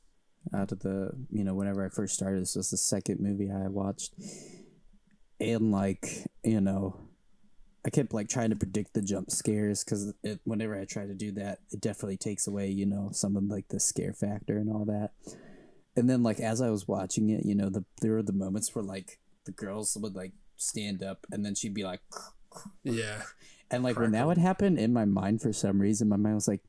out 0.55 0.73
of 0.73 0.81
the 0.81 1.13
you 1.31 1.45
know 1.45 1.55
whenever 1.55 1.85
I 1.85 1.89
first 1.89 2.15
started. 2.15 2.43
This 2.43 2.57
was 2.57 2.71
the 2.71 2.77
second 2.77 3.21
movie 3.21 3.51
I 3.51 3.69
watched, 3.69 4.15
and 5.39 5.71
like 5.71 6.27
you 6.43 6.61
know, 6.61 6.97
I 7.85 7.91
kept 7.91 8.13
like 8.13 8.29
trying 8.29 8.51
to 8.51 8.57
predict 8.57 8.95
the 8.95 9.03
jump 9.03 9.31
scares 9.31 9.85
because 9.85 10.13
it, 10.23 10.41
whenever 10.45 10.79
I 10.79 10.85
try 10.85 11.07
to 11.07 11.15
do 11.15 11.33
that, 11.33 11.59
it 11.71 11.81
definitely 11.81 12.17
takes 12.17 12.47
away 12.47 12.69
you 12.69 12.87
know 12.87 13.11
some 13.13 13.37
of 13.37 13.45
like 13.45 13.69
the 13.69 13.81
scare 13.81 14.13
factor 14.13 14.59
and 14.59 14.71
all 14.71 14.85
that. 14.87 15.11
And 15.97 16.09
then 16.09 16.23
like 16.23 16.41
as 16.41 16.61
I 16.61 16.71
was 16.71 16.89
watching 16.89 17.31
it, 17.31 17.45
you 17.45 17.55
know, 17.55 17.69
the 17.69 17.85
there 18.01 18.13
were 18.13 18.23
the 18.23 18.33
moments 18.33 18.75
where 18.75 18.85
like 18.85 19.19
the 19.45 19.53
girls 19.53 19.97
would 20.01 20.15
like 20.15 20.33
stand 20.57 21.03
up 21.03 21.27
and 21.31 21.45
then 21.45 21.55
she'd 21.55 21.75
be 21.75 21.85
like. 21.85 22.01
yeah. 22.83 23.23
And 23.73 23.85
like 23.85 24.01
when 24.01 24.11
that 24.13 24.27
would 24.27 24.37
happen 24.37 24.77
in 24.77 24.93
my 24.93 25.05
mind 25.05 25.41
for 25.41 25.53
some 25.53 25.81
reason, 25.81 26.09
my 26.09 26.17
mind 26.17 26.35
was 26.35 26.49
like, 26.49 26.61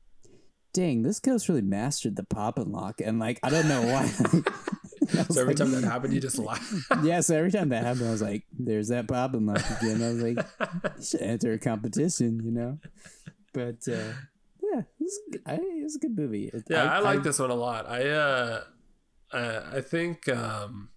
dang, 0.74 1.04
this 1.04 1.20
ghost 1.20 1.50
really 1.50 1.62
mastered 1.62 2.16
the 2.16 2.24
pop 2.24 2.58
and 2.58 2.72
lock. 2.72 3.02
And 3.02 3.20
like, 3.20 3.40
I 3.44 3.50
don't 3.50 3.68
know 3.68 3.82
why. 3.84 4.42
So 5.30 5.42
every 5.42 5.48
like- 5.48 5.58
time 5.58 5.72
that 5.72 5.84
happened, 5.84 6.14
you 6.14 6.22
just 6.22 6.38
laugh. 6.38 6.74
yeah, 7.04 7.22
so 7.22 7.36
every 7.36 7.52
time 7.52 7.70
that 7.70 7.84
happened, 7.84 8.08
I 8.08 8.12
was 8.12 8.22
like, 8.22 8.44
there's 8.58 8.90
that 8.90 9.08
pop 9.08 9.34
and 9.34 9.46
lock 9.46 9.64
again. 9.82 10.02
I 10.02 10.08
was 10.10 10.22
like, 10.22 10.38
you 10.98 11.04
should 11.04 11.22
enter 11.22 11.54
a 11.54 11.60
competition, 11.60 12.42
you 12.46 12.52
know? 12.52 12.80
But 13.52 13.88
uh, 13.88 14.14
yeah, 14.62 14.80
it 14.80 14.86
was, 15.00 15.20
it 15.34 15.96
a 15.96 16.00
good 16.00 16.18
movie. 16.18 16.46
It- 16.54 16.64
yeah, 16.70 16.86
I, 16.86 17.00
like 17.00 17.24
this 17.24 17.40
one 17.40 17.50
a 17.50 17.56
lot. 17.56 17.90
I 17.90 18.10
uh, 18.10 18.64
uh 19.34 19.62
I 19.74 19.82
think 19.82 20.30
um 20.30 20.90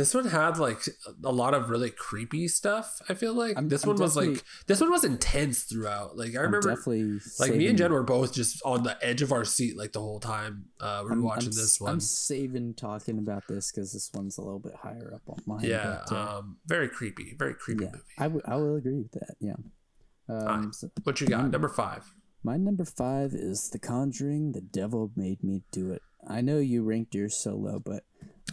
this 0.00 0.14
one 0.14 0.26
had 0.26 0.58
like 0.58 0.80
a 1.24 1.32
lot 1.32 1.52
of 1.54 1.68
really 1.70 1.90
creepy 1.90 2.48
stuff. 2.48 3.00
I 3.08 3.14
feel 3.14 3.34
like 3.34 3.56
I'm- 3.56 3.68
this 3.68 3.84
I'm 3.84 3.90
one 3.90 3.98
was 3.98 4.16
like 4.16 4.42
this 4.66 4.80
one 4.80 4.90
was 4.90 5.04
intense 5.04 5.62
throughout. 5.64 6.16
Like 6.16 6.30
I 6.34 6.40
remember 6.40 6.68
definitely 6.74 7.18
like 7.38 7.54
me 7.54 7.66
and 7.68 7.76
Jen 7.78 7.92
were 7.92 8.02
both 8.02 8.32
just 8.32 8.60
on 8.64 8.82
the 8.82 8.96
edge 9.04 9.22
of 9.22 9.30
our 9.32 9.44
seat 9.44 9.76
like 9.76 9.92
the 9.92 10.00
whole 10.00 10.20
time 10.20 10.66
uh, 10.80 11.00
we 11.02 11.08
were 11.10 11.12
I'm- 11.16 11.22
watching 11.22 11.50
this 11.50 11.80
one. 11.80 11.92
I'm 11.92 12.00
saving 12.00 12.74
talking 12.74 13.18
about 13.18 13.44
this 13.48 13.70
because 13.70 13.92
this 13.92 14.10
one's 14.14 14.38
a 14.38 14.42
little 14.42 14.58
bit 14.58 14.74
higher 14.82 15.12
up 15.14 15.22
on 15.28 15.38
mine. 15.46 15.64
yeah, 15.64 16.00
but, 16.08 16.16
uh, 16.16 16.38
um, 16.38 16.56
very 16.66 16.88
creepy, 16.88 17.34
very 17.38 17.54
creepy 17.54 17.84
yeah, 17.84 17.90
movie. 17.92 18.42
I 18.46 18.52
I 18.52 18.56
will 18.56 18.76
agree 18.76 18.96
with 18.98 19.12
that. 19.12 19.34
Yeah. 19.40 19.56
Um, 20.28 20.36
Alright. 20.48 20.74
so 20.74 20.90
What 21.04 21.20
you 21.20 21.26
got? 21.26 21.50
Number 21.50 21.68
five. 21.68 22.14
my 22.42 22.56
number 22.56 22.84
five 22.84 23.34
is 23.34 23.68
The 23.70 23.78
Conjuring. 23.78 24.52
The 24.52 24.60
Devil 24.60 25.10
Made 25.16 25.42
Me 25.44 25.62
Do 25.72 25.90
It. 25.92 26.02
I 26.26 26.40
know 26.40 26.58
you 26.58 26.82
ranked 26.84 27.14
yours 27.14 27.36
so 27.36 27.54
low, 27.56 27.78
but 27.78 28.04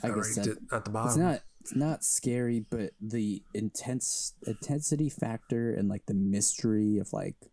I, 0.04 0.10
guess 0.10 0.36
that, 0.36 0.48
it 0.48 0.58
at 0.72 0.86
the 0.86 0.92
bottom. 0.92 1.08
it's 1.10 1.18
not 1.18 1.42
it's 1.62 1.76
not 1.76 2.04
scary, 2.04 2.66
but 2.70 2.92
the 3.02 3.44
intense 3.54 4.34
intensity 4.46 5.10
factor 5.10 5.74
and 5.74 5.90
like 5.90 6.06
the 6.06 6.14
mystery 6.14 6.98
of 6.98 7.12
like 7.14 7.52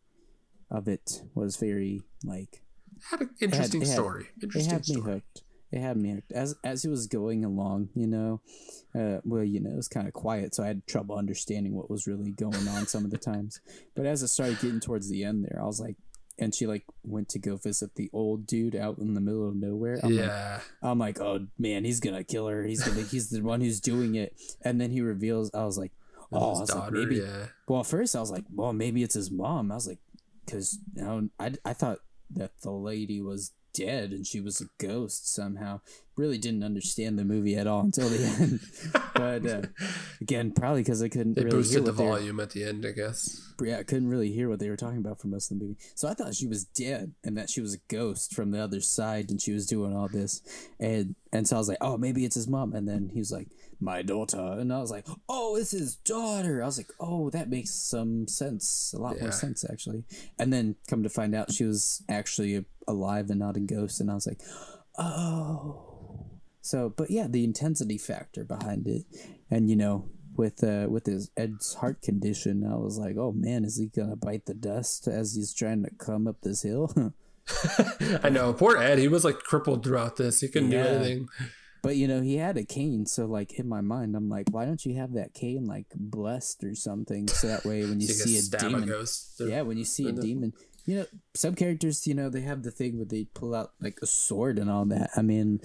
of 0.70 0.88
it 0.88 1.22
was 1.34 1.56
very 1.56 2.02
like 2.24 2.62
had 3.10 3.20
an 3.22 3.30
interesting 3.40 3.82
it 3.82 3.88
had- 3.88 3.94
story. 3.94 4.26
it 4.40 4.44
Interesting 4.44 4.70
had 4.70 4.88
me 4.88 5.12
hooked. 5.12 5.42
It 5.72 5.80
had 5.80 5.96
me 5.96 6.12
hooked 6.12 6.30
as 6.32 6.54
as 6.62 6.84
it 6.84 6.90
was 6.90 7.08
going 7.08 7.44
along. 7.44 7.88
You 7.94 8.06
know, 8.06 8.40
uh, 8.94 9.20
well, 9.24 9.42
you 9.42 9.58
know, 9.60 9.70
it 9.70 9.76
was 9.76 9.88
kind 9.88 10.06
of 10.06 10.12
quiet, 10.14 10.54
so 10.54 10.62
I 10.62 10.68
had 10.68 10.86
trouble 10.86 11.16
understanding 11.16 11.74
what 11.74 11.90
was 11.90 12.06
really 12.06 12.30
going 12.30 12.68
on 12.68 12.86
some 12.86 13.04
of 13.04 13.10
the 13.10 13.18
times. 13.18 13.60
But 13.96 14.06
as 14.06 14.22
it 14.22 14.28
started 14.28 14.60
getting 14.60 14.78
towards 14.80 15.08
the 15.08 15.24
end, 15.24 15.44
there, 15.44 15.60
I 15.60 15.66
was 15.66 15.80
like, 15.80 15.96
and 16.38 16.54
she 16.54 16.66
like 16.66 16.84
went 17.04 17.28
to 17.30 17.38
go 17.38 17.56
visit 17.56 17.94
the 17.94 18.10
old 18.12 18.46
dude 18.46 18.74
out 18.74 18.98
in 18.98 19.14
the 19.14 19.20
middle 19.20 19.48
of 19.48 19.54
nowhere. 19.56 20.00
I'm 20.02 20.16
like, 20.16 20.26
yeah, 20.26 20.60
I'm 20.82 20.98
like, 20.98 21.20
oh 21.20 21.46
man, 21.58 21.84
he's 21.84 22.00
gonna 22.00 22.24
kill 22.24 22.48
her. 22.48 22.64
He's 22.64 22.82
gonna, 22.82 23.02
he's 23.02 23.30
the 23.30 23.40
one 23.40 23.60
who's 23.60 23.80
doing 23.80 24.14
it. 24.14 24.34
And 24.62 24.80
then 24.80 24.90
he 24.90 25.00
reveals, 25.00 25.50
I 25.54 25.64
was 25.64 25.78
like, 25.78 25.92
oh, 26.32 26.56
I 26.56 26.60
was 26.60 26.74
like, 26.74 26.92
maybe. 26.92 27.16
yeah, 27.16 27.46
Well, 27.68 27.84
first 27.84 28.16
I 28.16 28.20
was 28.20 28.30
like, 28.30 28.44
well, 28.52 28.72
maybe 28.72 29.02
it's 29.02 29.14
his 29.14 29.30
mom. 29.30 29.70
I 29.70 29.76
was 29.76 29.86
like, 29.86 29.98
because 30.44 30.78
know, 30.94 31.28
I, 31.38 31.54
I 31.64 31.72
thought 31.72 31.98
that 32.30 32.52
the 32.62 32.70
lady 32.70 33.20
was 33.20 33.52
dead 33.74 34.12
and 34.12 34.26
she 34.26 34.40
was 34.40 34.60
a 34.60 34.66
ghost 34.78 35.32
somehow. 35.34 35.80
Really 36.16 36.38
didn't 36.38 36.62
understand 36.62 37.18
the 37.18 37.24
movie 37.24 37.56
at 37.56 37.66
all 37.66 37.80
until 37.80 38.08
the 38.08 38.24
end. 38.24 38.60
but 39.14 39.46
uh, 39.46 39.66
again, 40.20 40.52
probably 40.52 40.82
because 40.82 41.02
I 41.02 41.08
couldn't 41.08 41.34
they 41.34 41.42
really 41.42 41.56
hear 41.56 41.80
boosted 41.80 41.84
the 41.84 41.92
were, 41.92 42.10
volume 42.10 42.38
at 42.38 42.50
the 42.50 42.64
end, 42.64 42.86
I 42.86 42.92
guess. 42.92 43.52
yeah, 43.60 43.78
I 43.78 43.82
couldn't 43.82 44.08
really 44.08 44.30
hear 44.30 44.48
what 44.48 44.60
they 44.60 44.70
were 44.70 44.76
talking 44.76 44.98
about 44.98 45.20
for 45.20 45.26
most 45.26 45.50
of 45.50 45.58
the 45.58 45.64
movie. 45.64 45.78
So 45.96 46.06
I 46.06 46.14
thought 46.14 46.36
she 46.36 46.46
was 46.46 46.64
dead 46.64 47.14
and 47.24 47.36
that 47.36 47.50
she 47.50 47.60
was 47.60 47.74
a 47.74 47.78
ghost 47.88 48.32
from 48.32 48.52
the 48.52 48.62
other 48.62 48.80
side 48.80 49.30
and 49.30 49.40
she 49.40 49.52
was 49.52 49.66
doing 49.66 49.94
all 49.94 50.08
this. 50.08 50.40
And 50.78 51.16
and 51.32 51.48
so 51.48 51.56
I 51.56 51.58
was 51.58 51.68
like, 51.68 51.78
oh, 51.80 51.98
maybe 51.98 52.24
it's 52.24 52.36
his 52.36 52.46
mom. 52.46 52.74
And 52.74 52.88
then 52.88 53.10
he 53.12 53.18
was 53.18 53.32
like, 53.32 53.48
my 53.84 54.02
daughter. 54.02 54.56
And 54.58 54.72
I 54.72 54.80
was 54.80 54.90
like, 54.90 55.06
oh, 55.28 55.56
it's 55.56 55.70
his 55.72 55.96
daughter. 55.96 56.62
I 56.62 56.66
was 56.66 56.78
like, 56.78 56.90
oh, 56.98 57.30
that 57.30 57.48
makes 57.50 57.70
some 57.70 58.26
sense. 58.26 58.92
A 58.96 59.00
lot 59.00 59.16
Yeah. 59.16 59.24
more 59.24 59.32
sense, 59.32 59.64
actually. 59.70 60.04
And 60.38 60.52
then 60.52 60.76
come 60.88 61.02
to 61.02 61.08
find 61.08 61.34
out 61.34 61.52
she 61.52 61.64
was 61.64 62.02
actually 62.08 62.64
alive 62.88 63.30
and 63.30 63.38
not 63.40 63.56
a 63.56 63.60
ghost. 63.60 64.00
And 64.00 64.10
I 64.10 64.14
was 64.14 64.26
like, 64.26 64.40
oh. 64.98 66.30
So, 66.60 66.88
but 66.96 67.10
yeah, 67.10 67.26
the 67.28 67.44
intensity 67.44 67.98
factor 67.98 68.44
behind 68.44 68.86
it. 68.86 69.04
And, 69.50 69.68
you 69.68 69.76
know, 69.76 70.08
with 70.36 70.64
uh 70.64 70.86
with 70.90 71.06
his 71.06 71.30
Ed's 71.36 71.74
heart 71.74 72.02
condition, 72.02 72.64
I 72.68 72.74
was 72.76 72.98
like, 72.98 73.16
oh 73.16 73.30
man, 73.32 73.64
is 73.64 73.76
he 73.76 73.86
gonna 73.86 74.16
bite 74.16 74.46
the 74.46 74.54
dust 74.54 75.06
as 75.06 75.34
he's 75.36 75.54
trying 75.54 75.84
to 75.84 75.90
come 75.90 76.26
up 76.26 76.40
this 76.42 76.62
hill? 76.62 76.92
I 78.24 78.30
know. 78.30 78.52
Poor 78.54 78.76
Ed. 78.78 78.98
He 78.98 79.06
was 79.06 79.22
like 79.24 79.38
crippled 79.40 79.84
throughout 79.84 80.16
this. 80.16 80.40
He 80.40 80.48
couldn't 80.48 80.72
Yeah. 80.72 80.84
do 80.84 80.88
anything. 80.88 81.28
But 81.84 81.96
you 81.96 82.08
know, 82.08 82.20
he 82.22 82.36
had 82.38 82.56
a 82.56 82.64
cane, 82.64 83.06
so 83.06 83.26
like 83.26 83.52
in 83.60 83.68
my 83.68 83.80
mind, 83.80 84.16
I'm 84.16 84.28
like, 84.28 84.46
why 84.50 84.64
don't 84.64 84.84
you 84.84 84.94
have 84.96 85.12
that 85.12 85.34
cane 85.34 85.66
like 85.66 85.86
blessed 85.94 86.64
or 86.64 86.74
something, 86.74 87.28
so 87.28 87.46
that 87.46 87.64
way 87.64 87.82
when 87.84 88.00
you 88.00 88.06
So 88.14 88.24
you 88.24 88.30
see 88.30 88.38
a 88.38 88.42
stab 88.42 88.62
a 88.62 88.68
demon, 88.70 88.88
ghost. 88.88 89.40
yeah, 89.44 89.62
when 89.62 89.76
you 89.78 89.84
see 89.84 90.08
a 90.08 90.12
the- 90.12 90.22
demon, 90.22 90.52
you 90.86 90.96
know, 90.96 91.06
some 91.34 91.54
characters, 91.54 92.06
you 92.06 92.14
know, 92.14 92.28
they 92.28 92.40
have 92.40 92.62
the 92.62 92.70
thing 92.70 92.96
where 92.96 93.06
they 93.06 93.24
pull 93.34 93.54
out 93.54 93.72
like 93.80 93.98
a 94.02 94.06
sword 94.06 94.58
and 94.58 94.70
all 94.70 94.84
that. 94.86 95.10
I 95.16 95.22
mean, 95.22 95.60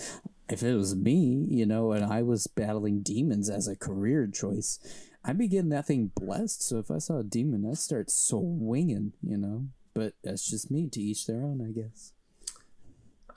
if 0.50 0.62
it 0.64 0.76
was 0.76 0.96
me, 0.96 1.46
you 1.50 1.66
know, 1.66 1.92
and 1.94 2.06
I 2.06 2.22
was 2.22 2.48
battling 2.48 3.02
demons 3.02 3.50
as 3.50 3.68
a 3.68 3.76
career 3.76 4.28
choice, 4.28 4.80
I'd 5.24 5.38
be 5.38 5.48
getting 5.48 5.70
that 5.70 5.88
thing 5.88 6.12
blessed. 6.16 6.64
So 6.64 6.80
if 6.80 6.90
I 6.92 7.00
saw 7.00 7.20
a 7.20 7.24
demon, 7.24 7.66
I'd 7.70 7.78
start 7.78 8.10
swinging, 8.10 9.14
you 9.22 9.38
know. 9.38 9.68
But 9.94 10.14
that's 10.24 10.50
just 10.50 10.72
me. 10.72 10.88
To 10.90 11.02
each 11.02 11.28
their 11.28 11.42
own, 11.42 11.62
I 11.62 11.72
guess. 11.72 12.14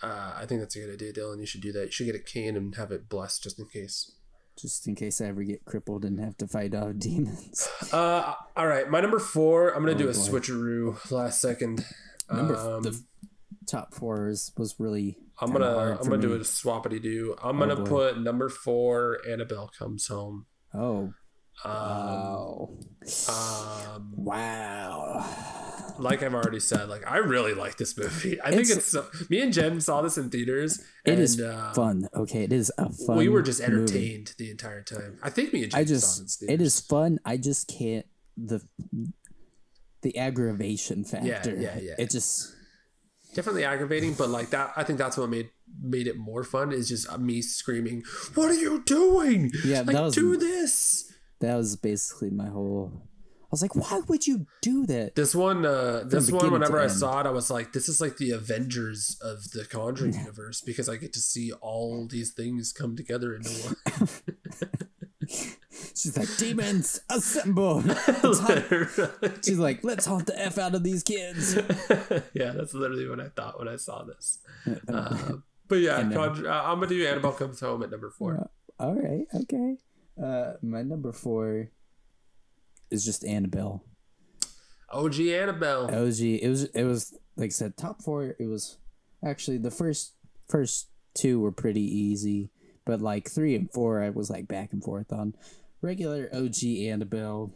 Uh, 0.03 0.35
I 0.37 0.47
think 0.47 0.61
that's 0.61 0.75
a 0.77 0.81
good 0.81 0.95
idea, 0.95 1.13
Dylan. 1.13 1.39
You 1.41 1.47
should 1.47 1.61
do 1.61 1.73
that. 1.73 1.85
You 1.87 1.91
should 1.93 2.07
get 2.07 2.15
a 2.17 2.19
cane 2.19 2.57
and 2.57 2.75
have 2.75 2.91
it 2.91 3.09
blessed 3.09 3.45
just 3.45 3.59
in 3.59 3.67
case. 3.67 4.11
Just 4.59 4.87
in 4.87 4.95
case 4.95 5.21
I 5.21 5.27
ever 5.27 5.43
get 5.45 5.65
crippled 5.65 6.05
and 6.05 6.19
have 6.21 6.37
to 6.39 6.47
fight 6.49 6.75
off 6.75 6.93
demons. 6.99 7.69
Uh, 7.93 8.35
all 8.57 8.67
right, 8.67 8.91
my 8.91 9.01
number 9.01 9.19
four. 9.19 9.71
I'm 9.71 9.83
gonna 9.83 9.95
Oh, 9.95 9.99
do 9.99 10.09
a 10.09 10.13
boy. 10.13 10.19
switcheroo 10.19 11.11
last 11.11 11.41
second. 11.41 11.85
Number 12.31 12.57
Um, 12.57 12.83
the 12.83 13.01
top 13.67 13.95
four 13.95 14.29
is, 14.29 14.53
was 14.57 14.75
really. 14.79 15.19
I'm 15.41 15.53
gonna 15.53 15.97
I'm 16.01 16.09
gonna 16.09 16.21
do 16.21 16.35
a 16.35 16.39
swappity 16.41 17.01
do. 17.03 17.35
I'm 17.43 17.57
Oh, 17.57 17.67
gonna 17.67 17.77
boy. 17.77 17.85
put 18.13 18.21
number 18.21 18.49
four. 18.49 19.19
Annabelle 19.29 19.71
comes 19.77 20.07
home. 20.09 20.47
Oh 20.75 21.13
Um, 21.65 21.73
wow! 21.73 22.69
um, 23.29 24.13
wow! 24.17 25.72
Like 25.99 26.23
I've 26.23 26.35
already 26.35 26.61
said, 26.61 26.89
like 26.89 27.11
I 27.11 27.19
really 27.19 27.55
like 27.55 27.77
this 27.77 27.97
movie. 27.97 28.41
I 28.45 28.51
think 28.51 28.63
It's- 28.63 28.77
it's 28.79 28.89
so, 28.89 29.07
me 29.29 29.41
and 29.41 29.53
Jen 29.53 29.81
saw 29.81 30.03
this 30.03 30.19
in 30.19 30.31
theaters. 30.31 30.79
It 31.05 31.13
and, 31.13 31.21
is 31.21 31.41
uh, 31.41 31.73
fun. 31.75 32.09
Okay, 32.15 32.45
it 32.45 32.53
is 32.53 32.73
a 32.79 32.91
fun. 32.93 33.17
We 33.17 33.29
were 33.29 33.43
just 33.43 33.61
movie. 33.61 33.73
entertained 33.83 34.35
the 34.39 34.51
entire 34.51 34.83
time. 34.83 35.19
I 35.23 35.31
think 35.31 35.53
me 35.53 35.63
and 35.65 35.73
Jen 35.73 35.81
I 35.81 35.85
saw 35.85 35.95
it 35.95 36.21
in 36.21 36.27
theaters. 36.27 36.39
it 36.49 36.61
is 36.61 36.81
fun. 36.81 37.19
I 37.25 37.37
just 37.37 37.69
can't 37.69 38.07
the 38.37 38.61
the 40.03 40.17
aggravation 40.19 41.05
factor. 41.05 41.55
yeah, 41.57 41.79
yeah. 41.79 41.95
It 41.99 42.11
just 42.11 42.53
definitely 43.35 43.65
aggravating, 43.65 44.15
but 44.15 44.29
like 44.31 44.51
that, 44.51 44.73
I 44.77 44.85
think 44.85 44.99
that's 44.99 45.17
what 45.17 45.29
made 45.31 45.51
made 45.81 46.07
it 46.07 46.17
more 46.17 46.43
fun. 46.45 46.73
Is 46.73 46.89
just 46.89 47.19
me 47.19 47.41
screaming, 47.43 48.03
"What 48.35 48.51
are 48.51 48.55
you 48.55 48.83
doing? 48.85 49.51
Yeah, 49.65 49.79
like 49.83 49.95
that 49.97 50.03
was- 50.03 50.15
do 50.15 50.37
this." 50.37 51.09
that 51.41 51.57
was 51.57 51.75
basically 51.77 52.31
my 52.31 52.49
whole. 52.49 53.09
I 53.53 53.55
was 53.55 53.61
like, 53.61 53.77
why 53.77 54.01
would 54.09 54.27
you 54.27 54.47
do 54.63 54.87
that? 54.87 55.15
This 55.15 55.35
one, 55.35 55.67
uh, 55.67 56.05
this 56.07 56.31
one. 56.31 56.51
Whenever 56.51 56.81
I 56.81 56.85
end. 56.85 56.93
saw 56.93 57.21
it, 57.21 57.27
I 57.27 57.31
was 57.31 57.51
like, 57.51 57.75
"This 57.75 57.87
is 57.87 58.01
like 58.01 58.17
the 58.17 58.31
Avengers 58.31 59.19
of 59.21 59.51
the 59.51 59.67
Conjuring 59.67 60.15
universe," 60.15 60.63
because 60.63 60.89
I 60.89 60.97
get 60.97 61.13
to 61.13 61.21
see 61.21 61.53
all 61.53 62.07
these 62.07 62.33
things 62.33 62.73
come 62.73 62.97
together 62.97 63.35
into 63.35 63.51
one. 63.51 64.09
She's 65.95 66.17
like, 66.17 66.35
demons 66.39 67.01
assemble. 67.11 67.83
Let's 67.83 68.39
hunt- 68.41 68.71
Literally. 68.71 69.33
She's 69.45 69.59
like, 69.59 69.85
let's 69.85 70.07
hunt 70.07 70.27
the 70.27 70.41
f 70.41 70.57
out 70.57 70.75
of 70.75 70.83
these 70.83 71.03
kids. 71.03 71.55
yeah, 72.35 72.53
that's 72.53 72.73
literally 72.73 73.07
what 73.07 73.21
I 73.21 73.29
thought 73.29 73.59
when 73.59 73.69
I 73.69 73.77
saw 73.77 74.03
this. 74.05 74.39
Uh, 74.89 75.35
but 75.69 75.77
yeah, 75.77 76.01
And, 76.01 76.17
uh, 76.17 76.23
uh, 76.23 76.63
I'm 76.65 76.77
gonna 76.81 76.87
do 76.87 77.07
Annabelle 77.07 77.33
comes 77.33 77.61
home 77.61 77.83
at 77.83 77.91
number 77.91 78.11
four. 78.11 78.49
All 78.81 78.95
right, 78.95 79.27
okay. 79.43 79.77
Uh, 80.23 80.55
my 80.63 80.83
number 80.83 81.13
four 81.13 81.71
is 82.93 83.05
just 83.05 83.25
Annabelle. 83.25 83.85
OG 84.91 85.21
Annabelle. 85.21 85.85
OG. 85.87 86.21
It 86.21 86.49
was 86.49 86.65
it 86.65 86.85
was 86.85 87.17
like 87.37 87.47
I 87.47 87.51
said, 87.51 87.77
top 87.77 88.03
four. 88.03 88.37
It 88.39 88.47
was 88.47 88.79
actually 89.25 89.59
the 89.59 89.71
first 89.71 90.15
first 90.49 90.89
two 91.15 91.41
were 91.41 91.53
pretty 91.53 91.83
easy, 91.83 92.51
but 92.85 93.01
like 93.01 93.31
three 93.31 93.55
and 93.55 93.71
four, 93.71 94.03
I 94.03 94.11
was 94.11 94.31
like 94.31 94.49
back 94.49 94.73
and 94.73 94.83
forth 94.83 95.13
on. 95.13 95.35
Regular 95.81 96.31
OG 96.33 96.65
Annabelle. 96.65 97.53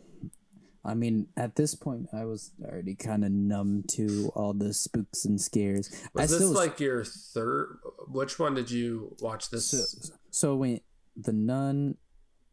I 0.85 0.95
mean, 0.95 1.29
at 1.37 1.57
this 1.57 1.75
point, 1.75 2.09
I 2.13 2.25
was 2.25 2.53
already 2.65 2.95
kind 2.95 3.25
of 3.25 3.33
numb 3.33 3.85
to 3.93 4.31
all 4.35 4.53
the 4.53 4.73
spooks 4.73 5.25
and 5.25 5.41
scares. 5.41 5.91
I 6.17 6.23
Was 6.23 6.31
this 6.31 6.39
still 6.39 6.53
like 6.53 6.79
your 6.81 7.05
third? 7.05 7.79
Which 8.09 8.39
one 8.39 8.55
did 8.55 8.71
you 8.71 9.17
watch 9.21 9.51
this? 9.51 9.71
so, 9.71 10.15
so 10.31 10.55
went 10.57 10.83
the 11.17 11.33
Nun, 11.33 11.97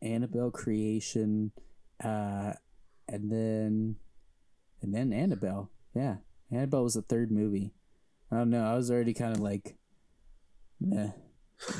Annabelle 0.01 0.51
creation, 0.51 1.51
uh, 2.03 2.53
and 3.07 3.31
then 3.31 3.95
and 4.81 4.93
then 4.93 5.13
Annabelle. 5.13 5.69
Yeah, 5.95 6.17
Annabelle 6.51 6.83
was 6.83 6.95
the 6.95 7.01
third 7.01 7.31
movie. 7.31 7.73
I 8.31 8.37
don't 8.37 8.49
know. 8.49 8.65
I 8.65 8.75
was 8.75 8.89
already 8.89 9.13
kind 9.13 9.33
of 9.33 9.39
like, 9.39 9.75
meh, 10.81 11.11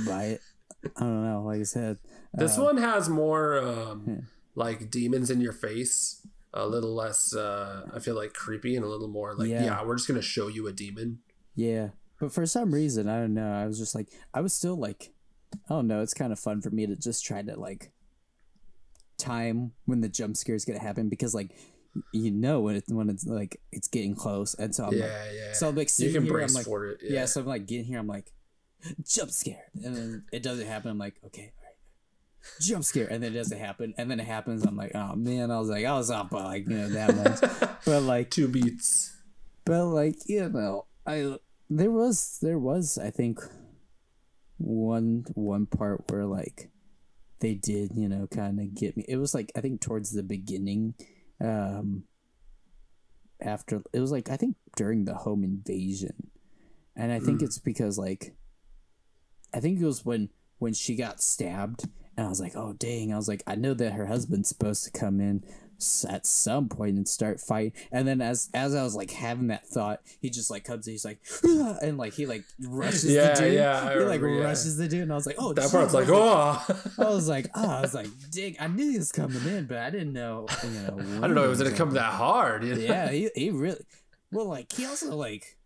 by 0.08 0.24
it. 0.26 0.42
I 0.98 1.00
don't 1.02 1.26
know. 1.26 1.44
Like 1.46 1.62
I 1.62 1.64
said, 1.64 1.98
this 2.34 2.58
uh, 2.58 2.64
one 2.64 2.78
has 2.78 3.10
more 3.10 3.58
um, 3.58 4.04
yeah. 4.08 4.16
like 4.56 4.92
demons 4.92 5.30
in 5.30 5.42
your 5.42 5.54
face. 5.54 6.26
A 6.56 6.68
little 6.68 6.94
less, 6.94 7.34
uh, 7.36 7.90
I 7.96 7.98
feel 7.98 8.16
like 8.16 8.34
creepy, 8.34 8.76
and 8.76 8.86
a 8.86 8.88
little 8.88 9.08
more 9.08 9.34
like, 9.34 9.50
Yeah. 9.50 9.64
yeah, 9.64 9.84
we're 9.84 9.96
just 9.96 10.08
gonna 10.08 10.22
show 10.22 10.48
you 10.48 10.68
a 10.68 10.72
demon. 10.72 11.20
Yeah, 11.56 11.90
but 12.20 12.32
for 12.32 12.46
some 12.46 12.74
reason, 12.74 13.10
I 13.10 13.18
don't 13.20 13.34
know. 13.34 13.52
I 13.52 13.66
was 13.66 13.80
just 13.80 13.96
like, 13.96 14.10
I 14.36 14.42
was 14.42 14.54
still 14.54 14.76
like, 14.76 15.14
I 15.54 15.74
don't 15.74 15.88
know. 15.88 16.02
It's 16.02 16.14
kind 16.14 16.32
of 16.32 16.40
fun 16.40 16.62
for 16.62 16.70
me 16.70 16.86
to 16.86 16.96
just 16.96 17.26
try 17.26 17.42
to 17.42 17.60
like 17.60 17.92
time 19.18 19.72
when 19.86 20.02
the 20.02 20.10
jump 20.10 20.36
scare 20.38 20.56
is 20.56 20.66
gonna 20.66 20.80
happen 20.80 21.10
because 21.10 21.34
like 21.34 21.52
you 22.12 22.32
know 22.32 22.60
when 22.62 22.76
it's 22.76 22.92
when 22.92 23.10
it's 23.10 23.26
like 23.26 23.62
it's 23.72 23.88
getting 23.88 24.16
close, 24.16 24.56
and 24.56 24.74
so 24.74 24.86
I'm 24.86 24.94
yeah, 24.94 25.04
like, 25.04 25.12
yeah. 25.36 25.54
so 25.54 25.70
I'm 25.70 25.76
like 25.76 25.90
you 26.00 26.12
can 26.12 26.24
here, 26.24 26.32
brace 26.32 26.52
I'm 26.52 26.56
like, 26.56 26.66
for 26.66 26.88
it. 26.88 27.00
yeah. 27.04 27.20
Yeah. 27.20 27.26
so 27.26 27.42
I'm 27.42 27.48
like 27.48 27.66
getting 27.68 27.86
here, 27.86 28.00
I'm 28.00 28.08
like 28.08 28.32
jump 29.06 29.32
scare, 29.32 29.66
and 29.84 29.96
then 29.96 30.24
it 30.32 30.42
doesn't 30.44 30.68
happen. 30.68 30.92
I'm 30.92 30.98
like, 30.98 31.16
okay. 31.26 31.54
Jump 32.60 32.84
scare, 32.84 33.08
and 33.08 33.24
then 33.24 33.32
it 33.32 33.36
doesn't 33.36 33.58
happen, 33.60 33.94
and 33.98 34.12
then 34.12 34.20
it 34.20 34.26
happens. 34.26 34.66
I'm 34.66 34.76
like, 34.76 34.92
oh 34.96 35.16
man, 35.16 35.50
I 35.52 35.60
was 35.60 35.70
like, 35.70 35.86
I 35.86 35.94
was 35.94 36.12
off 36.12 36.30
by 36.30 36.44
like 36.44 36.68
you 36.68 36.76
know 36.76 36.90
that 36.90 37.16
much, 37.16 37.70
but 37.86 38.02
like 38.02 38.32
Two 38.32 38.48
beats. 38.50 39.16
but 39.66 39.86
like 39.86 40.16
you 40.28 40.50
know 40.50 40.86
i 41.06 41.36
there 41.70 41.92
was 41.92 42.40
there 42.42 42.58
was 42.60 42.98
i 42.98 43.10
think 43.10 43.40
one 44.58 45.26
one 45.36 45.66
part 45.66 46.04
where 46.10 46.26
like 46.26 46.70
they 47.44 47.54
did 47.54 47.92
you 47.96 48.08
know 48.10 48.26
kind 48.28 48.60
of 48.60 48.74
get 48.74 48.96
me 48.98 49.06
it 49.08 49.18
was 49.18 49.34
like 49.36 49.52
i 49.56 49.62
think 49.62 49.80
towards 49.82 50.12
the 50.12 50.24
beginning 50.24 50.94
um 51.42 52.04
after 53.42 53.82
it 53.94 54.00
was 54.00 54.12
like 54.12 54.30
i 54.30 54.38
think 54.38 54.56
during 54.78 55.06
the 55.06 55.14
home 55.14 55.44
invasion 55.44 56.30
and 56.96 57.12
i 57.12 57.20
think 57.20 57.40
Mm. 57.42 57.44
it's 57.44 57.60
because 57.60 57.98
like 57.98 58.34
i 59.54 59.60
think 59.60 59.80
it 59.80 59.86
was 59.86 60.06
when 60.06 60.30
when 60.60 60.74
she 60.74 60.96
got 60.96 61.22
stabbed 61.22 61.86
and 62.16 62.26
i 62.26 62.30
was 62.30 62.40
like 62.40 62.56
oh 62.56 62.74
dang 62.74 63.12
i 63.14 63.18
was 63.18 63.28
like 63.28 63.44
i 63.46 63.56
know 63.56 63.74
that 63.74 63.94
her 63.94 64.06
husband's 64.06 64.50
supposed 64.50 64.84
to 64.86 64.92
come 64.98 65.20
in 65.20 65.44
at 66.10 66.26
some 66.26 66.70
point 66.70 66.96
and 66.98 67.08
start 67.08 67.40
fighting 67.40 67.74
and 67.92 68.08
then 68.08 68.22
as 68.22 68.50
as 68.54 68.74
i 68.76 68.84
was 68.84 68.96
like 68.96 69.12
having 69.12 69.48
that 69.48 69.68
thought 69.68 70.02
he 70.22 70.30
just 70.30 70.50
like 70.52 70.64
comes 70.64 70.88
in 70.88 70.94
he's 70.94 71.06
like 71.06 71.20
"Ah," 71.46 71.78
and 71.82 71.98
like 71.98 72.14
he 72.14 72.26
like 72.26 72.44
rushes 72.68 73.06
Yeah, 73.12 73.34
the 73.34 73.42
dude 73.42 73.54
yeah, 73.54 73.80
I 73.90 73.94
he 73.94 74.00
like 74.00 74.22
remember, 74.22 74.30
yeah. 74.42 74.44
rushes 74.48 74.78
the 74.78 74.88
dude 74.88 75.02
and 75.04 75.12
i 75.12 75.16
was 75.16 75.26
like 75.26 75.36
oh 75.40 75.54
That 75.54 75.64
shit. 75.64 75.72
part's 75.72 75.94
like, 75.94 76.10
oh. 76.10 76.64
I 77.00 77.04
was 77.10 77.28
like, 77.36 77.48
oh, 77.56 77.70
I 77.70 77.82
was 77.82 77.94
like, 77.94 78.08
dig. 78.32 78.58
I 78.60 78.68
knew 78.68 78.92
he 78.92 78.98
was 78.98 79.12
coming 79.12 79.44
in, 79.46 79.66
but 79.66 79.78
I 79.78 79.90
didn't 79.90 80.14
know. 80.14 80.48
You 80.64 80.70
know 80.70 80.98
I 81.24 81.28
don't 81.28 81.36
know. 81.36 81.44
It 81.44 81.50
was 81.50 81.62
gonna 81.62 81.76
come 81.76 81.90
that. 81.92 82.12
that 82.12 82.14
hard. 82.14 82.64
You 82.64 82.76
know? 82.76 82.82
Yeah, 82.82 83.10
he, 83.12 83.30
he 83.36 83.50
really. 83.52 83.84
Well, 84.32 84.46
like 84.48 84.72
he 84.72 84.86
also 84.86 85.16
like. 85.16 85.58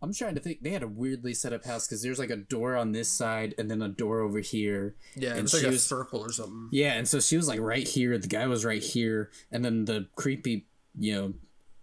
I'm 0.00 0.12
trying 0.12 0.34
to 0.36 0.40
think. 0.40 0.62
They 0.62 0.70
had 0.70 0.82
a 0.82 0.88
weirdly 0.88 1.34
set 1.34 1.52
up 1.52 1.64
house 1.64 1.86
because 1.86 2.02
there's 2.02 2.18
like 2.18 2.30
a 2.30 2.36
door 2.36 2.76
on 2.76 2.92
this 2.92 3.08
side 3.08 3.54
and 3.58 3.70
then 3.70 3.82
a 3.82 3.88
door 3.88 4.20
over 4.20 4.38
here. 4.40 4.94
Yeah, 5.16 5.30
And 5.30 5.40
it's 5.40 5.52
like 5.54 5.62
she 5.62 5.66
a 5.68 5.70
was- 5.70 5.82
circle 5.82 6.20
or 6.20 6.30
something. 6.32 6.68
Yeah, 6.70 6.92
and 6.94 7.08
so 7.08 7.18
she 7.20 7.36
was 7.36 7.48
like 7.48 7.60
right 7.60 7.86
here. 7.86 8.16
The 8.18 8.28
guy 8.28 8.46
was 8.46 8.64
right 8.64 8.82
here, 8.82 9.30
and 9.50 9.64
then 9.64 9.84
the 9.86 10.06
creepy, 10.14 10.66
you 10.98 11.14
know, 11.14 11.34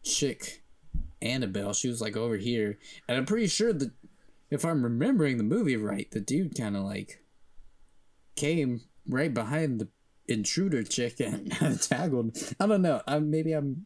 chick, 0.04 0.64
Annabelle. 1.22 1.74
She 1.74 1.88
was 1.90 2.00
like 2.02 2.16
over 2.16 2.38
here, 2.38 2.78
and 3.08 3.18
I'm 3.18 3.26
pretty 3.26 3.48
sure 3.48 3.74
that 3.74 3.92
if 4.50 4.64
I'm 4.64 4.84
remembering 4.84 5.38
the 5.38 5.44
movie 5.44 5.76
right, 5.76 6.10
the 6.12 6.20
dude 6.22 6.56
kind 6.58 6.78
of 6.78 6.84
like 6.84 7.22
came 8.36 8.82
right 9.08 9.34
behind 9.34 9.80
the 9.80 9.88
intruder 10.28 10.84
chick 10.84 11.20
and 11.20 11.52
tackled. 11.82 12.38
I 12.60 12.68
don't 12.68 12.82
know. 12.82 13.02
I, 13.08 13.20
maybe 13.20 13.54
I'm 13.54 13.86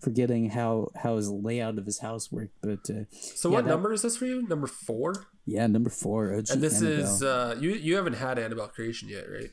forgetting 0.00 0.50
how 0.50 0.88
how 0.96 1.16
his 1.16 1.30
layout 1.30 1.78
of 1.78 1.86
his 1.86 1.98
house 2.00 2.30
worked, 2.32 2.54
but 2.62 2.88
uh, 2.90 3.04
So 3.10 3.48
Yeah, 3.50 3.56
what 3.56 3.64
that- 3.64 3.70
number 3.70 3.92
is 3.92 4.02
this 4.02 4.16
for 4.16 4.26
you? 4.26 4.46
Number 4.46 4.66
four. 4.66 5.26
yeah, 5.46 5.66
number 5.66 5.90
four. 5.90 6.32
OG 6.34 6.46
And 6.50 6.62
this 6.62 6.80
Annabelle. 6.82 7.04
is 7.14 7.22
uh, 7.22 7.56
you. 7.60 7.70
You 7.72 7.96
haven't 7.96 8.14
had 8.14 8.38
Annabelle 8.38 8.68
creation 8.68 9.08
yet, 9.08 9.24
right? 9.30 9.50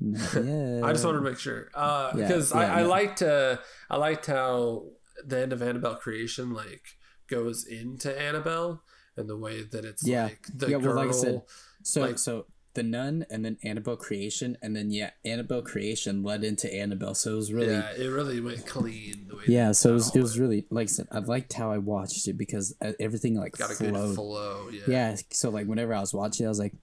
Yet. 0.00 0.84
I 0.84 0.92
just 0.92 1.04
wanted 1.04 1.18
to 1.18 1.24
make 1.24 1.38
sure 1.38 1.70
uh, 1.74 2.12
Yeah, 2.14 2.28
because 2.28 2.52
yeah, 2.54 2.60
I, 2.60 2.80
I 2.80 2.82
liked 2.82 3.20
uh, 3.20 3.56
I 3.90 3.96
liked 3.96 4.26
how 4.26 4.84
the 5.26 5.40
end 5.40 5.52
of 5.52 5.60
Annabelle 5.60 5.96
creation 5.96 6.52
like 6.52 6.82
goes 7.28 7.66
into 7.66 8.16
Annabelle 8.20 8.82
and 9.16 9.28
the 9.28 9.36
way 9.36 9.62
that 9.62 9.84
it's 9.84 10.06
Yeah. 10.06 10.24
like 10.24 10.46
the 10.54 10.68
Yeah, 10.70 10.76
well, 10.76 10.86
girl. 10.94 10.96
like 10.96 11.08
I 11.08 11.12
said, 11.12 11.42
So 11.82 12.00
Like- 12.02 12.18
so 12.18 12.46
the 12.74 12.82
nun 12.82 13.26
and 13.30 13.44
then 13.44 13.56
Annabelle 13.64 13.96
creation 13.96 14.56
and 14.62 14.76
then 14.76 14.90
yeah 14.90 15.10
Annabelle 15.24 15.62
creation 15.62 16.22
led 16.22 16.44
into 16.44 16.72
Annabelle. 16.72 17.14
So 17.14 17.32
it 17.32 17.36
was 17.36 17.52
really 17.52 17.72
yeah, 17.74 17.90
it 17.96 18.06
really 18.08 18.40
went 18.40 18.66
clean. 18.66 19.26
The 19.28 19.36
way 19.36 19.42
yeah. 19.48 19.72
So 19.72 19.90
it 19.90 19.94
was, 19.94 20.16
it 20.16 20.20
was 20.20 20.38
really 20.38 20.66
like 20.70 20.84
I 20.84 20.86
said, 20.86 21.08
I 21.10 21.18
liked 21.18 21.52
how 21.54 21.72
I 21.72 21.78
watched 21.78 22.28
it 22.28 22.36
because 22.38 22.74
uh, 22.80 22.92
everything 23.00 23.34
like 23.36 23.56
got 23.56 23.70
a 23.72 23.74
good 23.74 23.90
flowed. 23.90 24.14
flow. 24.14 24.68
Yeah. 24.70 24.80
yeah. 24.86 25.16
So 25.30 25.50
like 25.50 25.66
whenever 25.66 25.94
I 25.94 26.00
was 26.00 26.14
watching, 26.14 26.46
I 26.46 26.48
was 26.48 26.58
like, 26.58 26.74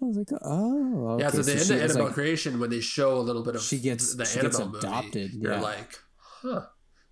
I 0.00 0.04
was 0.06 0.16
like, 0.16 0.28
oh, 0.42 1.08
okay. 1.10 1.24
Yeah, 1.24 1.30
so 1.30 1.36
the 1.42 1.58
so 1.58 1.74
end 1.74 1.82
of 1.84 1.90
Annabelle 1.90 2.04
like- 2.06 2.14
creation 2.14 2.60
when 2.60 2.70
they 2.70 2.80
show 2.80 3.18
a 3.18 3.20
little 3.20 3.42
bit 3.42 3.54
of 3.54 3.62
She 3.62 3.78
gets- 3.78 4.14
the 4.14 4.24
she 4.24 4.40
gets 4.40 4.58
Annabelle 4.58 4.72
movie, 4.74 4.86
adopted, 4.86 5.32
you're 5.34 5.56
like, 5.58 5.98
huh? 6.42 6.62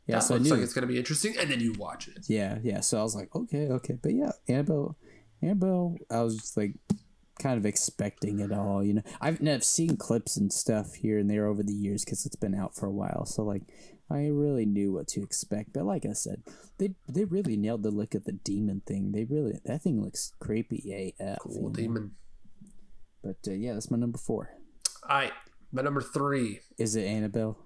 Yeah, 0.07 0.19
so 0.19 0.35
looks 0.35 0.51
like 0.51 0.61
it's 0.61 0.73
gonna 0.73 0.89
be 0.89 0.99
interesting, 0.99 1.37
and 1.39 1.49
then 1.51 1.61
you 1.61 1.73
watch 1.79 2.09
it. 2.09 2.25
yeah, 2.29 2.59
yeah. 2.65 2.81
So 2.81 2.99
I 2.99 3.03
was 3.03 3.15
like, 3.15 3.33
okay, 3.35 3.69
okay, 3.69 3.97
but 4.03 4.13
yeah, 4.13 4.33
Annabelle, 4.49 4.97
Annabelle. 5.41 5.97
I 6.11 6.23
was 6.23 6.37
just 6.37 6.57
like, 6.57 6.75
kind 7.41 7.59
of 7.59 7.67
expecting 7.67 8.39
it 8.41 8.53
all. 8.53 8.85
You 8.85 8.95
know, 8.95 9.03
I've 9.21 9.47
I've 9.47 9.65
seen 9.65 9.97
clips 9.97 10.37
and 10.37 10.53
stuff 10.53 10.95
here 10.95 11.19
and 11.19 11.29
there 11.31 11.47
over 11.47 11.63
the 11.63 11.73
years 11.73 12.05
because 12.05 12.25
it's 12.27 12.37
been 12.37 12.55
out 12.55 12.75
for 12.77 12.87
a 12.87 12.93
while. 12.93 13.25
So 13.27 13.43
like, 13.43 13.63
I 14.11 14.27
really 14.29 14.67
knew 14.67 14.93
what 14.93 15.09
to 15.09 15.23
expect. 15.23 15.73
But 15.73 15.85
like 15.85 16.05
I 16.07 16.13
said, 16.13 16.43
they 16.79 16.95
they 17.09 17.25
really 17.25 17.57
nailed 17.57 17.83
the 17.83 17.91
look 17.91 18.15
of 18.15 18.25
the 18.25 18.33
demon 18.33 18.83
thing. 18.87 19.13
They 19.13 19.25
really 19.25 19.59
that 19.65 19.83
thing 19.83 20.03
looks 20.03 20.33
creepy 20.39 21.15
AF. 21.19 21.39
you 21.47 21.53
Cool 21.55 21.63
know? 21.65 21.69
demon. 21.71 22.11
But 23.23 23.37
uh, 23.49 23.53
yeah, 23.53 23.75
that's 23.75 23.91
my 23.91 23.99
number 23.99 24.19
four. 24.19 24.51
All 25.09 25.17
right, 25.17 25.33
my 25.73 25.83
number 25.83 26.01
three, 26.03 26.61
Is 26.79 26.95
it 26.97 27.05
Annabelle? 27.07 27.59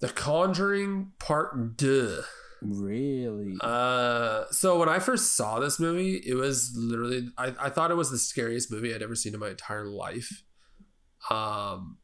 The 0.00 0.08
Conjuring 0.08 1.12
Part 1.18 1.76
Deux. 1.76 2.22
Really? 2.62 3.56
Uh, 3.60 4.44
so 4.50 4.78
when 4.78 4.88
I 4.88 4.98
first 4.98 5.36
saw 5.36 5.60
this 5.60 5.80
movie, 5.80 6.16
it 6.16 6.34
was 6.34 6.72
literally 6.76 7.28
I, 7.38 7.54
I 7.58 7.70
thought 7.70 7.90
it 7.90 7.94
was 7.94 8.10
the 8.10 8.18
scariest 8.18 8.70
movie 8.70 8.94
I'd 8.94 9.02
ever 9.02 9.14
seen 9.14 9.34
in 9.34 9.40
my 9.40 9.50
entire 9.50 9.86
life. 9.86 10.42
Um, 11.30 11.98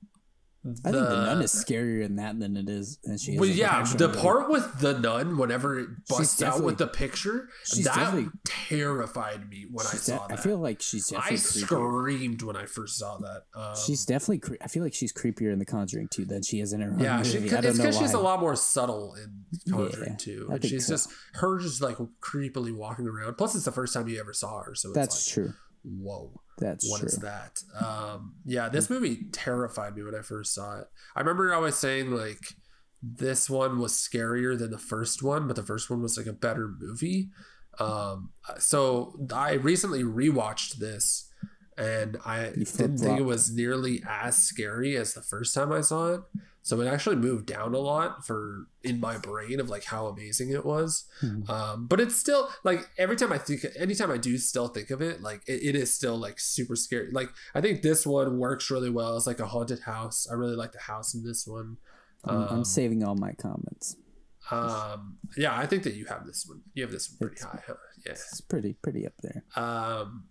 I 0.85 0.91
think 0.91 1.09
the 1.09 1.25
nun 1.27 1.43
is 1.43 1.53
scarier 1.55 2.05
in 2.05 2.17
that 2.17 2.39
than 2.39 2.57
it 2.57 2.69
is. 2.69 2.99
And 3.05 3.21
she 3.21 3.33
is 3.35 3.41
Well, 3.41 3.49
yeah, 3.49 3.83
the 3.85 4.09
part 4.09 4.51
with 4.51 4.81
the 4.81 4.99
nun, 4.99 5.37
whenever 5.39 5.79
it 5.79 5.89
busts 6.09 6.43
out 6.43 6.63
with 6.63 6.79
the 6.79 6.87
picture, 6.87 7.49
that 7.85 8.31
terrified 8.45 9.49
me 9.49 9.67
when 9.71 9.87
I 9.87 9.91
saw 9.91 10.27
de- 10.27 10.29
that. 10.35 10.39
I 10.39 10.43
feel 10.43 10.59
like 10.59 10.83
she's 10.83 11.13
I 11.13 11.33
creepier. 11.33 11.39
screamed 11.39 12.43
when 12.43 12.57
I 12.57 12.67
first 12.67 12.99
saw 12.99 13.19
that. 13.19 13.45
Um, 13.55 13.75
She's 13.77 14.05
definitely. 14.05 14.39
Cre- 14.39 14.55
I 14.63 14.69
feel 14.69 14.83
like 14.83 14.95
she's 14.95 15.13
creepier 15.13 15.53
in 15.53 15.59
The 15.59 15.65
Conjuring 15.67 16.09
too 16.09 16.25
than 16.25 16.43
she 16.43 16.61
is 16.61 16.73
in 16.73 16.81
her 16.81 16.91
own 16.93 16.99
yeah, 16.99 17.23
she, 17.23 17.35
movie. 17.35 17.47
it's 17.47 17.55
I 17.55 17.61
don't 17.61 17.77
know 17.77 17.83
because 17.85 17.97
why. 17.97 18.03
she's 18.03 18.15
a 18.15 18.19
lot 18.21 18.41
more 18.41 18.57
subtle 18.57 19.15
in 19.15 19.45
Conjuring 19.73 20.11
Yeah, 20.13 20.17
too, 20.17 20.49
and 20.51 20.65
she's 20.65 20.87
so. 20.87 20.95
just 20.95 21.09
her 21.35 21.59
just 21.59 21.81
like 21.83 21.97
creepily 22.21 22.75
walking 22.75 23.07
around. 23.07 23.35
Plus, 23.37 23.55
it's 23.55 23.65
the 23.65 23.73
first 23.73 23.95
time 23.95 24.09
you 24.09 24.19
ever 24.21 24.33
saw 24.33 24.63
her, 24.63 24.75
so 24.75 24.89
it's 24.91 24.95
That's 24.97 25.29
like, 25.29 25.35
true. 25.47 25.55
whoa. 25.85 26.41
That's 26.59 26.91
What 26.91 27.01
true. 27.01 27.07
is 27.09 27.17
that? 27.19 27.63
Um, 27.79 28.37
yeah, 28.45 28.69
this 28.69 28.89
movie 28.89 29.27
terrified 29.33 29.95
me 29.97 30.03
when 30.03 30.15
I 30.15 30.23
first 30.23 30.55
saw 30.55 30.79
it. 30.81 30.87
I 31.15 31.21
remember 31.21 31.55
I 31.55 31.59
was 31.59 31.77
saying 31.77 32.11
like 32.11 32.55
this 33.03 33.51
one 33.51 33.79
was 33.79 33.93
scarier 33.93 34.59
than 34.59 34.71
the 34.71 34.79
first 34.79 35.23
one, 35.23 35.47
but 35.47 35.57
the 35.57 35.63
first 35.63 35.91
one 35.91 36.03
was 36.03 36.17
like 36.17 36.27
a 36.27 36.33
better 36.33 36.69
movie. 36.79 37.29
Um, 37.79 38.31
so 38.59 39.19
I 39.35 39.53
recently 39.53 40.03
rewatched 40.03 40.77
this, 40.77 41.31
and 41.77 42.17
I 42.25 42.45
didn't 42.55 42.99
think 42.99 43.21
it 43.21 43.25
was 43.25 43.55
nearly 43.55 44.03
as 44.09 44.37
scary 44.37 44.97
as 44.97 45.13
the 45.13 45.21
first 45.21 45.55
time 45.55 45.73
I 45.73 45.83
saw 45.83 46.15
it. 46.15 46.21
So 46.67 46.81
it 46.81 46.89
actually 46.89 47.15
moved 47.15 47.47
down 47.47 47.75
a 47.75 47.79
lot 47.79 48.27
for 48.27 48.67
in 48.83 48.99
my 48.99 49.19
brain 49.19 49.61
of 49.61 49.69
like 49.71 49.85
how 49.85 50.09
amazing 50.09 50.51
it 50.51 50.67
was. 50.67 51.05
Hmm. 51.21 51.49
Um, 51.49 51.87
but 51.87 52.01
it's 52.01 52.17
still 52.17 52.49
like 52.65 52.81
every 52.99 53.15
time 53.15 53.33
I 53.33 53.39
think, 53.39 53.65
anytime 53.79 54.11
I 54.11 54.17
do 54.17 54.37
still 54.37 54.67
think 54.67 54.91
of 54.91 55.01
it, 55.01 55.23
like 55.23 55.43
it, 55.47 55.63
it 55.63 55.77
is 55.77 55.93
still 55.95 56.17
like 56.17 56.41
super 56.41 56.75
scary. 56.75 57.13
Like 57.13 57.29
I 57.55 57.61
think 57.61 57.83
this 57.83 58.05
one 58.05 58.39
works 58.41 58.69
really 58.69 58.91
well. 58.91 59.17
It's 59.17 59.29
like 59.29 59.39
a 59.39 59.47
haunted 59.47 59.79
house. 59.83 60.27
I 60.29 60.35
really 60.35 60.57
like 60.57 60.73
the 60.73 60.81
house 60.81 61.15
in 61.15 61.23
this 61.23 61.47
one. 61.47 61.77
I'm, 62.25 62.35
I'm 62.43 62.49
Um, 62.59 62.65
saving 62.65 63.05
all 63.05 63.15
my 63.15 63.31
comments. 63.35 63.95
um, 64.51 65.19
yeah, 65.37 65.57
I 65.57 65.67
think 65.67 65.85
that 65.85 65.95
you 65.95 66.07
have 66.07 66.27
this 66.27 66.47
one. 66.49 66.63
You 66.75 66.83
have 66.83 66.91
this 66.91 67.09
one 67.11 67.19
pretty 67.19 67.37
It's- 67.37 67.49
high. 67.53 67.63
Huh? 67.65 67.75
Yeah. 68.05 68.13
It's 68.13 68.41
pretty 68.41 68.73
pretty 68.83 69.07
up 69.07 69.15
there. 69.23 69.45
Um, 69.57 70.25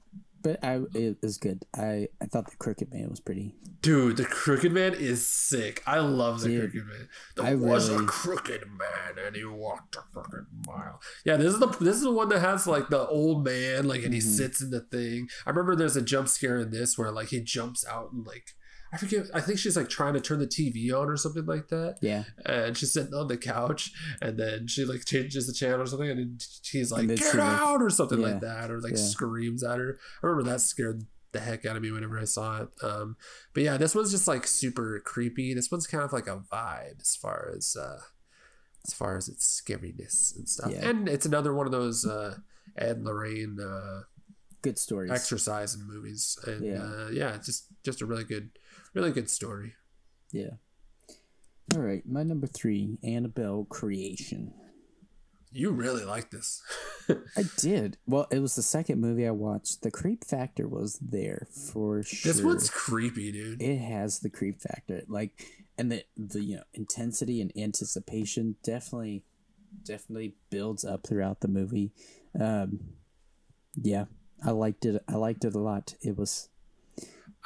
But 0.45 0.63
I 0.63 0.81
it 0.93 1.17
was 1.23 1.39
good. 1.39 1.65
I 1.75 2.07
I 2.21 2.25
thought 2.27 2.45
the 2.51 2.55
Crooked 2.57 2.93
Man 2.93 3.09
was 3.09 3.19
pretty. 3.19 3.55
dude, 3.81 4.17
the 4.17 4.25
Crooked 4.25 4.71
Man 4.71 4.93
is 4.93 5.25
sick. 5.27 5.81
I 5.87 5.97
love 5.99 6.41
the 6.41 6.49
Dude, 6.49 6.71
Crooked 6.71 6.87
Man. 6.87 7.09
There 7.35 7.45
I 7.47 7.55
was 7.55 7.89
really- 7.89 8.03
a 8.03 8.07
crooked 8.07 8.61
man, 8.67 9.25
and 9.25 9.35
he 9.35 9.43
walked 9.43 9.95
a 9.95 10.01
crooked 10.13 10.45
mile. 10.67 11.01
Yeah, 11.25 11.37
this 11.37 11.51
is 11.55 11.59
the 11.59 11.67
this 11.81 11.95
is 11.95 12.03
the 12.03 12.11
one 12.11 12.29
that 12.29 12.41
has 12.41 12.67
like 12.67 12.89
the 12.89 13.07
old 13.07 13.43
man, 13.43 13.87
like, 13.87 14.03
and 14.03 14.13
he 14.13 14.19
Mhm. 14.19 14.37
sits 14.37 14.61
in 14.61 14.69
the 14.69 14.81
thing. 14.81 15.29
I 15.47 15.49
remember 15.49 15.75
there's 15.75 15.95
a 15.97 16.01
jump 16.03 16.27
scare 16.29 16.59
in 16.59 16.69
this 16.69 16.95
where 16.95 17.11
like 17.11 17.29
he 17.29 17.41
jumps 17.41 17.83
out 17.87 18.11
and 18.13 18.23
like 18.23 18.55
I 18.95 18.97
forget. 18.97 19.25
I 19.33 19.41
think 19.41 19.59
she's 19.59 19.75
like 19.77 19.89
trying 19.89 20.13
to 20.13 20.21
turn 20.21 20.39
the 20.39 20.47
TV 20.47 20.91
on 20.91 21.09
or 21.09 21.17
something 21.17 21.45
like 21.45 21.67
that. 21.67 21.97
Yeah. 22.01 22.23
and 22.45 22.77
she's 22.77 22.93
sitting 22.93 23.13
on 23.13 23.27
the 23.27 23.37
couch 23.37 23.91
and 24.21 24.37
then 24.39 24.67
she 24.67 24.85
like 24.85 25.05
changes 25.05 25.47
the 25.47 25.53
channel 25.53 25.81
or 25.81 25.85
something 25.85 26.09
and 26.09 26.43
she's 26.63 26.91
like 26.91 27.07
get 27.07 27.19
she, 27.19 27.37
out 27.39 27.81
or 27.81 27.89
something 27.89 28.19
yeah, 28.21 28.27
like 28.27 28.39
that 28.41 28.71
or 28.71 28.79
like 28.79 28.93
yeah. 28.93 28.97
screams 28.97 29.63
at 29.63 29.77
her 29.79 29.97
i 30.23 30.27
remember 30.27 30.49
that 30.49 30.61
scared 30.61 31.03
the 31.31 31.39
heck 31.39 31.65
out 31.65 31.75
of 31.75 31.81
me 31.81 31.91
whenever 31.91 32.17
i 32.19 32.23
saw 32.23 32.61
it 32.61 32.69
um 32.81 33.17
but 33.53 33.63
yeah 33.63 33.75
this 33.77 33.93
one's 33.93 34.11
just 34.11 34.27
like 34.27 34.47
super 34.47 35.01
creepy 35.03 35.53
this 35.53 35.69
one's 35.71 35.87
kind 35.87 36.03
of 36.03 36.13
like 36.13 36.27
a 36.27 36.37
vibe 36.51 37.01
as 37.01 37.15
far 37.15 37.51
as 37.55 37.75
uh 37.79 37.99
as 38.87 38.93
far 38.93 39.17
as 39.17 39.27
its 39.27 39.61
scariness 39.61 40.35
and 40.35 40.47
stuff 40.47 40.71
Yeah. 40.71 40.87
and 40.89 41.09
it's 41.09 41.25
another 41.25 41.53
one 41.53 41.65
of 41.65 41.71
those 41.71 42.05
uh 42.05 42.37
ed 42.77 42.97
and 42.97 43.05
lorraine 43.05 43.57
uh 43.59 44.01
Good 44.61 44.79
stories. 44.79 45.11
exorcism 45.11 45.85
movies 45.87 46.37
and 46.45 46.63
Yeah. 46.65 46.81
uh 46.83 47.09
yeah 47.11 47.35
it's 47.35 47.45
just 47.47 47.65
just 47.83 48.01
a 48.01 48.05
really 48.05 48.23
good 48.23 48.51
really 48.95 49.11
good 49.11 49.29
story 49.29 49.73
Yeah. 50.31 50.51
All 51.75 51.81
right, 51.81 52.05
my 52.05 52.23
number 52.23 52.47
three, 52.47 52.97
Annabelle 53.03 53.65
Creation. 53.65 54.53
you 55.51 55.71
really 55.71 56.03
like 56.05 56.29
this 56.31 56.61
I 57.09 57.43
did. 57.57 57.97
Well, 58.07 58.27
it 58.31 58.39
was 58.39 58.55
the 58.55 58.61
second 58.63 58.99
movie 59.01 59.27
I 59.27 59.31
watched. 59.31 59.81
The 59.83 59.91
creep 59.91 60.23
factor 60.25 60.67
was 60.67 60.97
there 60.99 61.47
for 61.51 62.01
sure. 62.03 62.33
this 62.33 62.41
one's 62.41 62.69
creepy 62.69 63.31
dude 63.31 63.61
it 63.61 63.77
has 63.77 64.19
the 64.19 64.29
creep 64.29 64.61
factor, 64.61 65.03
like, 65.07 65.45
and 65.77 65.91
the 65.91 66.03
the 66.17 66.41
you 66.41 66.55
know 66.57 66.63
intensity 66.73 67.41
and 67.41 67.51
anticipation 67.57 68.55
definitely, 68.63 69.23
definitely 69.83 70.35
builds 70.49 70.83
up 70.85 71.05
throughout 71.05 71.41
the 71.41 71.47
movie. 71.47 71.91
Um, 72.39 72.79
yeah, 73.75 74.05
I 74.43 74.51
liked 74.51 74.85
it. 74.85 75.03
I 75.07 75.15
liked 75.15 75.45
it 75.45 75.53
a 75.53 75.59
lot. 75.59 75.95
It 76.01 76.17
was 76.17 76.49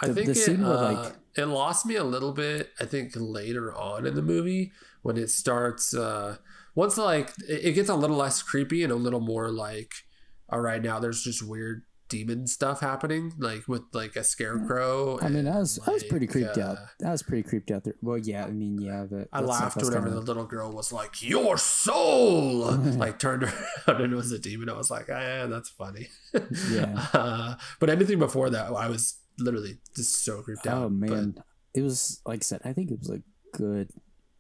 I 0.02 0.08
The- 0.08 0.14
think 0.14 0.28
the 0.28 0.52
it, 0.54 0.60
where, 0.60 0.68
uh, 0.78 0.94
like- 1.04 1.16
it 1.36 1.46
lost 1.46 1.86
me 1.86 1.96
a 1.96 2.04
little 2.04 2.32
bit. 2.34 2.72
I 2.80 2.86
think 2.86 3.14
later 3.16 3.74
on 3.74 4.06
in 4.06 4.16
the 4.16 4.22
movie 4.22 4.72
when 5.02 5.18
it 5.18 5.30
starts, 5.30 5.94
uh, 5.94 6.38
once 6.76 6.98
like 6.98 7.34
it, 7.48 7.74
gets 7.74 7.90
a 7.90 7.96
little 7.96 8.18
less 8.18 8.42
creepy 8.42 8.84
and 8.84 8.92
a 8.92 8.96
little 8.96 9.20
more 9.20 9.50
like, 9.52 9.92
all 10.50 10.60
right, 10.62 10.82
now 10.82 11.00
there's 11.00 11.24
just 11.24 11.42
weird 11.46 11.84
demon 12.10 12.48
stuff 12.48 12.80
happening, 12.80 13.32
like 13.38 13.68
with 13.68 13.84
like 13.94 14.16
a 14.16 14.24
scarecrow. 14.24 15.20
I 15.22 15.30
mean, 15.30 15.48
I 15.48 15.60
was 15.60 15.80
I 15.86 15.92
was 15.92 16.04
pretty 16.04 16.26
creeped 16.28 16.58
uh, 16.58 16.62
out. 16.72 16.78
I 17.06 17.12
was 17.12 17.22
pretty 17.22 17.44
creeped 17.48 17.70
out 17.70 17.84
there. 17.84 17.94
Well, 18.02 18.18
yeah, 18.18 18.46
I 18.46 18.50
mean, 18.52 18.80
yeah, 18.82 19.06
that 19.12 19.28
I 19.32 19.42
laughed 19.42 19.78
whenever 19.78 20.06
kinda- 20.08 20.16
the 20.20 20.22
little 20.26 20.46
girl 20.46 20.72
was 20.72 20.92
like, 20.92 21.22
"Your 21.22 21.58
soul," 21.58 22.72
like 23.04 23.20
turned 23.20 23.44
around 23.88 24.02
and 24.02 24.14
it 24.14 24.16
was 24.16 24.32
a 24.32 24.40
demon. 24.40 24.70
I 24.70 24.74
was 24.74 24.90
like, 24.90 25.08
"Ah, 25.12 25.46
that's 25.48 25.70
funny." 25.70 26.10
Yeah. 26.72 27.06
Uh, 27.14 27.56
but 27.80 27.90
anything 27.90 28.18
before 28.20 28.50
that, 28.50 28.72
I 28.72 28.88
was 28.90 29.16
literally 29.40 29.78
just 29.96 30.24
so 30.24 30.42
creeped 30.42 30.68
out. 30.68 30.84
Oh 30.86 30.90
But- 30.90 31.10
man, 31.10 31.44
it 31.74 31.82
was 31.82 32.22
like 32.26 32.40
I 32.40 32.44
said. 32.44 32.62
I 32.66 32.74
think 32.74 32.92
it 32.92 33.00
was 33.00 33.10
a 33.10 33.22
good, 33.56 33.90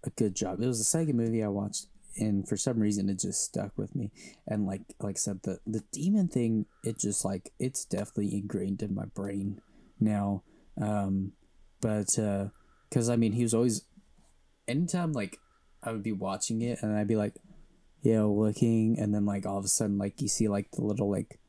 a 0.03 0.09
good 0.11 0.35
job. 0.35 0.61
It 0.61 0.67
was 0.67 0.77
the 0.79 0.83
second 0.83 1.15
movie 1.17 1.43
I 1.43 1.47
watched, 1.47 1.87
and 2.17 2.47
for 2.47 2.57
some 2.57 2.79
reason, 2.79 3.09
it 3.09 3.19
just 3.19 3.43
stuck 3.43 3.77
with 3.77 3.95
me. 3.95 4.11
And 4.47 4.65
like, 4.65 4.81
like 4.99 5.15
I 5.17 5.19
said, 5.19 5.41
the 5.43 5.59
the 5.67 5.83
demon 5.91 6.27
thing, 6.27 6.65
it 6.83 6.97
just 6.99 7.23
like 7.23 7.51
it's 7.59 7.85
definitely 7.85 8.33
ingrained 8.35 8.81
in 8.81 8.93
my 8.95 9.05
brain 9.05 9.61
now. 9.99 10.43
Um, 10.81 11.33
but 11.81 12.15
because 12.89 13.09
I 13.09 13.15
mean, 13.15 13.33
he 13.33 13.43
was 13.43 13.53
always, 13.53 13.83
anytime 14.67 15.13
like 15.13 15.39
I 15.83 15.91
would 15.91 16.03
be 16.03 16.11
watching 16.11 16.61
it, 16.61 16.79
and 16.81 16.97
I'd 16.97 17.07
be 17.07 17.15
like, 17.15 17.35
yeah, 18.01 18.23
looking, 18.23 18.97
and 18.99 19.13
then 19.13 19.25
like 19.25 19.45
all 19.45 19.57
of 19.57 19.65
a 19.65 19.69
sudden, 19.69 19.97
like 19.97 20.21
you 20.21 20.27
see 20.27 20.47
like 20.47 20.71
the 20.71 20.81
little 20.83 21.09
like. 21.09 21.39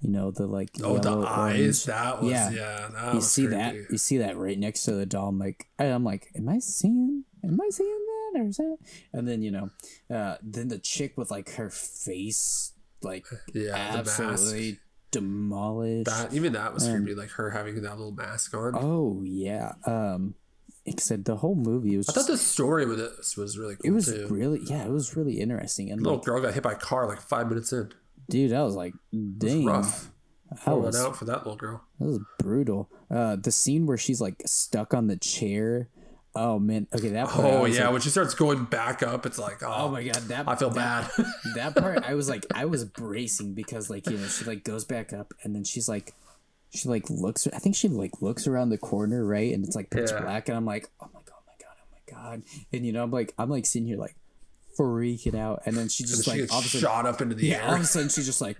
You 0.00 0.10
know 0.10 0.30
the 0.30 0.46
like 0.46 0.70
Oh, 0.82 0.98
the 0.98 1.10
yellow, 1.10 1.26
eyes. 1.26 1.58
orange- 1.60 1.84
That 1.86 2.22
was 2.22 2.30
yeah. 2.30 2.50
Yeah. 2.50 2.88
that 2.92 3.08
you 3.10 3.16
was 3.16 3.30
see 3.30 3.46
that 3.46 3.74
you 3.74 3.98
see 3.98 4.18
that 4.18 4.36
right 4.36 4.58
next 4.58 4.84
to 4.84 4.92
the 4.92 5.04
doll 5.06 5.28
i'm 5.28 5.38
like 5.40 5.66
i'm 5.78 6.04
like 6.04 6.28
am 6.36 6.48
i 6.48 6.58
seeing 6.60 7.24
am 7.44 7.60
i 7.60 7.68
seeing 7.70 7.88
that 8.32 8.40
or 8.40 8.46
is 8.46 8.56
that 8.58 8.76
and 9.12 9.26
then 9.26 9.42
you 9.42 9.50
know 9.50 9.70
uh 10.14 10.36
then 10.42 10.68
the 10.68 10.78
chick 10.78 11.16
with 11.16 11.30
like 11.32 11.50
her 11.54 11.68
face 11.70 12.72
like 13.02 13.26
Yeah, 13.54 13.74
absolutely 13.74 14.78
demolished 15.10 16.06
That 16.10 16.32
even 16.32 16.52
that 16.52 16.72
was 16.74 16.86
Um, 16.86 16.96
creepy. 17.02 17.14
Like 17.14 17.30
her 17.30 17.50
having 17.50 17.80
that 17.82 17.96
little 17.96 18.12
mask 18.12 18.54
on. 18.54 18.74
oh 18.76 19.22
yeah 19.24 19.72
um 19.84 20.34
except 20.86 21.24
the 21.24 21.36
whole 21.36 21.54
movie 21.54 21.96
was 21.96 22.08
I 22.08 22.12
just, 22.12 22.26
thought 22.28 22.32
the 22.32 22.38
story 22.38 22.86
with 22.86 22.98
this 22.98 23.36
was 23.36 23.58
really 23.58 23.74
cool 23.76 23.90
it 23.90 23.90
was 23.94 24.06
too. 24.06 24.26
really 24.30 24.60
yeah 24.64 24.84
it 24.84 24.90
was 24.90 25.16
really 25.16 25.40
interesting 25.40 25.90
and 25.90 25.98
The 26.00 26.04
little 26.04 26.18
like, 26.18 26.24
girl 26.26 26.40
got 26.40 26.54
hit 26.54 26.62
by 26.62 26.72
a 26.72 26.76
car 26.76 27.06
like 27.06 27.20
five 27.20 27.48
minutes 27.48 27.72
in. 27.72 27.90
Dude 28.30 28.52
i 28.52 28.62
was 28.62 28.74
like 28.74 28.92
was 29.12 29.22
dang 29.38 29.64
rough. 29.64 30.10
I 30.64 30.72
was, 30.72 30.96
out 30.98 31.14
for 31.16 31.26
that 31.26 31.38
little 31.38 31.56
girl. 31.56 31.82
That 32.00 32.06
was 32.06 32.20
brutal. 32.38 32.88
Uh, 33.10 33.36
the 33.36 33.52
scene 33.52 33.84
where 33.84 33.98
she's 33.98 34.18
like 34.20 34.42
stuck 34.46 34.94
on 34.94 35.06
the 35.06 35.16
chair. 35.18 35.88
Oh 36.34 36.58
man. 36.58 36.86
Okay, 36.94 37.08
that. 37.10 37.28
Part, 37.28 37.44
Oh 37.44 37.64
yeah, 37.66 37.84
like- 37.84 37.92
when 37.92 38.00
she 38.00 38.08
starts 38.08 38.32
going 38.34 38.64
back 38.64 39.02
up, 39.02 39.26
it's 39.26 39.38
like 39.38 39.62
oh, 39.62 39.74
oh 39.76 39.88
my 39.90 40.02
god. 40.04 40.14
That 40.28 40.48
I 40.48 40.56
feel 40.56 40.70
that, 40.70 41.10
bad. 41.16 41.26
that 41.54 41.76
part 41.76 42.02
I 42.04 42.14
was 42.14 42.28
like 42.30 42.46
I 42.54 42.64
was 42.64 42.84
bracing 42.86 43.52
because 43.54 43.90
like 43.90 44.08
you 44.08 44.16
know 44.16 44.26
she 44.26 44.46
like 44.46 44.64
goes 44.64 44.84
back 44.86 45.12
up 45.12 45.34
and 45.42 45.54
then 45.54 45.64
she's 45.64 45.86
like 45.88 46.14
she 46.70 46.88
like 46.88 47.10
looks 47.10 47.46
I 47.48 47.58
think 47.58 47.76
she 47.76 47.88
like 47.88 48.22
looks 48.22 48.46
around 48.46 48.70
the 48.70 48.78
corner 48.78 49.24
right 49.26 49.52
and 49.52 49.64
it's 49.66 49.76
like 49.76 49.90
pitch 49.90 50.10
Yeah. 50.12 50.20
black 50.22 50.48
and 50.48 50.56
I'm 50.56 50.64
like 50.66 50.88
oh 51.00 51.08
my 51.12 51.20
god 51.26 51.34
oh 51.38 51.42
my 51.46 51.52
god 51.58 51.76
oh 51.78 51.86
my 51.92 52.28
god 52.30 52.42
and 52.72 52.86
you 52.86 52.92
know 52.92 53.02
I'm 53.02 53.10
like 53.10 53.34
I'm 53.38 53.50
like 53.50 53.66
sitting 53.66 53.86
here 53.86 53.98
like 53.98 54.16
freaking 54.78 55.34
out, 55.38 55.62
and 55.66 55.76
then 55.76 55.88
she 55.88 56.04
just 56.04 56.24
she 56.24 56.30
like 56.30 56.40
gets 56.40 56.52
all 56.52 56.60
of 56.60 56.64
a 56.64 56.68
sudden, 56.68 56.86
shot 56.88 57.06
up 57.06 57.20
into 57.20 57.34
the 57.34 57.46
yeah, 57.48 57.68
all 57.68 57.74
of 57.74 57.80
a 57.80 57.84
sudden 57.84 58.08
she 58.08 58.22
just 58.22 58.40
like, 58.40 58.56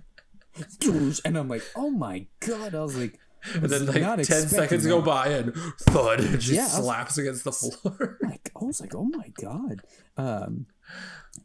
and 1.25 1.37
I'm 1.37 1.47
like, 1.47 1.63
oh 1.75 1.89
my 1.89 2.25
god! 2.39 2.75
I 2.75 2.81
was 2.81 2.97
like, 2.97 3.17
and 3.53 3.63
then 3.69 3.85
like 3.85 4.01
10 4.27 4.47
seconds 4.49 4.83
that. 4.83 4.89
go 4.89 5.01
by 5.01 5.27
and 5.29 5.53
thud 5.81 6.19
and 6.19 6.43
she 6.43 6.55
Yeah, 6.55 6.61
I 6.61 6.65
was- 6.65 6.85
slaps 6.85 7.17
against 7.17 7.43
the 7.45 7.51
floor. 7.53 8.17
like 8.23 8.51
I 8.59 8.65
was 8.65 8.81
like, 8.81 8.93
oh 8.95 9.05
my 9.05 9.31
god. 9.41 9.81
Um, 10.17 10.65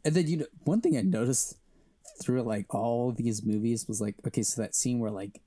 and 0.03 0.13
then 0.13 0.27
you 0.27 0.37
know 0.37 0.45
one 0.65 0.81
thing 0.81 0.97
I 0.97 1.01
noticed 1.01 1.55
through 2.21 2.41
like 2.43 2.73
all 2.73 3.11
these 3.11 3.45
movies 3.45 3.87
was 3.87 4.01
like, 4.01 4.15
okay, 4.27 4.41
so 4.43 4.61
that 4.61 4.75
scene 4.75 4.99
where 4.99 5.11
like 5.11 5.41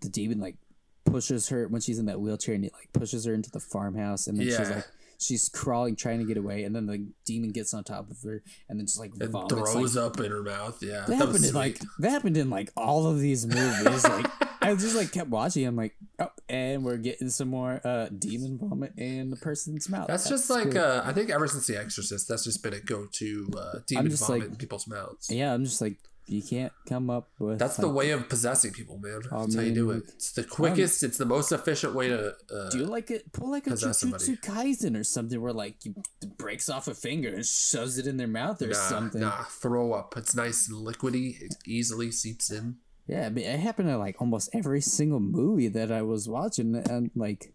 the 0.00 0.08
demon 0.08 0.40
like 0.40 0.56
pushes 1.04 1.48
her 1.48 1.68
when 1.68 1.80
she's 1.80 1.98
in 1.98 2.06
that 2.06 2.20
wheelchair 2.20 2.54
and 2.54 2.64
he 2.64 2.70
like 2.72 2.92
pushes 2.92 3.24
her 3.24 3.34
into 3.34 3.50
the 3.50 3.60
farmhouse 3.60 4.26
and 4.26 4.38
then 4.38 4.46
she's 4.46 4.70
like 4.70 4.86
she's 5.22 5.48
crawling 5.48 5.96
trying 5.96 6.18
to 6.18 6.24
get 6.24 6.36
away 6.36 6.64
and 6.64 6.74
then 6.74 6.86
the 6.86 7.06
demon 7.24 7.50
gets 7.52 7.72
on 7.72 7.84
top 7.84 8.10
of 8.10 8.20
her 8.22 8.42
and 8.68 8.78
then 8.78 8.86
just 8.86 8.98
like 8.98 9.12
and 9.20 9.30
vomits 9.30 9.52
like, 9.54 9.72
throws 9.72 9.96
up 9.96 10.18
in 10.20 10.30
her 10.30 10.42
mouth. 10.42 10.82
Yeah. 10.82 11.00
that, 11.00 11.06
That, 11.08 11.16
happened 11.16 11.44
in 11.44 11.54
like 11.54 11.80
that 11.98 12.10
happened 12.10 12.36
in 12.36 12.50
like 12.50 12.70
all 12.76 13.06
of 13.06 13.20
these 13.20 13.46
movies 13.46 14.04
like 14.04 14.26
I 14.62 14.74
just 14.74 14.94
like 14.94 15.10
kept 15.12 15.28
watching 15.28 15.66
I'm 15.66 15.76
like 15.76 15.94
oh 16.18 16.30
and 16.48 16.84
we're 16.84 16.96
getting 16.96 17.30
some 17.30 17.48
more 17.48 17.80
uh 17.84 18.08
demon 18.16 18.58
vomit 18.58 18.92
in 18.96 19.30
the 19.30 19.36
person's 19.36 19.88
mouth 19.88 20.06
That's, 20.08 20.28
just 20.28 20.50
like 20.50 20.76
uh, 20.76 21.02
I 21.04 21.12
think 21.12 21.30
ever 21.30 21.48
since 21.48 21.66
The 21.66 21.78
Exorcist, 21.78 22.28
that's 22.28 22.44
just 22.44 22.62
been 22.62 22.74
a 22.74 22.80
go-to 22.80 23.50
uh, 23.56 23.78
demon 23.86 24.10
vomit 24.10 24.40
like- 24.42 24.48
in 24.50 24.56
people's 24.56 24.86
mouths. 24.86 25.30
Yeah, 25.30 25.52
I'm 25.52 25.64
just 25.64 25.80
like, 25.80 25.98
you 26.26 26.42
can't 26.42 26.72
come 26.88 27.10
up 27.10 27.28
with. 27.38 27.58
That's 27.58 27.76
the 27.76 27.88
way 27.88 28.10
of 28.10 28.28
possessing 28.28 28.72
people, 28.72 28.98
man. 28.98 29.22
I 29.30 29.40
That's 29.40 29.56
how 29.56 29.62
you 29.62 29.74
do 29.74 29.90
it. 29.90 30.04
It's 30.08 30.32
the 30.32 30.44
quickest. 30.44 31.02
it's 31.02 31.18
the 31.18 31.26
most 31.26 31.52
efficient 31.52 31.94
way 31.94 32.08
to. 32.08 32.34
Uh, 32.52 32.70
Do 32.70 32.78
you 32.78 32.86
like 32.86 33.10
it? 33.10 33.32
Pull 33.32 33.50
like 33.50 33.66
a 33.66 33.70
Jujutsu 33.70 34.40
Kaisen 34.40 34.98
or 34.98 35.04
something, 35.04 35.40
where 35.40 35.52
like 35.52 35.84
you 35.84 35.94
breaks 36.38 36.68
off 36.68 36.88
a 36.88 36.94
finger 36.94 37.28
and 37.28 37.44
shoves 37.44 37.98
it 37.98 38.06
in 38.06 38.16
their 38.16 38.28
mouth 38.28 38.62
or 38.62 38.68
nah, 38.68 38.74
something. 38.74 39.20
nah, 39.20 39.42
throw 39.44 39.92
up. 39.92 40.14
It's 40.16 40.34
nice 40.34 40.68
and 40.68 40.86
liquidy. 40.86 41.40
It 41.42 41.56
easily 41.66 42.10
seeps 42.12 42.50
in. 42.50 42.76
Yeah, 43.06 43.26
I 43.26 43.30
mean, 43.30 43.44
it 43.44 43.58
happened 43.58 43.88
in 43.88 43.98
like 43.98 44.20
almost 44.20 44.50
every 44.52 44.80
single 44.80 45.20
movie 45.20 45.68
that 45.68 45.90
I 45.90 46.02
was 46.02 46.28
watching, 46.28 46.76
and 46.76 47.10
like, 47.16 47.52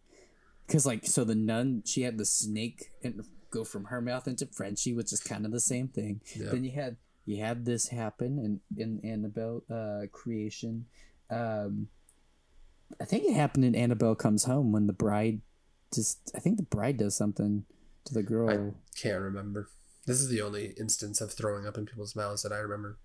cause 0.67 0.85
like, 0.85 1.05
so 1.05 1.23
the 1.23 1.35
nun 1.35 1.83
she 1.85 2.01
had 2.01 2.17
the 2.17 2.25
snake 2.25 2.91
and 3.01 3.23
go 3.49 3.63
from 3.63 3.85
her 3.85 4.01
mouth 4.01 4.27
into 4.27 4.45
Frenchie, 4.45 4.93
which 4.93 5.13
is 5.13 5.21
kind 5.21 5.45
of 5.45 5.51
the 5.51 5.59
same 5.59 5.87
thing. 5.87 6.21
Yeah. 6.35 6.49
Then 6.51 6.65
you 6.65 6.71
had 6.71 6.97
you 7.27 7.43
had 7.43 7.65
this 7.65 7.89
happen 7.89 8.39
in 8.39 8.61
in 8.83 8.99
Annabelle 9.07 9.63
uh, 9.69 10.07
creation. 10.11 10.85
Um, 11.29 11.89
I 13.01 13.05
think 13.05 13.25
it 13.25 13.33
happened 13.33 13.65
in 13.65 13.75
Annabelle 13.75 14.15
comes 14.15 14.45
home 14.45 14.71
when 14.71 14.87
the 14.87 14.93
bride 14.93 15.41
just 15.93 16.31
I 16.35 16.39
think 16.39 16.57
the 16.57 16.63
bride 16.63 16.97
does 16.97 17.15
something 17.15 17.65
to 18.05 18.13
the 18.13 18.23
girl. 18.23 18.49
I 18.49 18.99
can't 18.99 19.21
remember. 19.21 19.69
This 20.05 20.21
is 20.21 20.29
the 20.29 20.41
only 20.41 20.67
instance 20.79 21.19
of 21.19 21.33
throwing 21.33 21.67
up 21.67 21.77
in 21.77 21.85
people's 21.85 22.15
mouths 22.15 22.41
that 22.43 22.53
I 22.53 22.59
remember. 22.59 22.97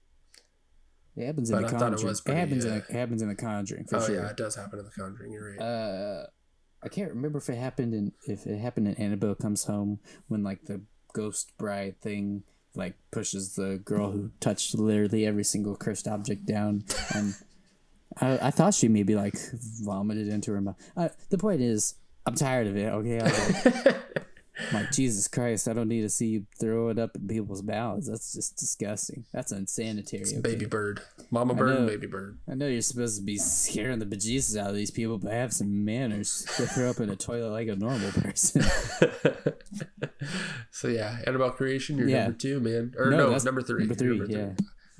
it 1.16 1.26
happens 1.26 1.50
in 1.50 1.56
but 1.56 1.62
the 1.62 1.66
I 1.66 1.78
thought 1.78 1.86
it 1.88 1.96
Conjuring. 1.96 2.08
was 2.08 2.20
It, 2.20 2.24
pretty, 2.24 2.40
happens 2.40 2.64
in 2.64 2.72
uh, 2.72 2.76
it 2.88 2.92
happens 2.94 3.22
in 3.22 3.28
the 3.28 3.34
Conjuring 3.34 3.84
for 3.86 3.96
oh 3.96 4.06
sure. 4.06 4.14
yeah, 4.14 4.28
it 4.28 4.36
does 4.36 4.54
happen 4.54 4.78
in 4.78 4.84
The 4.84 4.92
Conjuring. 4.92 5.32
You're 5.32 5.50
right. 5.50 5.60
uh 5.60 6.26
I 6.84 6.88
can't 6.88 7.10
remember 7.10 7.38
if 7.38 7.48
it 7.48 7.56
happened 7.58 7.92
in 7.94 8.12
if 8.26 8.46
it 8.46 8.58
happened 8.58 8.86
in 8.88 8.94
Annabelle 8.94 9.34
comes 9.34 9.64
home 9.64 9.98
when 10.28 10.44
like 10.44 10.64
the 10.66 10.80
ghost 11.12 11.56
bride 11.58 12.00
thing 12.00 12.44
like 12.74 12.94
pushes 13.10 13.54
the 13.54 13.80
girl 13.84 14.10
who 14.10 14.30
touched 14.40 14.74
literally 14.74 15.26
every 15.26 15.44
single 15.44 15.76
cursed 15.76 16.08
object 16.08 16.46
down 16.46 16.84
and 17.14 17.34
I, 18.20 18.48
I 18.48 18.50
thought 18.50 18.74
she 18.74 18.88
maybe 18.88 19.14
like 19.14 19.34
vomited 19.54 20.28
into 20.28 20.52
her 20.52 20.60
mouth. 20.60 20.76
Uh, 20.96 21.08
the 21.30 21.38
point 21.38 21.60
is 21.60 21.94
I'm 22.26 22.34
tired 22.34 22.66
of 22.66 22.76
it. 22.76 22.86
Okay, 22.86 23.20
like, 23.20 23.96
like 24.72 24.90
Jesus 24.92 25.28
Christ, 25.28 25.68
I 25.68 25.72
don't 25.72 25.88
need 25.88 26.02
to 26.02 26.08
see 26.08 26.26
you 26.28 26.46
throw 26.58 26.88
it 26.88 26.98
up 26.98 27.16
in 27.16 27.26
people's 27.28 27.62
mouths. 27.62 28.08
That's 28.08 28.32
just 28.32 28.56
disgusting. 28.56 29.24
That's 29.32 29.52
unsanitary. 29.52 30.24
okay? 30.24 30.40
baby 30.40 30.66
bird, 30.66 31.00
mama 31.30 31.54
bird, 31.54 31.80
know. 31.80 31.86
baby 31.86 32.06
bird. 32.06 32.38
I 32.50 32.54
know 32.54 32.66
you're 32.66 32.80
supposed 32.82 33.18
to 33.18 33.24
be 33.24 33.38
scaring 33.38 33.98
the 33.98 34.06
bejesus 34.06 34.56
out 34.58 34.70
of 34.70 34.76
these 34.76 34.90
people, 34.90 35.18
but 35.18 35.32
have 35.32 35.52
some 35.52 35.84
manners. 35.84 36.46
Go 36.58 36.66
throw 36.66 36.90
up 36.90 37.00
in 37.00 37.10
a 37.10 37.16
toilet 37.16 37.50
like 37.50 37.68
a 37.68 37.76
normal 37.76 38.10
person. 38.12 38.62
so 40.70 40.88
yeah, 40.88 41.18
Annabelle 41.26 41.50
creation. 41.50 41.98
You're 41.98 42.08
Yeah. 42.08 42.24
number 42.24 42.38
two, 42.38 42.60
man. 42.60 42.94
Or 42.96 43.10
No, 43.10 43.30
no, 43.30 43.38
number 43.38 43.62
three. 43.62 43.86
number 43.86 44.04
You're 44.04 44.26
three, 44.26 44.34
yeah. 44.34 44.50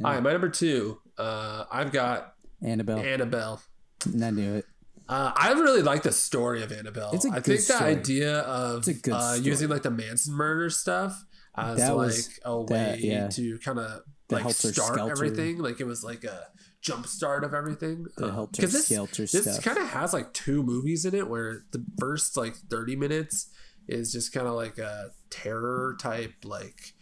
All 0.05 0.13
right, 0.13 0.23
my 0.23 0.33
number 0.33 0.49
two. 0.49 0.99
Uh, 1.19 1.65
I've 1.71 1.93
got 1.93 2.35
Annabelle. 2.63 2.99
Annabelle. 2.99 3.63
And 4.05 4.25
I 4.25 4.31
knew 4.31 4.55
it. 4.55 4.67
Uh, 5.13 5.33
I 5.37 5.53
really 5.53 5.83
like 5.83 6.03
the 6.03 6.13
story 6.13 6.63
of 6.63 6.73
Annabelle. 6.73 7.11
It's 7.13 7.25
a 7.27 7.29
I 7.29 7.41
think 7.41 7.45
the 7.45 7.59
story. 7.59 7.91
idea 7.91 8.39
of 8.41 8.79
It's 8.79 8.89
a 8.89 8.95
good 8.95 9.13
uh, 9.13 9.37
using 9.41 9.69
like 9.69 9.83
the 9.83 9.91
Manson 9.91 10.33
murder 10.35 10.71
stuff 10.71 11.25
as 11.57 11.79
That 11.79 11.95
like 11.97 12.07
was- 12.07 12.39
a 12.45 12.61
way 12.61 12.67
that- 12.77 13.01
yeah. 13.01 13.29
to 13.29 13.59
kind 13.59 13.79
of 13.79 14.03
like 14.31 14.49
start 14.55 14.75
skelter. 14.75 15.11
everything. 15.13 15.59
Like 15.59 15.81
it 15.81 15.85
was 15.87 16.03
like 16.03 16.25
a 16.25 16.47
jump 16.81 17.07
start 17.07 17.45
of 17.45 17.53
everything. 17.53 18.07
The 18.17 18.27
Uh, 18.27 18.47
this, 18.59 18.89
this 18.89 19.59
kind 19.61 19.77
of 19.79 19.89
has 19.89 20.13
like 20.15 20.33
two 20.33 20.63
movies 20.63 21.05
in 21.05 21.15
it 21.15 21.29
where 21.29 21.65
the 21.73 21.85
first 21.99 22.37
like 22.39 22.57
30 22.57 22.97
minutes 22.97 23.49
is 23.89 24.13
just 24.13 24.33
kind 24.33 24.47
of 24.47 24.55
like 24.55 24.79
a 24.79 25.11
terror 25.29 25.97
type 26.01 26.33
like 26.45 26.95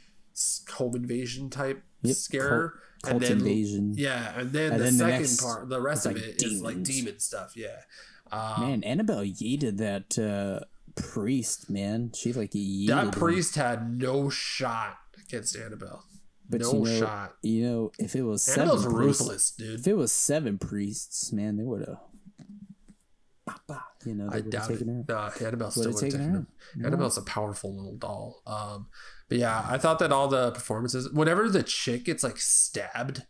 home 0.70 0.94
invasion 0.96 1.50
type 1.50 1.82
Yep, 2.02 2.16
scare 2.16 2.74
Cult 3.02 3.14
and 3.14 3.22
then 3.22 3.32
invasion. 3.38 3.94
yeah 3.96 4.38
and 4.38 4.52
then 4.52 4.72
And 4.72 4.80
the 4.80 4.84
then 4.84 4.92
the 4.94 4.98
second 5.04 5.20
next 5.20 5.40
part 5.42 5.68
the 5.68 5.80
rest 5.80 6.06
of 6.06 6.14
like, 6.14 6.22
it 6.22 6.42
is 6.42 6.62
like 6.62 6.82
demon 6.82 7.18
stuff 7.18 7.52
yeah 7.56 7.80
um, 8.32 8.60
Man, 8.60 8.84
Annabelle 8.84 9.24
yeeted 9.24 9.78
that 9.78 10.16
uh, 10.16 10.64
priest, 10.94 11.68
man. 11.68 12.12
She 12.14 12.32
like 12.32 12.52
yeeted 12.52 12.86
that 12.88 13.04
him. 13.06 13.10
priest 13.10 13.56
had 13.56 13.98
no 13.98 14.30
shot 14.30 14.98
against 15.26 15.56
annabelle 15.56 16.04
But 16.48 16.60
no 16.60 16.72
you 16.72 16.78
know, 16.84 17.00
shot 17.00 17.34
You 17.42 17.64
know, 17.66 17.92
if 17.98 18.14
it 18.14 18.22
was 18.22 18.42
seven 18.42 18.62
annabelle's 18.70 18.86
priests, 18.86 19.20
ruthless 19.22 19.50
dude 19.50 19.80
if 19.80 19.86
it 19.88 19.94
was 19.94 20.12
seven 20.12 20.58
priests, 20.58 21.32
man, 21.32 21.56
they 21.56 21.64
would 21.64 21.86
have. 21.86 21.98
You 24.06 24.14
know, 24.14 24.30
I 24.32 24.40
doubt 24.40 24.70
it. 24.70 24.80
her. 24.80 25.04
Nah, 25.08 25.30
Annabelle 25.42 25.70
still 25.70 25.92
would 25.92 25.96
taken 26.00 26.18
taken 26.20 26.34
her. 26.34 26.46
Annabelle's 26.86 27.18
a 27.18 27.22
powerful 27.22 27.74
little 27.76 27.96
doll. 27.96 28.40
Um, 28.46 28.86
but 29.30 29.38
yeah, 29.38 29.64
I 29.66 29.78
thought 29.78 29.98
that 30.00 30.12
all 30.12 30.28
the 30.28 30.50
performances, 30.50 31.08
whenever 31.10 31.48
the 31.48 31.62
chick 31.62 32.04
gets 32.04 32.22
like 32.22 32.36
stabbed, 32.36 33.22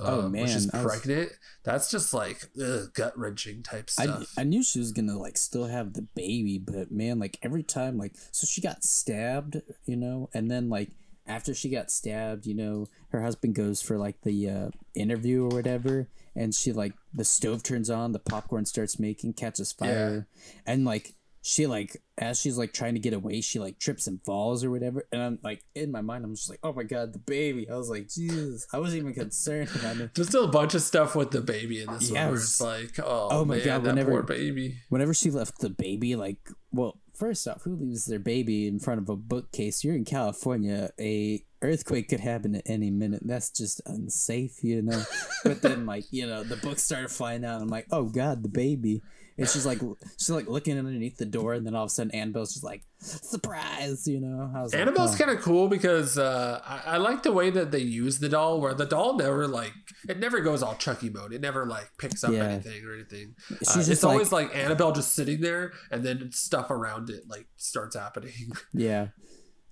Oh, 0.00 0.22
when 0.22 0.32
man, 0.32 0.48
she's 0.48 0.68
I 0.74 0.82
was- 0.82 1.00
pregnant, 1.00 1.32
that's 1.62 1.88
just 1.88 2.12
like 2.12 2.48
gut 2.94 3.16
wrenching 3.16 3.62
type 3.62 3.88
stuff. 3.88 4.32
I 4.36 4.42
knew 4.42 4.64
she 4.64 4.80
was 4.80 4.90
gonna 4.90 5.16
like 5.16 5.36
still 5.36 5.66
have 5.66 5.92
the 5.92 6.02
baby, 6.02 6.58
but 6.58 6.90
man, 6.90 7.20
like 7.20 7.38
every 7.42 7.62
time, 7.62 7.96
like 7.96 8.14
so 8.32 8.44
she 8.44 8.60
got 8.60 8.82
stabbed, 8.82 9.62
you 9.86 9.94
know, 9.96 10.30
and 10.34 10.50
then 10.50 10.68
like 10.68 10.90
after 11.26 11.54
she 11.54 11.68
got 11.70 11.90
stabbed, 11.92 12.44
you 12.46 12.54
know, 12.54 12.88
her 13.10 13.22
husband 13.22 13.54
goes 13.54 13.80
for 13.80 13.96
like 13.96 14.20
the 14.22 14.50
uh, 14.50 14.68
interview 14.96 15.44
or 15.44 15.48
whatever, 15.48 16.08
and 16.34 16.54
she 16.54 16.72
like 16.72 16.94
the 17.12 17.24
stove 17.24 17.62
turns 17.62 17.88
on, 17.88 18.10
the 18.12 18.18
popcorn 18.18 18.64
starts 18.66 18.98
making, 18.98 19.34
catches 19.34 19.70
fire, 19.72 20.26
and 20.66 20.84
like 20.84 21.14
she 21.46 21.66
like 21.66 22.00
as 22.16 22.40
she's 22.40 22.56
like 22.56 22.72
trying 22.72 22.94
to 22.94 23.00
get 23.00 23.12
away, 23.12 23.42
she 23.42 23.58
like 23.58 23.78
trips 23.78 24.06
and 24.06 24.18
falls 24.24 24.64
or 24.64 24.70
whatever, 24.70 25.06
and 25.12 25.20
I'm 25.20 25.38
like 25.42 25.62
in 25.74 25.90
my 25.90 26.00
mind, 26.00 26.24
I'm 26.24 26.34
just 26.34 26.48
like, 26.48 26.58
oh 26.62 26.72
my 26.72 26.84
god, 26.84 27.12
the 27.12 27.18
baby. 27.18 27.68
I 27.68 27.76
was 27.76 27.90
like, 27.90 28.08
Jesus, 28.08 28.66
I 28.72 28.78
wasn't 28.78 29.02
even 29.02 29.12
concerned 29.12 29.68
about 29.76 29.98
it. 29.98 30.14
There's 30.14 30.28
still 30.28 30.44
a 30.44 30.50
bunch 30.50 30.74
of 30.74 30.80
stuff 30.80 31.14
with 31.14 31.32
the 31.32 31.42
baby 31.42 31.82
in 31.82 31.92
this 31.92 32.10
Yeah, 32.10 32.22
one 32.24 32.32
where 32.32 32.40
it's 32.40 32.60
like, 32.62 32.98
oh, 32.98 33.28
Oh 33.30 33.44
my 33.44 33.56
man, 33.56 33.64
God, 33.66 33.84
that 33.84 33.90
whenever- 33.90 34.10
poor 34.12 34.22
baby. 34.22 34.76
whenever 34.88 35.12
she 35.12 35.30
left 35.30 35.58
the 35.58 35.68
baby, 35.68 36.16
like, 36.16 36.38
well, 36.72 36.98
first 37.14 37.46
off, 37.46 37.62
who 37.64 37.76
leaves 37.76 38.06
their 38.06 38.18
baby 38.18 38.66
in 38.66 38.78
front 38.78 39.00
of 39.02 39.10
a 39.10 39.16
bookcase? 39.16 39.84
You're 39.84 39.96
in 39.96 40.06
California. 40.06 40.92
A 40.98 41.44
earthquake 41.60 42.08
could 42.08 42.20
happen 42.20 42.54
at 42.54 42.62
any 42.64 42.90
minute. 42.90 43.20
That's 43.24 43.50
just 43.50 43.82
unsafe, 43.84 44.64
you 44.64 44.80
know. 44.80 45.02
but 45.44 45.60
then, 45.60 45.84
like, 45.84 46.04
you 46.10 46.26
know, 46.26 46.42
the 46.42 46.56
books 46.56 46.82
started 46.84 47.10
flying 47.10 47.44
out. 47.44 47.54
And 47.56 47.64
I'm 47.64 47.68
like, 47.68 47.86
oh 47.90 48.04
god, 48.04 48.42
the 48.42 48.48
baby. 48.48 49.02
And 49.36 49.48
she's 49.48 49.66
like, 49.66 49.80
she's 50.16 50.30
like 50.30 50.46
looking 50.46 50.78
underneath 50.78 51.16
the 51.16 51.26
door, 51.26 51.54
and 51.54 51.66
then 51.66 51.74
all 51.74 51.84
of 51.84 51.88
a 51.88 51.90
sudden, 51.90 52.12
Annabelle's 52.14 52.52
just 52.52 52.64
like, 52.64 52.84
surprise, 52.98 54.06
you 54.06 54.20
know. 54.20 54.50
I 54.54 54.62
was 54.62 54.72
like, 54.72 54.80
Annabelle's 54.80 55.14
oh. 55.14 55.18
kind 55.24 55.36
of 55.36 55.42
cool 55.42 55.68
because 55.68 56.16
uh, 56.18 56.60
I, 56.64 56.94
I 56.94 56.96
like 56.98 57.24
the 57.24 57.32
way 57.32 57.50
that 57.50 57.72
they 57.72 57.80
use 57.80 58.20
the 58.20 58.28
doll, 58.28 58.60
where 58.60 58.74
the 58.74 58.86
doll 58.86 59.16
never 59.16 59.48
like 59.48 59.72
it 60.08 60.20
never 60.20 60.40
goes 60.40 60.62
all 60.62 60.74
Chucky 60.76 61.10
mode. 61.10 61.32
It 61.32 61.40
never 61.40 61.66
like 61.66 61.90
picks 61.98 62.22
up 62.22 62.32
Yeah. 62.32 62.44
anything 62.44 62.84
or 62.84 62.94
anything. 62.94 63.34
She's 63.58 63.68
Uh, 63.68 63.74
just 63.76 63.90
it's 63.90 64.02
like, 64.04 64.12
always 64.12 64.32
like 64.32 64.54
Annabelle 64.54 64.92
just 64.92 65.14
sitting 65.14 65.40
there, 65.40 65.72
and 65.90 66.04
then 66.04 66.30
stuff 66.32 66.70
around 66.70 67.10
it 67.10 67.24
like 67.28 67.46
starts 67.56 67.96
happening. 67.96 68.52
yeah. 68.72 69.08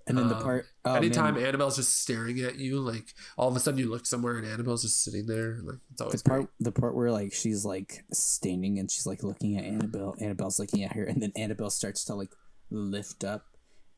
And 0.05 0.17
then 0.17 0.27
the 0.27 0.35
Um, 0.35 0.43
part, 0.43 0.65
oh, 0.83 0.95
Anytime 0.95 1.35
man, 1.35 1.45
Annabelle's 1.45 1.77
just 1.77 2.01
staring 2.01 2.39
at 2.41 2.57
you, 2.57 2.79
like 2.79 3.13
all 3.37 3.47
of 3.47 3.55
a 3.55 3.59
sudden 3.61 3.79
you 3.79 3.89
look 3.89 4.05
somewhere 4.05 4.37
and 4.37 4.45
Annabelle's 4.45 4.81
just 4.81 5.01
sitting 5.01 5.27
there. 5.27 5.59
Like 5.63 5.77
it's 5.91 5.97
the 5.99 6.03
always 6.03 6.21
part 6.23 6.39
great. 6.41 6.49
the 6.59 6.71
part 6.73 6.93
where 6.95 7.09
like 7.11 7.31
she's 7.33 7.63
like 7.63 8.03
standing 8.11 8.79
and 8.79 8.91
she's 8.91 9.05
like 9.05 9.23
looking 9.23 9.57
at 9.57 9.63
Annabelle, 9.63 10.15
Annabelle's 10.19 10.59
looking 10.59 10.83
at 10.83 10.91
her, 10.93 11.03
and 11.05 11.21
then 11.21 11.31
Annabelle 11.37 11.69
starts 11.69 12.03
to 12.05 12.15
like 12.15 12.31
lift 12.69 13.23
up, 13.23 13.45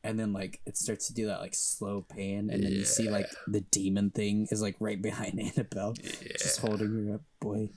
and 0.04 0.16
then 0.20 0.32
like 0.32 0.60
it 0.64 0.76
starts 0.76 1.08
to 1.08 1.14
do 1.14 1.26
that 1.26 1.40
like 1.40 1.54
slow 1.56 2.02
pan, 2.08 2.50
and 2.50 2.62
then 2.62 2.70
you 2.70 2.84
see 2.84 3.10
like 3.10 3.26
the 3.48 3.62
demon 3.62 4.10
thing 4.10 4.46
is 4.52 4.62
like 4.62 4.76
right 4.78 5.02
behind 5.02 5.40
Annabelle, 5.56 5.94
just 5.94 6.22
Yeah, 6.62 6.68
holding 6.68 7.08
her 7.08 7.14
up. 7.16 7.22
Boy, 7.40 7.70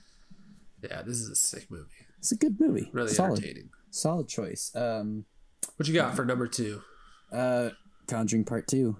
yeah, 0.82 1.02
this 1.02 1.16
is 1.18 1.28
a 1.30 1.34
sick 1.36 1.68
movie. 1.68 1.90
it's 2.18 2.30
a 2.30 2.36
good 2.36 2.60
movie. 2.60 2.90
Really 2.92 3.08
solid, 3.12 3.40
entertaining. 3.40 3.70
solid 3.90 4.28
choice. 4.28 4.70
Um, 4.76 5.24
What 5.76 5.88
you 5.88 5.94
got 5.94 6.14
for 6.14 6.24
number 6.24 6.46
two? 6.46 6.82
uh, 7.32 7.70
Conjuring 8.10 8.44
Part 8.44 8.66
Two. 8.68 8.96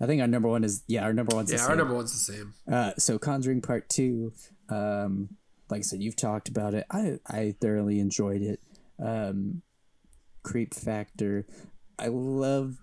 I 0.00 0.06
think 0.06 0.20
our 0.22 0.26
number 0.26 0.48
one 0.48 0.64
is 0.64 0.82
yeah, 0.88 1.04
our 1.04 1.12
number 1.12 1.36
one's 1.36 1.52
Yeah, 1.52 1.58
the 1.58 1.68
our 1.70 1.76
number 1.76 1.94
one's 1.94 2.12
the 2.12 2.32
same. 2.32 2.54
Uh, 2.70 2.92
so 2.98 3.18
Conjuring 3.18 3.60
Part 3.62 3.88
Two, 3.88 4.32
um, 4.68 5.36
like 5.68 5.80
I 5.80 5.82
said, 5.82 6.02
you've 6.02 6.16
talked 6.16 6.48
about 6.48 6.74
it. 6.74 6.86
I 6.90 7.18
I 7.26 7.54
thoroughly 7.60 8.00
enjoyed 8.00 8.42
it. 8.42 8.60
Um, 8.98 9.62
creep 10.42 10.74
factor, 10.74 11.46
I 11.98 12.08
love. 12.08 12.76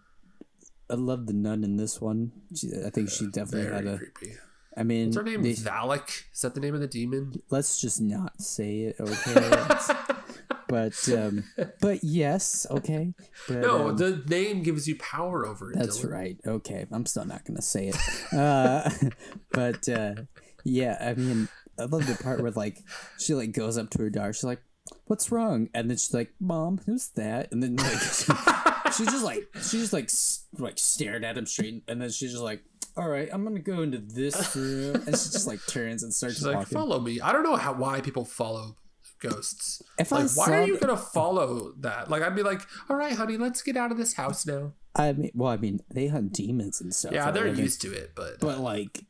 I 0.90 0.94
love 0.94 1.26
the 1.26 1.34
nun 1.34 1.66
in 1.66 1.76
this 1.76 2.00
one. 2.00 2.32
She, 2.56 2.70
I 2.86 2.90
think 2.92 3.10
she 3.10 3.28
definitely 3.28 3.74
had 3.74 3.86
a. 3.88 3.98
creepy. 3.98 4.36
I 4.78 4.84
mean, 4.84 5.08
What's 5.08 5.18
her 5.18 5.24
name? 5.24 5.42
they- 5.42 5.54
Valak? 5.54 6.24
Is 6.34 6.42
that 6.42 6.54
the 6.54 6.62
name 6.62 6.76
of 6.76 6.82
the 6.82 6.88
demon? 6.88 7.34
let's 7.50 7.82
just 7.82 8.00
not 8.00 8.40
say 8.40 8.82
it, 8.82 8.96
okay? 9.02 9.66
But 10.68 11.10
um, 11.10 11.44
but 11.82 12.04
yes, 12.04 12.66
okay. 12.70 13.14
But, 13.48 13.58
no, 13.58 13.90
um, 13.90 13.98
the 13.98 14.24
name 14.28 14.64
gives 14.64 14.88
you 14.88 14.96
power 14.98 15.46
over 15.46 15.72
it. 15.72 15.78
That's 15.78 16.00
Dylan. 16.00 16.12
right. 16.12 16.38
Okay, 16.46 16.86
I'm 16.92 17.06
still 17.06 17.26
not 17.26 17.46
gonna 17.46 17.62
say 17.62 17.90
it. 17.90 17.98
Uh, 18.34 18.90
but 19.52 19.88
uh, 19.90 20.16
yeah, 20.64 20.98
I 21.00 21.14
mean, 21.14 21.48
I 21.80 21.86
love 21.86 22.06
the 22.08 22.22
part 22.22 22.42
where 22.42 22.52
like 22.52 22.80
she 23.20 23.34
like 23.34 23.52
goes 23.52 23.78
up 23.78 23.90
to 23.92 24.00
her 24.00 24.10
daughter. 24.10 24.34
She's 24.34 24.44
like, 24.44 24.62
"What's 25.06 25.32
wrong?" 25.32 25.70
And 25.74 25.90
then 25.90 25.98
she's 25.98 26.14
like, 26.14 26.34
"Mom, 26.40 26.80
who's 26.86 27.10
that?" 27.16 27.52
And 27.52 27.62
then 27.64 27.76
like 27.76 28.02
she 28.94 29.06
just 29.06 29.24
like 29.24 29.48
she 29.56 29.80
just 29.80 29.94
like 29.94 30.10
like 30.58 30.78
stared 30.80 31.24
at 31.24 31.38
him 31.38 31.46
straight, 31.46 31.84
and 31.88 32.02
then 32.02 32.10
she's 32.10 32.32
just 32.32 32.44
like, 32.44 32.64
"All 32.96 33.08
right, 33.08 33.30
I'm 33.32 33.44
gonna 33.44 33.60
go 33.60 33.82
into 33.82 34.00
this 34.00 34.56
room," 34.56 34.96
and 34.96 35.06
she 35.08 35.30
just 35.32 35.48
like 35.48 35.60
turns 35.68 36.04
and 36.04 36.14
starts 36.14 36.36
She's 36.36 36.46
like, 36.46 36.56
walking. 36.58 36.78
follow 36.78 37.00
me. 37.00 37.22
I 37.22 37.32
don't 37.32 37.44
know 37.44 37.56
how 37.56 37.74
why 37.74 38.02
people 38.02 38.26
follow 38.26 38.76
ghosts. 39.20 39.82
If 39.98 40.14
I 40.14 40.24
like, 40.24 40.38
why 40.38 40.58
are 40.58 40.66
you 40.66 40.78
gonna 40.78 40.98
follow 40.98 41.74
that? 41.80 42.10
Like, 42.10 42.22
I'd 42.22 42.36
be 42.36 42.44
like, 42.44 42.62
all 42.90 42.96
right, 42.96 43.14
honey, 43.14 43.38
let's 43.38 43.62
get 43.62 43.78
out 43.78 43.92
of 43.92 43.98
this 43.98 44.14
house 44.14 44.46
now. 44.46 44.74
I 44.96 45.14
mean, 45.14 45.32
well, 45.34 45.52
I 45.52 45.58
mean, 45.58 45.82
they 45.94 46.08
hunt 46.08 46.34
demons 46.34 46.82
and 46.82 46.94
stuff. 46.94 47.12
Yeah, 47.12 47.32
they're 47.32 47.48
used 47.48 47.82
to 47.82 47.94
it, 47.94 48.14
but, 48.16 48.40
but 48.40 48.60
like 48.60 49.06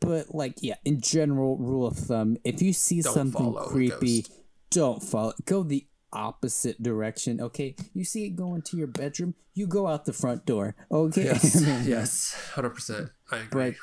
but 0.00 0.34
like 0.34 0.54
yeah 0.60 0.74
in 0.84 1.00
general 1.00 1.56
rule 1.56 1.86
of 1.86 1.96
thumb 1.96 2.36
if 2.44 2.60
you 2.60 2.74
see 2.74 3.00
something 3.00 3.54
creepy 3.54 4.26
don't 4.70 5.02
follow 5.02 5.32
go 5.46 5.62
the 5.62 5.86
opposite 6.12 6.82
direction 6.82 7.40
okay 7.40 7.74
you 7.94 8.04
see 8.04 8.26
it 8.26 8.36
going 8.36 8.60
to 8.60 8.76
your 8.76 8.86
bedroom 8.86 9.34
you 9.54 9.66
go 9.66 9.86
out 9.86 10.04
the 10.04 10.12
front 10.12 10.44
door 10.44 10.74
okay 10.90 11.24
yes, 11.24 11.62
yes, 11.86 12.50
hundred 12.54 12.70
percent. 12.70 13.10
I 13.30 13.38
agree. 13.38 13.70
but 13.70 13.74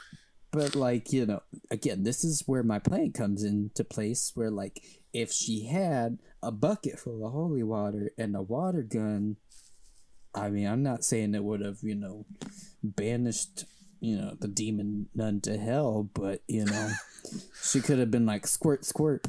but 0.52 0.76
like 0.76 1.12
you 1.14 1.26
know 1.26 1.42
again 1.70 2.04
this 2.04 2.24
is 2.24 2.44
where 2.46 2.64
my 2.64 2.80
plan 2.80 3.12
comes 3.12 3.44
into 3.44 3.84
place 3.84 4.32
where 4.36 4.52
like 4.52 4.82
if 5.14 5.32
she 5.32 5.66
had 5.68 6.20
a 6.44 6.52
bucket 6.52 7.00
full 7.00 7.26
of 7.26 7.32
holy 7.32 7.64
water 7.64 8.12
and 8.18 8.36
a 8.36 8.42
water 8.42 8.82
gun 8.84 9.38
i 10.36 10.50
mean 10.50 10.68
i'm 10.68 10.84
not 10.84 11.04
saying 11.04 11.34
it 11.36 11.44
would 11.44 11.62
have 11.62 11.80
you 11.82 11.96
know 11.96 12.26
banished 12.84 13.66
you 14.00 14.18
know 14.18 14.36
the 14.40 14.48
demon 14.48 15.08
nun 15.16 15.40
to 15.42 15.58
hell 15.58 16.10
but 16.14 16.42
you 16.48 16.66
know 16.66 16.90
she 17.64 17.80
could 17.82 18.00
have 18.00 18.12
been 18.12 18.26
like 18.26 18.48
squirt 18.48 18.84
squirt 18.86 19.26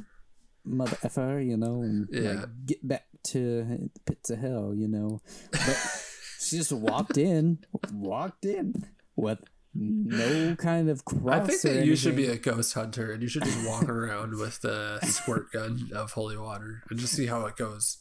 mother 0.64 0.96
effer 1.02 1.40
you 1.40 1.56
know 1.56 1.82
and 1.82 2.08
Yeah. 2.10 2.30
like 2.32 2.48
get 2.66 2.86
back 2.88 3.04
to 3.24 3.64
the 3.64 4.00
pits 4.06 4.30
of 4.30 4.38
hell 4.38 4.72
you 4.74 4.88
know 4.88 5.20
but 5.50 6.00
she 6.40 6.56
just 6.56 6.72
walked 6.72 7.18
in 7.18 7.58
walked 7.92 8.44
in 8.44 8.86
with 9.16 9.40
no 9.74 10.54
kind 10.56 10.90
of 10.90 11.04
cross 11.04 11.34
I 11.34 11.40
think 11.46 11.62
that 11.62 11.86
you 11.86 11.96
should 11.96 12.16
be 12.16 12.26
a 12.26 12.36
ghost 12.36 12.74
hunter 12.74 13.12
and 13.12 13.22
you 13.22 13.28
should 13.28 13.44
just 13.44 13.66
walk 13.66 13.88
around 13.88 14.36
with 14.38 14.60
the 14.60 15.00
squirt 15.00 15.50
gun 15.52 15.90
of 15.94 16.12
holy 16.12 16.36
water 16.36 16.82
and 16.90 16.98
just 16.98 17.14
see 17.14 17.26
how 17.26 17.46
it 17.46 17.56
goes. 17.56 17.98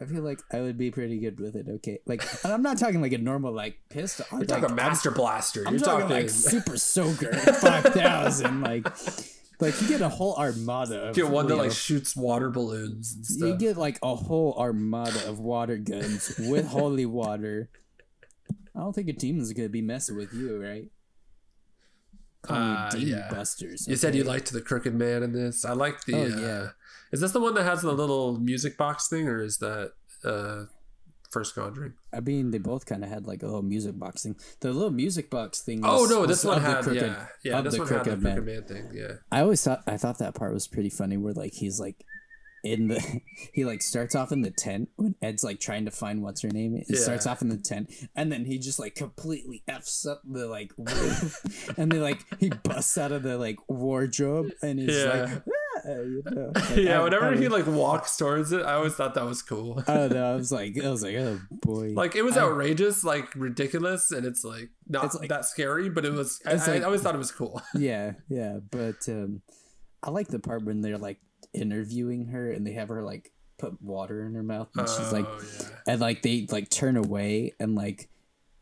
I 0.00 0.04
feel 0.04 0.22
like 0.22 0.40
I 0.52 0.60
would 0.60 0.78
be 0.78 0.90
pretty 0.90 1.18
good 1.18 1.40
with 1.40 1.56
it. 1.56 1.66
Okay, 1.68 1.98
like, 2.06 2.22
and 2.44 2.52
I'm 2.52 2.62
not 2.62 2.78
talking 2.78 3.02
like 3.02 3.12
a 3.12 3.18
normal 3.18 3.52
like 3.52 3.78
pistol. 3.88 4.26
I'm 4.30 4.38
You're 4.38 4.46
like, 4.46 4.60
talking 4.60 4.76
master 4.76 5.10
blaster. 5.10 5.64
I'm 5.66 5.74
You're 5.74 5.80
talking, 5.80 6.02
talking, 6.02 6.16
like 6.16 6.30
super 6.30 6.76
soaker 6.76 7.32
five 7.34 7.84
thousand. 7.84 8.60
Like, 8.60 8.86
like 9.60 9.80
you 9.82 9.88
get 9.88 10.00
a 10.00 10.08
whole 10.08 10.36
armada. 10.36 11.08
Of, 11.08 11.16
get 11.16 11.28
one 11.28 11.48
that 11.48 11.56
like 11.56 11.68
know, 11.68 11.72
shoots 11.72 12.14
water 12.14 12.48
balloons 12.48 13.14
and 13.14 13.26
stuff. 13.26 13.48
you 13.48 13.56
get 13.56 13.76
like 13.76 13.98
a 14.02 14.14
whole 14.14 14.54
armada 14.56 15.28
of 15.28 15.40
water 15.40 15.76
guns 15.76 16.32
with 16.38 16.68
holy 16.68 17.06
water. 17.06 17.68
I 18.76 18.80
don't 18.80 18.92
think 18.92 19.08
a 19.08 19.12
demon's 19.12 19.52
gonna 19.52 19.68
be 19.68 19.82
messing 19.82 20.16
with 20.16 20.32
you, 20.32 20.62
right? 20.62 20.88
Call 22.48 22.56
Uh, 22.56 22.90
yeah. 22.96 23.28
busters. 23.30 23.86
You 23.86 23.96
said 23.96 24.14
you 24.14 24.24
liked 24.24 24.52
the 24.52 24.60
Crooked 24.60 24.94
Man 24.94 25.22
in 25.22 25.32
this. 25.32 25.64
I 25.64 25.72
like 25.72 26.04
the. 26.04 26.14
Oh, 26.14 26.22
uh, 26.24 26.40
yeah. 26.40 26.68
Is 27.12 27.20
this 27.20 27.32
the 27.32 27.40
one 27.40 27.54
that 27.54 27.64
has 27.64 27.82
the 27.82 27.92
little 27.92 28.38
music 28.38 28.76
box 28.76 29.08
thing, 29.08 29.28
or 29.28 29.40
is 29.42 29.58
that 29.58 29.92
uh, 30.24 30.64
First 31.30 31.54
Conjuring? 31.54 31.94
I 32.12 32.20
mean, 32.20 32.50
they 32.50 32.58
both 32.58 32.86
kind 32.86 33.02
of 33.04 33.10
had 33.10 33.26
like 33.26 33.42
a 33.42 33.46
little 33.46 33.62
music 33.62 33.98
box 33.98 34.22
thing. 34.24 34.36
The 34.60 34.72
little 34.72 34.90
music 34.90 35.30
box 35.30 35.60
thing. 35.60 35.80
Oh 35.84 36.02
was- 36.02 36.10
no, 36.10 36.20
was 36.20 36.28
this 36.28 36.44
one 36.44 36.60
had 36.60 36.82
crooked- 36.82 37.00
yeah 37.02 37.26
yeah 37.44 37.60
this 37.60 37.74
the 37.74 37.78
one 37.80 37.88
had 37.88 37.98
the 37.98 38.04
Crooked 38.04 38.22
Man. 38.22 38.36
Crooked 38.36 38.46
Man 38.54 38.64
thing 38.64 38.90
yeah. 38.98 39.12
I 39.32 39.40
always 39.42 39.62
thought 39.62 39.82
I 39.86 39.96
thought 39.96 40.18
that 40.18 40.34
part 40.34 40.52
was 40.52 40.66
pretty 40.66 40.90
funny 40.90 41.16
where 41.16 41.32
like 41.34 41.52
he's 41.54 41.78
like 41.80 42.04
in 42.64 42.88
the 42.88 43.20
he 43.54 43.64
like 43.64 43.82
starts 43.82 44.14
off 44.14 44.32
in 44.32 44.42
the 44.42 44.50
tent 44.50 44.88
when 44.96 45.14
Ed's 45.22 45.44
like 45.44 45.60
trying 45.60 45.84
to 45.84 45.90
find 45.90 46.22
what's 46.22 46.42
her 46.42 46.48
name. 46.50 46.80
He 46.86 46.94
starts 46.96 47.26
off 47.26 47.42
in 47.42 47.48
the 47.48 47.56
tent 47.56 47.92
and 48.16 48.30
then 48.32 48.44
he 48.44 48.58
just 48.58 48.78
like 48.78 48.94
completely 48.94 49.62
f's 49.68 50.06
up 50.06 50.22
the 50.28 50.46
like 50.46 50.72
roof 50.76 51.74
and 51.78 51.90
they 51.92 51.98
like 51.98 52.24
he 52.40 52.50
busts 52.50 52.98
out 52.98 53.12
of 53.12 53.22
the 53.22 53.38
like 53.38 53.56
wardrobe 53.68 54.50
and 54.62 54.78
he's 54.78 54.96
Yeah. 54.96 55.08
like 55.24 55.42
ah, 55.86 55.90
you 55.90 56.22
know, 56.26 56.52
like, 56.54 56.70
yeah, 56.76 57.00
I- 57.00 57.04
whenever 57.04 57.26
I 57.26 57.36
he 57.36 57.48
like 57.48 57.66
walks 57.66 58.16
towards 58.16 58.50
it, 58.52 58.62
I 58.64 58.74
always 58.74 58.94
thought 58.94 59.14
that 59.14 59.24
was 59.24 59.42
cool. 59.42 59.82
I 59.86 59.94
don't 59.94 60.12
know. 60.12 60.32
I 60.32 60.34
was 60.34 60.50
like, 60.50 60.76
I 60.82 60.90
was 60.90 61.02
like, 61.04 61.14
oh 61.16 61.40
boy. 61.62 61.92
Like 61.94 62.16
it 62.16 62.22
was 62.22 62.36
I- 62.36 62.42
outrageous, 62.42 63.04
like 63.04 63.32
ridiculous, 63.36 64.10
and 64.10 64.26
it's 64.26 64.42
like 64.44 64.70
not 64.88 65.04
It's 65.04 65.14
like- 65.14 65.28
that 65.28 65.44
scary, 65.44 65.88
but 65.88 66.04
it 66.04 66.12
was. 66.12 66.40
I, 66.44 66.52
It's 66.54 66.66
I 66.68 66.80
always 66.80 67.02
thought 67.02 67.14
it 67.14 67.18
was 67.18 67.30
cool. 67.32 67.62
yeah, 67.74 68.12
yeah. 68.28 68.58
But 68.70 69.08
um, 69.08 69.42
I 70.02 70.10
like 70.10 70.28
the 70.28 70.38
part 70.40 70.64
when 70.64 70.80
they're 70.80 70.98
like 70.98 71.18
interviewing 71.52 72.26
her 72.26 72.50
and 72.50 72.66
they 72.66 72.72
have 72.72 72.88
her 72.88 73.02
like 73.02 73.32
put 73.58 73.80
water 73.82 74.24
in 74.24 74.34
her 74.34 74.42
mouth 74.42 74.68
and 74.76 74.88
she's 74.88 75.12
like, 75.12 75.26
Oh, 75.26 75.40
yeah. 75.60 75.66
and 75.86 76.00
like 76.00 76.22
they 76.22 76.46
like 76.50 76.70
turn 76.70 76.96
away 76.96 77.54
and 77.58 77.74
like 77.74 78.08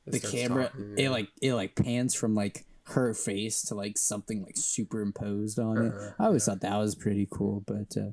It 0.07 0.13
the 0.13 0.21
camera 0.21 0.67
talking, 0.69 0.95
it 0.97 1.11
like 1.11 1.29
it 1.43 1.55
like 1.55 1.75
pans 1.77 2.15
from 2.15 2.35
like 2.35 2.65
her 2.91 3.13
face 3.15 3.63
to 3.63 3.75
like 3.75 3.99
something 3.99 4.43
like 4.45 4.57
superimposed 4.57 5.59
on 5.59 5.87
it. 5.87 5.93
Uh-huh, 5.93 6.11
I 6.21 6.27
always 6.27 6.45
thought 6.47 6.61
that 6.61 6.77
was 6.79 6.95
pretty 6.95 7.27
cool, 7.31 7.65
but 7.67 7.89
uh, 7.97 8.13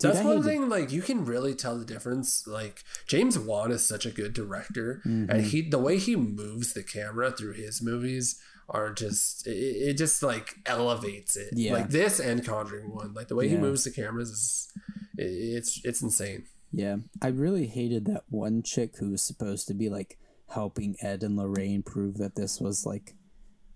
That's 0.00 0.18
I 0.20 0.24
one 0.24 0.42
thing. 0.42 0.68
Like 0.70 0.90
you 0.90 1.02
can 1.02 1.26
really 1.26 1.54
tell 1.54 1.78
the 1.78 1.84
difference. 1.84 2.46
Like 2.46 2.82
James 3.06 3.38
Wan 3.38 3.70
is 3.70 3.86
such 3.86 4.06
a 4.06 4.10
good 4.10 4.32
director, 4.32 5.02
Mhm. 5.06 5.28
and 5.28 5.44
he 5.44 5.68
the 5.68 5.78
way 5.78 5.98
he 5.98 6.16
moves 6.16 6.72
the 6.72 6.82
camera 6.82 7.30
through 7.30 7.52
his 7.52 7.82
movies 7.82 8.40
are 8.68 8.92
just 8.92 9.46
it, 9.46 9.50
it 9.50 9.98
just 9.98 10.22
like 10.22 10.56
elevates 10.66 11.36
it. 11.36 11.50
Yeah. 11.52 11.72
Like 11.72 11.90
this 11.90 12.18
and 12.20 12.44
Conjuring 12.44 12.94
One, 12.94 13.14
like 13.14 13.28
the 13.28 13.36
way 13.36 13.48
he 13.48 13.56
moves 13.56 13.84
the 13.84 13.90
cameras 13.90 14.30
is 14.30 14.72
it's 15.16 15.80
it's 15.84 16.02
insane. 16.02 16.44
Yeah, 16.72 16.96
I 17.22 17.28
really 17.28 17.66
hated 17.66 18.04
that 18.06 18.24
one 18.28 18.62
chick 18.62 18.96
who 18.98 19.10
was 19.10 19.22
supposed 19.22 19.68
to 19.68 19.74
be 19.74 19.88
like 19.88 20.18
helping 20.48 20.96
Ed 21.00 21.22
and 21.22 21.36
Lorraine 21.36 21.82
prove 21.82 22.18
that 22.18 22.34
this 22.36 22.60
was 22.60 22.84
like 22.84 23.14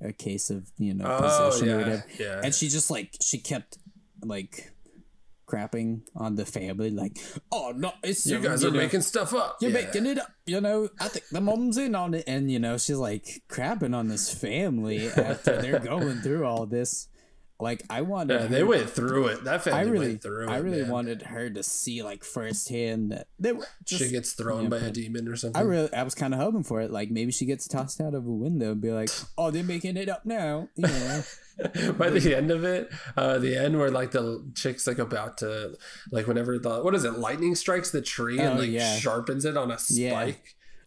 a 0.03 0.13
case 0.13 0.51
of 0.51 0.71
you 0.77 0.95
know 0.95 1.05
Oh 1.07 1.19
possession 1.49 1.69
or 1.69 1.71
yeah, 1.71 1.77
whatever. 1.79 2.05
yeah. 2.19 2.41
and 2.45 2.55
she 2.55 2.69
just 2.69 2.91
like 2.91 3.15
she 3.23 3.39
kept 3.39 3.79
like 4.25 4.73
crapping 5.51 6.03
on 6.15 6.37
the 6.37 6.47
family 6.47 6.91
like 6.91 7.19
oh 7.51 7.73
no 7.77 7.93
it's 8.05 8.25
you 8.27 8.39
guys 8.39 8.65
are 8.65 8.71
know, 8.71 8.77
making 8.79 9.01
stuff 9.03 9.35
up. 9.35 9.57
you're 9.61 9.71
Yeah. 9.71 9.83
making 9.85 10.07
it 10.07 10.19
up 10.19 10.29
you 10.47 10.61
know 10.61 10.89
i 11.01 11.09
think 11.09 11.25
the 11.31 11.41
mom's 11.41 11.77
in 11.77 11.95
on 11.95 12.15
it 12.15 12.25
and 12.27 12.51
you 12.51 12.59
know 12.59 12.79
she's 12.79 12.97
like 12.97 13.43
crapping 13.49 13.95
on 13.95 14.09
this 14.09 14.33
family 14.33 15.09
after 15.09 15.61
they're 15.61 15.79
going 15.93 16.21
through 16.21 16.45
all 16.47 16.67
this 16.67 17.09
like 17.61 17.83
i 17.91 18.01
wanted 18.01 18.41
Yeah, 18.41 18.47
they 18.47 18.63
went 18.65 18.89
through 18.91 19.27
it. 19.29 19.45
That 19.45 19.63
family 19.63 19.79
i 19.79 19.83
really 19.85 20.09
went 20.09 20.23
through 20.23 20.45
it. 20.49 20.51
i 20.51 20.57
really 20.57 20.83
man. 20.83 20.91
wanted 20.91 21.23
her 21.23 21.51
to 21.51 21.63
see 21.63 22.03
like 22.03 22.25
firsthand 22.25 23.13
that 23.13 23.27
they 23.39 23.53
were 23.53 23.67
just 23.85 24.03
she 24.03 24.11
gets 24.11 24.33
thrown 24.33 24.65
yeah, 24.65 24.69
by 24.69 24.77
a 24.79 24.91
demon 24.91 25.29
or 25.29 25.37
something. 25.37 25.61
I 25.61 25.65
really, 25.65 25.93
I 25.93 26.03
was 26.03 26.15
kind 26.15 26.35
of 26.35 26.41
hoping 26.41 26.63
for 26.63 26.81
it. 26.81 26.91
Like 26.91 27.11
maybe 27.11 27.33
she 27.33 27.45
gets 27.47 27.67
tossed 27.69 28.01
out 28.01 28.15
of 28.15 28.27
a 28.27 28.31
window 28.31 28.73
and 28.73 28.81
be 28.81 28.91
like, 28.93 29.09
"Oh, 29.39 29.51
they're 29.51 29.65
making 29.65 29.97
it 29.97 30.09
up 30.09 30.25
now." 30.27 30.69
You 30.77 30.87
know, 30.89 31.23
by 31.99 32.11
the 32.11 32.35
end 32.37 32.51
of 32.51 32.65
it, 32.65 32.91
uh, 33.17 33.39
the 33.39 33.57
end 33.57 33.79
where 33.79 33.91
like 33.91 34.11
the 34.13 34.45
chick's 34.55 34.87
like 34.87 34.99
about 34.99 35.39
to 35.39 35.77
like 36.13 36.27
whenever 36.27 36.59
the 36.59 36.81
what 36.83 36.95
is 36.95 37.05
it 37.05 37.19
lightning 37.19 37.55
strikes 37.55 37.91
the 37.91 38.03
tree 38.03 38.39
and 38.39 38.59
Oh, 38.59 38.61
like 38.63 38.71
yeah. 38.71 38.97
sharpens 38.97 39.45
it 39.45 39.57
on 39.57 39.71
a 39.71 39.79
Yeah. 39.91 40.13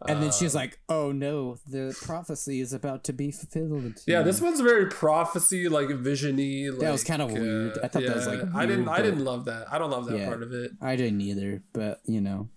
Spike. 0.03 0.15
and 0.15 0.23
then 0.23 0.31
she's 0.31 0.55
Uh, 0.55 0.59
like, 0.59 0.79
"Oh 0.89 1.11
no, 1.11 1.57
the 1.67 1.95
prophecy 2.01 2.59
is 2.61 2.73
about 2.73 3.03
to 3.05 3.13
be 3.13 3.31
fulfilled." 3.31 4.01
yeah, 4.05 4.19
You 4.19 4.25
this 4.25 4.39
know? 4.41 4.47
one's 4.47 4.61
very 4.61 4.87
prophecy 4.87 5.69
like 5.69 5.89
visiony. 5.89 6.69
Like, 6.71 6.79
That 6.79 6.91
was 6.91 7.03
kinda 7.03 7.27
weird. 7.27 7.77
I 7.83 7.87
thought 7.87 8.03
that 8.03 8.15
was, 8.15 8.27
like, 8.27 8.41
I 8.53 8.65
didn't. 8.65 8.87
I 8.89 9.01
didn't 9.01 9.23
love 9.23 9.45
that. 9.45 9.71
I 9.71 9.77
don't 9.77 9.89
love 9.91 10.05
that 10.07 10.17
Yeah. 10.17 10.27
part 10.27 10.43
of 10.43 10.51
it. 10.53 10.71
I 10.81 10.95
didn't 10.95 11.21
either, 11.21 11.63
but 11.73 12.01
you 12.05 12.21
know, 12.21 12.49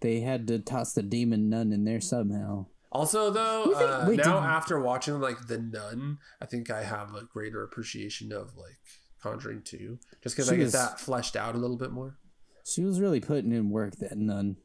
they 0.00 0.20
had 0.20 0.46
to 0.48 0.58
toss 0.58 0.92
the 0.92 1.02
demon 1.02 1.48
nun 1.48 1.72
in 1.72 1.84
there 1.84 2.00
somehow. 2.00 2.66
Also, 2.90 3.30
though, 3.30 3.64
You 3.64 3.74
think- 3.74 3.90
uh, 3.90 4.04
wait, 4.06 4.16
now 4.18 4.24
did- 4.40 4.46
after 4.46 4.78
watching 4.78 5.18
like 5.18 5.46
The 5.46 5.56
Nun, 5.58 6.18
I 6.42 6.44
think 6.46 6.70
I 6.70 6.82
have 6.82 7.14
a 7.14 7.24
greater 7.24 7.62
appreciation 7.62 8.32
of 8.32 8.54
like 8.56 8.76
Conjuring 9.22 9.62
Two, 9.62 9.98
just 10.22 10.36
because 10.36 10.50
I 10.50 10.56
get 10.56 10.64
was- 10.64 10.72
that 10.72 11.00
fleshed 11.00 11.34
out 11.36 11.54
a 11.54 11.58
little 11.58 11.78
bit 11.78 11.90
more. 11.90 12.18
She 12.64 12.84
was 12.84 13.00
really 13.00 13.20
putting 13.20 13.50
in 13.52 13.70
work. 13.70 13.96
That 13.96 14.18
nun 14.18 14.56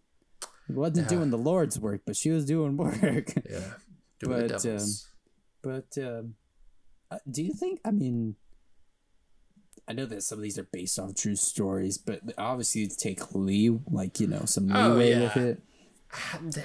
wasn't 0.70 0.98
Yeah. 1.12 1.18
doing 1.18 1.30
the 1.30 1.38
Lord's 1.38 1.80
work, 1.80 2.02
but 2.06 2.16
she 2.16 2.30
was 2.30 2.46
doing 2.46 2.78
work. 2.78 3.02
Yeah, 3.02 3.74
doing 4.20 4.48
the 4.48 4.54
But, 4.54 4.66
um. 4.66 4.88
But 5.96 6.04
um, 6.04 6.36
uh, 7.12 7.18
do 7.30 7.44
you 7.44 7.54
think? 7.54 7.80
I 7.86 7.92
mean, 7.92 8.36
I 9.88 9.94
know 9.94 10.06
that 10.06 10.24
some 10.24 10.40
of 10.40 10.44
these 10.44 10.58
are 10.60 10.68
based 10.72 11.00
off 11.00 11.16
true 11.16 11.36
stories, 11.36 11.98
but 11.98 12.22
obviously 12.38 12.82
you 12.82 12.88
take 12.90 13.34
lee 13.34 13.78
like 13.90 14.20
you 14.20 14.28
know 14.28 14.44
some 14.46 14.72
Oh, 14.76 14.90
leeway 14.90 15.12
yeah. 15.12 15.20
with 15.22 15.38
it. 15.38 15.62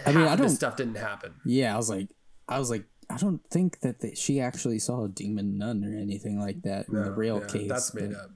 I 0.07 0.13
mean, 0.13 0.27
I 0.27 0.37
don't- 0.37 0.49
stuff 0.51 0.77
didn't 0.77 0.97
happen. 0.97 1.35
Yeah, 1.45 1.75
I 1.75 1.77
was 1.77 1.91
like, 1.91 2.09
I 2.49 2.59
was 2.59 2.71
like, 2.71 2.85
I 3.11 3.17
don't 3.17 3.41
think 3.51 3.81
that 3.81 4.01
they, 4.01 4.15
she 4.15 4.41
actually 4.41 4.79
saw 4.79 5.05
a 5.05 5.09
demon 5.09 5.59
nun 5.59 5.85
or 5.85 5.97
anything 5.97 6.39
like 6.39 6.63
that 6.63 6.89
in 6.89 6.95
the 7.03 7.13
real 7.13 7.41
yeah, 7.41 7.47
case. 7.47 7.69
That's 7.69 7.93
made 7.95 8.11
but, 8.13 8.19
up. 8.21 8.31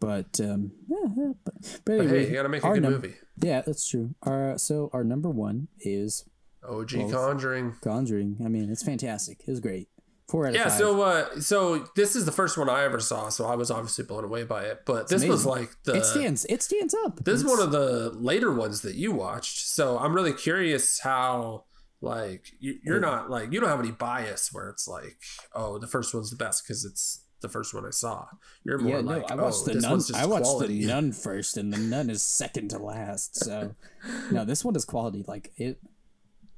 But 0.00 0.40
um, 0.40 0.72
yeah, 0.88 1.32
but, 1.44 1.54
but 1.84 1.98
But 1.98 2.06
hey, 2.06 2.28
you 2.28 2.32
gotta 2.34 2.48
make 2.48 2.64
a 2.64 2.72
good 2.72 2.82
num- 2.82 2.92
movie. 2.94 3.14
Yeah, 3.42 3.60
that's 3.60 3.88
true. 3.88 4.14
Our 4.22 4.56
so 4.58 4.88
our 4.92 5.04
number 5.04 5.28
one 5.30 5.68
is 5.80 6.24
OG 6.68 6.92
Well, 6.96 7.10
Conjuring. 7.10 7.76
Conjuring. 7.82 8.38
I 8.44 8.48
mean, 8.48 8.70
it's 8.70 8.82
fantastic. 8.82 9.40
It 9.46 9.50
was 9.50 9.60
great. 9.60 9.88
Four 10.28 10.46
out 10.46 10.50
of 10.50 10.54
Yeah, 10.56 10.64
five. 10.68 10.72
so 10.78 11.02
uh, 11.02 11.40
so 11.40 11.86
this 11.96 12.14
is 12.16 12.24
the 12.24 12.32
first 12.32 12.56
one 12.56 12.68
I 12.68 12.84
ever 12.84 13.00
saw, 13.00 13.28
so 13.30 13.46
I 13.46 13.56
was 13.56 13.70
obviously 13.70 14.04
blown 14.04 14.24
away 14.24 14.44
by 14.44 14.62
it. 14.64 14.80
But 14.86 15.08
this 15.08 15.24
was 15.24 15.44
like 15.44 15.70
the 15.84 15.94
it 15.96 16.04
stands. 16.04 16.46
It 16.48 16.62
stands 16.62 16.94
up. 17.04 17.24
this 17.24 17.40
is 17.40 17.44
one 17.44 17.60
of 17.60 17.72
the 17.72 18.10
later 18.14 18.52
ones 18.52 18.80
that 18.82 18.94
you 18.94 19.12
watched. 19.12 19.66
So 19.66 19.98
I'm 19.98 20.14
really 20.14 20.32
curious 20.32 21.00
how 21.00 21.64
like 22.00 22.52
you, 22.58 22.78
you're 22.84 23.00
not 23.00 23.28
like 23.28 23.52
you 23.52 23.60
don't 23.60 23.68
have 23.68 23.80
any 23.80 23.90
bias 23.90 24.50
where 24.52 24.70
it's 24.70 24.88
like 24.88 25.18
oh 25.54 25.78
the 25.78 25.86
first 25.86 26.14
one's 26.14 26.30
the 26.30 26.36
best 26.36 26.64
because 26.64 26.82
it's 26.86 27.26
the 27.40 27.48
first 27.48 27.74
one 27.74 27.84
I 27.86 27.90
saw. 27.90 28.26
You're 28.64 28.78
more 28.78 28.96
Yeah, 28.96 29.00
no, 29.02 29.10
like 29.12 29.30
I 29.30 29.34
oh, 29.34 29.44
watched 29.44 29.58
oh 29.62 29.72
the 29.72 29.80
nun. 29.80 30.00
I 30.14 30.26
watched 30.26 30.44
quality. 30.44 30.80
the 30.80 30.86
nun 30.92 31.12
first, 31.12 31.56
and 31.56 31.72
the 31.72 31.78
nun 31.78 32.10
is 32.10 32.22
second 32.22 32.70
to 32.70 32.78
last. 32.78 33.36
So, 33.36 33.74
no, 34.30 34.44
this 34.44 34.64
one 34.64 34.76
is 34.76 34.84
quality. 34.84 35.24
Like 35.26 35.52
it, 35.56 35.78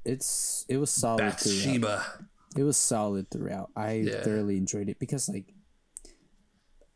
it's 0.04 0.64
it 0.68 0.76
was 0.78 0.90
solid. 0.90 1.18
throughout. 1.18 1.36
Bathsheba. 1.38 2.04
It 2.56 2.62
was 2.64 2.76
solid 2.76 3.30
throughout. 3.30 3.70
I 3.76 3.92
Yeah. 3.94 4.22
thoroughly 4.22 4.56
enjoyed 4.58 4.88
it 4.88 4.98
because 4.98 5.28
like 5.28 5.54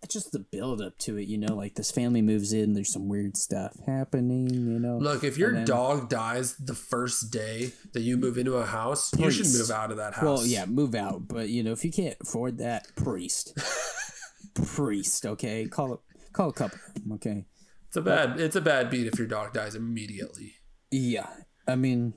just 0.08 0.30
the 0.32 0.38
build 0.38 0.80
up 0.80 0.98
to 0.98 1.16
it, 1.16 1.26
you 1.26 1.38
know, 1.38 1.54
like 1.56 1.74
this 1.74 1.90
family 1.90 2.22
moves 2.22 2.52
in, 2.52 2.74
there's 2.74 2.92
some 2.92 3.08
weird 3.08 3.36
stuff 3.36 3.76
happening, 3.86 4.48
you 4.48 4.78
know. 4.78 4.98
Look, 4.98 5.24
if 5.24 5.36
your 5.38 5.52
then- 5.52 5.64
dog 5.64 6.08
dies 6.08 6.56
the 6.56 6.74
first 6.74 7.32
day 7.32 7.72
that 7.92 8.02
you 8.02 8.16
move 8.16 8.38
into 8.38 8.54
a 8.56 8.66
house, 8.66 9.12
you 9.18 9.30
should 9.30 9.46
move 9.46 9.70
out 9.70 9.90
of 9.90 9.96
that 9.96 10.14
house. 10.14 10.24
well, 10.24 10.46
yeah, 10.46 10.66
move 10.66 10.94
out, 10.94 11.26
but 11.26 11.48
you 11.48 11.62
know, 11.62 11.72
if 11.72 11.84
you 11.84 11.90
can't 11.90 12.16
afford 12.20 12.58
that, 12.58 12.94
priest. 12.94 13.56
priest, 14.54 15.26
okay? 15.26 15.66
Call 15.66 15.94
it 15.94 16.00
call 16.32 16.50
a 16.50 16.52
couple, 16.52 16.78
okay? 17.14 17.46
It's 17.88 17.96
a 17.96 18.02
bad 18.02 18.40
it's 18.40 18.56
a 18.56 18.60
bad 18.60 18.90
beat 18.90 19.06
if 19.06 19.18
your 19.18 19.28
dog 19.28 19.52
dies 19.52 19.74
immediately. 19.74 20.54
Yeah. 20.90 21.28
I 21.66 21.76
mean 21.76 22.14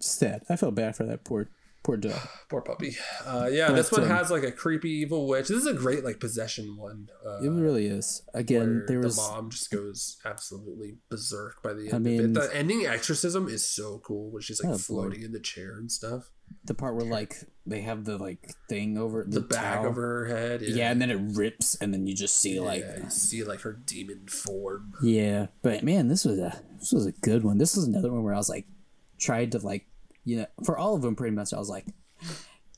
sad. 0.00 0.42
I 0.48 0.56
felt 0.56 0.74
bad 0.74 0.96
for 0.96 1.04
that 1.04 1.24
poor 1.24 1.48
poor 1.86 1.96
dog. 1.96 2.12
Poor 2.48 2.60
puppy. 2.62 2.96
Uh, 3.24 3.48
yeah, 3.50 3.72
this 3.72 3.90
one 3.90 4.02
um, 4.04 4.08
has 4.08 4.30
like 4.30 4.44
a 4.44 4.52
creepy 4.52 4.90
evil 4.90 5.26
witch. 5.26 5.48
This 5.48 5.58
is 5.58 5.66
a 5.66 5.74
great 5.74 6.04
like 6.04 6.20
possession 6.20 6.76
one. 6.76 7.08
Uh, 7.26 7.38
It 7.42 7.48
really 7.48 7.86
is. 7.86 8.22
Again, 8.34 8.84
there 8.86 9.00
was 9.00 9.16
the 9.16 9.22
mom 9.22 9.50
just 9.50 9.70
goes 9.70 10.16
absolutely 10.24 10.98
berserk 11.10 11.60
by 11.62 11.72
the 11.72 11.86
end 11.86 11.92
I 11.94 11.96
of 11.96 12.02
mean- 12.02 12.20
it. 12.20 12.34
The 12.34 12.50
ending 12.54 12.86
exorcism 12.86 13.48
is 13.48 13.66
so 13.68 13.98
cool 14.04 14.30
when 14.30 14.42
she's 14.42 14.62
like 14.62 14.68
Oh, 14.70 14.76
boy. 14.76 14.78
floating 14.78 15.22
in 15.22 15.32
the 15.32 15.40
chair 15.40 15.72
and 15.76 15.90
stuff. 15.90 16.30
the 16.64 16.74
part 16.74 16.94
where 16.94 17.04
like 17.04 17.34
they 17.66 17.80
have 17.80 18.04
the 18.04 18.16
like 18.18 18.54
thing 18.68 18.96
over 18.96 19.24
The, 19.24 19.40
the, 19.40 19.46
back 19.46 19.78
towel. 19.80 19.88
of 19.88 19.96
her 19.96 20.26
head. 20.26 20.62
Yeah. 20.62 20.92
and 20.92 21.00
then 21.02 21.10
it 21.10 21.18
rips 21.36 21.74
and 21.80 21.92
then 21.92 22.06
you 22.06 22.14
just 22.14 22.36
see 22.36 22.60
like 22.60 22.82
yeah, 22.82 23.02
you 23.04 23.10
see 23.10 23.42
like 23.42 23.62
her 23.62 23.72
demon 23.72 24.28
form. 24.28 24.92
Yeah, 25.02 25.46
but 25.62 25.82
man, 25.82 26.06
this 26.06 26.24
was 26.24 26.38
a 26.38 26.62
this 26.78 26.92
was 26.92 27.06
a 27.06 27.12
good 27.12 27.42
one. 27.42 27.58
This 27.58 27.74
was 27.74 27.86
another 27.88 28.12
one 28.12 28.22
where 28.22 28.34
I 28.34 28.36
was 28.38 28.48
like, 28.48 28.66
tried 29.18 29.50
to 29.52 29.58
like, 29.58 29.86
you 30.26 30.36
know, 30.36 30.46
for 30.64 30.76
all 30.76 30.94
of 30.94 31.02
them 31.02 31.16
pretty 31.16 31.34
much, 31.34 31.54
I 31.54 31.58
was 31.58 31.70
like, 31.70 31.86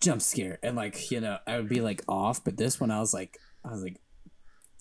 jump 0.00 0.22
scare, 0.22 0.60
and 0.62 0.76
like, 0.76 1.10
you 1.10 1.20
know, 1.20 1.38
I 1.46 1.56
would 1.56 1.68
be 1.68 1.80
like 1.80 2.02
off, 2.06 2.44
but 2.44 2.56
this 2.56 2.78
one 2.78 2.92
I 2.92 3.00
was 3.00 3.12
like, 3.12 3.38
I 3.64 3.70
was 3.70 3.82
like, 3.82 4.00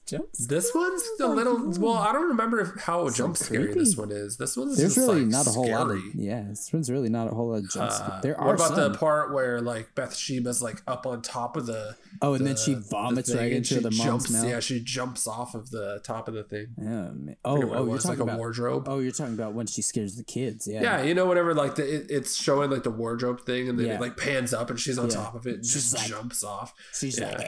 jump. 0.07 0.25
scare? 0.33 0.47
This 0.57 0.71
one's 0.73 1.03
a 1.19 1.27
little 1.27 1.71
well. 1.79 1.93
I 1.95 2.11
don't 2.13 2.29
remember 2.29 2.59
if, 2.61 2.81
how 2.81 3.09
jump 3.09 3.37
scary 3.37 3.65
creepy. 3.65 3.79
this 3.79 3.95
one 3.97 4.11
is. 4.11 4.37
This 4.37 4.57
one's 4.57 4.77
There's 4.77 4.95
just 4.95 5.07
really 5.07 5.21
like 5.21 5.29
not 5.29 5.47
a 5.47 5.51
whole 5.51 5.69
lot 5.69 5.91
of 5.91 5.99
scary. 5.99 6.11
yeah. 6.15 6.45
This 6.49 6.71
one's 6.73 6.89
really 6.89 7.09
not 7.09 7.27
a 7.31 7.35
whole 7.35 7.49
lot 7.49 7.57
of 7.63 7.69
jump 7.69 7.91
scare. 7.91 8.11
Uh, 8.11 8.21
there 8.21 8.39
are 8.39 8.47
what 8.47 8.55
about 8.55 8.75
some. 8.75 8.91
the 8.91 8.97
part 8.97 9.33
where 9.33 9.61
like 9.61 9.93
Beth 9.95 10.07
Bathsheba's 10.09 10.61
like 10.61 10.81
up 10.87 11.05
on 11.05 11.21
top 11.21 11.57
of 11.57 11.65
the 11.65 11.95
oh, 12.21 12.33
and 12.33 12.45
then 12.45 12.55
the- 12.55 12.59
she 12.59 12.73
the 12.73 12.79
vomits 12.81 13.29
thing 13.29 13.37
right 13.37 13.51
into 13.51 13.75
she 13.75 13.79
the 13.81 13.91
mom's 13.91 14.03
jumps, 14.03 14.31
mouth. 14.31 14.47
Yeah, 14.47 14.59
she 14.59 14.79
jumps 14.79 15.27
off 15.27 15.53
of 15.55 15.69
the 15.69 15.99
top 16.03 16.27
of 16.27 16.33
the 16.33 16.43
thing. 16.43 16.67
Yeah, 16.81 17.09
Oh, 17.45 17.61
oh, 17.61 17.83
it 17.85 17.87
you're 17.89 17.97
talking 17.97 18.09
like 18.11 18.19
a 18.19 18.23
about. 18.23 18.37
wardrobe. 18.39 18.85
Oh, 18.87 18.99
you're 18.99 19.11
talking 19.11 19.33
about 19.33 19.53
when 19.53 19.67
she 19.67 19.81
scares 19.81 20.15
the 20.15 20.23
kids. 20.23 20.67
Yeah. 20.67 20.81
Yeah, 20.81 21.01
you 21.03 21.13
know, 21.13 21.25
whenever 21.27 21.53
like 21.53 21.75
the 21.75 21.83
it, 21.95 22.07
it's 22.09 22.35
showing 22.35 22.69
like 22.71 22.83
the 22.83 22.89
wardrobe 22.91 23.41
thing, 23.45 23.69
and 23.69 23.77
then 23.77 23.87
Yeah. 23.87 23.95
it 23.95 24.01
like 24.01 24.17
pans 24.17 24.53
up, 24.53 24.69
and 24.69 24.79
she's 24.79 24.97
on 24.97 25.09
Yeah. 25.09 25.15
top 25.15 25.35
of 25.35 25.45
it, 25.47 25.55
and 25.55 25.65
She's 25.65 25.73
just 25.91 25.95
like- 25.97 26.07
jumps 26.07 26.43
off. 26.43 26.73
She's 26.93 27.19
Yeah. 27.19 27.27
like, 27.37 27.47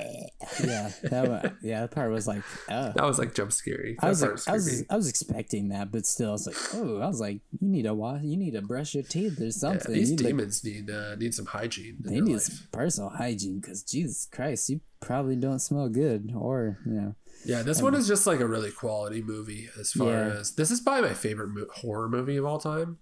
yeah, 0.66 0.92
that 1.04 1.28
one, 1.30 1.58
yeah, 1.62 1.82
that 1.82 1.92
part 1.92 2.12
was 2.12 2.28
like, 2.28 2.42
oh. 2.70 2.92
That 2.96 3.04
was 3.04 3.18
like 3.20 3.34
jump 3.36 3.52
scary. 3.52 3.96
That 4.00 4.06
I 4.06 4.10
was, 4.10 4.22
like, 4.22 4.32
I 4.48 4.54
was. 4.54 4.84
I 4.90 4.96
was 4.96 5.08
expecting 5.10 5.70
that, 5.70 5.92
but 5.92 6.06
still, 6.06 6.30
I 6.30 6.32
was 6.34 6.48
like, 6.48 6.56
oh, 6.76 7.00
I 7.00 7.08
was 7.08 7.20
like, 7.20 7.40
you 7.60 7.68
need 7.68 7.84
to 7.84 7.94
wash, 7.94 8.22
you 8.24 8.38
need 8.38 8.52
to 8.54 8.62
brush 8.62 8.94
your 8.96 9.04
teeth 9.04 9.40
or 9.40 9.46
Yeah, 9.46 9.50
something. 9.52 9.94
these 9.94 10.12
You 10.12 10.16
need, 10.18 10.24
like, 10.24 10.30
demons 10.32 10.64
need 10.64 10.90
uh, 10.90 11.16
need 11.16 11.34
some 11.34 11.46
hygiene. 11.46 11.98
They 12.00 12.22
need 12.22 12.40
personal 12.72 13.10
hygiene 13.10 13.60
because 13.60 13.84
Jesus 13.84 14.28
Christ, 14.32 14.70
you 14.70 14.82
probably 15.00 15.36
don't 15.36 15.60
smell 15.60 15.90
good, 15.90 16.32
or 16.36 16.80
you 16.86 16.92
know, 16.94 17.16
Yeah, 17.46 17.62
this 17.62 17.82
one 17.82 17.96
is 17.96 18.08
just 18.08 18.28
like 18.28 18.40
a 18.40 18.48
really 18.48 18.72
quality 18.72 19.22
movie 19.22 19.70
as 19.80 19.92
far 19.92 20.08
Yeah. 20.10 20.34
as 20.40 20.56
this 20.56 20.72
is 20.72 20.82
probably 20.82 21.10
my 21.10 21.16
favorite 21.16 21.50
mo- 21.50 21.68
horror 21.74 22.10
movie 22.10 22.38
of 22.38 22.46
all 22.46 22.60
time. 22.60 22.98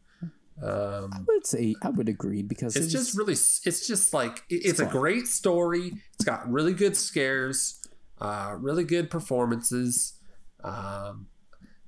Um, 0.59 1.11
I 1.13 1.19
would 1.27 1.45
say 1.45 1.75
I 1.83 1.89
would 1.91 2.09
agree 2.09 2.41
because 2.41 2.75
it's 2.75 2.87
it 2.87 2.89
just 2.89 3.15
really 3.15 3.33
it's 3.33 3.85
just 3.87 4.11
like 4.11 4.43
it- 4.49 4.65
it's, 4.65 4.79
a 4.79 4.87
great 4.87 5.27
story. 5.27 5.93
It's 6.15 6.25
got 6.25 6.51
really 6.51 6.73
good 6.73 6.97
scares, 6.97 7.79
uh, 8.21 8.55
really 8.59 8.83
good 8.83 9.09
performances. 9.09 10.13
Um, 10.63 11.27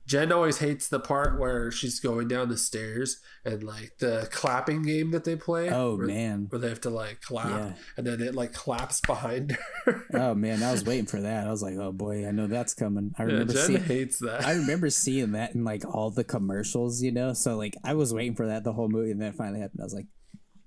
Jen 0.05 0.31
always 0.31 0.57
hates 0.57 0.87
the 0.87 0.99
part 0.99 1.39
where 1.39 1.69
she's 1.71 1.99
going 1.99 2.27
down 2.27 2.49
the 2.49 2.57
stairs 2.57 3.19
and 3.45 3.61
like 3.61 3.99
the 3.99 4.27
clapping 4.31 4.81
game 4.81 5.11
that 5.11 5.23
they 5.23 5.35
play. 5.35 5.69
oh 5.69 5.97
where, 5.97 6.07
man, 6.07 6.47
where 6.49 6.57
they 6.59 6.69
have 6.69 6.81
to 6.81 6.89
like 6.89 7.21
clap 7.21 7.45
Yeah. 7.47 7.73
and 7.95 8.07
then 8.07 8.19
it 8.19 8.33
like 8.33 8.51
claps 8.51 9.01
behind 9.01 9.55
her. 9.85 10.05
oh 10.15 10.33
man, 10.33 10.63
I 10.63 10.71
was 10.71 10.83
waiting 10.83 11.05
for 11.05 11.21
that. 11.21 11.45
I 11.45 11.51
was 11.51 11.61
like, 11.61 11.75
oh 11.75 11.91
boy, 11.91 12.27
I 12.27 12.31
know 12.31 12.47
that's 12.47 12.73
coming. 12.73 13.13
I 13.19 13.23
Yeah, 13.23 13.27
remember 13.33 13.53
Jen 13.53 13.65
seeing. 13.67 13.83
hates 13.83 14.17
that. 14.19 14.47
I 14.47 14.53
remember 14.53 14.89
seeing 14.89 15.33
that 15.33 15.53
in 15.53 15.63
like 15.63 15.83
all 15.85 16.09
the 16.09 16.23
commercials, 16.23 17.03
you 17.03 17.11
know. 17.11 17.33
So 17.33 17.55
like 17.55 17.75
I 17.83 17.93
was 17.93 18.11
waiting 18.11 18.33
for 18.35 18.47
that 18.47 18.63
the 18.63 18.73
whole 18.73 18.89
movie, 18.89 19.11
and 19.11 19.21
then 19.21 19.29
it 19.29 19.35
finally 19.35 19.59
happened. 19.59 19.81
I 19.81 19.83
was 19.83 19.93
like, 19.93 20.07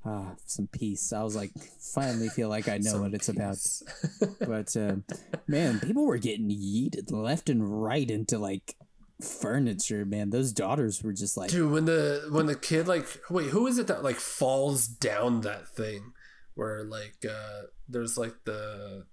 ah, 0.05 0.35
some 0.47 0.67
peace. 0.69 1.13
I 1.13 1.23
was 1.23 1.37
like, 1.37 1.51
finally 1.95 2.29
feel 2.29 2.49
like 2.49 2.69
I 2.69 2.79
know 2.79 3.01
what 3.03 3.15
it's 3.15 3.29
about. 3.29 3.57
But 4.41 4.77
um, 4.77 5.05
man, 5.47 5.81
people 5.81 6.05
were 6.05 6.19
getting 6.19 6.49
yeeted 6.51 7.11
left 7.13 7.49
and 7.49 7.83
right 7.83 8.11
into 8.11 8.39
like 8.39 8.75
furniture. 9.21 10.05
Man, 10.05 10.31
those 10.31 10.53
daughters 10.53 11.03
were 11.03 11.13
just 11.13 11.37
like, 11.37 11.51
Dude, 11.51 11.71
when 11.71 11.85
the 11.85 12.27
when 12.31 12.47
the 12.47 12.55
kid 12.57 12.89
like 12.89 13.07
wait, 13.31 13.47
who 13.51 13.67
is 13.67 13.79
it 13.79 13.87
that 13.87 14.03
like 14.03 14.17
falls 14.17 14.87
down 14.87 15.43
that 15.43 15.69
thing 15.69 16.13
where 16.55 16.85
like 16.85 17.25
uh 17.29 17.63
there's 17.89 18.19
like 18.19 18.35
the 18.45 19.07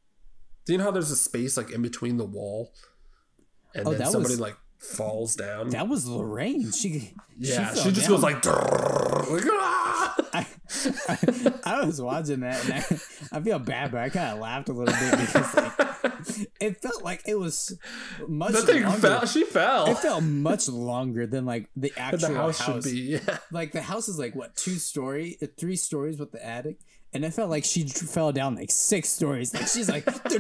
do 0.66 0.74
you 0.74 0.78
know 0.78 0.86
how 0.86 0.92
there's 0.92 1.12
a 1.12 1.16
space 1.16 1.56
like 1.58 1.72
in 1.72 1.82
between 1.82 2.18
the 2.18 2.26
wall 2.26 2.74
and 3.74 3.88
Oh, 3.88 3.92
then 3.92 4.00
that 4.00 4.12
somebody 4.12 4.34
was- 4.34 4.40
like 4.42 4.58
falls 4.80 5.36
down? 5.36 5.70
that 5.70 5.88
was 5.88 6.08
Lorraine. 6.08 6.72
She 6.72 7.14
yeah, 7.38 7.74
she, 7.74 7.82
fell 7.82 7.92
just 7.92 8.08
down. 8.08 8.10
goes 8.10 8.24
like, 8.24 8.46
like 8.46 9.44
ah! 9.52 10.16
I, 10.34 10.48
I, 11.08 11.54
I 11.66 11.86
was 11.86 12.02
watching 12.02 12.42
that 12.42 12.64
and 12.66 12.74
I, 12.74 13.38
I 13.38 13.42
feel 13.42 13.60
bad, 13.60 13.92
but 13.92 14.02
I 14.02 14.10
kind 14.10 14.34
of 14.34 14.40
laughed 14.40 14.70
a 14.70 14.74
little 14.74 14.94
bit 14.94 15.20
because 15.20 15.56
like, 15.56 15.90
it 16.60 16.82
felt 16.82 17.04
like 17.04 17.22
it 17.26 17.38
was 17.38 17.78
much 18.28 18.54
that 18.54 18.64
thing 18.64 18.84
longer. 18.84 19.00
fell. 19.00 19.26
She 19.26 19.44
fell. 19.44 19.88
It 19.88 19.98
felt 19.98 20.24
much 20.24 20.68
longer 20.70 21.28
than 21.28 21.46
like 21.46 21.70
the 21.76 21.94
actual 21.98 22.30
the 22.30 22.36
house, 22.36 22.60
house. 22.60 22.84
should 22.84 22.94
be. 22.94 23.00
Yeah. 23.00 23.38
Like 23.52 23.72
the 23.72 23.82
house 23.82 24.08
is 24.08 24.20
like 24.20 24.36
what 24.36 24.56
two 24.56 24.76
story, 24.76 25.38
three 25.58 25.76
stories 25.76 26.20
with 26.20 26.32
the 26.32 26.46
attic, 26.46 26.80
and 27.14 27.26
it 27.26 27.34
felt 27.34 27.50
like 27.50 27.64
she 27.66 27.88
fell 27.88 28.32
down 28.32 28.56
like 28.56 28.70
six 28.72 29.10
stories. 29.10 29.54
Like 29.54 29.68
she's 29.68 29.90
like, 29.90 30.04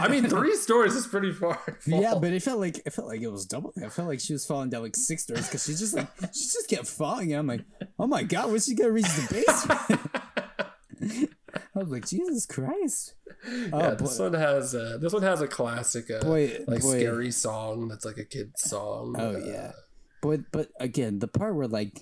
I 0.00 0.08
mean, 0.08 0.28
three 0.28 0.54
stories 0.56 0.94
is 0.94 1.06
pretty 1.06 1.32
far. 1.32 1.60
yeah, 1.86 2.14
but 2.20 2.32
it 2.32 2.42
felt 2.42 2.60
like 2.60 2.78
it 2.86 2.92
felt 2.92 3.08
like 3.08 3.20
it 3.20 3.30
was 3.32 3.44
double. 3.46 3.72
I 3.84 3.88
felt 3.88 4.08
like 4.08 4.20
she 4.20 4.32
was 4.32 4.46
falling 4.46 4.70
down 4.70 4.82
like 4.82 4.96
six 4.96 5.22
stories 5.24 5.46
because 5.46 5.64
she 5.64 5.72
just 5.72 5.94
like 5.94 6.08
she 6.32 6.44
just 6.44 6.68
kept 6.68 6.86
falling. 6.86 7.32
And 7.32 7.40
I'm 7.40 7.46
like, 7.46 7.64
oh 7.98 8.06
my 8.06 8.22
god, 8.22 8.50
when's 8.50 8.66
she 8.66 8.74
gonna 8.74 8.92
reach 8.92 9.06
the 9.06 9.44
basement? 9.46 10.00
I 11.74 11.78
was 11.78 11.88
like, 11.88 12.06
Jesus 12.08 12.44
Christ! 12.46 13.14
Oh 13.46 13.78
yeah, 13.78 13.90
boy, 13.90 14.04
this 14.04 14.18
one 14.18 14.34
has 14.34 14.74
uh, 14.74 14.98
this 15.00 15.12
one 15.12 15.22
has 15.22 15.40
a 15.40 15.46
classic 15.48 16.10
uh, 16.10 16.20
Boy- 16.20 16.64
like 16.66 16.82
boy. 16.82 16.98
scary 16.98 17.30
song 17.30 17.88
that's 17.88 18.04
like 18.04 18.18
a 18.18 18.24
kid's 18.24 18.60
song. 18.62 19.14
Oh 19.18 19.34
Uh, 19.36 19.38
yeah, 19.38 19.72
but 20.22 20.40
but 20.52 20.68
again, 20.80 21.20
the 21.20 21.28
part 21.28 21.54
where 21.54 21.68
like 21.68 22.00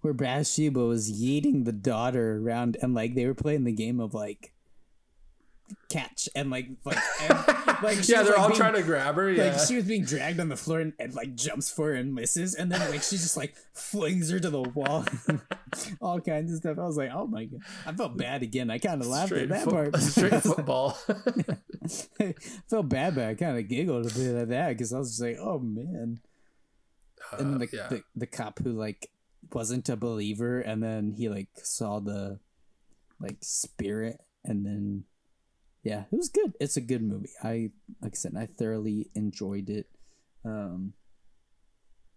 where 0.00 0.14
Bathsheba 0.14 0.80
was 0.84 1.10
yeeting 1.10 1.64
the 1.64 1.72
daughter 1.72 2.38
around, 2.38 2.76
and 2.82 2.94
like 2.94 3.14
they 3.14 3.26
were 3.26 3.34
playing 3.34 3.64
the 3.64 3.72
game 3.72 4.00
of 4.00 4.14
like 4.14 4.52
catch 5.90 6.30
and 6.34 6.50
like 6.50 6.66
like 6.84 6.96
and, 7.20 7.30
like 7.82 8.08
yeah, 8.08 8.22
they're 8.22 8.32
like, 8.32 8.38
all 8.38 8.48
being- 8.48 8.58
trying 8.58 8.74
to 8.74 8.82
grab 8.82 9.16
her. 9.16 9.30
Yeah. 9.30 9.50
Like 9.52 9.60
she 9.66 9.76
was 9.76 9.84
being 9.84 10.04
dragged 10.04 10.40
on 10.40 10.48
the 10.48 10.56
floor 10.56 10.80
and, 10.80 10.94
and 10.98 11.12
like 11.14 11.34
jumps 11.34 11.70
for 11.70 11.88
her 11.88 11.94
and 11.94 12.14
misses, 12.14 12.54
and 12.54 12.70
then 12.72 12.80
like 12.90 13.02
she 13.02 13.16
just 13.16 13.36
like 13.36 13.54
flings 13.74 14.30
her 14.30 14.38
to 14.40 14.48
the 14.50 14.62
wall, 14.62 15.04
all 16.00 16.20
kinds 16.20 16.52
of 16.52 16.58
stuff. 16.58 16.78
I 16.78 16.84
was 16.86 16.96
like, 16.96 17.10
oh 17.12 17.26
my 17.26 17.44
god, 17.44 17.60
I 17.86 17.92
felt 17.92 18.16
bad 18.16 18.42
again. 18.42 18.70
I 18.70 18.78
kind 18.78 19.00
of 19.00 19.08
laughed 19.08 19.28
straight, 19.28 19.42
at 19.42 19.48
that 19.50 19.64
foot- 19.64 19.92
part. 19.92 19.96
straight 20.02 20.42
football. 20.42 20.96
I 22.20 22.34
felt 22.70 22.88
bad, 22.88 23.14
but 23.14 23.24
I 23.24 23.34
kind 23.34 23.58
of 23.58 23.68
giggled 23.68 24.06
a 24.10 24.14
bit 24.14 24.36
at 24.36 24.48
that 24.48 24.68
because 24.70 24.92
I 24.92 24.98
was 24.98 25.10
just 25.10 25.22
like, 25.22 25.36
oh 25.40 25.58
man. 25.58 26.20
And 27.32 27.40
then 27.40 27.54
Uh, 27.56 27.58
the, 27.58 27.68
yeah. 27.76 27.88
the 27.88 28.02
the 28.16 28.26
cop 28.26 28.58
who 28.60 28.72
like 28.72 29.10
wasn't 29.54 29.88
a 29.88 29.96
believer, 29.96 30.60
and 30.60 30.82
then 30.82 31.14
he 31.16 31.28
like 31.28 31.48
saw 31.62 32.00
the 32.00 32.40
like 33.20 33.38
spirit, 33.40 34.20
and 34.44 34.64
then 34.64 35.04
yeah, 35.82 36.04
it 36.10 36.16
was 36.16 36.28
good. 36.28 36.54
It's 36.60 36.76
a 36.76 36.82
good 36.82 37.02
movie. 37.02 37.30
I 37.42 37.70
like 38.02 38.12
I 38.14 38.16
said, 38.16 38.34
I 38.36 38.46
thoroughly 38.46 39.10
enjoyed 39.14 39.70
it. 39.70 39.86
Um, 40.44 40.94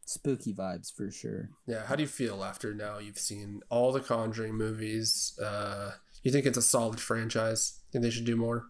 spooky 0.06 0.54
vibes 0.54 0.94
for 0.94 1.10
sure. 1.10 1.50
Yeah, 1.68 1.86
how 1.86 1.96
do 1.96 2.04
you 2.04 2.08
feel 2.08 2.44
after 2.44 2.74
now 2.74 3.00
you've 3.00 3.18
seen 3.18 3.62
all 3.70 3.92
the 3.92 4.00
Conjuring 4.00 4.56
movies? 4.56 5.38
Uh, 5.42 5.92
you 6.24 6.32
think 6.32 6.46
it's 6.46 6.58
a 6.58 6.62
solid 6.62 7.00
franchise? 7.00 7.80
Think 7.92 8.04
they 8.04 8.12
should 8.12 8.26
do 8.26 8.36
more? 8.36 8.68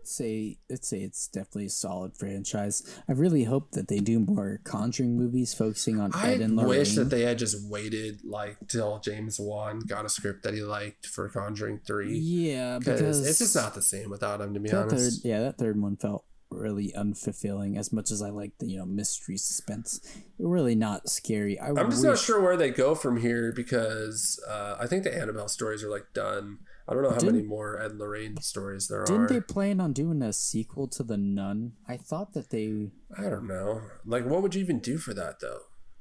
I'd 0.00 0.06
say 0.08 0.58
I'd 0.70 0.84
say 0.84 0.98
it's 1.00 1.28
definitely 1.28 1.66
a 1.66 1.70
solid 1.70 2.16
franchise. 2.16 2.82
I 3.08 3.12
really 3.12 3.44
hope 3.44 3.72
that 3.72 3.88
they 3.88 3.98
do 3.98 4.20
more 4.20 4.60
Conjuring 4.64 5.16
movies 5.16 5.54
focusing 5.54 6.00
on 6.00 6.12
I 6.14 6.32
Ed 6.34 6.40
and 6.40 6.56
Lorraine. 6.56 6.68
wish 6.68 6.94
that 6.94 7.06
they 7.10 7.22
had 7.22 7.38
just 7.38 7.68
waited 7.68 8.20
like 8.24 8.56
till 8.68 8.98
James 9.00 9.38
Wan 9.40 9.80
got 9.80 10.04
a 10.04 10.08
script 10.08 10.42
that 10.44 10.54
he 10.54 10.62
liked 10.62 11.06
for 11.06 11.28
Conjuring 11.28 11.80
Three. 11.86 12.16
yeah, 12.16 12.78
Because 12.78 13.26
it's 13.26 13.38
just 13.38 13.54
not 13.56 13.74
the 13.74 13.82
same 13.82 14.10
without 14.10 14.40
him, 14.40 14.54
to 14.54 14.60
be 14.60 14.68
that 14.68 14.88
third, 14.90 14.92
honest. 14.92 15.24
yeah, 15.24 15.40
that 15.40 15.58
third 15.58 15.80
one 15.80 15.96
felt 15.96 16.24
really 16.50 16.92
unfulfilling. 16.96 17.76
As 17.76 17.92
much 17.92 18.10
as 18.10 18.22
I 18.22 18.30
like 18.30 18.52
the 18.58 18.66
you 18.66 18.78
know 18.78 18.86
mystery 18.86 19.36
suspense, 19.36 20.00
really 20.38 20.74
not 20.74 21.08
scary. 21.08 21.58
I 21.58 21.68
I'm 21.68 21.90
just 21.90 22.04
not 22.04 22.18
sure 22.18 22.40
where 22.40 22.56
they 22.56 22.70
go 22.70 22.94
from 22.94 23.20
here 23.20 23.52
because 23.52 24.42
uh, 24.48 24.76
I 24.80 24.86
think 24.86 25.04
the 25.04 25.14
Annabelle 25.14 25.48
stories 25.48 25.82
are 25.84 25.90
like 25.90 26.06
done. 26.14 26.58
I 26.88 26.94
don't 26.94 27.02
know 27.02 27.10
how 27.10 27.16
Didn't- 27.18 27.34
many 27.36 27.46
more 27.46 27.80
Ed 27.80 27.96
Lorraine 27.98 28.40
stories 28.40 28.88
there 28.88 29.02
are. 29.02 29.06
Didn't 29.06 29.28
they 29.28 29.40
plan 29.40 29.80
on 29.80 29.92
doing 29.92 30.22
a 30.22 30.32
sequel 30.32 30.88
to 30.88 31.02
The 31.02 31.16
Nun? 31.18 31.72
I 31.86 31.96
thought 31.98 32.32
that 32.32 32.50
they 32.50 32.90
I 33.16 33.22
don't 33.22 33.46
know. 33.46 33.82
Like, 34.06 34.24
what 34.24 34.42
would 34.42 34.54
you 34.54 34.62
even 34.62 34.78
do 34.80 34.96
for 34.98 35.12
that 35.14 35.40
though? 35.40 35.60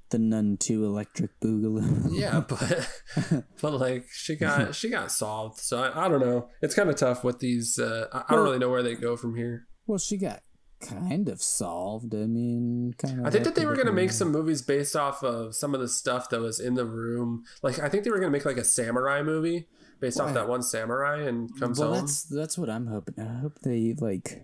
The 0.09 0.19
Nun 0.19 0.55
Two 0.57 0.85
Electric 0.85 1.37
Boogaloo. 1.41 2.07
Yeah, 2.17 2.39
but 2.47 3.43
but 3.61 3.73
like 3.73 4.05
she 4.09 4.35
got 4.37 4.73
she 4.79 4.89
got 4.89 5.11
solved. 5.11 5.59
So 5.59 5.79
I, 5.83 6.05
I 6.05 6.07
don't 6.09 6.21
know. 6.21 6.47
It's 6.61 6.73
kind 6.75 6.89
of 6.89 6.95
tough 6.95 7.23
with 7.25 7.39
these. 7.39 7.77
Uh, 7.77 8.07
I, 8.13 8.23
I 8.29 8.35
don't 8.35 8.45
really 8.45 8.59
know 8.59 8.69
where 8.69 8.83
they 8.83 8.95
go 8.95 9.17
from 9.17 9.35
here. 9.35 9.67
well, 9.85 9.97
she 9.97 10.15
got 10.17 10.41
kind 10.79 11.27
of 11.27 11.41
solved. 11.41 12.13
I 12.15 12.25
mean, 12.27 12.93
kind 12.97 13.19
of. 13.19 13.25
I 13.25 13.29
think 13.31 13.43
that 13.43 13.55
they 13.55 13.65
were 13.65 13.75
gonna 13.75 13.91
make 13.91 14.11
some 14.11 14.31
movies 14.31 14.61
based 14.61 14.95
off 14.95 15.23
of 15.23 15.55
some 15.55 15.73
of 15.73 15.81
the 15.81 15.89
stuff 15.89 16.29
that 16.29 16.39
was 16.39 16.59
in 16.61 16.75
the 16.75 16.85
room. 16.85 17.43
Like 17.61 17.79
I 17.79 17.89
think 17.89 18.05
they 18.05 18.09
were 18.11 18.19
gonna 18.19 18.31
make 18.31 18.45
like 18.45 18.57
a 18.57 18.63
samurai 18.63 19.21
movie 19.23 19.67
based 19.99 20.19
off 20.19 20.33
that 20.33 20.47
one 20.47 20.61
samurai 20.61 21.21
and 21.23 21.49
comes 21.59 21.79
well, 21.79 21.93
home. 21.93 22.01
that's 22.01 22.23
that's 22.23 22.57
what 22.57 22.69
I'm 22.69 22.87
hoping. 22.87 23.15
I 23.19 23.39
hope 23.39 23.59
they 23.63 23.95
like. 23.99 24.43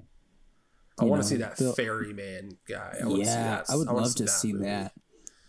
I 0.99 1.05
want 1.05 1.21
to 1.23 1.27
see 1.27 1.37
that 1.37 1.57
ferryman 1.75 2.57
guy. 2.67 2.95
I 3.03 3.07
see 3.07 3.21
yeah, 3.23 3.43
that. 3.43 3.65
I 3.69 3.75
would 3.75 3.87
wanna 3.87 3.99
love 4.01 4.15
to 4.15 4.27
see 4.27 4.53
movie. 4.53 4.65
that. 4.65 4.93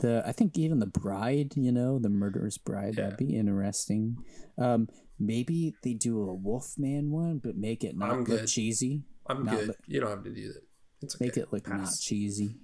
The 0.00 0.22
I 0.26 0.32
think 0.32 0.56
even 0.58 0.78
the 0.80 0.86
bride, 0.86 1.52
you 1.56 1.70
know, 1.70 1.98
the 1.98 2.08
murderer's 2.08 2.58
bride, 2.58 2.94
Yeah. 2.96 3.04
that'd 3.04 3.18
be 3.18 3.36
interesting. 3.36 4.16
Um, 4.58 4.88
maybe 5.18 5.74
they 5.82 5.94
do 5.94 6.20
a 6.28 6.34
Wolfman 6.34 7.10
one, 7.10 7.38
but 7.38 7.56
make 7.56 7.84
it 7.84 7.96
not 7.96 8.10
I'm 8.10 8.18
look 8.20 8.26
good. 8.26 8.48
cheesy. 8.48 9.02
I'm 9.26 9.44
Not 9.44 9.56
good. 9.56 9.68
li- 9.68 9.74
you 9.86 10.00
don't 10.00 10.10
have 10.10 10.24
to 10.24 10.30
do 10.30 10.52
that. 10.52 10.62
It's 11.02 11.14
okay. 11.14 11.26
Make 11.26 11.36
it 11.36 11.52
look 11.52 11.68
not 11.68 11.88
cheesy. 12.00 12.56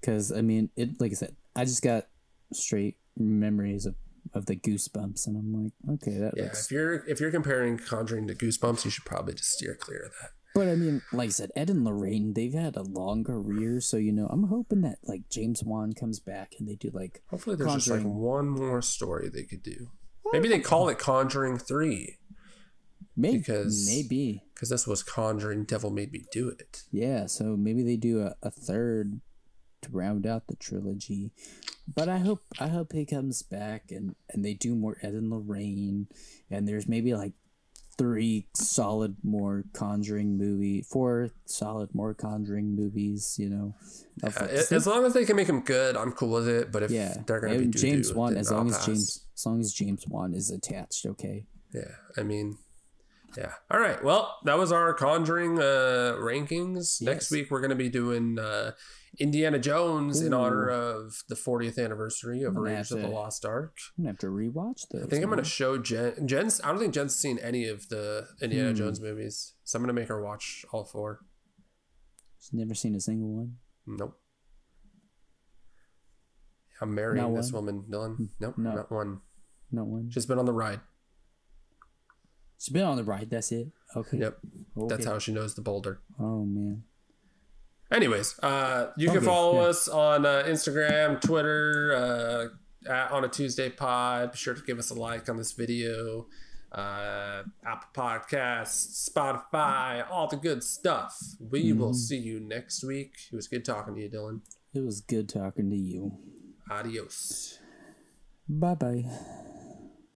Because 0.00 0.32
I 0.32 0.42
mean, 0.42 0.70
it 0.76 1.00
like 1.00 1.12
I 1.12 1.14
said, 1.14 1.36
I 1.54 1.64
just 1.64 1.82
got 1.82 2.06
straight 2.52 2.96
memories 3.16 3.86
of 3.86 3.94
of 4.36 4.46
the 4.46 4.54
goosebumps, 4.56 5.26
and 5.26 5.36
I'm 5.36 5.52
like, 5.64 5.72
okay, 5.94 6.18
that 6.18 6.34
Yeah, 6.36 6.44
looks 6.44 6.66
if 6.66 6.70
you're 6.72 6.94
if 7.08 7.18
you're 7.20 7.30
comparing 7.30 7.78
Conjuring 7.78 8.26
to 8.28 8.34
Goosebumps, 8.34 8.84
you 8.84 8.90
should 8.90 9.04
probably 9.04 9.34
just 9.34 9.50
steer 9.52 9.74
clear 9.74 10.04
of 10.06 10.12
that. 10.22 10.30
But 10.54 10.68
I 10.68 10.74
mean, 10.74 11.02
like 11.12 11.28
I 11.28 11.32
said, 11.32 11.50
Ed 11.54 11.68
and 11.68 11.84
Lorraine, 11.84 12.32
they've 12.34 12.52
had 12.54 12.76
a 12.76 12.82
long 12.82 13.24
career, 13.24 13.80
so 13.80 13.96
you 13.96 14.12
know, 14.12 14.26
I'm 14.30 14.44
hoping 14.44 14.80
that 14.82 14.98
like 15.04 15.28
James 15.30 15.62
Wan 15.64 15.92
comes 15.92 16.20
back 16.20 16.52
and 16.58 16.68
they 16.68 16.76
do 16.76 16.90
like 16.94 17.22
Hopefully, 17.30 17.56
there's 17.56 17.74
just 17.74 17.88
like 17.88 18.02
one 18.02 18.48
more 18.48 18.80
story 18.82 19.28
they 19.28 19.42
could 19.44 19.62
do. 19.62 19.90
Maybe 20.32 20.48
they 20.48 20.60
call 20.60 20.88
it 20.88 20.98
Conjuring 20.98 21.58
Three 21.58 22.16
maybe 23.18 23.38
Because- 23.38 23.86
maybe 23.86 24.42
because 24.54 24.68
this 24.70 24.86
was 24.86 25.02
Conjuring 25.02 25.64
Devil 25.64 25.90
Made 25.90 26.12
Me 26.12 26.24
Do 26.32 26.48
It. 26.48 26.82
yeah. 26.90 27.26
So 27.26 27.56
maybe 27.56 27.82
they 27.82 27.96
do 27.96 28.22
a, 28.22 28.34
a 28.42 28.50
third 28.50 29.20
to 29.82 29.90
round 29.92 30.26
out 30.26 30.46
the 30.48 30.56
trilogy. 30.56 31.32
But 31.92 32.08
I 32.08 32.18
hope 32.18 32.42
I 32.58 32.68
hope 32.68 32.92
he 32.92 33.04
comes 33.04 33.42
back 33.42 33.90
and 33.90 34.14
and 34.30 34.44
they 34.44 34.54
do 34.54 34.74
more 34.74 34.96
Ed 35.02 35.14
and 35.14 35.30
Lorraine, 35.30 36.08
and 36.50 36.66
there's 36.66 36.88
maybe 36.88 37.14
like 37.14 37.32
three 37.98 38.46
solid 38.54 39.16
more 39.22 39.64
Conjuring 39.72 40.36
movie, 40.36 40.82
four 40.82 41.30
solid 41.46 41.94
more 41.94 42.12
Conjuring 42.12 42.74
movies. 42.74 43.36
You 43.38 43.48
know, 43.50 43.74
Uh, 44.22 44.46
as 44.50 44.86
long 44.86 45.04
as 45.04 45.14
they 45.14 45.24
can 45.24 45.36
make 45.36 45.46
them 45.46 45.60
good, 45.60 45.96
I'm 45.96 46.12
cool 46.12 46.30
with 46.30 46.48
it. 46.48 46.72
But 46.72 46.82
if 46.84 46.90
yeah, 46.90 47.14
they're 47.26 47.40
gonna 47.40 47.58
be 47.58 47.64
and 47.64 47.76
James 47.76 48.12
Wan. 48.12 48.36
As 48.36 48.50
long 48.50 48.66
I'll 48.66 48.70
as 48.70 48.76
pass. 48.78 48.86
James, 48.86 49.26
as 49.34 49.46
long 49.46 49.60
as 49.60 49.72
James 49.72 50.06
Wan 50.08 50.34
is 50.34 50.50
attached, 50.50 51.06
okay. 51.06 51.44
Yeah, 51.72 51.92
I 52.16 52.22
mean, 52.22 52.58
yeah. 53.36 53.52
All 53.70 53.80
right. 53.80 54.02
Well, 54.02 54.36
that 54.44 54.58
was 54.58 54.72
our 54.72 54.92
Conjuring 54.94 55.58
uh, 55.58 56.16
rankings. 56.18 57.00
Next 57.00 57.30
week 57.30 57.50
we're 57.50 57.60
gonna 57.60 57.74
be 57.74 57.88
doing 57.88 58.38
uh, 58.38 58.72
Indiana 59.18 59.58
Jones 59.58 60.20
in 60.20 60.34
honor 60.34 60.68
of 60.68 61.22
the 61.28 61.34
40th 61.34 61.82
anniversary 61.82 62.42
of 62.42 62.56
Raiders 62.56 62.92
of 62.92 63.00
the 63.00 63.08
Lost 63.08 63.44
Ark. 63.44 63.76
I'm 63.96 64.04
gonna 64.04 64.12
have 64.12 64.18
to 64.20 64.26
rewatch 64.26 64.86
this. 64.90 65.04
I 65.04 65.06
think 65.06 65.22
I'm 65.24 65.30
gonna 65.30 65.44
show 65.44 65.78
Jen. 65.78 66.26
Jen's. 66.26 66.60
I 66.62 66.68
don't 66.68 66.78
think 66.78 66.94
Jen's 66.94 67.14
seen 67.16 67.38
any 67.38 67.66
of 67.66 67.88
the 67.88 68.28
Indiana 68.42 68.70
Hmm. 68.70 68.76
Jones 68.76 69.00
movies, 69.00 69.54
so 69.64 69.76
I'm 69.78 69.82
gonna 69.82 69.92
make 69.92 70.08
her 70.08 70.22
watch 70.22 70.64
all 70.72 70.84
four. 70.84 71.20
She's 72.38 72.52
never 72.52 72.74
seen 72.74 72.94
a 72.94 73.00
single 73.00 73.28
one. 73.34 73.56
Nope. 73.86 74.18
I'm 76.80 76.94
marrying 76.94 77.24
Not 77.32 77.36
this 77.36 77.52
one? 77.52 77.64
woman, 77.66 77.84
Dylan. 77.88 78.28
Nope, 78.38 78.58
No. 78.58 78.74
not 78.74 78.90
one. 78.92 79.20
Not 79.72 79.86
one. 79.86 80.10
She's 80.10 80.26
been 80.26 80.38
on 80.38 80.44
the 80.44 80.52
ride. 80.52 80.80
She's 82.58 82.72
been 82.72 82.82
on 82.84 82.96
the 82.96 83.04
ride. 83.04 83.30
That's 83.30 83.50
it. 83.52 83.68
Okay. 83.94 84.18
Yep, 84.18 84.38
Okay. 84.76 84.86
that's 84.94 85.06
how 85.06 85.18
she 85.18 85.32
knows 85.32 85.54
the 85.54 85.62
boulder. 85.62 86.00
Oh 86.18 86.44
man. 86.44 86.84
Anyways, 87.92 88.38
uh, 88.40 88.90
you 88.96 89.10
can 89.10 89.22
follow 89.22 89.54
yeah. 89.62 89.68
us 89.68 89.86
on 89.88 90.26
uh, 90.26 90.42
Instagram, 90.46 91.20
Twitter, 91.20 91.94
uh, 92.86 92.90
at, 92.92 93.10
on 93.12 93.24
a 93.24 93.28
Tuesday 93.28 93.70
pod. 93.70 94.32
Be 94.32 94.38
sure 94.38 94.54
to 94.54 94.62
give 94.62 94.78
us 94.78 94.90
a 94.90 94.94
like 94.94 95.28
on 95.28 95.36
this 95.36 95.52
video. 95.52 96.26
Uh, 96.72 97.44
Apple 97.64 97.88
Podcasts, 97.94 99.08
Spotify, 99.08 100.04
all 100.10 100.26
the 100.26 100.36
good 100.36 100.62
stuff. 100.64 101.16
We 101.38 101.72
will 101.72 101.92
Mhm. 101.92 101.94
see 101.94 102.18
you 102.18 102.40
next 102.40 102.82
week. 102.82 103.12
It 103.32 103.36
was 103.36 103.46
good 103.46 103.64
talking 103.64 103.94
to 103.94 104.00
you, 104.02 104.10
Dylan. 104.10 104.40
It 104.74 104.80
was 104.84 105.00
good 105.00 105.28
talking 105.28 105.70
to 105.70 105.76
you. 105.76 106.12
Adios. 106.70 107.58
Bye 108.48 108.74
bye. 108.74 109.04